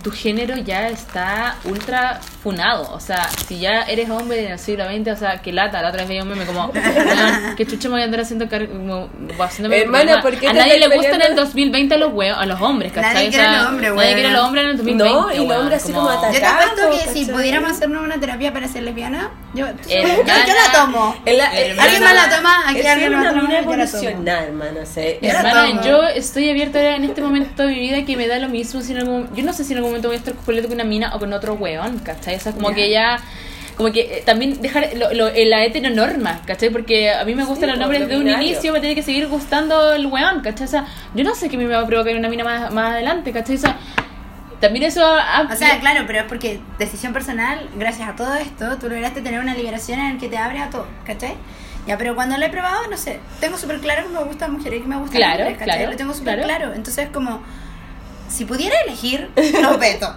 tu 0.03 0.11
género 0.11 0.55
ya 0.57 0.87
está 0.89 1.55
ultra 1.65 2.19
funado. 2.43 2.91
O 2.93 2.99
sea, 2.99 3.27
si 3.47 3.59
ya 3.59 3.81
eres 3.83 4.09
hombre 4.09 4.45
en 4.45 4.51
el 4.53 4.59
siglo 4.59 4.85
XX, 4.85 5.11
o 5.11 5.15
sea, 5.17 5.37
que 5.41 5.51
lata, 5.51 5.81
la 5.81 5.89
otra 5.89 6.01
vez 6.01 6.09
veía 6.09 6.23
un 6.23 6.29
meme 6.29 6.45
como, 6.45 6.65
"Weón, 6.67 7.55
que 7.57 7.65
chucha 7.65 7.89
me 7.89 7.95
voy 7.95 8.01
a 8.01 8.05
andar 8.05 8.21
haciendo 8.21 8.47
cargo, 8.47 8.71
como, 8.73 9.09
haciéndome 9.43 9.81
Hermana, 9.81 10.03
problema". 10.03 10.21
¿por 10.21 10.37
qué 10.39 10.47
A 10.47 10.53
nadie 10.53 10.77
le 10.79 10.85
estás 10.85 10.93
gusta 10.97 11.09
en 11.09 11.15
el 11.15 11.19
peleando? 11.21 11.41
2020 11.45 11.95
a 11.95 11.97
los 11.97 12.13
huevos, 12.13 12.37
a 12.39 12.45
los 12.45 12.61
hombres, 12.61 12.93
¿cachai? 12.93 13.13
Nadie 13.13 13.27
O 13.27 13.31
quiere 13.31 13.43
sea, 13.45 13.57
los 13.57 13.67
hombres, 13.67 13.93
Nadie 13.95 14.13
quiere 14.13 14.29
los 14.31 14.43
hombres 14.43 14.63
en 14.63 14.69
el 14.69 14.77
2020. 14.77 15.13
No, 15.13 15.31
y 15.33 15.47
los 15.47 15.57
hombres 15.57 15.83
así 15.83 15.93
como 15.93 16.09
atacados. 16.09 16.33
Yo 16.35 16.39
te 16.39 16.45
apuesto 16.47 16.89
que 16.91 17.13
si 17.13 17.25
pudiéramos 17.25 17.71
hacernos 17.71 18.03
una 18.03 18.19
terapia 18.19 18.53
para 18.53 18.67
ser 18.67 18.83
lesbiana, 18.83 19.31
yo, 19.53 19.65
yo, 19.65 19.73
Hermana. 19.89 20.23
yo 20.47 20.53
la 20.53 20.79
tomo. 20.79 21.15
¿Alguien 21.25 22.03
más 22.03 22.13
la 22.13 22.29
toma? 22.35 22.69
Aquí 22.69 22.85
alguien 22.87 23.13
más 23.13 23.27
toma, 23.29 23.41
la 23.41 23.59
tomo. 23.59 23.73
evolucionar, 23.73 24.43
hermano. 24.43 24.79
o 24.81 24.99
Hermana, 25.25 25.81
yo 25.83 26.03
estoy 26.03 26.49
abierta 26.49 26.79
ahora 26.79 26.95
en 26.95 27.03
este 27.05 27.21
momento 27.21 27.63
de 27.63 27.69
mi 27.73 27.79
vida 27.79 28.05
que 28.05 28.15
me 28.15 28.27
da 28.27 28.39
lo 28.39 28.49
mismo. 28.49 28.81
Si 28.81 28.91
en 28.91 28.99
algún, 28.99 29.29
yo 29.35 29.43
no 29.43 29.53
sé 29.53 29.63
si 29.63 29.73
en 29.73 29.79
algún 29.79 29.96
momento 29.97 30.07
voy 30.09 30.15
a 30.15 30.19
estar 30.19 30.33
completo 30.35 30.67
con 30.67 30.75
una 30.75 30.83
mina 30.83 31.15
o 31.15 31.19
con 31.19 31.31
otro 31.33 31.53
weón, 31.55 31.99
¿cachai? 31.99 32.35
O 32.35 32.39
sea, 32.39 32.51
como 32.53 32.69
Ya. 32.69 32.75
que 32.75 32.89
ya. 32.91 33.19
Como 33.75 33.91
que 33.91 33.99
eh, 34.01 34.23
también 34.25 34.59
dejar 34.59 34.89
lo, 34.95 35.13
lo- 35.13 35.29
la 35.35 35.63
heteronorma, 35.63 36.41
¿cachai? 36.47 36.71
Porque 36.71 37.11
a 37.11 37.23
mí 37.25 37.35
me 37.35 37.43
gustan 37.43 37.69
Sí, 37.69 37.71
los 37.75 37.79
nombres 37.79 38.07
de 38.09 38.17
un 38.17 38.27
inicio, 38.27 38.73
me 38.73 38.79
tiene 38.79 38.95
que 38.95 39.03
seguir 39.03 39.27
gustando 39.27 39.93
el 39.93 40.07
weón, 40.07 40.41
¿cachai? 40.41 40.65
O 40.65 40.69
sea, 40.69 40.87
yo 41.13 41.23
no 41.23 41.35
sé 41.35 41.47
qué 41.47 41.57
me 41.57 41.67
va 41.67 41.81
a 41.81 41.85
provocar 41.85 42.15
una 42.15 42.27
mina 42.27 42.43
más, 42.43 42.71
más 42.73 42.93
adelante, 42.93 43.31
¿cachai? 43.31 43.55
O 43.55 43.59
sea, 43.59 43.77
también 44.59 44.83
eso. 44.85 45.05
ha- 45.05 45.47
O 45.51 45.55
sea, 45.55 45.79
claro, 45.79 46.05
pero 46.07 46.21
es 46.21 46.25
porque 46.25 46.59
decisión 46.79 47.13
personal, 47.13 47.69
gracias 47.77 48.09
a 48.09 48.15
todo 48.15 48.33
esto, 48.33 48.77
tú 48.79 48.89
lograste 48.89 49.21
tener 49.21 49.39
una 49.39 49.53
liberación 49.53 49.99
en 49.99 50.07
el 50.13 50.17
que 50.17 50.27
te 50.29 50.37
abres 50.39 50.63
a 50.63 50.69
todo, 50.71 50.87
¿cachai? 51.05 51.35
Ya, 51.85 51.99
pero 51.99 52.15
cuando 52.15 52.35
lo 52.37 52.45
he 52.45 52.49
probado, 52.49 52.87
no 52.89 52.97
sé, 52.97 53.19
tengo 53.39 53.57
súper 53.59 53.79
claro 53.79 54.07
que 54.07 54.09
me 54.13 54.23
gustan 54.23 54.51
mujeres 54.53 54.79
y 54.79 54.81
que 54.81 54.87
me 54.89 54.97
gustan 54.97 55.17
Claro, 55.17 55.37
hombres, 55.43 55.57
¿cachai? 55.59 55.75
claro, 55.77 55.91
Lo 55.91 55.97
tengo 55.97 56.13
súper 56.15 56.39
claro. 56.41 56.57
claro. 56.57 56.73
Entonces, 56.73 57.09
como, 57.13 57.43
si 58.29 58.45
pudiera 58.45 58.75
elegir, 58.85 59.29
los 59.61 59.79
veto. 59.79 60.13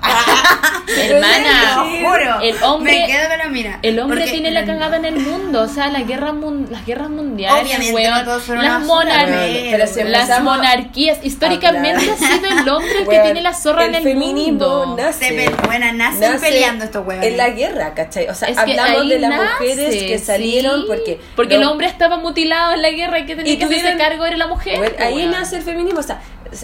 Hermana, 0.96 1.84
Te 1.90 2.00
lo 2.02 2.08
juro. 2.08 2.40
el 2.40 2.62
hombre- 2.62 3.00
Me 3.00 3.06
quedo 3.06 3.28
con 3.28 3.38
la 3.38 3.48
mira. 3.48 3.78
El 3.82 3.98
hombre 4.00 4.20
Porque- 4.20 4.32
tiene 4.32 4.50
la 4.50 4.64
cagada 4.64 4.96
en 4.96 5.04
el 5.04 5.16
mundo, 5.20 5.62
o 5.62 5.68
sea, 5.68 5.88
la 5.88 6.00
guerra 6.00 6.32
mun- 6.32 6.66
las 6.70 6.84
guerras 6.84 7.10
mundiales, 7.10 7.62
Obviamente, 7.64 7.94
weón, 7.94 8.24
no 8.24 8.32
las, 8.34 8.48
una 8.48 8.78
monar- 8.80 9.28
pero 9.70 9.86
si 9.86 10.02
las 10.04 10.42
monarquías, 10.42 11.18
históricamente 11.24 12.10
ha 12.10 12.16
sido 12.16 12.60
el 12.60 12.68
hombre 12.68 12.92
que 13.04 13.08
Weón, 13.08 13.22
tiene 13.24 13.40
la 13.42 13.54
zorra 13.54 13.84
en 13.86 13.94
el 13.94 14.02
feminismo 14.02 14.86
mundo. 14.86 14.96
nace, 14.96 15.50
buena, 15.66 15.92
nacen 15.92 16.40
peleando 16.40 16.84
estos 16.84 17.06
huevones. 17.06 17.30
En 17.30 17.36
la 17.36 17.50
guerra, 17.50 17.94
¿cachai? 17.94 18.28
O 18.28 18.34
sea, 18.34 18.48
Es 18.48 18.56
que 18.56 18.60
hablamos 18.78 19.08
de 19.08 19.18
las 19.18 19.30
nace, 19.30 19.44
mujeres 19.64 20.02
que 20.02 20.18
salieron 20.18 20.80
sí, 20.80 20.86
porque. 20.88 21.20
porque 21.36 21.54
el 21.54 21.60
no- 21.62 21.70
hombre 21.72 21.86
estaba 21.86 22.16
mutilado 22.18 22.72
en 22.72 22.82
la 22.82 22.90
guerra 22.90 23.20
y 23.20 23.26
que 23.26 23.36
tenía 23.36 23.52
Y 23.52 23.58
que 23.58 23.64
hacerse 23.64 23.96
cargo 23.96 24.24
era 24.26 24.36
la 24.36 24.46
mujer. 24.48 24.78
Bueno, 24.78 24.94
ahí 24.98 25.14
weón. 25.14 25.30
nace 25.30 25.56
el 25.56 25.62
feminismo. 25.62 26.00
O 26.00 26.02
sea, 26.02 26.20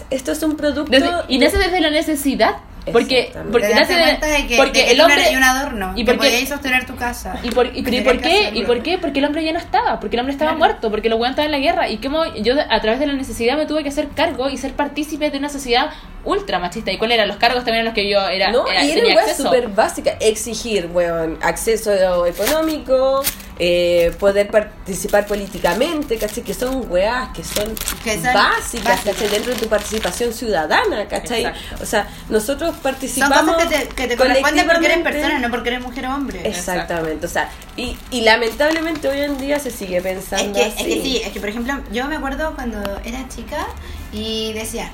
esto 0.09 0.31
es 0.31 0.43
un 0.43 0.55
producto. 0.57 0.91
Desde- 0.91 1.09
y 1.27 1.37
nace 1.39 1.57
desde 1.57 1.79
la 1.81 1.89
necesidad. 1.89 2.55
Porque, 2.93 3.33
porque 3.51 3.67
nace 3.75 3.95
de- 3.95 3.99
cuenta 4.01 4.27
de 4.27 4.47
que, 4.47 4.55
porque 4.55 4.79
de 4.79 4.85
que 4.85 4.91
el 4.93 5.01
hombre 5.01 5.21
eres 5.21 5.35
un 5.35 5.43
adorno, 5.43 5.91
y 5.97 6.05
que 6.05 6.13
porque- 6.13 6.29
podías 6.29 6.47
sostener 6.47 6.85
tu 6.85 6.95
casa. 6.95 7.37
¿Y 7.43 7.51
por, 7.51 7.65
y, 7.75 7.79
¿y 7.79 8.01
por 8.01 8.17
qué? 8.21 8.37
hacerlo. 8.43 8.59
¿Y 8.61 8.63
por 8.63 8.81
qué? 8.81 8.97
Porque 8.97 9.19
el 9.19 9.25
hombre 9.25 9.43
ya 9.43 9.51
no 9.51 9.59
estaba, 9.59 9.99
porque 9.99 10.15
el 10.15 10.21
hombre 10.21 10.31
estaba 10.31 10.51
Claro. 10.51 10.59
muerto, 10.59 10.89
porque 10.89 11.09
los 11.09 11.19
weones 11.19 11.31
estaban 11.37 11.53
en 11.53 11.59
la 11.61 11.65
guerra. 11.67 11.89
Y 11.89 11.97
como 11.97 12.23
yo 12.35 12.53
a 12.69 12.79
través 12.79 13.01
de 13.01 13.07
la 13.07 13.11
necesidad 13.11 13.57
me 13.57 13.65
tuve 13.65 13.83
que 13.83 13.89
hacer 13.89 14.07
cargo 14.15 14.47
y 14.49 14.55
ser 14.55 14.71
partícipe 14.71 15.29
de 15.29 15.37
una 15.37 15.49
sociedad 15.49 15.89
ultra 16.23 16.59
machista. 16.59 16.89
¿Y 16.93 16.97
cuáles 16.97 17.15
eran 17.15 17.27
los 17.27 17.35
cargos 17.35 17.65
también 17.65 17.81
a 17.81 17.83
los 17.83 17.93
que 17.93 18.09
yo 18.09 18.25
era, 18.29 18.51
No, 18.53 18.65
era- 18.65 18.81
y 18.85 18.91
era 18.91 19.33
súper 19.35 19.67
básica. 19.67 20.11
Exigir, 20.21 20.89
weón, 20.93 21.37
acceso 21.41 22.25
económico, 22.25 23.21
eh, 23.59 24.13
poder 24.19 24.47
participar 24.49 25.25
políticamente, 25.25 26.17
¿cachai? 26.17 26.43
Que 26.43 26.53
son 26.53 26.85
weas, 26.91 27.29
que 27.29 27.43
son, 27.43 27.73
Que 28.03 28.13
son 28.15 28.23
básicas, 28.33 28.83
básicas. 28.85 29.01
¿cachai? 29.03 29.29
Dentro 29.29 29.53
de 29.53 29.59
tu 29.59 29.67
participación 29.67 30.33
ciudadana, 30.33 31.07
¿cachai? 31.07 31.45
Exacto. 31.45 31.83
O 31.83 31.85
sea, 31.85 32.07
nosotros 32.29 32.71
Son 32.73 32.79
participamos. 32.83 33.55
cosas 33.55 33.67
que 33.67 33.77
te, 33.77 33.87
que 33.95 34.07
te 34.07 34.17
corresponden 34.17 34.67
porque 34.67 34.85
eres 34.85 34.97
persona, 35.03 35.39
no 35.39 35.49
porque 35.49 35.69
eres 35.69 35.81
mujer 35.81 36.05
o 36.07 36.15
hombre. 36.15 36.41
Exactamente, 36.47 37.25
o 37.25 37.29
sea, 37.29 37.49
y, 37.75 37.97
y 38.11 38.21
lamentablemente 38.21 39.07
hoy 39.07 39.21
en 39.21 39.37
día 39.37 39.59
se 39.59 39.71
sigue 39.71 39.97
Es 39.97 40.03
pensando 40.03 40.53
que, 40.53 40.67
es 40.67 40.75
así. 40.75 40.85
que 40.85 41.01
sí, 41.01 41.21
es 41.23 41.31
que 41.31 41.39
por 41.39 41.49
ejemplo, 41.49 41.73
yo 41.91 42.05
me 42.07 42.15
acuerdo 42.17 42.53
cuando 42.55 42.79
era 43.03 43.27
chica 43.29 43.65
y 44.13 44.53
decían, 44.53 44.89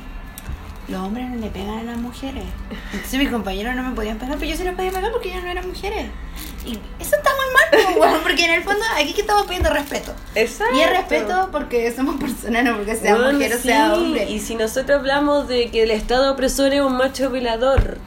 los 0.87 1.01
hombres 1.01 1.29
no 1.29 1.37
le 1.37 1.47
pegan 1.47 1.79
a 1.79 1.83
las 1.83 1.97
mujeres. 1.97 2.43
Entonces 2.91 3.19
mis 3.19 3.29
compañeros 3.29 3.75
no 3.75 3.83
me 3.83 3.95
podían 3.95 4.17
pegar, 4.17 4.37
pero 4.37 4.51
yo 4.51 4.57
sí 4.57 4.63
les 4.63 4.75
podía 4.75 4.91
pegar 4.91 5.11
porque 5.11 5.29
ellos 5.31 5.43
no 5.43 5.49
eran 5.49 5.67
mujeres. 5.67 6.07
Y 6.65 6.71
eso 6.99 7.15
está 7.15 7.29
muy 7.35 7.45
mal, 7.53 7.93
po, 7.93 7.99
weón, 7.99 8.21
porque 8.21 8.45
en 8.45 8.51
el 8.51 8.63
fondo 8.63 8.83
aquí 8.97 9.13
que 9.13 9.21
estamos 9.21 9.45
pidiendo 9.45 9.69
respeto. 9.69 10.13
Exacto. 10.35 10.77
Y 10.77 10.81
es 10.81 10.89
respeto 10.89 11.49
porque 11.51 11.91
somos 11.91 12.15
personas, 12.15 12.63
no 12.63 12.77
porque 12.77 12.95
sea 12.95 13.15
Bueno, 13.15 13.33
mujer 13.33 13.53
o 13.53 13.57
sea 13.57 13.93
hombre. 13.93 14.29
Y 14.29 14.39
si 14.39 14.55
nosotros 14.55 14.99
hablamos 14.99 15.47
de 15.47 15.71
que 15.71 15.83
el 15.83 15.91
Estado 15.91 16.31
opresor 16.31 16.73
es 16.73 16.81
un 16.81 16.97
macho 16.97 17.29
violador, 17.29 17.97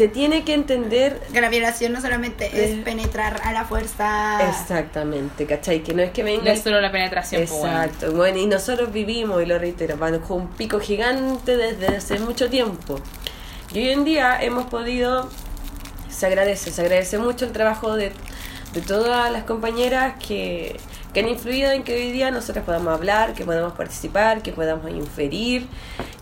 se 0.00 0.08
tiene 0.08 0.44
que 0.44 0.54
entender 0.54 1.20
Que 1.30 1.42
la 1.42 1.50
violación 1.50 1.92
no 1.92 2.00
solamente 2.00 2.46
Eh. 2.46 2.72
es 2.72 2.84
penetrar 2.84 3.38
a 3.44 3.52
la 3.52 3.66
fuerza. 3.66 4.38
exactamente, 4.48 5.44
¿cachai? 5.44 5.82
Que 5.82 5.92
no 5.92 6.00
es 6.00 6.10
que 6.10 6.22
venga... 6.22 6.42
No 6.42 6.50
es 6.50 6.62
solo 6.62 6.80
la 6.80 6.90
penetración, 6.90 7.42
weón. 7.42 7.66
Exacto, 7.66 8.12
bueno, 8.12 8.38
y 8.38 8.46
nosotros 8.46 8.90
vivimos, 8.94 9.42
y 9.42 9.44
lo 9.44 9.58
reitero, 9.58 9.98
bajo 9.98 10.34
un 10.36 10.48
pico 10.48 10.80
gigante 10.80 11.54
desde 11.58 11.88
hace 11.98 12.18
mucho 12.18 12.48
tiempo. 12.48 12.98
Y 13.74 13.80
hoy 13.80 13.90
en 13.90 14.04
día 14.04 14.42
hemos 14.42 14.64
podido, 14.70 15.28
se 16.08 16.24
agradece, 16.24 16.70
se 16.70 16.80
agradece 16.80 17.18
mucho 17.18 17.44
el 17.44 17.52
trabajo 17.52 17.94
de, 17.94 18.12
de 18.72 18.80
todas 18.80 19.30
las 19.30 19.44
compañeras 19.44 20.14
que, 20.26 20.80
que 21.12 21.20
han 21.20 21.28
influido 21.28 21.72
en 21.72 21.82
que 21.82 21.94
hoy 21.94 22.10
día 22.10 22.30
nosotros 22.30 22.64
podamos 22.64 22.94
hablar, 22.94 23.34
que 23.34 23.44
podamos 23.44 23.74
participar, 23.74 24.40
que 24.40 24.52
podamos 24.52 24.90
inferir, 24.90 25.66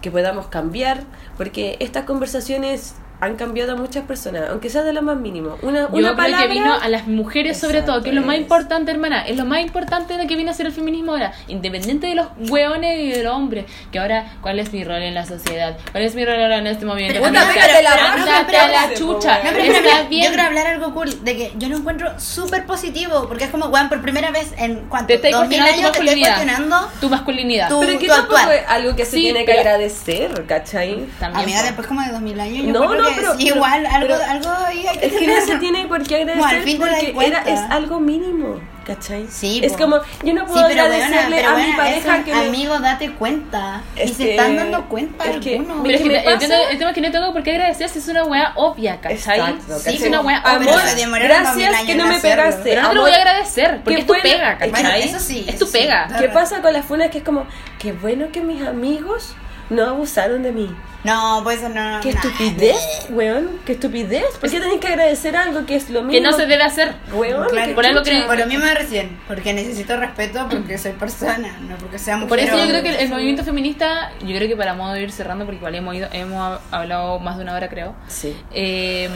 que 0.00 0.10
podamos 0.10 0.48
cambiar, 0.48 1.04
porque 1.36 1.76
estas 1.78 2.06
conversaciones 2.06 2.94
han 3.20 3.36
cambiado 3.36 3.72
a 3.72 3.76
muchas 3.76 4.04
personas, 4.04 4.44
aunque 4.50 4.70
sea 4.70 4.82
de 4.82 4.92
lo 4.92 5.02
más 5.02 5.16
mínimo. 5.16 5.56
Una, 5.62 5.82
Yo 5.82 5.88
una 5.88 6.08
creo 6.08 6.16
palabra... 6.16 6.46
que 6.46 6.52
vino 6.52 6.72
a 6.74 6.88
las 6.88 7.06
mujeres 7.08 7.58
sobre 7.58 7.78
Exacto, 7.78 7.92
todo, 7.94 8.02
que 8.04 8.10
es 8.10 8.14
lo 8.14 8.22
más 8.22 8.36
es. 8.36 8.42
importante, 8.42 8.90
hermana, 8.92 9.22
es 9.26 9.36
lo 9.36 9.44
más 9.44 9.60
importante 9.60 10.16
de 10.16 10.26
que 10.26 10.36
viene 10.36 10.50
a 10.50 10.54
ser 10.54 10.66
el 10.66 10.72
feminismo 10.72 11.12
ahora, 11.12 11.32
independiente 11.48 12.06
de 12.06 12.14
los 12.14 12.28
hueones 12.48 12.98
y 13.00 13.08
de 13.10 13.22
los 13.24 13.34
hombres, 13.34 13.64
que 13.90 13.98
ahora, 13.98 14.32
¿cuál 14.40 14.58
es 14.60 14.72
mi 14.72 14.84
rol 14.84 15.02
en 15.02 15.14
la 15.14 15.26
sociedad? 15.26 15.76
¿Cuál 15.90 16.04
es 16.04 16.14
mi 16.14 16.24
rol 16.24 16.40
ahora 16.40 16.58
en 16.58 16.66
este 16.68 16.84
movimiento? 16.84 17.20
Pero, 17.20 17.26
amiga, 17.40 17.64
a- 17.64 17.66
te 17.66 17.82
la 17.82 18.68
la 18.68 18.86
pero- 18.86 18.94
chucha, 18.98 19.36
No, 19.38 19.50
pero, 19.50 19.56
pero, 19.56 19.72
está 19.88 20.02
bien. 20.08 20.22
Yo 20.24 20.28
quiero 20.30 20.42
hablar 20.44 20.66
algo 20.68 20.94
cool, 20.94 21.24
de 21.24 21.36
que 21.36 21.52
yo 21.58 21.68
lo 21.68 21.76
encuentro 21.78 22.18
súper 22.20 22.66
positivo, 22.66 23.26
porque 23.26 23.44
es 23.44 23.50
como, 23.50 23.66
weón, 23.66 23.88
por 23.88 24.00
primera 24.00 24.30
vez 24.30 24.52
en 24.58 24.86
cuánto, 24.88 25.08
Te 25.08 25.14
estoy 25.14 25.32
2000 25.32 25.58
cuestionando 25.60 25.80
tu 25.80 25.86
años 25.88 25.92
te 25.92 26.04
estoy 26.04 26.20
cuestionando. 26.22 26.90
Tu 27.00 27.08
masculinidad. 27.08 27.68
Tu- 27.68 27.80
Pero 27.80 27.98
que 27.98 28.06
tampoco 28.06 28.36
actual. 28.36 28.56
es 28.58 28.62
algo 28.68 28.96
que 28.96 29.04
se 29.04 29.10
Sí, 29.12 29.20
tiene 29.22 29.40
que 29.40 29.46
pero- 29.46 29.60
agradecer, 29.60 30.46
¿cachai? 30.46 31.06
También, 31.18 31.42
Amiga, 31.44 31.62
después 31.64 31.86
como 31.88 32.00
de 32.02 32.12
2000 32.12 32.38
años, 32.40 32.66
yo 32.66 32.72
No, 32.72 32.94
no, 32.94 33.07
que 33.10 33.20
pero- 33.20 33.36
sí, 33.36 33.46
igual, 33.48 33.86
algo, 33.86 34.14
pero- 34.18 34.30
algo 34.30 34.50
ahí 34.66 34.86
hay 34.86 34.98
que 34.98 35.06
Es 35.06 35.12
que 35.14 35.26
no 35.26 35.40
se 35.46 35.56
tiene 35.58 35.86
por 35.86 36.02
qué 36.02 36.16
agradecer 36.22 36.78
porque 36.78 37.26
era, 37.26 37.40
es 37.42 37.60
algo 37.70 38.00
mínimo, 38.00 38.60
¿cachai? 38.86 39.26
Sí, 39.30 39.60
es 39.62 39.72
po. 39.72 39.78
como, 39.78 39.96
yo 40.24 40.34
no 40.34 40.46
Sí, 40.46 40.52
puedo 40.52 40.68
pero 40.68 40.82
agradecerle 40.82 41.36
pero 41.36 41.48
a 41.50 41.54
mi 41.56 41.62
weona, 41.62 41.76
pareja 41.76 42.24
que 42.24 42.32
Amigo, 42.32 42.78
date 42.78 43.12
cuenta. 43.12 43.82
Es 43.96 44.10
y 44.10 44.14
se 44.14 44.22
que- 44.24 44.30
están 44.32 44.56
dando 44.56 44.88
cuenta 44.88 45.24
es 45.24 45.36
que- 45.38 45.56
algunos. 45.56 45.82
Pero 45.82 45.94
es 45.94 46.02
que 46.02 46.08
¿Qué 46.08 46.08
me 46.08 46.18
el, 46.18 46.24
tema- 46.38 46.38
pasa? 46.56 46.70
el 46.70 46.78
tema 46.78 46.90
es 46.90 46.94
que 46.94 47.00
no 47.00 47.10
tengo 47.10 47.32
por 47.32 47.42
qué 47.42 47.50
agradecer 47.52 47.88
si 47.88 47.98
es 47.98 48.08
una 48.08 48.24
weá 48.24 48.52
obvia, 48.56 49.00
¿cachai? 49.00 49.16
Exacto, 49.16 49.78
Sí, 49.80 49.96
es 49.96 50.02
una 50.02 50.20
weá 50.20 50.42
Ah, 50.44 50.56
obvia. 50.56 50.70
Amor, 50.72 50.80
se 50.88 51.06
gracias 51.20 51.82
que 51.84 51.94
no 51.94 52.06
me 52.06 52.16
hacerlo. 52.16 52.42
pegaste. 52.44 52.62
Pero 52.70 52.82
no 52.82 52.88
te 52.90 52.94
lo 52.94 53.00
voy 53.02 53.10
a 53.12 53.16
agradecer, 53.16 53.80
porque 53.84 54.00
es 54.00 54.06
tu 54.06 54.14
pega, 54.22 54.52
¿cachai? 54.58 54.70
Bueno, 54.70 54.90
eso 54.90 55.18
sí, 55.20 55.44
Es 55.48 55.58
tu 55.58 55.66
sí. 55.66 55.72
pega. 55.78 56.08
¿Qué 56.18 56.28
pasa 56.28 56.62
con 56.62 56.72
las 56.72 56.84
funas 56.84 57.10
que 57.10 57.18
es 57.18 57.24
como, 57.24 57.46
qué 57.78 57.92
bueno 57.92 58.26
que 58.32 58.40
mis 58.40 58.62
amigos 58.66 59.34
no 59.70 59.84
abusaron 59.86 60.42
de 60.42 60.52
mí? 60.52 60.74
No, 61.04 61.40
pues 61.44 61.58
eso 61.60 61.68
no. 61.68 62.00
Qué 62.00 62.12
nah. 62.12 62.20
estupidez, 62.20 63.06
weón, 63.10 63.60
qué 63.64 63.72
estupidez. 63.72 64.24
¿Por 64.40 64.50
qué 64.50 64.60
tenés 64.60 64.80
que 64.80 64.88
agradecer 64.88 65.36
algo 65.36 65.64
que 65.64 65.76
es 65.76 65.88
lo 65.90 66.00
mismo? 66.02 66.12
Que 66.12 66.20
no 66.20 66.32
se 66.32 66.46
debe 66.46 66.64
hacer. 66.64 66.96
Weón, 67.12 67.48
Claro, 67.48 67.74
por 67.74 67.86
algo 67.86 68.02
que- 68.02 68.22
Por 68.22 68.36
lo 68.38 68.46
mismo 68.46 68.64
de 68.64 68.74
recién, 68.74 69.18
porque 69.28 69.54
necesito 69.54 69.96
respeto 69.96 70.46
porque 70.50 70.76
soy 70.76 70.92
persona, 70.92 71.56
no 71.60 71.76
porque 71.76 71.98
sea 72.00 72.16
mujer. 72.16 72.28
Por 72.28 72.38
eso 72.40 72.58
yo 72.58 72.68
creo 72.68 72.82
que 72.82 73.00
el 73.02 73.08
movimiento 73.10 73.44
feminista, 73.44 74.10
yo 74.20 74.34
creo 74.36 74.48
que 74.48 74.56
para 74.56 74.74
modo 74.74 74.94
de 74.94 75.02
ir 75.02 75.12
cerrando, 75.12 75.44
porque 75.44 75.58
igual 75.58 75.74
hemos, 75.76 75.94
ido, 75.94 76.08
hemos 76.12 76.60
hablado 76.72 77.20
más 77.20 77.36
de 77.36 77.44
una 77.44 77.54
hora, 77.54 77.68
creo. 77.68 77.94
Sí. 78.08 78.36
eh, 78.52 79.08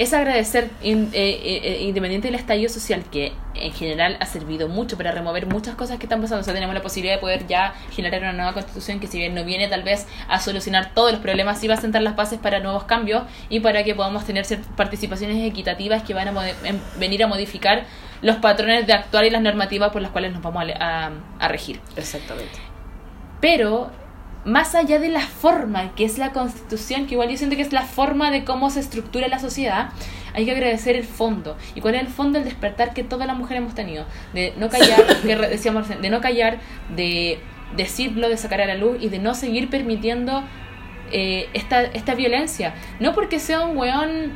es 0.00 0.14
agradecer, 0.14 0.70
in- 0.82 1.10
eh, 1.12 1.40
eh, 1.44 1.60
eh, 1.62 1.82
independiente 1.82 2.28
del 2.28 2.34
estallido 2.34 2.70
social, 2.70 3.04
que 3.12 3.32
en 3.54 3.70
general 3.72 4.16
ha 4.18 4.24
servido 4.24 4.66
mucho 4.66 4.96
para 4.96 5.12
remover 5.12 5.44
muchas 5.46 5.74
cosas 5.74 5.98
que 5.98 6.06
están 6.06 6.22
pasando. 6.22 6.40
O 6.40 6.44
sea, 6.44 6.54
tenemos 6.54 6.74
la 6.74 6.80
posibilidad 6.80 7.16
de 7.16 7.20
poder 7.20 7.46
ya 7.46 7.74
generar 7.92 8.22
una 8.22 8.32
nueva 8.32 8.54
constitución 8.54 8.98
que, 8.98 9.06
si 9.08 9.18
bien 9.18 9.34
no 9.34 9.44
viene 9.44 9.68
tal 9.68 9.82
vez 9.82 10.06
a 10.26 10.40
solucionar 10.40 10.94
todos 10.94 11.12
los 11.12 11.20
problemas, 11.20 11.60
sí 11.60 11.68
va 11.68 11.74
a 11.74 11.80
sentar 11.80 12.00
las 12.00 12.16
bases 12.16 12.38
para 12.38 12.60
nuevos 12.60 12.84
cambios 12.84 13.24
y 13.50 13.60
para 13.60 13.84
que 13.84 13.94
podamos 13.94 14.24
tener 14.24 14.46
participaciones 14.74 15.46
equitativas 15.46 16.02
que 16.02 16.14
van 16.14 16.28
a 16.34 16.48
em- 16.64 16.80
venir 16.98 17.22
a 17.22 17.26
modificar 17.26 17.84
los 18.22 18.36
patrones 18.36 18.86
de 18.86 18.94
actuar 18.94 19.26
y 19.26 19.30
las 19.30 19.42
normativas 19.42 19.90
por 19.92 20.00
las 20.00 20.12
cuales 20.12 20.32
nos 20.32 20.40
vamos 20.42 20.64
a 20.80 21.06
a- 21.08 21.10
a 21.38 21.48
regir. 21.48 21.78
Exactamente. 21.96 22.58
Pero 23.40 23.90
más 24.44 24.74
allá 24.74 24.98
de 24.98 25.08
la 25.08 25.20
forma, 25.20 25.94
que 25.94 26.04
es 26.04 26.18
la 26.18 26.32
constitución, 26.32 27.06
que 27.06 27.14
igual 27.14 27.28
yo 27.28 27.36
siento 27.36 27.56
que 27.56 27.62
es 27.62 27.72
la 27.72 27.82
forma 27.82 28.30
de 28.30 28.44
cómo 28.44 28.70
se 28.70 28.80
estructura 28.80 29.28
la 29.28 29.38
sociedad, 29.38 29.90
hay 30.34 30.44
que 30.44 30.52
agradecer 30.52 30.96
el 30.96 31.04
fondo. 31.04 31.56
¿Y 31.74 31.80
cuál 31.80 31.94
es 31.94 32.02
el 32.02 32.08
fondo? 32.08 32.38
El 32.38 32.44
despertar 32.44 32.94
que 32.94 33.04
todas 33.04 33.26
las 33.26 33.36
mujeres 33.36 33.62
hemos 33.62 33.74
tenido. 33.74 34.06
De 34.32 34.54
no 34.56 34.68
callar, 34.68 35.04
que 35.22 35.36
decíamos 35.36 35.88
de 35.88 36.10
no 36.10 36.20
callar, 36.20 36.58
de 36.94 37.40
decirlo, 37.76 38.28
de 38.28 38.36
sacar 38.36 38.60
a 38.60 38.66
la 38.66 38.74
luz 38.74 38.98
y 39.00 39.08
de 39.08 39.18
no 39.18 39.34
seguir 39.34 39.68
permitiendo 39.70 40.42
eh, 41.12 41.48
esta, 41.52 41.82
esta 41.82 42.14
violencia. 42.14 42.74
No 42.98 43.14
porque 43.14 43.40
sea 43.40 43.60
un 43.62 43.76
weón 43.76 44.32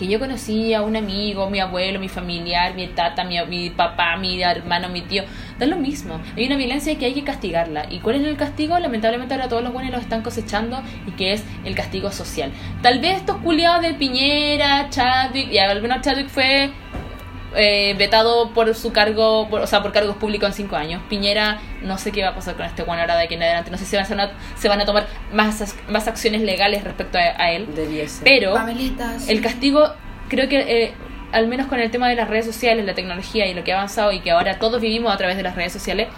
que 0.00 0.06
yo 0.06 0.18
conocía, 0.18 0.80
un 0.80 0.96
amigo, 0.96 1.50
mi 1.50 1.60
abuelo, 1.60 2.00
mi 2.00 2.08
familiar, 2.08 2.74
mi 2.74 2.86
tata, 2.88 3.22
mi, 3.22 3.36
mi 3.46 3.68
papá, 3.68 4.16
mi 4.16 4.42
hermano, 4.42 4.88
mi 4.88 5.02
tío, 5.02 5.24
da 5.58 5.66
lo 5.66 5.76
mismo. 5.76 6.18
Hay 6.38 6.46
una 6.46 6.56
violencia 6.56 6.96
que 6.98 7.04
hay 7.04 7.12
que 7.12 7.22
castigarla. 7.22 7.84
¿Y 7.90 7.98
cuál 7.98 8.16
es 8.16 8.26
el 8.26 8.38
castigo? 8.38 8.78
Lamentablemente 8.78 9.34
ahora 9.34 9.48
todos 9.48 9.62
los 9.62 9.74
buenos 9.74 9.92
los 9.92 10.00
están 10.00 10.22
cosechando 10.22 10.82
y 11.06 11.10
que 11.10 11.34
es 11.34 11.44
el 11.66 11.74
castigo 11.74 12.10
social. 12.12 12.50
Tal 12.80 13.00
vez 13.00 13.18
estos 13.18 13.36
culiados 13.42 13.82
de 13.82 13.92
Piñera, 13.92 14.88
Chadwick, 14.88 15.52
y 15.52 15.58
al 15.58 15.82
menos 15.82 16.00
Chadwick 16.00 16.28
fue 16.28 16.70
eh, 17.56 17.94
vetado 17.98 18.50
por 18.52 18.74
su 18.74 18.92
cargo, 18.92 19.48
por- 19.48 19.60
o 19.60 19.66
sea, 19.66 19.82
por 19.82 19.92
cargos 19.92 20.16
públicos 20.16 20.48
en 20.48 20.54
cinco 20.54 20.76
años. 20.76 21.02
Piñera, 21.08 21.58
no 21.82 21.98
sé 21.98 22.12
qué 22.12 22.22
va 22.22 22.28
a 22.30 22.34
pasar 22.34 22.54
con 22.56 22.64
este 22.66 22.82
Juan 22.84 22.98
ahora 23.00 23.16
de 23.16 23.24
aquí 23.24 23.34
en 23.34 23.42
adelante. 23.42 23.70
No 23.70 23.78
sé 23.78 23.84
si 23.84 23.96
van 23.96 24.02
a, 24.02 24.04
hacer 24.04 24.16
una- 24.16 24.30
se 24.56 24.68
van 24.68 24.80
a 24.80 24.84
tomar 24.84 25.06
más, 25.32 25.60
acciones 26.08 26.42
legales 26.42 26.84
respecto 26.84 27.18
a, 27.18 27.22
a 27.42 27.52
él. 27.52 27.74
Debiese. 27.74 28.22
Pero 28.24 28.54
Pamelitas. 28.54 29.28
el 29.28 29.40
castigo, 29.40 29.92
creo 30.28 30.48
que 30.48 30.58
eh, 30.84 30.92
al 31.32 31.46
menos 31.48 31.66
con 31.66 31.80
el 31.80 31.90
tema 31.90 32.08
de 32.08 32.14
las 32.16 32.28
redes 32.28 32.46
sociales, 32.46 32.84
la 32.86 32.94
tecnología 32.94 33.46
y 33.46 33.54
lo 33.54 33.64
que 33.64 33.72
ha 33.72 33.76
avanzado 33.76 34.12
y 34.12 34.20
que 34.20 34.30
ahora 34.30 34.58
todos 34.58 34.80
vivimos 34.80 35.12
a 35.12 35.16
través 35.16 35.36
de 35.36 35.42
las 35.42 35.54
redes 35.56 35.72
sociales, 35.72 36.08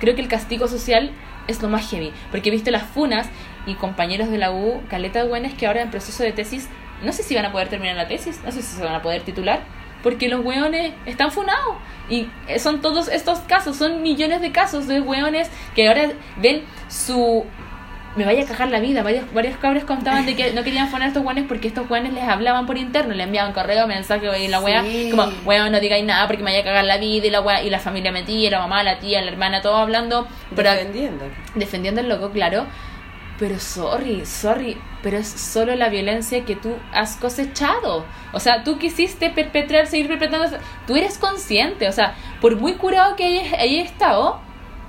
creo 0.00 0.14
que 0.14 0.20
el 0.22 0.28
castigo 0.28 0.68
social 0.68 1.10
es 1.48 1.62
lo 1.62 1.68
más 1.68 1.88
heavy. 1.90 2.12
Porque 2.30 2.50
he 2.50 2.52
visto 2.52 2.70
las 2.70 2.82
funas 2.84 3.28
y 3.66 3.74
compañeros 3.74 4.30
de 4.30 4.38
la 4.38 4.50
U, 4.52 4.82
caleta 4.88 5.22
de 5.22 5.28
buenas 5.28 5.54
que 5.54 5.66
ahora 5.66 5.82
en 5.82 5.90
proceso 5.90 6.22
de 6.22 6.32
tesis, 6.32 6.68
no 7.02 7.12
sé 7.12 7.22
si 7.22 7.34
van 7.34 7.44
a 7.44 7.52
poder 7.52 7.68
terminar 7.68 7.96
la 7.96 8.08
tesis, 8.08 8.40
no 8.44 8.50
sé 8.52 8.62
si 8.62 8.76
se 8.76 8.82
van 8.84 8.94
a 8.94 9.02
poder 9.02 9.22
titular, 9.22 9.60
porque 10.02 10.28
los 10.28 10.44
weones 10.44 10.92
están 11.06 11.30
funados. 11.32 11.76
Y 12.10 12.26
eh, 12.48 12.58
son 12.58 12.80
todos 12.80 13.08
estos 13.08 13.40
casos, 13.40 13.76
son 13.76 14.02
millones 14.02 14.40
de 14.40 14.50
casos 14.52 14.86
de 14.86 15.00
weones 15.00 15.50
que 15.74 15.88
ahora 15.88 16.10
ven 16.36 16.62
su 16.88 17.44
me 18.16 18.24
vaya 18.24 18.42
a 18.42 18.46
cagar 18.46 18.68
la 18.68 18.80
vida. 18.80 19.04
Varios, 19.04 19.32
varios 19.32 19.56
cabros 19.58 19.84
contaban 19.84 20.26
de 20.26 20.34
que 20.34 20.52
no 20.52 20.64
querían 20.64 20.90
poner 20.90 21.04
a 21.04 21.08
estos 21.08 21.22
guanes 21.22 21.44
porque 21.46 21.68
estos 21.68 21.86
guanes 21.86 22.12
les 22.14 22.24
hablaban 22.24 22.66
por 22.66 22.76
interno, 22.76 23.14
le 23.14 23.22
enviaban 23.22 23.52
correo, 23.52 23.86
mensaje 23.86 24.26
y 24.42 24.48
la 24.48 24.58
wea, 24.60 24.82
Sí. 24.82 25.08
como, 25.10 25.28
weón, 25.44 25.70
no 25.70 25.78
digáis 25.78 26.04
nada 26.04 26.26
porque 26.26 26.42
me 26.42 26.50
vaya 26.50 26.62
a 26.62 26.64
cagar 26.64 26.84
la 26.84 26.96
vida 26.96 27.26
y 27.28 27.30
la 27.30 27.40
wea, 27.42 27.62
y 27.62 27.70
la 27.70 27.78
familia 27.78 28.10
metida, 28.10 28.50
la 28.50 28.58
mamá, 28.58 28.82
la 28.82 28.98
tía, 28.98 29.20
la 29.22 29.30
hermana, 29.30 29.60
todo 29.62 29.76
hablando, 29.76 30.26
pero 30.56 30.70
Defendiendo. 30.72 31.26
defendiendo 31.54 32.00
al 32.00 32.08
loco, 32.08 32.30
claro. 32.30 32.66
Pero 33.38 33.60
sorry, 33.60 34.26
sorry, 34.26 34.76
pero 35.02 35.16
es 35.18 35.28
solo 35.28 35.74
la 35.76 35.88
violencia 35.88 36.44
que 36.44 36.56
tú 36.56 36.74
has 36.92 37.16
cosechado. 37.16 38.04
O 38.32 38.40
sea, 38.40 38.64
tú 38.64 38.78
quisiste 38.78 39.30
perpetrar, 39.30 39.86
seguir 39.86 40.08
perpetrando. 40.08 40.48
Tú 40.86 40.96
eres 40.96 41.18
consciente, 41.18 41.88
o 41.88 41.92
sea, 41.92 42.14
por 42.40 42.56
muy 42.56 42.74
curado 42.74 43.14
que 43.14 43.24
hayas, 43.24 43.52
hayas 43.52 43.86
estado, 43.92 44.40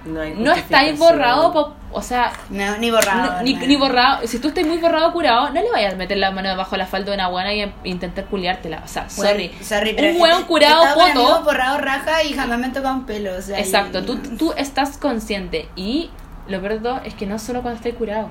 No, 0.05 0.21
hay 0.21 0.33
no 0.33 0.51
estáis 0.51 0.97
borrado, 0.97 1.53
po- 1.53 1.75
o 1.91 2.01
sea, 2.01 2.31
No, 2.49 2.77
ni 2.77 2.89
borrado. 2.89 3.33
no, 3.37 3.41
ni, 3.43 3.53
ni 3.53 3.75
borrado. 3.75 4.25
Si 4.25 4.39
tú 4.39 4.47
estás 4.47 4.65
muy 4.65 4.77
borrado 4.77 5.11
curado, 5.13 5.49
no 5.49 5.61
le 5.61 5.69
vayas 5.71 5.93
a 5.93 5.97
meter 5.97 6.17
la 6.17 6.31
mano 6.31 6.49
debajo 6.49 6.71
de 6.71 6.77
la 6.79 6.85
falda 6.87 7.11
de 7.11 7.15
una 7.17 7.27
buena 7.27 7.53
y 7.53 7.61
a- 7.61 7.73
intentar 7.83 8.25
culiártela. 8.25 8.81
O 8.83 8.87
sea, 8.87 9.07
Bueno, 9.15 9.31
sorry. 9.31 9.51
sorry, 9.61 9.93
pero 9.93 10.13
un 10.15 10.21
hueón 10.21 10.41
he- 10.43 10.45
curado 10.47 10.85
poto. 10.95 11.43
borrado 11.43 11.77
raja 11.77 12.23
y 12.23 12.33
jamás 12.33 12.57
me 12.57 12.69
tocado 12.69 12.95
un 12.95 13.05
pelo. 13.05 13.35
O 13.37 13.41
sea, 13.43 13.59
Exacto, 13.59 13.99
y- 13.99 14.05
tú, 14.05 14.17
tú 14.37 14.53
estás 14.57 14.97
consciente. 14.97 15.67
Y 15.75 16.09
lo 16.49 16.59
peor 16.61 16.73
de 16.73 16.79
todo 16.79 17.01
es 17.05 17.13
que 17.13 17.25
no 17.25 17.39
solo 17.39 17.61
cuando 17.61 17.77
estás 17.77 17.93
curado, 17.93 18.29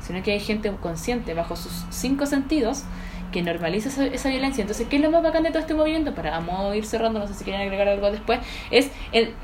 sino 0.00 0.22
que 0.22 0.32
hay 0.32 0.40
gente 0.40 0.70
consciente 0.80 1.34
bajo 1.34 1.56
sus 1.56 1.72
cinco 1.90 2.26
sentidos 2.26 2.84
que 3.32 3.42
normaliza 3.42 3.88
esa, 3.88 4.06
esa 4.06 4.28
violencia. 4.30 4.62
Entonces, 4.62 4.86
¿qué 4.88 4.96
es 4.96 5.02
lo 5.02 5.10
más 5.10 5.22
bacán 5.22 5.42
de 5.42 5.50
todo 5.50 5.58
este 5.60 5.74
movimiento? 5.74 6.14
Para 6.14 6.36
a 6.36 6.40
modo 6.40 6.70
de 6.70 6.78
ir 6.78 6.86
cerrando, 6.86 7.18
no 7.18 7.26
sé 7.26 7.34
si 7.34 7.44
quieren 7.44 7.60
agregar 7.62 7.88
algo 7.88 8.10
después, 8.10 8.40
es 8.70 8.90
el, 9.12 9.34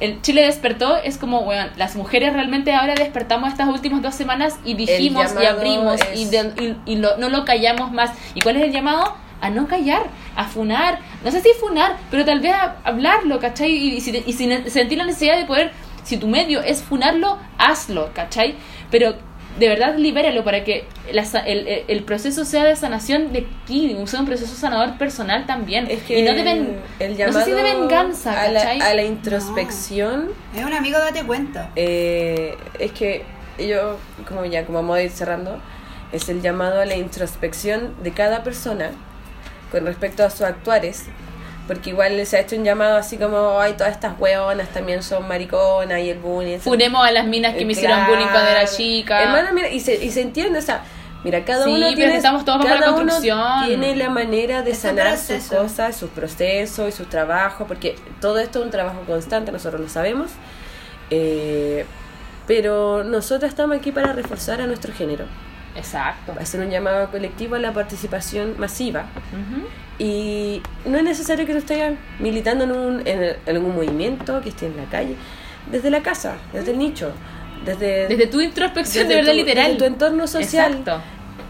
el 0.00 0.22
Chile 0.22 0.42
despertó, 0.46 0.96
es 0.96 1.18
como, 1.18 1.42
bueno, 1.42 1.70
las 1.76 1.94
mujeres 1.94 2.32
realmente 2.32 2.72
ahora 2.74 2.94
despertamos 2.94 3.50
estas 3.50 3.68
últimas 3.68 4.00
dos 4.02 4.14
semanas 4.14 4.58
y 4.64 4.74
dijimos 4.74 5.24
y 5.42 5.46
abrimos 5.46 6.00
y, 6.16 6.24
de- 6.26 6.76
y, 6.86 6.92
y 6.92 6.96
lo- 6.96 7.16
no 7.18 7.28
lo 7.28 7.44
callamos 7.44 7.92
más. 7.92 8.12
¿Y 8.34 8.40
cuál 8.40 8.56
es 8.56 8.62
el 8.64 8.72
llamado? 8.72 9.14
A 9.40 9.50
no 9.50 9.66
callar, 9.68 10.04
a 10.36 10.44
funar, 10.44 11.00
no 11.22 11.30
sé 11.30 11.42
si 11.42 11.50
funar, 11.60 11.96
pero 12.10 12.24
tal 12.24 12.40
vez 12.40 12.54
a 12.54 12.76
hablarlo, 12.84 13.38
¿cachai? 13.40 13.70
Y, 13.72 14.00
si, 14.00 14.22
y 14.26 14.32
si 14.32 14.46
ne- 14.46 14.70
sentir 14.70 14.96
la 14.96 15.04
necesidad 15.04 15.36
de 15.36 15.44
poder, 15.44 15.70
si 16.04 16.16
tu 16.16 16.28
medio 16.28 16.62
es 16.62 16.82
funarlo, 16.82 17.38
hazlo, 17.58 18.10
¿cachai? 18.14 18.54
Pero 18.90 19.14
de 19.58 19.68
verdad 19.68 19.96
libéralo 19.96 20.42
para 20.42 20.64
que 20.64 20.84
la 21.12 21.22
el, 21.46 21.84
el- 21.86 22.02
proceso 22.02 22.44
sea 22.44 22.64
de 22.64 22.74
sanación 22.74 23.32
de 23.32 23.46
ti, 23.66 23.96
sea 24.06 24.18
un 24.20 24.26
proceso 24.26 24.54
sanador 24.54 24.98
personal 24.98 25.46
también. 25.46 25.86
Es 25.88 26.02
que 26.02 26.18
y 26.18 26.22
no 26.22 26.32
deben, 26.34 26.80
el 26.98 27.16
no 27.16 27.32
sé 27.32 27.44
si 27.44 27.50
de 27.52 27.62
venganza, 27.62 28.40
a 28.40 28.48
la, 28.48 28.60
¿cachai? 28.60 28.80
a 28.80 28.94
la 28.94 29.02
introspección 29.04 30.30
Es 30.56 30.64
un 30.64 30.72
amigo, 30.72 30.98
date 30.98 31.22
cuenta. 31.24 31.70
eh, 31.76 32.56
es 32.78 32.92
que 32.92 33.22
yo, 33.58 33.98
como 34.28 34.44
ya, 34.44 34.64
como 34.66 34.78
vamos 34.80 34.96
a 34.96 35.02
ir 35.02 35.10
cerrando, 35.10 35.60
es 36.12 36.28
el 36.28 36.42
llamado 36.42 36.80
a 36.80 36.84
la 36.84 36.96
introspección 36.96 37.94
de 38.02 38.12
cada 38.12 38.42
persona 38.42 38.90
con 39.70 39.86
respecto 39.86 40.24
a 40.24 40.30
sus 40.30 40.42
actuares. 40.42 41.04
Porque 41.66 41.90
igual 41.90 42.26
se 42.26 42.36
ha 42.36 42.40
hecho 42.40 42.56
un 42.56 42.64
llamado 42.64 42.96
así 42.96 43.16
como, 43.16 43.58
ay, 43.58 43.72
todas 43.72 43.92
estas 43.94 44.18
hueonas 44.18 44.68
también 44.68 45.02
son 45.02 45.26
mariconas 45.26 45.98
y 46.00 46.10
el 46.10 46.18
bullying. 46.18 46.58
Funemos 46.58 47.06
a 47.06 47.10
las 47.10 47.26
minas 47.26 47.54
que 47.54 47.64
me 47.64 47.72
hicieron 47.72 47.96
Claro. 48.00 48.12
bullying 48.12 48.28
cuando 48.30 48.50
era 48.50 48.66
chica. 48.66 49.22
Hermana, 49.22 49.50
mira, 49.52 49.70
y 49.70 49.80
se, 49.80 49.94
y 50.04 50.10
se 50.10 50.20
entiende, 50.20 50.58
o 50.58 50.62
sea, 50.62 50.82
mira, 51.24 51.42
cada 51.44 51.64
Sí, 51.64 51.70
uno 51.72 51.94
tiene, 51.94 52.16
estamos 52.16 52.44
todos 52.44 52.58
bajo 52.58 52.68
la 52.74 52.80
cada 52.80 52.92
uno 52.92 53.18
tiene 53.66 53.96
la 53.96 54.10
manera 54.10 54.60
de 54.60 54.72
Es 54.72 54.78
sanar 54.80 55.16
sus 55.16 55.44
cosas, 55.44 55.96
sus 55.96 56.10
procesos 56.10 56.86
y 56.88 56.92
sus 56.92 57.08
trabajos, 57.08 57.66
porque 57.66 57.96
todo 58.20 58.38
esto 58.40 58.58
es 58.58 58.66
un 58.66 58.70
trabajo 58.70 59.00
constante, 59.06 59.50
nosotros 59.50 59.80
lo 59.80 59.88
sabemos. 59.88 60.32
Eh, 61.10 61.86
pero 62.46 63.04
nosotros 63.04 63.48
estamos 63.48 63.76
aquí 63.78 63.90
para 63.90 64.12
reforzar 64.12 64.60
a 64.60 64.66
nuestro 64.66 64.92
género, 64.92 65.24
Exacto. 65.76 66.34
hacer 66.40 66.60
un 66.60 66.70
llamado 66.70 67.10
colectivo 67.10 67.56
a 67.56 67.58
la 67.58 67.72
participación 67.72 68.54
masiva. 68.58 69.06
Y 69.98 70.60
no 70.86 70.98
es 70.98 71.04
necesario 71.04 71.46
que 71.46 71.52
tú 71.52 71.58
estés 71.58 71.94
militando 72.18 72.64
en, 72.64 72.72
un, 72.72 73.06
en, 73.06 73.36
algún 73.46 73.74
movimiento, 73.74 74.40
que 74.40 74.48
esté 74.48 74.66
en 74.66 74.76
la 74.76 74.84
calle, 74.84 75.14
desde 75.70 75.90
la 75.90 76.02
casa, 76.02 76.34
desde 76.52 76.72
el 76.72 76.78
nicho, 76.78 77.12
desde, 77.64 78.08
Desde 78.08 78.26
tu 78.26 78.40
introspección 78.40 79.06
de 79.08 79.14
verdad 79.16 79.30
tu- 79.32 79.36
literal. 79.38 79.66
desde 79.66 79.78
tu 79.78 79.84
entorno 79.84 80.26
social. 80.26 80.72
Exacto. 80.72 81.00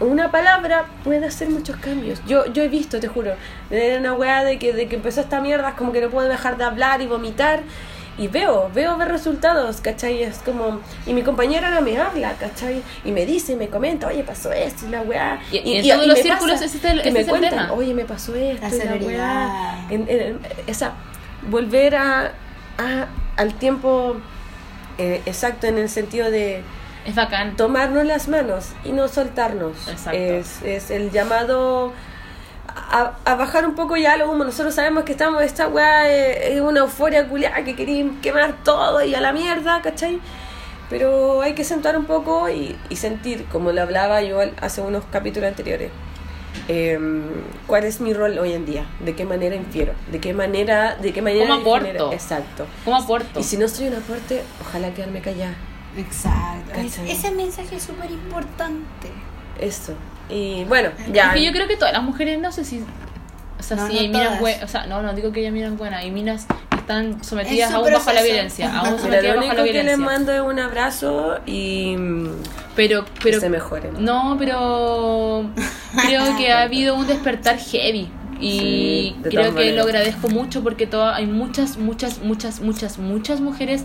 Una 0.01 0.31
palabra 0.31 0.87
puede 1.05 1.25
hacer 1.25 1.49
muchos 1.49 1.77
cambios. 1.77 2.21
Yo, 2.27 2.47
yo 2.53 2.63
he 2.65 2.69
visto, 2.69 2.99
te 3.01 3.09
juro, 3.09 3.33
de 3.71 3.97
una 3.99 4.13
weá 4.13 4.43
de 4.45 4.59
que, 4.59 4.73
de 4.73 4.89
que 4.89 4.97
empezó 4.97 5.21
esta 5.21 5.41
mierda, 5.41 5.71
es 5.71 5.75
como 5.77 5.93
que 5.93 6.01
no 6.01 6.11
puedo 6.11 6.29
dejar 6.29 6.57
de 6.59 6.65
hablar 6.65 7.01
y 7.01 7.07
vomitar. 7.07 7.61
Y 8.17 8.29
veo, 8.29 8.71
veo 8.75 8.97
ver 8.97 9.09
resultados, 9.09 9.81
¿cachai? 9.81 10.23
Es 10.23 10.39
como, 10.39 10.81
y 11.07 11.13
mi 11.15 11.23
compañera 11.23 11.71
no 11.71 11.81
me 11.81 11.99
habla, 11.99 12.33
¿cachai? 12.35 12.83
Y 13.05 13.11
me 13.13 13.27
dice, 13.27 13.57
me 13.57 13.69
comenta, 13.69 14.07
oye, 14.07 14.23
pasó 14.23 14.53
esto 14.53 14.87
y 14.87 14.91
la 14.91 15.03
weá. 15.03 15.41
Y- 15.51 15.59
y 15.59 15.79
en 15.79 15.89
todos 15.97 16.07
los 16.07 16.19
círculos 16.19 16.53
pasa 16.53 16.65
existe 16.67 16.91
el- 16.91 17.03
que 17.03 17.11
me 17.11 17.21
es 17.21 17.27
el 17.27 17.31
cuentan, 17.31 17.51
tema. 17.51 17.73
oye, 17.73 17.93
me 17.95 18.05
pasó 18.05 18.35
esto 18.37 18.67
La 18.85 18.97
y 18.97 19.01
la 19.01 19.07
weá. 19.07 19.87
En- 19.91 20.07
en- 20.09 20.39
esa, 20.67 20.93
volver 21.51 21.97
a, 21.97 22.33
a- 22.79 23.07
al 23.37 23.55
tiempo 23.55 24.17
eh, 24.99 25.21
exacto 25.27 25.67
en 25.67 25.77
el 25.79 25.89
sentido 25.89 26.31
de 26.31 26.63
Es 27.05 27.17
bacán. 27.17 27.57
tomarnos 27.57 28.05
las 28.07 28.29
manos 28.29 28.67
y 28.85 28.93
no 28.93 29.09
soltarnos. 29.09 29.89
Exacto. 29.89 30.13
Es, 30.19 30.63
es 30.63 30.91
el 30.93 31.11
llamado 31.11 31.93
a, 32.77 33.13
a 33.25 33.35
bajar 33.37 33.67
un 33.67 33.75
poco 33.75 33.97
ya 33.97 34.17
lo 34.17 34.31
humo. 34.31 34.45
Nosotros 34.45 34.75
sabemos 34.75 35.05
que 35.05 35.13
estamos, 35.13 35.43
esta 35.43 35.69
weá 35.69 36.09
es, 36.11 36.55
es 36.55 36.61
una 36.61 36.81
euforia 36.81 37.29
culiada 37.29 37.65
que 37.65 37.75
querían 37.77 38.21
quemar 38.21 38.63
todo 38.65 39.03
y 39.05 39.15
a 39.15 39.21
la 39.21 39.33
mierda, 39.33 39.81
¿cachai? 39.83 40.21
Pero 40.91 41.41
hay 41.43 41.55
que 41.55 41.65
sentar 41.65 41.97
un 41.97 42.05
poco 42.05 42.49
y, 42.51 42.77
y 42.91 42.97
sentir, 42.97 43.47
como 43.47 43.73
le 43.73 43.81
hablaba 43.81 44.23
yo 44.23 44.39
hace 44.61 44.81
unos 44.83 45.05
capítulos 45.11 45.49
anteriores, 45.49 45.91
em, 46.69 47.23
cuál 47.67 47.85
es 47.85 48.01
mi 48.01 48.13
rol 48.13 48.39
hoy 48.39 48.53
en 48.53 48.67
día, 48.67 48.85
de 49.01 49.15
qué 49.17 49.25
manera 49.25 49.55
infiero, 49.57 49.95
de 50.13 50.21
qué 50.21 50.35
manera, 50.35 50.97
de 50.97 51.13
qué 51.13 51.23
manera 51.23 51.47
¿Cómo 51.49 51.61
aporto? 51.61 51.87
genero- 51.87 52.13
exacto. 52.13 52.67
¿Cómo 52.85 52.97
aporto? 52.99 53.41
Y 53.41 53.43
si 53.43 53.57
no 53.57 53.67
soy 53.69 53.89
un 53.89 53.95
aporte, 53.95 54.43
ojalá 54.61 54.93
quedarme 54.93 55.21
callada. 55.21 55.55
Exacto. 55.97 56.71
¿Cachai? 56.75 57.11
ese 57.11 57.31
mensaje 57.31 57.77
es 57.77 57.83
súper 57.85 58.11
importante. 58.11 59.09
Eso. 59.61 59.95
Y 60.29 60.65
bueno, 60.65 60.91
ya. 61.13 61.29
Es 61.29 61.35
que 61.35 61.45
yo 61.45 61.53
creo 61.53 61.69
que 61.69 61.77
todas 61.77 61.93
las 61.93 62.03
mujeres, 62.03 62.39
no 62.39 62.51
sé 62.53 62.65
si. 62.65 62.85
O 63.59 63.63
sea, 63.63 63.77
No, 63.77 63.87
si 63.89 63.95
no 63.95 64.01
hay 64.01 64.09
minas 64.09 64.41
buenas. 64.41 64.63
O 64.65 64.69
sea, 64.69 64.87
no, 64.87 65.03
no 65.03 65.13
digo 65.15 65.33
que 65.33 65.41
haya 65.41 65.51
minas 65.51 65.77
buenas. 65.77 66.01
Hay 66.01 66.11
minas 66.11 66.47
que 66.71 66.77
están 66.77 67.23
sometidas 67.25 67.73
aún 67.73 67.93
bajo 67.93 68.13
la 68.13 68.23
violencia. 68.23 68.67
Aún 68.75 68.91
Mira, 68.91 68.99
sometidas 69.03 69.23
lo 69.25 69.29
bajo 69.29 69.39
único 69.47 69.55
la 69.57 69.65
que 69.65 69.73
les 69.73 69.83
violencia. 69.85 70.05
mando 70.07 70.33
es 70.33 70.41
un 70.41 70.59
abrazo 70.61 71.39
y 71.47 71.97
Pero, 72.77 73.05
pero. 73.23 73.37
que 73.37 73.41
se 73.41 73.49
mejoren. 73.49 73.93
No, 74.05 74.37
pero. 74.39 75.47
Creo 76.07 76.37
que 76.39 76.53
ha 76.53 76.63
habido 76.63 76.95
un 76.97 77.07
despertar 77.07 77.59
heavy. 77.59 78.11
Y 78.41 78.59
Sí, 78.59 79.17
creo 79.31 79.55
que 79.55 79.73
lo 79.73 79.83
agradezco 79.85 80.29
mucho 80.29 80.63
porque 80.63 80.87
toda, 80.87 81.15
hay 81.15 81.25
muchas, 81.27 81.77
muchas, 81.79 82.19
muchas, 82.19 82.61
muchas, 82.61 82.99
muchas 82.99 83.41
mujeres 83.41 83.85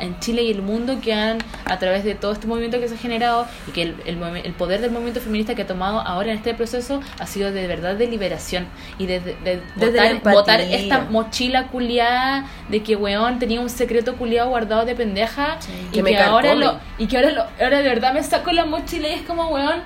en 0.00 0.18
Chile 0.20 0.42
y 0.42 0.50
el 0.50 0.62
mundo 0.62 0.98
que 1.02 1.12
han, 1.14 1.38
a 1.64 1.78
través 1.78 2.04
de 2.04 2.14
todo 2.14 2.32
este 2.32 2.46
movimiento 2.46 2.80
que 2.80 2.88
se 2.88 2.94
ha 2.94 2.98
generado 2.98 3.46
y 3.68 3.72
que 3.72 3.82
el, 3.82 3.96
el, 4.06 4.22
el 4.44 4.52
poder 4.54 4.80
del 4.80 4.90
movimiento 4.90 5.20
feminista 5.20 5.54
que 5.54 5.62
ha 5.62 5.66
tomado 5.66 6.00
ahora 6.00 6.30
en 6.30 6.36
este 6.38 6.54
proceso 6.54 7.00
ha 7.18 7.26
sido 7.26 7.52
de 7.52 7.66
verdad 7.66 7.94
de 7.96 8.06
liberación 8.06 8.66
y 8.98 9.06
de, 9.06 9.20
de, 9.20 9.60
de 9.76 10.20
botar, 10.24 10.60
esta 10.60 11.00
mochila 11.10 11.68
culiada 11.68 12.46
de 12.68 12.82
que 12.82 12.96
weón 12.96 13.38
tenía 13.38 13.60
un 13.60 13.70
secreto 13.70 14.16
culiado 14.16 14.48
guardado 14.50 14.84
de 14.84 14.94
pendeja 14.94 15.58
y 15.90 15.94
Que 15.94 16.02
me 16.02 16.10
que, 16.10 16.18
ahora 16.18 16.54
lo 16.54 16.78
y 16.98 17.06
que 17.06 17.16
ahora 17.16 17.30
lo, 17.30 17.42
ahora 17.62 17.78
de 17.78 17.88
verdad 17.88 18.14
me 18.14 18.22
saco 18.22 18.52
la 18.52 18.64
mochila 18.64 19.08
y 19.08 19.12
es 19.12 19.22
como 19.22 19.48
weón 19.48 19.82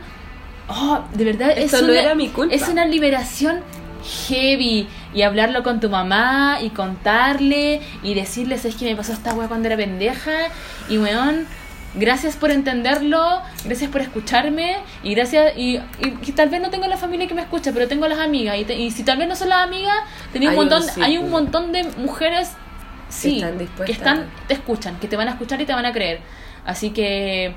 oh 0.69 1.01
de 1.13 1.25
verdad 1.25 1.51
Esto 1.57 1.77
es 1.79 1.83
no 1.83 1.91
una, 1.93 2.01
era 2.01 2.15
mi 2.15 2.29
culpa. 2.29 2.55
es 2.55 2.69
una 2.69 2.87
liberación 2.87 3.61
heavy 4.05 4.89
y 5.15 5.23
hablarlo 5.23 5.63
con 5.63 5.81
tu 5.81 5.89
mamá 5.91 6.59
y 6.63 6.71
contarle 6.71 7.81
y 8.03 8.15
decirle 8.15 8.55
es 8.57 8.75
que 8.77 8.85
me 8.85 8.97
pasó 8.97 9.13
esta 9.13 9.33
weá 9.35 9.49
cuando 9.49 9.67
era 9.69 9.77
pendeja 9.77 10.33
y 10.89 10.99
weón 10.99 11.47
gracias 11.95 12.37
por 12.37 12.51
entenderlo 12.51 13.41
gracias 13.65 13.91
por 13.91 14.01
escucharme 14.01 14.77
y 15.03 15.15
gracias 15.15 15.57
y, 15.57 15.77
y- 15.77 15.83
y 16.23 16.33
tal 16.33 16.49
vez 16.49 16.61
no 16.61 16.71
tengo 16.71 16.87
la 16.89 16.97
familia 16.97 17.27
que 17.29 17.35
me 17.35 17.43
escucha 17.43 17.71
pero 17.73 17.87
tengo 17.89 18.07
las 18.09 18.19
amigas. 18.19 18.57
Y, 18.59 18.65
te- 18.65 18.75
y 18.77 18.91
si 18.91 19.05
tal 19.05 19.17
vez 19.19 19.29
no 19.29 19.37
son 19.37 19.49
las 19.49 19.63
amigas 19.63 19.95
tenía 20.33 20.51
un 20.51 20.55
Hay 20.55 20.61
un 20.61 20.69
montón 20.71 21.03
hay 21.03 21.19
un 21.19 21.31
montón 21.31 21.73
de 21.73 21.85
mujeres 21.99 22.51
sí 23.09 23.37
están 23.37 23.59
dispuestas. 23.59 23.87
que 23.87 23.93
están 23.93 24.27
te 24.49 24.55
escuchan 24.55 24.99
que 24.99 25.07
te 25.09 25.17
van 25.17 25.29
a 25.29 25.33
escuchar 25.33 25.61
y 25.61 25.67
te 25.67 25.73
van 25.73 25.87
a 25.87 25.93
creer. 25.93 26.21
Así 26.67 26.91
que 26.91 27.55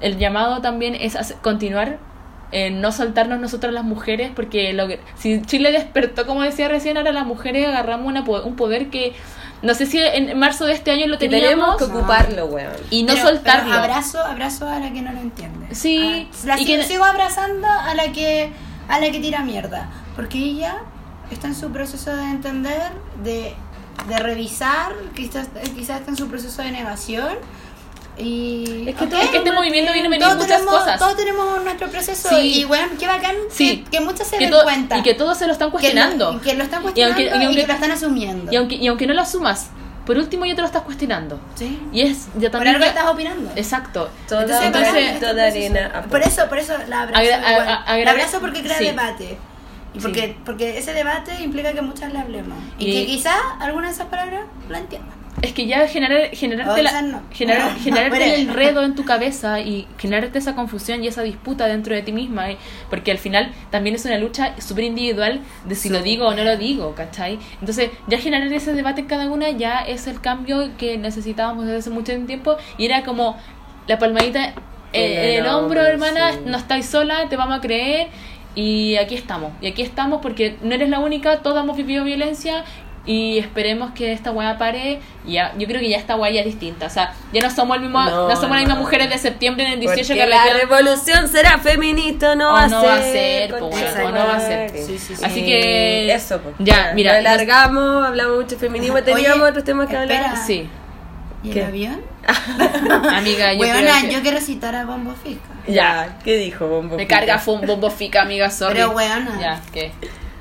el 0.00 0.16
llamado 0.18 0.60
también 0.62 0.94
es 0.94 1.16
continuar 1.42 1.98
en 2.52 2.80
no 2.80 2.90
soltarnos 2.92 3.38
nosotras 3.40 3.72
las 3.72 3.84
mujeres 3.84 4.30
porque 4.34 4.72
lo 4.72 4.88
que- 4.88 5.00
si 5.16 5.40
Chile 5.42 5.72
despertó 5.72 6.26
como 6.26 6.42
decía 6.42 6.68
recién 6.68 6.96
ahora 6.96 7.12
las 7.12 7.26
mujeres 7.26 7.66
agarramos 7.68 8.06
una 8.06 8.24
po- 8.24 8.42
un 8.42 8.56
poder 8.56 8.90
que 8.90 9.12
no 9.62 9.74
sé 9.74 9.86
si 9.86 9.98
en 10.00 10.38
marzo 10.38 10.64
de 10.66 10.72
este 10.72 10.90
año 10.90 11.06
lo 11.06 11.18
Que 11.18 11.28
tenemos 11.28 11.48
teníamos 11.50 11.76
que 11.76 11.84
ocuparlo, 11.84 12.46
weón. 12.46 12.72
y 12.90 13.02
no 13.02 13.12
Pero- 13.14 13.26
soltarlo 13.28 13.64
pero 13.70 13.76
abrazo, 13.82 14.18
abrazo 14.24 14.68
a 14.68 14.78
la 14.78 14.90
que 14.92 15.02
no 15.02 15.12
lo 15.12 15.20
entiende. 15.20 15.74
Sí, 15.74 16.28
Ah, 16.32 16.36
la 16.46 16.58
y 16.58 16.64
sigo, 16.64 16.80
que- 16.80 16.88
sigo 16.88 17.04
abrazando 17.04 17.68
a 17.68 17.94
la 17.94 18.10
que 18.12 18.50
a 18.88 18.98
la 18.98 19.10
que 19.12 19.20
tira 19.20 19.42
mierda, 19.42 19.88
porque 20.16 20.38
ella 20.38 20.78
está 21.30 21.46
en 21.46 21.54
su 21.54 21.70
proceso 21.70 22.16
de 22.16 22.24
entender, 22.24 22.90
de, 23.22 23.54
de 24.08 24.18
revisar, 24.18 24.92
quizás 25.14 25.48
quizás 25.76 26.00
está 26.00 26.10
en 26.10 26.16
su 26.16 26.26
proceso 26.28 26.62
de 26.62 26.72
negación. 26.72 27.34
Y 28.20 28.84
Es 28.88 28.94
que 28.96 29.04
ok, 29.04 29.10
todo- 29.10 29.20
es 29.20 29.28
que 29.30 29.36
este 29.38 29.52
movimiento 29.52 29.92
viene 29.92 30.08
a 30.08 30.10
venir 30.10 30.24
todos 30.24 30.36
muchas 30.42 30.58
tenemos- 30.58 30.78
cosas. 30.78 30.98
Todos 30.98 31.16
tenemos 31.16 31.64
nuestro 31.64 31.88
proceso 31.88 32.28
Sí. 32.28 32.60
y 32.60 32.64
bueno, 32.64 32.88
qué 32.98 33.06
bacán 33.06 33.34
Sí. 33.50 33.84
que, 33.84 33.90
que 33.98 34.00
muchas 34.04 34.26
se 34.28 34.38
que 34.38 34.46
den 34.48 34.54
cuenta. 34.62 34.98
y 34.98 35.02
que 35.02 35.14
todos 35.14 35.38
se 35.38 35.46
lo 35.46 35.52
están 35.52 35.68
que 35.68 35.72
cuestionando 35.72 36.40
que 36.40 36.54
lo 36.54 36.64
están 36.64 36.80
Y 36.80 36.82
cuestionando 36.84 37.16
aunque- 37.16 37.36
y, 37.36 37.40
y 37.40 37.44
aunque- 37.44 37.60
que 37.62 37.66
lo 37.66 37.72
están 37.74 37.90
asumiendo. 37.92 38.52
y 38.52 38.56
aunque 38.56 38.74
y 38.76 38.86
aunque 38.88 39.06
no 39.06 39.14
lo 39.14 39.22
asumas 39.22 39.70
por 40.06 40.16
último 40.18 40.44
ya 40.46 40.54
te 40.54 40.60
lo 40.60 40.66
estás 40.66 40.82
cuestionando 40.82 41.38
sí. 41.54 41.78
y 41.92 42.00
es 42.02 42.26
ya 42.34 42.40
Por 42.42 42.50
también 42.52 42.74
algo 42.76 42.86
estás 42.86 43.06
opinando. 43.06 43.50
exacto 43.56 44.10
Toda, 44.28 44.42
Entonces, 44.66 44.94
este 44.96 45.26
toda 45.26 45.46
arena. 45.46 46.04
Por 46.10 46.22
eso, 46.22 46.48
por 46.48 46.58
eso 46.58 46.74
la 46.88 47.02
abrazo. 47.02 47.22
Agra- 47.22 47.36
a- 47.46 47.52
igual. 47.52 47.68
a- 47.68 47.84
agrade- 47.84 48.04
la 48.04 48.10
abrazo 48.10 48.40
porque 48.40 48.62
crea 48.62 48.78
sí. 48.78 48.84
debate. 48.84 49.38
Y 49.92 49.98
Sí. 49.98 50.02
porque, 50.02 50.36
porque 50.44 50.78
ese 50.78 50.94
debate 50.94 51.32
implica 51.42 51.72
que 51.72 51.82
muchas 51.82 52.12
le 52.12 52.18
hablemos. 52.20 52.56
Y, 52.78 52.86
Y- 52.86 52.92
que 52.92 53.06
quizás 53.06 53.34
alguna 53.60 53.88
de 53.88 53.92
esas 53.94 54.06
palabras 54.06 54.42
la 54.68 54.78
entiendan. 54.78 55.19
Es 55.42 55.52
que 55.54 55.66
ya 55.66 55.86
generar, 55.88 56.28
generarte, 56.34 56.82
la- 56.82 57.02
no. 57.02 57.22
generar, 57.32 57.74
generarte 57.82 58.34
el 58.34 58.48
enredo 58.48 58.82
en 58.84 58.94
tu 58.94 59.04
cabeza 59.04 59.60
y 59.60 59.86
generarte 59.98 60.38
esa 60.38 60.54
confusión 60.54 61.02
y 61.02 61.08
esa 61.08 61.22
disputa 61.22 61.66
dentro 61.66 61.94
de 61.94 62.02
ti 62.02 62.12
misma, 62.12 62.50
eh, 62.50 62.58
porque 62.90 63.10
al 63.10 63.18
final 63.18 63.50
también 63.70 63.96
es 63.96 64.04
una 64.04 64.18
lucha 64.18 64.54
súper 64.60 64.84
individual 64.84 65.40
de 65.64 65.74
si 65.74 65.88
lo 65.88 66.02
digo 66.02 66.26
o 66.28 66.34
no 66.34 66.44
lo 66.44 66.56
digo, 66.56 66.94
¿cachai? 66.94 67.38
Entonces, 67.60 67.90
ya 68.06 68.18
generar 68.18 68.52
ese 68.52 68.74
debate 68.74 69.00
en 69.02 69.06
cada 69.06 69.30
una 69.30 69.50
ya 69.50 69.78
es 69.80 70.06
el 70.06 70.20
cambio 70.20 70.70
que 70.76 70.98
necesitábamos 70.98 71.64
desde 71.64 71.78
hace 71.78 71.90
mucho 71.90 72.12
tiempo 72.26 72.56
y 72.76 72.84
era 72.84 73.02
como 73.02 73.36
la 73.86 73.98
palmadita 73.98 74.54
eh, 74.92 75.36
En 75.38 75.44
el 75.44 75.46
hombro, 75.46 75.80
hombro, 75.80 75.82
hermana, 75.86 76.32
sí. 76.32 76.38
no 76.44 76.56
estáis 76.58 76.84
sola, 76.86 77.28
te 77.30 77.36
vamos 77.36 77.56
a 77.58 77.60
creer. 77.60 78.08
Y 78.56 78.96
aquí 78.96 79.14
estamos, 79.14 79.52
y 79.60 79.68
aquí 79.68 79.80
estamos 79.82 80.20
porque 80.20 80.56
no 80.60 80.74
eres 80.74 80.88
la 80.88 80.98
única, 80.98 81.38
todos 81.38 81.62
hemos 81.62 81.76
vivido 81.76 82.02
violencia 82.02 82.64
y 83.06 83.38
esperemos 83.38 83.92
que 83.92 84.12
esta 84.12 84.30
weá 84.30 84.58
pare. 84.58 85.00
Y 85.26 85.32
ya, 85.32 85.54
yo 85.58 85.66
creo 85.66 85.80
que 85.80 85.88
ya 85.88 85.96
esta 85.96 86.16
weá 86.16 86.30
ya 86.30 86.40
es 86.40 86.46
distinta. 86.46 86.86
O 86.86 86.90
sea, 86.90 87.14
ya 87.32 87.40
no 87.40 87.50
somos 87.50 87.76
el 87.76 87.82
mismo, 87.82 88.00
no, 88.02 88.28
No, 88.28 88.34
somos 88.36 88.50
las 88.50 88.60
mismas 88.60 88.78
mujeres 88.78 89.08
de 89.08 89.18
septiembre 89.18 89.64
en 89.66 89.72
el 89.72 89.80
18 89.80 90.06
Porque 90.08 90.20
que 90.20 90.26
la 90.28 90.44
revolución 90.52 91.28
será 91.28 91.58
feminista, 91.58 92.34
no 92.36 92.50
O 92.50 92.52
va 92.52 92.62
a 92.64 92.68
no 92.68 92.80
ser. 92.80 92.88
va 92.90 92.94
a 92.94 93.02
ser, 93.02 93.50
po, 93.50 93.58
concha 93.70 93.76
weón, 93.78 93.94
su 93.96 94.02
o 94.04 94.10
no 94.10 94.26
va 94.26 94.36
a 94.36 94.40
ser. 94.40 94.70
Sí, 94.70 94.98
sí, 94.98 95.16
sí. 95.16 95.24
Así 95.24 95.44
que- 95.44 96.12
Eso, 96.12 96.40
po. 96.40 96.52
Ya, 96.58 96.92
mira, 96.94 97.16
alargamos, 97.16 98.06
hablamos 98.06 98.36
mucho 98.36 98.50
de 98.50 98.56
feminismo, 98.58 98.96
Oye, 98.96 99.02
teníamos 99.04 99.48
otros 99.48 99.64
temas 99.64 99.88
que 99.88 99.96
hablar. 99.96 100.20
espera. 100.20 100.36
Sí, 100.46 100.68
¿Y 101.42 101.50
¿Qué? 101.50 101.60
el 101.60 101.66
avión? 101.66 102.02
amiga, 103.14 103.54
yo 103.54 103.60
Weona, 103.60 103.80
creo 103.80 104.00
que- 104.02 104.14
yo 104.14 104.20
quiero 104.20 104.40
citar 104.40 104.74
a 104.76 104.84
Bombo 104.84 105.14
Fica. 105.14 105.40
Ya, 105.66 106.18
¿qué 106.24 106.36
dijo 106.36 106.66
Bombo? 106.66 106.96
Me 106.96 107.04
Fica? 107.04 107.16
carga 107.18 107.38
fue 107.38 107.54
un 107.54 107.66
bombo 107.66 107.90
fica, 107.90 108.22
amiga, 108.22 108.50
sorry. 108.50 108.74
Pero, 108.74 108.90
weona. 108.90 109.38
Ya, 109.40 109.60
¿qué? 109.72 109.92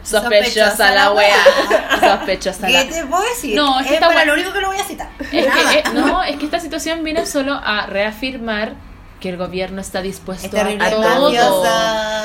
Sospechosa 0.10 0.70
Sospechosa 0.72 0.96
la 0.96 1.12
wea. 1.12 1.36
Sospechosa 2.00 2.68
¿Qué 2.68 2.74
la 2.74 2.84
te 2.88 3.06
puedo 3.06 3.24
decir? 3.24 3.56
No, 3.56 3.80
es 3.80 3.86
que 3.88 3.90
es 3.90 3.96
esta 3.96 4.08
para 4.08 4.20
wea- 4.22 4.26
lo 4.26 4.34
único 4.34 4.54
que 4.54 4.62
lo 4.62 4.68
voy 4.68 4.78
a 4.80 4.84
citar. 4.84 5.10
Es 5.32 5.46
Nada. 5.48 5.72
que, 5.72 5.80
eh, 5.80 5.84
no, 5.94 6.24
es 6.24 6.38
que 6.38 6.46
esta 6.46 6.60
situación 6.60 7.04
viene 7.04 7.26
solo 7.26 7.54
a 7.64 7.86
reafirmar 7.86 8.74
que 9.20 9.30
el 9.30 9.38
gobierno 9.38 9.82
está 9.82 10.02
dispuesto 10.02 10.48
Es 10.48 10.54
a 10.54 10.90
todo. 10.90 11.30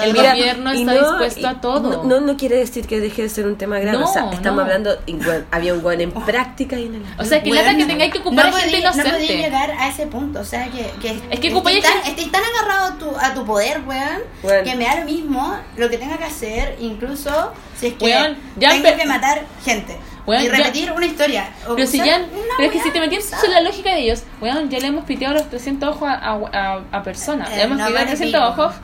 El 0.02 0.12
Mira, 0.12 0.30
gobierno 0.34 0.70
está 0.70 0.92
no- 0.94 1.00
dispuesto 1.00 1.48
a 1.48 1.60
todo. 1.60 2.04
No, 2.04 2.04
no, 2.04 2.20
no 2.20 2.36
quiere 2.36 2.56
decir 2.56 2.86
que 2.86 3.00
deje 3.00 3.22
de 3.22 3.28
ser 3.28 3.46
un 3.46 3.56
tema 3.56 3.78
grave. 3.78 3.98
No, 3.98 4.04
o 4.08 4.12
sea, 4.12 4.30
estamos 4.32 4.56
no. 4.56 4.62
hablando. 4.62 4.96
bueno, 5.06 5.44
había 5.50 5.74
un 5.74 5.82
buen 5.82 6.00
en 6.00 6.12
práctica 6.12 6.78
y 6.78 6.86
en 6.86 6.96
el. 6.96 7.02
O 7.18 7.24
sea, 7.24 7.42
que 7.42 7.50
Weona, 7.50 7.72
lata 7.72 7.78
que 7.78 7.86
tengáis 7.86 8.12
que 8.12 8.18
ocupar 8.18 8.52
gente 8.52 8.58
podí- 8.76 8.82
No 8.82 8.92
podí 8.92 9.02
inocente. 9.02 9.36
llegar 9.36 9.70
a 9.72 9.88
ese 9.88 10.06
punto, 10.06 10.40
o 10.40 10.44
sea, 10.44 10.66
que... 10.70 10.90
que 11.00 11.20
Es 11.30 11.40
que 11.40 11.50
ocupáis 11.52 11.82
tan, 11.82 11.98
estés 12.06 12.30
tan 12.30 12.42
agarrado 12.44 12.94
a 12.94 12.98
tu, 12.98 13.16
a 13.18 13.34
tu 13.34 13.44
poder, 13.44 13.80
weón, 13.86 14.20
Weón. 14.42 14.64
que 14.64 14.74
me 14.76 14.84
da 14.84 14.96
lo 15.00 15.04
mismo 15.04 15.58
lo 15.76 15.88
que 15.90 15.98
tenga 15.98 16.16
que 16.18 16.24
hacer, 16.24 16.76
incluso 16.80 17.52
si 17.78 17.88
es 17.88 17.94
que 17.94 18.04
Weón, 18.04 18.36
ya 18.56 18.70
tengo 18.70 18.96
que 18.96 19.06
matar 19.06 19.42
gente 19.64 19.96
Weón, 20.26 20.42
y 20.42 20.46
ya- 20.46 20.52
repetir 20.56 20.92
una 20.92 21.06
historia. 21.06 21.48
o 21.68 21.74
Pero 21.76 21.86
si 21.86 21.98
ya, 21.98 22.16
una 22.16 22.26
pero 22.56 22.68
es 22.70 22.72
que 22.72 22.80
si 22.82 22.90
te 22.90 23.01
metieras 23.01 23.26
usada. 23.26 23.44
en 23.46 23.52
la 23.52 23.60
lógica 23.60 23.90
de 23.90 24.01
ellos, 24.01 24.22
weón, 24.40 24.70
ya 24.70 24.78
le 24.80 24.86
hemos 24.86 25.05
piteado 25.05 25.34
los 25.34 25.51
300 25.51 25.88
ojos 25.96 26.09
a, 26.09 26.14
a, 26.14 26.32
a- 26.52 26.80
a 26.92 27.02
personas. 27.02 27.51
Eh, 27.51 27.56
le 27.56 27.62
hemos 27.64 27.78
no 27.78 27.86
piteado 27.86 28.05
vale 28.06 28.16
300 28.16 28.51
pico. 28.51 28.62
ojos. 28.62 28.74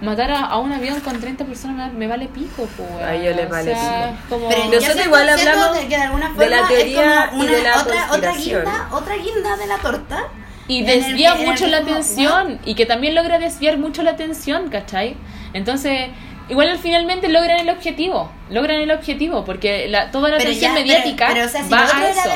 Matar 0.00 0.30
a, 0.32 0.40
a 0.46 0.56
un 0.58 0.72
avión 0.72 0.98
con 1.00 1.20
30 1.20 1.44
personas 1.44 1.92
me, 1.92 1.98
me 1.98 2.06
vale 2.06 2.26
pico, 2.26 2.66
weón. 2.78 3.04
A 3.04 3.14
ellos 3.14 3.36
les 3.36 3.48
vale 3.50 3.72
o 3.72 3.76
sea, 3.76 4.06
pico. 4.12 4.28
Como... 4.30 4.48
Pero 4.48 4.64
Nosotros 4.64 5.06
igual 5.06 5.28
hablamos 5.28 5.74
de 5.76 5.80
que 5.82 5.88
de 5.96 6.02
alguna 6.02 6.26
forma 6.28 6.42
de 6.44 6.50
la 6.50 6.66
teoría 6.68 7.24
es 7.24 7.30
como 7.30 7.44
y 7.44 7.46
de 7.46 7.62
la 7.62 7.80
otra, 7.82 8.08
otra 8.12 8.32
guinda, 8.34 8.88
otra 8.92 9.16
guinda 9.16 9.56
de 9.58 9.66
la 9.66 9.76
torta. 9.76 10.24
Y 10.68 10.82
desvía 10.84 11.34
el 11.34 11.46
mucho 11.46 11.66
la 11.66 11.78
atención. 11.78 12.60
Y 12.64 12.74
que 12.76 12.86
también 12.86 13.14
logra 13.14 13.38
desviar 13.38 13.76
mucho 13.76 14.02
la 14.02 14.12
atención, 14.12 14.70
¿cachai? 14.70 15.16
Entonces, 15.52 16.10
igual 16.50 16.68
al 16.68 16.78
finalmente 16.78 17.28
logran 17.28 17.60
el 17.60 17.70
objetivo. 17.70 18.30
Logran 18.50 18.80
el 18.80 18.90
objetivo, 18.90 19.44
porque 19.44 19.88
la, 19.88 20.10
toda 20.10 20.28
la 20.30 20.36
Pero 20.38 20.50
atención 20.50 20.74
ya, 20.74 20.80
mediática 20.80 21.26
Pero, 21.28 21.34
pero, 21.34 21.46
o 21.46 21.48
sea, 21.50 21.62
si 21.64 21.70
va 21.70 21.78
a 21.80 22.10
era 22.10 22.10
eso. 22.10 22.30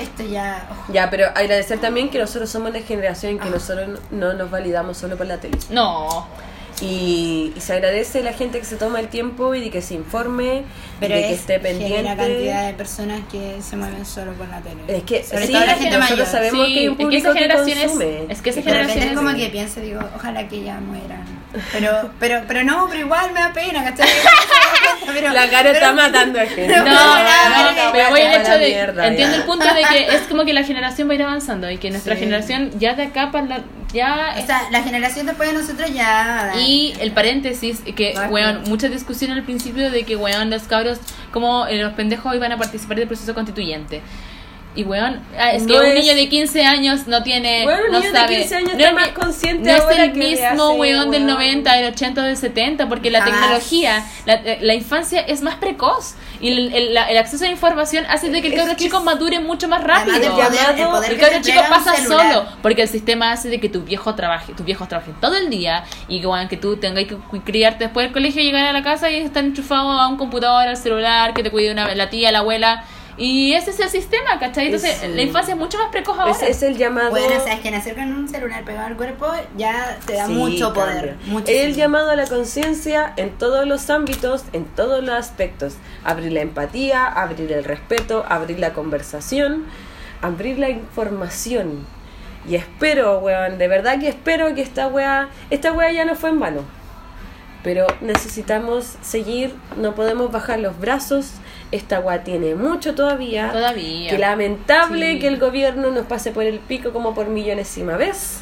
esto 0.00 0.22
ya. 0.24 0.68
oh. 0.70 0.92
Ya, 0.92 1.10
pero 1.10 1.26
agradecer 1.34 1.80
también 1.80 2.10
que 2.10 2.18
nosotros 2.18 2.48
somos 2.50 2.72
la 2.72 2.80
generación 2.80 3.32
en 3.32 3.38
que 3.38 3.48
Ah. 3.48 3.52
nosotros 3.52 4.00
no 4.10 4.34
nos 4.34 4.50
validamos 4.50 4.96
solo 4.98 5.16
por 5.16 5.26
la 5.26 5.38
tele. 5.38 5.56
No, 5.70 6.26
Y, 6.82 7.54
y 7.56 7.60
se 7.62 7.72
agradece 7.72 8.22
la 8.22 8.34
gente 8.34 8.58
que 8.58 8.66
se 8.66 8.76
toma 8.76 9.00
el 9.00 9.08
tiempo 9.08 9.54
y 9.54 9.62
de 9.62 9.70
que 9.70 9.80
se 9.80 9.94
informe, 9.94 10.62
Pero 11.00 11.14
de 11.14 11.22
que 11.22 11.32
es 11.32 11.40
esté 11.40 11.54
heavy 11.54 11.68
pendiente. 11.68 12.02
la 12.02 12.16
cantidad 12.16 12.66
de 12.66 12.74
personas 12.74 13.20
que 13.32 13.62
se 13.62 13.76
mueven 13.78 14.04
solo 14.04 14.34
por 14.34 14.46
la 14.48 14.60
tele. 14.60 14.82
Es 14.88 15.02
que 15.04 15.24
Sobre 15.24 15.46
sí, 15.46 15.52
todo 15.54 15.64
la 15.64 15.72
es 15.72 15.78
que 15.78 15.82
gente 15.84 15.96
nosotros 15.96 16.18
mayor. 16.18 16.32
sabemos 16.32 16.66
Sí, 16.66 16.74
que 16.74 16.80
hay 16.80 16.88
un 16.88 16.92
es 16.92 16.98
que 16.98 17.04
público 17.04 17.28
esa 17.28 17.32
que, 17.32 17.38
generación 17.44 17.78
es- 17.78 17.84
consume. 17.86 18.26
es 18.28 18.42
que 18.42 18.50
esa 18.50 18.60
generación 18.62 19.04
es 19.04 19.12
como 19.16 19.30
es- 19.30 19.36
que 19.36 19.48
pienso, 19.48 19.80
digo, 19.80 20.00
ojalá 20.16 20.48
que 20.48 20.62
ya 20.64 20.78
mueran. 20.80 21.15
Pero, 21.72 22.10
pero, 22.20 22.42
pero 22.46 22.64
no, 22.64 22.86
pero 22.88 23.00
igual 23.00 23.32
me 23.32 23.40
da 23.40 23.52
pena, 23.52 23.82
¿cachai? 23.84 24.08
Pero- 25.06 25.32
La 25.32 25.48
cara 25.48 25.62
pero- 25.72 25.74
está 25.74 25.92
matando 25.92 26.40
a 26.40 26.46
gente. 26.46 26.66
No, 26.66 26.82
pero- 26.84 26.94
no, 26.94 27.14
pero- 27.74 27.92
pero 27.92 28.10
voy 28.10 28.20
al 28.22 28.26
para 28.28 28.40
hecho 28.42 28.50
la 28.50 28.58
de. 28.58 28.66
mierda, 28.66 29.06
entiendo 29.06 29.36
ya. 29.36 29.40
el 29.42 29.46
punto 29.46 29.64
de 29.74 29.82
que 29.82 30.14
es 30.16 30.22
como 30.22 30.44
que 30.44 30.52
la 30.52 30.64
generación 30.64 31.08
va 31.08 31.12
a 31.12 31.14
ir 31.14 31.22
avanzando 31.22 31.70
y 31.70 31.78
que 31.78 31.90
nuestra 31.90 32.14
Sí. 32.14 32.20
generación 32.20 32.70
ya 32.78 32.94
de 32.94 33.04
acá 33.04 33.30
para 33.30 33.46
la. 33.46 33.60
Ya. 33.92 34.34
O 34.42 34.44
sea, 34.44 34.62
la 34.72 34.82
generación 34.82 35.26
después 35.26 35.48
de 35.50 35.54
nosotros 35.58 35.90
ya. 35.94 36.52
y 36.58 36.92
el 37.00 37.12
paréntesis, 37.12 37.80
que, 37.94 38.14
weón, 38.30 38.62
mucha 38.66 38.88
discusión 38.88 39.30
al 39.30 39.44
principio 39.44 39.90
de 39.90 40.02
que, 40.04 40.16
weón, 40.16 40.50
los 40.50 40.64
cabros, 40.64 40.98
como 41.32 41.66
eh, 41.68 41.76
los 41.80 41.92
pendejos 41.92 42.34
iban 42.34 42.50
a 42.52 42.56
participar 42.58 42.96
del 42.98 43.06
proceso 43.06 43.32
constituyente. 43.32 44.02
Y, 44.76 44.82
weón, 44.84 45.20
ah, 45.38 45.52
es 45.52 45.62
que 45.66 45.72
No 45.72 45.80
un 45.80 45.86
es- 45.86 45.94
niño 45.94 46.14
de 46.14 46.28
15 46.28 46.64
años 46.64 47.06
no 47.06 47.22
tiene. 47.22 47.64
Weón, 47.66 47.80
un 47.86 47.92
no 47.92 47.98
niño 48.00 48.12
de 48.12 48.18
sabe. 48.18 48.36
15 48.36 48.56
años 48.56 48.72
no 48.74 48.78
está 48.78 48.88
es 48.88 48.94
más 48.94 49.08
consciente 49.08 49.70
No 49.70 49.76
es 49.76 49.82
ahora 49.82 50.04
el 50.04 50.12
que 50.12 50.18
de 50.18 50.26
mismo, 50.26 50.68
hace, 50.68 50.78
weón, 50.78 51.10
del 51.10 51.22
weón. 51.24 51.34
90, 51.34 51.72
del 51.76 51.92
80 51.92 52.20
o 52.20 52.24
del 52.24 52.36
70, 52.36 52.88
porque 52.88 53.10
la 53.10 53.22
Jamás. 53.22 53.40
tecnología, 53.40 54.04
la, 54.26 54.40
la 54.60 54.74
infancia 54.74 55.20
es 55.22 55.40
más 55.40 55.54
precoz. 55.56 56.14
Y 56.40 56.48
el, 56.52 56.74
el- 56.74 56.92
la- 56.94 57.06
el 57.10 57.16
acceso 57.16 57.44
a 57.44 57.46
la 57.46 57.52
información 57.54 58.04
hace 58.10 58.28
de 58.28 58.42
que 58.42 58.48
el 58.48 58.52
Es 58.52 58.58
cabro 58.60 58.74
chico 58.76 58.98
es- 58.98 59.04
madure 59.04 59.40
mucho 59.40 59.66
más 59.66 59.82
rápido. 59.82 60.14
Además 60.16 60.34
poder, 60.50 60.78
el 60.78 60.86
poder 60.88 61.12
El 61.12 61.18
cabro 61.18 61.38
chico 61.42 61.60
pasa 61.70 61.94
celular. 61.94 62.32
solo, 62.34 62.46
porque 62.60 62.82
el 62.82 62.88
sistema 62.88 63.32
hace 63.32 63.48
de 63.48 63.58
que 63.58 63.70
tu 63.70 63.80
viejo 63.80 64.14
trabaje, 64.14 64.52
tus 64.52 64.66
viejos 64.66 64.86
trabajen 64.88 65.14
todo 65.22 65.36
el 65.38 65.48
día 65.48 65.84
y 66.08 66.20
que, 66.20 66.26
bueno, 66.26 66.46
que 66.50 66.58
tú 66.58 66.76
tengas 66.76 67.04
que 67.04 67.16
criarte 67.44 67.84
después 67.84 68.04
del 68.04 68.12
colegio, 68.12 68.42
llegar 68.42 68.66
a 68.66 68.72
la 68.74 68.82
casa 68.82 69.10
y 69.10 69.16
estar 69.16 69.42
enchufado 69.42 69.90
a 69.92 70.06
un 70.08 70.18
computador, 70.18 70.68
al 70.68 70.76
celular, 70.76 71.32
que 71.32 71.42
te 71.42 71.50
cuide 71.50 71.72
una, 71.72 71.94
la 71.94 72.10
tía, 72.10 72.30
la 72.30 72.40
abuela. 72.40 72.84
Y 73.18 73.54
ese 73.54 73.70
es 73.70 73.80
el 73.80 73.88
sistema, 73.88 74.38
¿cachai? 74.38 74.66
Entonces, 74.66 75.02
Es- 75.02 75.10
la 75.14 75.22
infancia 75.22 75.54
es 75.54 75.58
mucho 75.58 75.78
más 75.78 75.88
precoz 75.90 76.18
ahora. 76.18 76.32
Es, 76.32 76.42
es 76.42 76.62
el 76.62 76.76
llamado. 76.76 77.10
Bueno, 77.10 77.28
sabes 77.40 77.60
que 77.60 77.70
nacer 77.70 77.94
con 77.94 78.12
un 78.12 78.28
celular 78.28 78.62
pegado 78.64 78.86
al 78.88 78.96
cuerpo 78.96 79.26
ya 79.56 79.98
te 80.04 80.14
da 80.14 80.26
Sí, 80.26 80.32
mucho 80.34 80.72
poder. 80.74 81.16
muchísimo. 81.24 81.64
El 81.64 81.74
llamado 81.74 82.10
a 82.10 82.16
la 82.16 82.26
conciencia 82.26 83.14
en 83.16 83.30
todos 83.38 83.66
los 83.66 83.88
ámbitos, 83.88 84.44
en 84.52 84.66
todos 84.66 85.02
los 85.02 85.14
aspectos. 85.14 85.76
Abrir 86.04 86.32
la 86.32 86.40
empatía, 86.42 87.06
abrir 87.06 87.50
el 87.52 87.64
respeto, 87.64 88.24
abrir 88.28 88.58
la 88.58 88.74
conversación, 88.74 89.64
abrir 90.20 90.58
la 90.58 90.68
información. 90.68 91.86
Y 92.46 92.54
espero, 92.56 93.18
weón, 93.20 93.56
de 93.58 93.66
verdad 93.66 93.98
que 93.98 94.08
espero 94.08 94.54
que 94.54 94.60
esta 94.62 94.88
weá, 94.88 95.30
esta 95.50 95.72
weá 95.72 95.90
ya 95.90 96.04
no 96.04 96.14
fue 96.16 96.28
en 96.30 96.38
vano. 96.40 96.60
Pero 97.64 97.86
necesitamos 98.00 98.94
seguir, 99.02 99.54
no 99.76 99.94
podemos 99.94 100.30
bajar 100.30 100.60
los 100.60 100.78
brazos. 100.78 101.32
Esta 101.72 101.98
weá 102.00 102.22
tiene 102.22 102.54
mucho 102.54 102.94
todavía. 102.94 103.50
Todavía. 103.52 104.10
Que 104.10 104.18
lamentable 104.18 105.14
Sí. 105.14 105.18
que 105.18 105.28
el 105.28 105.38
gobierno 105.38 105.90
nos 105.90 106.06
pase 106.06 106.30
por 106.30 106.44
el 106.44 106.58
pico 106.60 106.92
como 106.92 107.14
por 107.14 107.28
millonésima 107.28 107.96
vez. 107.96 108.40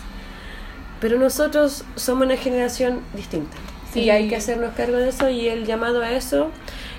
Pero 1.00 1.18
nosotros 1.18 1.84
somos 1.96 2.26
una 2.26 2.36
generación 2.36 3.00
distinta. 3.14 3.56
Sí. 3.92 4.00
Y 4.00 4.10
hay 4.10 4.28
que 4.28 4.36
hacernos 4.36 4.74
cargo 4.74 4.96
de 4.96 5.08
eso 5.08 5.28
y 5.28 5.48
el 5.48 5.64
llamado 5.66 6.02
a 6.02 6.10
eso. 6.12 6.50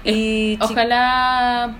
Y 0.03 0.57
Ojalá, 0.61 1.75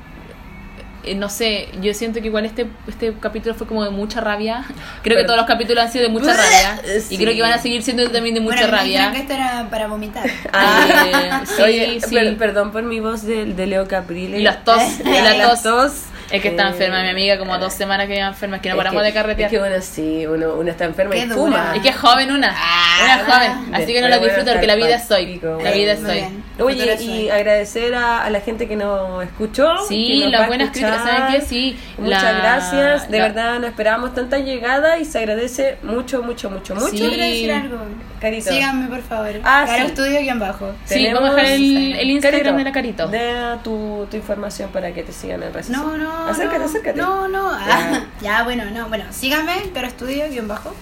eh, 1.05 1.15
no 1.15 1.29
sé, 1.29 1.69
yo 1.81 1.93
siento 1.93 2.19
que 2.21 2.27
igual 2.27 2.45
este, 2.45 2.67
este 2.87 3.13
capítulo 3.19 3.55
fue 3.55 3.67
como 3.67 3.83
de 3.83 3.89
mucha 3.91 4.21
rabia. 4.21 4.65
Creo 5.03 5.17
que 5.17 5.23
todos 5.23 5.37
los 5.37 5.45
capítulos 5.45 5.83
han 5.83 5.91
sido 5.91 6.03
de 6.05 6.09
mucha 6.09 6.33
rabia. 6.37 6.81
Y 7.09 7.17
creo 7.17 7.33
que 7.33 7.41
van 7.41 7.53
a 7.53 7.57
seguir 7.59 7.83
siendo 7.83 8.09
también 8.09 8.35
de 8.35 8.41
mucha 8.41 8.57
bueno, 8.61 8.71
rabia. 8.77 8.91
dijeron 9.09 9.13
que 9.13 9.19
esto 9.21 9.33
era 9.33 9.67
para 9.69 9.87
vomitar. 9.87 10.25
Ah, 10.53 11.41
Eh, 11.43 11.45
sí, 11.45 11.61
oye, 11.61 11.99
sí. 12.01 12.13
per- 12.15 12.37
perdón 12.37 12.71
por 12.71 12.83
mi 12.83 12.99
voz 12.99 13.23
de, 13.23 13.45
de 13.53 13.67
Leo 13.67 13.87
Caprile. 13.87 14.39
Y 14.39 14.43
las 14.43 14.63
tos, 14.63 14.81
y 15.03 15.09
la 15.09 15.33
La 15.35 15.55
tos. 15.61 15.91
Es 16.31 16.41
que 16.41 16.47
está 16.49 16.63
Eh, 16.63 16.69
enferma 16.69 17.01
mi 17.03 17.09
amiga, 17.09 17.37
como 17.37 17.57
dos 17.59 17.73
semanas 17.73 18.07
que 18.07 18.15
lleva 18.15 18.27
enferma, 18.29 18.55
es 18.57 18.61
que 18.63 18.69
no 18.69 18.75
es 18.75 18.77
paramos 18.79 19.01
que- 19.03 19.07
de 19.07 19.13
carretear. 19.13 19.45
Es 19.47 19.51
que 19.51 19.59
bueno, 19.59 19.75
sí, 19.81 20.25
uno, 20.25 20.55
uno 20.55 20.71
está 20.71 20.85
enferma 20.85 21.13
Qué 21.13 21.19
y 21.19 21.25
dura. 21.25 21.35
fuma. 21.35 21.75
Es 21.75 21.81
que 21.81 21.89
es 21.89 21.95
joven 21.95 22.31
una, 22.31 22.55
una 23.03 23.17
joven, 23.25 23.75
así 23.75 23.93
que 23.93 24.01
no 24.01 24.07
a 24.07 24.17
disfruto 24.17 24.51
porque 24.51 24.67
la 24.67 24.75
vida 24.75 24.95
es 24.95 25.11
hoy, 25.11 25.39
la 25.63 25.71
vida 25.71 25.91
es 25.93 26.03
hoy. 26.03 26.25
Oye, 26.57 26.95
y 27.01 27.29
agradecer 27.29 27.93
a, 27.95 28.23
a 28.23 28.29
la 28.29 28.39
gente 28.39 28.67
que 28.67 28.75
nos 28.75 29.23
escuchó. 29.23 29.67
que 29.87 29.87
Sí, 29.87 30.19
nos 30.23 30.27
va 30.33 30.37
las 30.39 30.47
buenas 30.47 30.69
críticas, 30.71 31.03
¿saben 31.03 31.33
qué? 31.33 31.41
Sí, 31.45 31.77
Muchas 31.97 32.23
la- 32.23 32.31
gracias, 32.31 33.11
de 33.11 33.17
la- 33.19 33.23
verdad 33.27 33.59
no 33.59 33.67
esperábamos 33.67 34.13
tanta 34.15 34.39
llegada 34.39 34.97
y 34.97 35.05
se 35.05 35.19
agradece 35.19 35.77
mucho, 35.83 36.23
mucho, 36.23 36.49
mucho, 36.49 36.73
mucho. 36.75 36.87
Sí. 36.87 36.97
Yo 36.97 37.09
quiero 37.09 37.23
decir 37.23 37.51
algo. 37.51 37.77
Carito. 38.21 38.49
Síganme, 38.49 38.87
por 38.87 39.01
favor. 39.03 39.29
Ah, 39.43 39.65
Caro 39.67 39.79
sí. 39.81 39.85
Estudio 39.87 40.19
guion 40.21 40.39
bajo. 40.39 40.71
Sí, 40.85 40.95
Tenemos- 40.95 41.21
vamos 41.21 41.37
a 41.37 41.41
dejar 41.41 41.53
el, 41.55 41.95
el 41.99 42.09
Instagram 42.11 42.41
Carito, 42.41 42.57
de 42.57 42.63
la 42.63 42.71
Carito. 42.71 43.07
Da 43.07 43.63
tu, 43.63 44.07
tu 44.09 44.17
información 44.17 44.69
para 44.71 44.91
que 44.93 45.03
te 45.03 45.11
sigan 45.11 45.43
en 45.43 45.53
redes 45.53 45.69
No, 45.69 45.83
sociales. 45.83 46.07
No. 46.23 46.29
Acércate, 46.31 46.59
no, 46.59 46.65
acércate. 46.65 46.97
No, 46.99 47.27
no. 47.27 47.49
ah, 47.51 48.01
ya, 48.21 48.43
bueno, 48.43 48.65
no. 48.71 48.87
Bueno, 48.89 49.05
síganme, 49.11 49.71
Caro 49.73 49.87
Estudio 49.87 50.29
guion 50.29 50.47
bajo. 50.47 50.73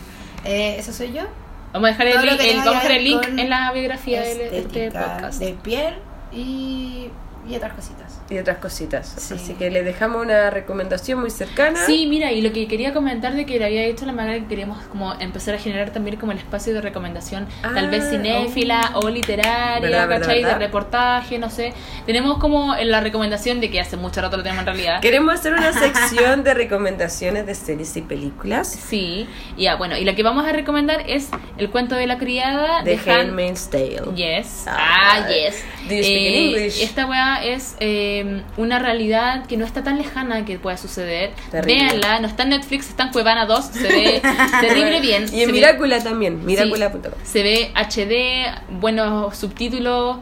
Eh, 0.46 0.76
eso 0.78 0.92
soy 0.94 1.14
yo. 1.14 1.24
Vamos 1.72 1.90
a 1.90 1.92
dejar 1.94 2.08
el, 2.08 2.22
link, 2.26 2.40
el- 2.42 2.58
vamos 2.58 2.68
a 2.68 2.76
dejar 2.76 2.92
el 2.92 3.04
link 3.04 3.24
en 3.28 3.50
la 3.50 3.72
biografía 3.72 4.22
de 4.22 4.58
este 4.60 4.92
podcast. 4.92 5.40
de 5.40 5.54
piel 5.54 5.96
y, 6.32 7.10
y 7.48 7.56
otras 7.56 7.74
cositas. 7.74 8.20
Y 8.34 8.40
otras 8.40 8.58
cositas. 8.58 9.14
Sí. 9.18 9.36
Así 9.36 9.54
que 9.54 9.70
les 9.70 9.86
dejamos 9.86 10.22
una 10.24 10.50
recomendación 10.50 11.20
muy 11.20 11.30
cercana. 11.30 11.86
Sí, 11.86 12.08
mira, 12.08 12.32
y 12.32 12.42
lo 12.42 12.52
que 12.52 12.68
quería 12.68 12.94
comentar 12.94 13.34
de 13.36 13.46
que 13.46 13.60
le 13.60 13.66
había 13.66 13.84
dicho 13.84 14.06
la 14.06 14.14
manera 14.14 14.40
que 14.40 14.48
queríamos 14.48 14.80
como 14.88 15.14
empezar 15.20 15.54
a 15.56 15.58
generar 15.60 15.92
también 15.92 16.18
como 16.18 16.32
el 16.32 16.40
espacio 16.40 16.74
de 16.74 16.82
recomendación, 16.82 17.48
tal 17.62 17.86
Ah, 17.86 17.90
vez 17.90 18.10
cinéfila 18.10 18.92
o 18.96 19.10
literaria, 19.10 19.80
Verdad, 19.82 20.10
¿cachai? 20.20 20.42
verdad. 20.42 20.58
De 20.60 20.66
reportaje, 20.66 21.38
no 21.38 21.50
sé. 21.50 21.74
Tenemos 22.06 22.38
como 22.40 22.76
la 22.76 23.00
recomendación 23.02 23.60
de 23.62 23.70
que 23.70 23.80
hace 23.80 23.98
mucho 23.98 24.22
rato 24.22 24.38
lo 24.38 24.44
tenemos 24.44 24.62
en 24.62 24.66
realidad. 24.68 25.02
Queremos 25.02 25.34
hacer 25.36 25.54
una 25.54 25.72
sección 25.80 26.44
de 26.44 26.54
recomendaciones 26.54 27.46
de 27.46 27.56
series 27.56 27.96
y 27.98 28.02
películas 28.02 28.68
Sí, 28.68 29.28
y 29.58 29.68
ah, 29.68 29.76
bueno, 29.76 29.98
y 29.98 30.04
la 30.06 30.16
que 30.16 30.24
vamos 30.24 30.46
a 30.48 30.52
recomendar 30.54 31.04
es 31.08 31.30
El 31.58 31.70
cuento 31.70 31.96
de 31.96 32.08
la 32.08 32.18
criada 32.18 32.82
de 32.84 32.98
de 32.98 33.12
Han 33.12 33.20
Handmaid's 33.28 33.70
Tale. 33.70 34.02
Yes. 34.16 34.66
Ah, 34.68 34.78
Ah, 35.16 35.28
yes. 35.28 35.64
do 35.88 35.96
you 35.96 36.02
speak 36.04 36.06
in 36.06 36.34
Eh, 36.34 36.46
English? 36.48 36.82
Esta 36.82 37.06
weá 37.06 37.44
es 37.44 37.76
eh, 37.80 38.23
una 38.58 38.80
realidad 38.80 39.46
que 39.46 39.58
no 39.58 39.66
está 39.66 39.84
tan 39.84 39.98
lejana 39.98 40.46
que 40.46 40.58
pueda 40.60 40.78
suceder. 40.78 41.32
Terrible. 41.52 41.76
Véanla, 41.84 42.20
no 42.20 42.28
está 42.28 42.44
en 42.44 42.50
Netflix, 42.50 42.90
está 42.90 43.04
en 43.04 43.10
Cuevana 43.12 43.46
2, 43.46 43.66
se 43.66 43.88
ve 43.88 44.22
terrible 44.62 45.00
bien. 45.02 45.26
Y 45.32 45.42
en 45.42 45.48
ve- 45.48 45.54
Miracula 45.54 46.02
también, 46.04 46.40
sí, 46.40 46.46
miracula.com. 46.46 47.12
se 47.24 47.44
ve 47.44 47.72
HD, 47.76 48.80
buenos 48.80 49.36
subtítulos. 49.38 50.18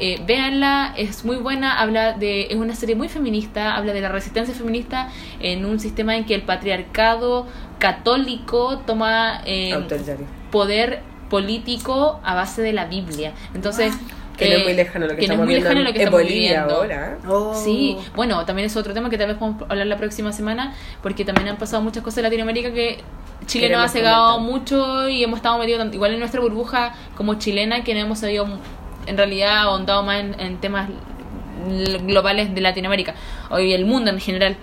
Eh, 0.00 0.22
véanla, 0.24 0.94
es 0.96 1.24
muy 1.24 1.36
buena, 1.38 1.80
habla 1.80 2.12
de, 2.12 2.42
es 2.50 2.54
una 2.56 2.76
serie 2.76 2.94
muy 2.94 3.08
feminista, 3.08 3.74
habla 3.74 3.92
de 3.92 4.00
la 4.00 4.08
resistencia 4.08 4.54
feminista 4.54 5.08
en 5.40 5.64
un 5.64 5.80
sistema 5.80 6.14
en 6.16 6.24
que 6.24 6.36
el 6.36 6.42
patriarcado 6.42 7.48
católico 7.80 8.78
toma 8.86 9.42
eh, 9.44 9.74
poder 10.52 11.00
político 11.28 12.20
a 12.24 12.34
base 12.34 12.62
de 12.62 12.72
la 12.72 12.86
Biblia. 12.86 13.32
Entonces, 13.54 13.92
Que 14.38 14.48
no 14.48 14.54
es 14.54 14.60
eh, 14.60 14.64
muy 14.64 14.74
lejano 14.74 15.06
lo 15.06 15.14
que, 15.16 15.20
que 15.20 15.26
no 15.28 15.32
es 15.34 15.40
estamos 15.40 15.44
muy 15.46 15.54
viendo 15.54 15.68
lejano 15.68 15.80
en- 15.80 15.86
lo 15.86 15.92
que 15.92 15.98
estamos 16.04 16.20
Bolivia 16.22 16.64
viviendo. 16.64 16.74
ahora. 16.76 17.18
Oh. 17.28 17.54
Sí, 17.64 17.96
bueno, 18.14 18.44
también 18.46 18.66
es 18.66 18.76
otro 18.76 18.94
tema 18.94 19.10
que 19.10 19.18
tal 19.18 19.26
vez 19.28 19.36
podemos 19.36 19.62
hablar 19.68 19.86
la 19.86 19.96
próxima 19.96 20.32
semana, 20.32 20.74
porque 21.02 21.24
también 21.24 21.48
han 21.48 21.56
pasado 21.56 21.82
muchas 21.82 22.02
cosas 22.02 22.18
en 22.18 22.24
Latinoamérica 22.24 22.72
que 22.72 23.00
Chile 23.46 23.68
nos 23.70 23.82
ha 23.84 23.88
cegado 23.88 24.34
comentar. 24.36 24.52
mucho 24.60 25.08
y 25.08 25.24
hemos 25.24 25.38
estado 25.38 25.58
metidos 25.58 25.92
igual 25.92 26.12
en 26.12 26.18
nuestra 26.20 26.40
burbuja 26.40 26.94
como 27.16 27.34
chilena 27.34 27.82
que 27.84 27.94
no 27.94 28.00
hemos 28.00 28.18
sabido 28.20 28.46
en 29.06 29.16
realidad 29.16 29.56
ahondado 29.58 30.02
más 30.02 30.20
en, 30.20 30.38
en 30.40 30.58
temas 30.58 30.88
globales 32.06 32.54
de 32.54 32.60
Latinoamérica 32.60 33.14
y 33.58 33.72
el 33.72 33.84
mundo 33.84 34.10
en 34.10 34.20
general. 34.20 34.56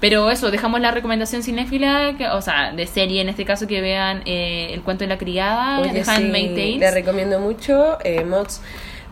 Pero 0.00 0.30
eso, 0.30 0.50
dejamos 0.50 0.80
la 0.80 0.92
recomendación 0.92 1.42
cinéfila, 1.42 2.14
que, 2.16 2.26
o 2.28 2.40
sea, 2.40 2.72
de 2.72 2.86
serie 2.86 3.20
en 3.20 3.28
este 3.28 3.44
caso, 3.44 3.66
que 3.66 3.82
vean 3.82 4.22
eh, 4.24 4.70
El 4.72 4.80
cuento 4.80 5.04
de 5.04 5.08
la 5.08 5.18
criada, 5.18 5.80
Oye, 5.80 5.92
de 5.92 6.04
sí, 6.04 6.10
Handmaid's 6.10 6.54
Tale. 6.54 6.78
le 6.78 6.90
recomiendo 6.90 7.38
mucho. 7.38 7.98
Eh, 8.02 8.24
Mods, 8.24 8.62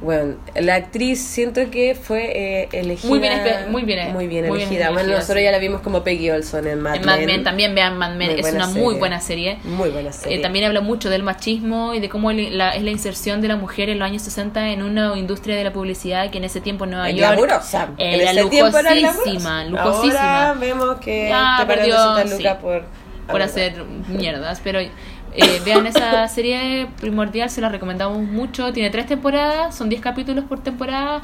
bueno, 0.00 0.36
la 0.54 0.76
actriz 0.76 1.20
siento 1.20 1.70
que 1.70 1.94
fue 1.94 2.62
eh, 2.62 2.68
elegida. 2.72 3.08
Muy 3.08 3.18
bien 3.18 3.32
espe- 3.32 3.68
muy 3.68 3.82
bien, 3.82 4.12
muy 4.12 4.26
bien 4.28 4.46
muy 4.46 4.58
bien 4.58 4.68
elegida. 4.68 4.86
bueno, 4.90 5.00
elegida, 5.00 5.16
nosotros 5.18 5.38
sí. 5.38 5.44
ya 5.44 5.50
la 5.50 5.58
vimos 5.58 5.80
como 5.80 6.04
Peggy 6.04 6.30
Olson 6.30 6.66
en 6.68 6.80
Mad 6.80 6.96
En 6.96 7.04
Mad 7.06 7.16
Men. 7.18 7.26
Men 7.26 7.44
también 7.44 7.74
vean 7.74 7.98
Mad 7.98 8.14
Men, 8.14 8.30
Muy 8.30 8.40
es 8.40 8.52
una 8.52 8.66
muy 8.68 8.74
serie. 8.84 8.98
buena 8.98 9.20
serie. 9.20 9.58
Muy 9.64 9.90
buena 9.90 10.12
serie. 10.12 10.38
Eh, 10.38 10.40
también 10.40 10.64
habla 10.66 10.80
mucho 10.80 11.10
del 11.10 11.22
machismo 11.22 11.94
y 11.94 12.00
de 12.00 12.08
cómo 12.08 12.30
la, 12.32 12.70
es 12.76 12.82
la 12.82 12.90
inserción 12.90 13.40
de 13.40 13.48
la 13.48 13.56
mujer 13.56 13.88
en 13.88 13.98
los 13.98 14.06
años 14.06 14.22
60 14.22 14.68
en 14.70 14.82
una 14.82 15.16
industria 15.18 15.56
de 15.56 15.64
la 15.64 15.72
publicidad 15.72 16.30
que 16.30 16.38
en 16.38 16.44
ese 16.44 16.60
tiempo 16.60 16.84
en 16.84 16.90
Nueva 16.90 17.10
York 17.10 17.18
glamurosa. 17.18 17.88
En 17.98 18.20
era 18.20 18.30
ese 18.30 18.44
tiempo 18.46 18.78
era 18.78 18.94
lujosísima, 18.94 19.64
lujosísima. 19.64 20.48
Ahora 20.48 20.60
vemos 20.60 20.96
que 21.00 21.28
Ya 21.28 21.56
te 21.60 21.66
perdió, 21.66 21.96
200 21.96 22.30
sí, 22.30 22.36
lucas 22.42 22.56
por, 22.62 22.84
por 23.30 23.42
hacer 23.42 23.74
mierdas, 24.08 24.60
pero 24.62 24.80
eh, 25.38 25.60
vean 25.64 25.86
esa 25.86 26.26
serie 26.28 26.88
primordial, 27.00 27.48
se 27.50 27.60
la 27.60 27.68
recomendamos 27.68 28.18
mucho. 28.18 28.72
Tiene 28.72 28.90
tres 28.90 29.06
temporadas, 29.06 29.74
son 29.74 29.88
10 29.88 30.00
capítulos 30.00 30.44
por 30.44 30.62
temporada. 30.62 31.22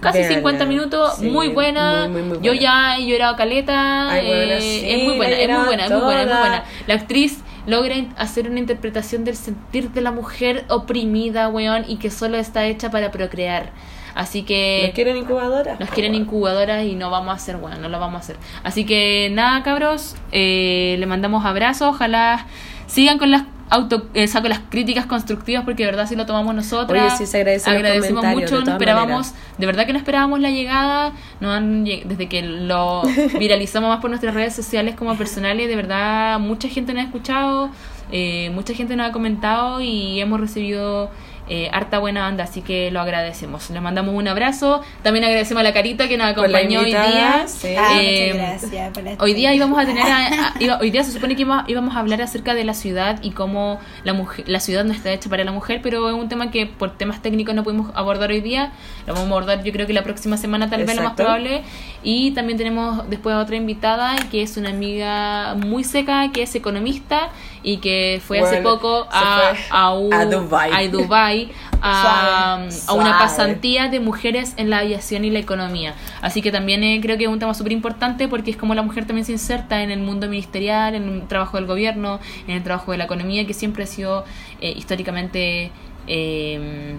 Casi 0.00 0.18
Véanla. 0.18 0.36
50 0.36 0.64
minutos, 0.66 1.16
Sí, 1.16 1.28
muy 1.28 1.48
buena. 1.48 2.06
muy, 2.08 2.22
muy, 2.22 2.38
muy 2.38 2.46
Yo 2.46 2.52
ya 2.52 2.96
he 2.96 3.06
llorado 3.06 3.36
caleta. 3.36 4.10
Ay, 4.10 4.26
eh, 4.26 4.94
es 4.96 5.04
muy 5.04 5.16
buena, 5.16 5.36
es 5.36 5.48
muy 5.48 5.66
buena, 5.66 5.84
es 5.84 5.90
muy 5.90 6.00
buena, 6.00 6.22
es 6.22 6.28
muy 6.28 6.38
buena. 6.38 6.64
La 6.86 6.94
actriz 6.94 7.40
logra 7.66 7.96
hacer 8.16 8.48
una 8.48 8.60
interpretación 8.60 9.24
del 9.24 9.36
sentir 9.36 9.90
de 9.90 10.00
la 10.00 10.10
mujer 10.12 10.64
oprimida, 10.68 11.48
weón, 11.48 11.84
y 11.88 11.96
que 11.96 12.10
solo 12.10 12.38
está 12.38 12.64
hecha 12.66 12.90
para 12.90 13.10
procrear. 13.10 13.70
Así 14.14 14.42
que 14.42 14.82
¿Nos 14.86 14.94
quieren 14.94 15.16
incubadoras? 15.16 15.78
nos 15.78 15.90
quieren 15.90 16.14
incubadoras 16.14 16.84
y 16.84 16.94
no 16.96 17.10
vamos 17.10 17.30
a 17.30 17.34
hacer, 17.34 17.56
bueno, 17.56 17.76
no 17.78 17.88
lo 17.88 18.00
vamos 18.00 18.16
a 18.16 18.20
hacer. 18.20 18.36
Así 18.64 18.84
que 18.84 19.28
nada, 19.32 19.62
cabros, 19.62 20.16
eh, 20.32 20.96
le 20.98 21.06
mandamos 21.06 21.44
abrazos, 21.44 21.94
ojalá 21.94 22.46
sigan 22.88 23.18
con 23.18 23.30
las 23.30 23.44
auto, 23.70 24.08
eh, 24.14 24.24
o 24.24 24.26
sea, 24.26 24.40
con 24.40 24.50
las 24.50 24.60
críticas 24.70 25.06
constructivas 25.06 25.64
porque 25.64 25.84
de 25.84 25.90
verdad 25.90 26.08
sí 26.08 26.16
lo 26.16 26.26
tomamos 26.26 26.54
nosotras. 26.54 27.14
Oye, 27.14 27.16
sí, 27.18 27.26
se 27.26 27.44
los 27.44 27.66
Agradecemos 27.66 28.24
mucho, 28.24 28.58
de 28.60 28.64
no 28.64 28.72
esperábamos, 28.72 29.28
maneras. 29.28 29.58
de 29.58 29.66
verdad 29.66 29.86
que 29.86 29.92
no 29.92 29.98
esperábamos 29.98 30.40
la 30.40 30.50
llegada, 30.50 31.12
nos 31.40 31.54
han 31.54 31.84
desde 31.84 32.28
que 32.28 32.42
lo 32.42 33.02
viralizamos 33.38 33.88
más 33.88 34.00
por 34.00 34.10
nuestras 34.10 34.34
redes 34.34 34.54
sociales 34.54 34.94
como 34.96 35.16
personales, 35.16 35.68
de 35.68 35.76
verdad 35.76 36.38
mucha 36.40 36.68
gente 36.68 36.94
nos 36.94 37.02
ha 37.02 37.06
escuchado, 37.06 37.70
eh, 38.10 38.50
mucha 38.54 38.74
gente 38.74 38.96
nos 38.96 39.10
ha 39.10 39.12
comentado 39.12 39.80
y 39.80 40.20
hemos 40.20 40.40
recibido 40.40 41.10
eh, 41.48 41.68
harta 41.72 41.98
buena 41.98 42.28
onda, 42.28 42.44
así 42.44 42.62
que 42.62 42.90
lo 42.90 43.00
agradecemos. 43.00 43.70
Le 43.70 43.80
mandamos 43.80 44.14
un 44.14 44.28
abrazo. 44.28 44.82
También 45.02 45.24
agradecemos 45.24 45.60
a 45.60 45.64
la 45.64 45.72
Carita 45.72 46.08
que 46.08 46.16
nos 46.16 46.26
acompañó 46.28 46.80
hoy 46.80 46.86
día. 46.86 47.44
sí. 47.46 47.68
Ah, 47.78 47.98
Eh, 48.00 48.32
muchas 48.32 48.70
gracias 48.70 48.92
por 48.92 49.02
la 49.02 49.16
Hoy 49.20 49.34
día 49.34 49.54
íbamos 49.54 49.78
a 49.78 49.86
tener 49.86 50.02
a- 50.04 50.26
a- 50.48 50.54
iba- 50.60 50.78
hoy 50.80 50.90
día 50.90 51.02
se 51.04 51.12
supone 51.12 51.36
que 51.36 51.42
iba- 51.42 51.64
íbamos 51.68 51.96
a 51.96 52.00
hablar 52.00 52.20
acerca 52.22 52.54
de 52.54 52.64
la 52.64 52.74
ciudad 52.74 53.18
y 53.22 53.30
cómo 53.30 53.78
la 54.04 54.12
mujer, 54.12 54.48
la 54.48 54.60
ciudad 54.60 54.84
no 54.84 54.92
está 54.92 55.10
hecha 55.12 55.28
para 55.30 55.44
la 55.44 55.52
mujer, 55.52 55.80
pero 55.82 56.08
es 56.08 56.14
un 56.14 56.28
tema 56.28 56.50
que 56.50 56.66
por 56.66 56.96
temas 56.96 57.22
técnicos 57.22 57.54
no 57.54 57.64
pudimos 57.64 57.90
abordar 57.94 58.30
hoy 58.30 58.40
día. 58.40 58.72
Lo 59.06 59.14
vamos 59.14 59.28
a 59.28 59.30
abordar 59.32 59.64
yo 59.64 59.72
creo 59.72 59.86
que 59.86 59.92
la 59.92 60.02
próxima 60.02 60.36
semana 60.36 60.68
tal 60.70 60.84
vez 60.84 60.96
lo 60.96 61.02
más 61.02 61.12
Exacto. 61.12 61.22
probable. 61.24 61.62
Y 62.02 62.30
también 62.32 62.58
tenemos 62.58 63.08
después 63.10 63.34
a 63.34 63.38
otra 63.40 63.56
invitada 63.56 64.16
que 64.30 64.42
es 64.42 64.56
una 64.56 64.70
amiga 64.70 65.54
muy 65.54 65.82
seca 65.84 66.30
que 66.32 66.42
es 66.42 66.54
economista 66.54 67.30
y 67.70 67.78
que 67.78 68.20
fue 68.26 68.40
hace 68.40 68.62
poco 68.62 69.06
a, 69.10 69.52
fue 69.52 69.58
a, 69.70 69.92
un- 69.92 70.12
a 70.14 70.24
Dubái. 70.24 70.70
a 70.72 70.88
Dubái, 70.90 71.50
a, 71.82 72.60
Suave, 72.70 72.82
a 72.86 72.92
una 72.94 73.04
suave. 73.04 73.18
pasantía 73.18 73.88
de 73.88 74.00
mujeres 74.00 74.54
en 74.56 74.70
la 74.70 74.78
aviación 74.78 75.24
y 75.24 75.30
la 75.30 75.38
economía. 75.40 75.94
Así 76.22 76.40
que 76.40 76.50
también 76.50 76.82
eh, 76.82 76.98
creo 77.02 77.18
que 77.18 77.24
es 77.24 77.30
un 77.30 77.38
tema 77.38 77.52
súper 77.54 77.72
importante 77.72 78.26
porque 78.28 78.50
es 78.50 78.56
como 78.56 78.74
la 78.74 78.82
mujer 78.82 79.04
también 79.06 79.24
se 79.26 79.32
inserta 79.32 79.82
en 79.82 79.90
el 79.90 80.00
mundo 80.00 80.28
ministerial, 80.28 80.94
en 80.94 81.08
el 81.08 81.28
trabajo 81.28 81.56
del 81.58 81.66
gobierno, 81.66 82.20
en 82.46 82.56
el 82.56 82.62
trabajo 82.62 82.92
de 82.92 82.98
la 82.98 83.04
economía, 83.04 83.46
que 83.46 83.52
siempre 83.54 83.84
ha 83.84 83.86
sido 83.86 84.24
eh, 84.62 84.72
históricamente 84.76 85.70
eh, 86.06 86.94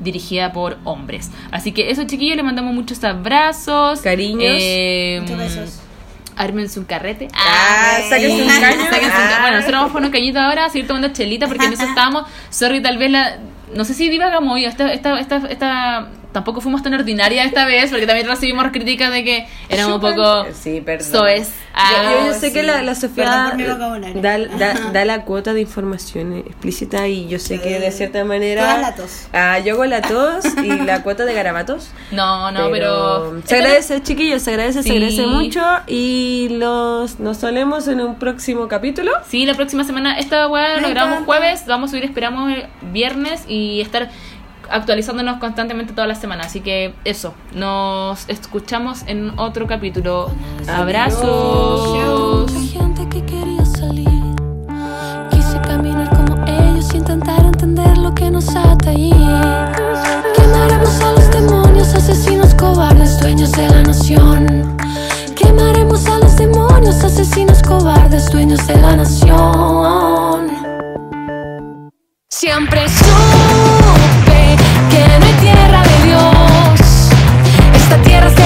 dirigida 0.00 0.52
por 0.52 0.78
hombres. 0.84 1.30
Así 1.50 1.72
que 1.72 1.90
eso, 1.90 2.04
chiquillos, 2.04 2.36
le 2.36 2.42
mandamos 2.42 2.72
muchos 2.74 3.02
abrazos. 3.04 4.00
Cariños. 4.00 4.42
eh, 4.60 5.18
Muchos 5.22 5.38
besos. 5.38 5.80
Ármense 6.36 6.78
un 6.80 6.84
carrete. 6.86 7.28
Ah, 7.34 7.98
sáquense 8.08 8.42
un 8.42 8.48
caño. 8.48 8.84
Sáquense 8.84 9.06
un 9.06 9.10
ca- 9.10 9.36
Ah. 9.36 9.40
Bueno, 9.42 9.56
nosotros 9.58 9.80
vamos 9.80 9.92
por 9.92 10.02
un 10.02 10.10
cañito 10.10 10.40
ahora, 10.40 10.64
a 10.66 10.68
seguir 10.70 10.86
tomando 10.86 11.08
chelita 11.12 11.46
porque 11.46 11.64
en 11.66 11.72
eso 11.74 11.84
estábamos. 11.88 12.24
Sorry, 12.50 12.80
tal 12.82 12.98
vez 12.98 13.10
la. 13.10 13.36
No 13.74 13.84
sé 13.84 13.94
si 13.94 14.08
divagamos 14.08 14.52
hoy. 14.54 14.64
Esta, 14.64 14.92
esta, 14.92 15.18
esta, 15.18 15.36
esta, 15.48 16.08
tampoco 16.34 16.60
fuimos 16.60 16.82
tan 16.82 16.92
ordinarias 16.92 17.46
esta 17.46 17.64
vez 17.64 17.90
porque 17.90 18.06
también 18.06 18.26
recibimos 18.28 18.66
críticas 18.72 19.10
de 19.10 19.24
que 19.24 19.46
éramos 19.70 19.94
un 19.94 20.00
poco. 20.02 20.44
Sí, 20.52 20.82
perdón. 20.82 21.10
soez. 21.10 21.48
Yo, 21.48 22.02
yo- 22.02 22.26
yo 22.26 22.32
Ah, 22.32 22.34
sé 22.38 22.52
que 22.52 22.62
la, 22.62 22.82
la 22.82 22.94
Sofía 22.94 23.52
mi 23.56 23.64
vocabulario. 23.64 24.20
da, 24.22 24.38
da, 24.38 24.74
da 24.92 25.04
la 25.04 25.22
cuota 25.24 25.52
de 25.54 25.62
información 25.62 26.36
explícita 26.36 27.08
y 27.08 27.26
yo 27.28 27.38
sé 27.38 27.60
que 27.60 27.80
de 27.80 27.90
cierta 27.90 28.12
Tú 28.14 28.18
das 28.18 28.26
manera... 28.28 28.78
la 28.78 28.94
tos. 28.94 29.28
Ah, 29.32 29.58
yo 29.58 29.74
hago 29.74 29.84
la 29.86 30.02
tos 30.02 30.44
y 30.62 30.68
la 30.68 31.02
cuota 31.02 31.24
de 31.24 31.34
garabatos. 31.34 31.90
No, 32.12 32.52
no, 32.52 32.70
pero. 32.70 33.40
Se 33.44 33.56
agradece, 33.56 34.02
chiquillos, 34.02 34.42
se 34.42 34.50
agradece, 34.50 34.82
Sí. 34.82 34.88
se 34.90 34.94
agradece 34.96 35.26
mucho 35.26 35.62
y 35.86 36.48
los, 36.50 37.18
nos 37.20 37.38
solemos 37.38 37.88
en 37.88 38.00
un 38.00 38.16
próximo 38.16 38.68
capítulo. 38.68 39.12
Sí, 39.28 39.46
la 39.46 39.54
próxima 39.54 39.84
semana. 39.84 40.18
Esta 40.18 40.46
weá 40.48 40.80
lo 40.80 40.88
grabamos 40.90 41.24
jueves, 41.24 41.64
vamos 41.66 41.90
a 41.90 41.92
subir, 41.92 42.04
esperamos, 42.04 42.50
el 42.52 42.66
viernes 42.92 43.44
y 43.48 43.80
estar 43.80 44.10
actualizándonos 44.70 45.38
constantemente 45.38 45.92
toda 45.92 46.06
la 46.06 46.14
semana. 46.14 46.44
Así 46.44 46.60
que 46.60 46.94
eso, 47.04 47.34
nos 47.54 48.28
escuchamos 48.28 49.02
en 49.06 49.38
otro 49.38 49.66
capítulo. 49.66 50.30
Abrazos. 50.68 52.52
Gente 52.72 53.08
que 53.08 53.24
quería 53.24 53.64
salir. 53.64 54.08
Quise 55.30 55.60
caminar 55.62 56.10
como 56.10 56.44
ellos 56.46 56.92
intentar 56.94 57.44
entender 57.44 57.96
lo 57.98 58.14
que 58.14 58.30
nos 58.30 58.48
ata 58.54 58.90
ahí. 58.90 59.10
Quemaremos 60.34 61.00
a 61.00 61.12
los 61.12 61.30
demonios, 61.30 61.94
asesinos 61.94 62.54
cobardes, 62.54 63.20
dueños 63.20 63.52
de 63.52 63.68
la 63.68 63.82
nación. 63.82 64.76
Quemaremos 65.34 66.06
a 66.06 66.18
los 66.18 66.36
demonios, 66.36 67.02
asesinos 67.02 67.62
cobardes, 67.62 68.30
dueños 68.30 68.66
de 68.66 68.76
la 68.80 68.96
nación. 68.96 70.50
Siempre 72.28 72.88
son 72.88 73.83
que 74.90 75.18
no 75.18 75.26
hay 75.26 75.32
tierra 75.40 75.82
de 75.82 76.06
Dios. 76.06 77.10
Esta 77.74 77.96
tierra 78.02 78.30
se 78.30 78.43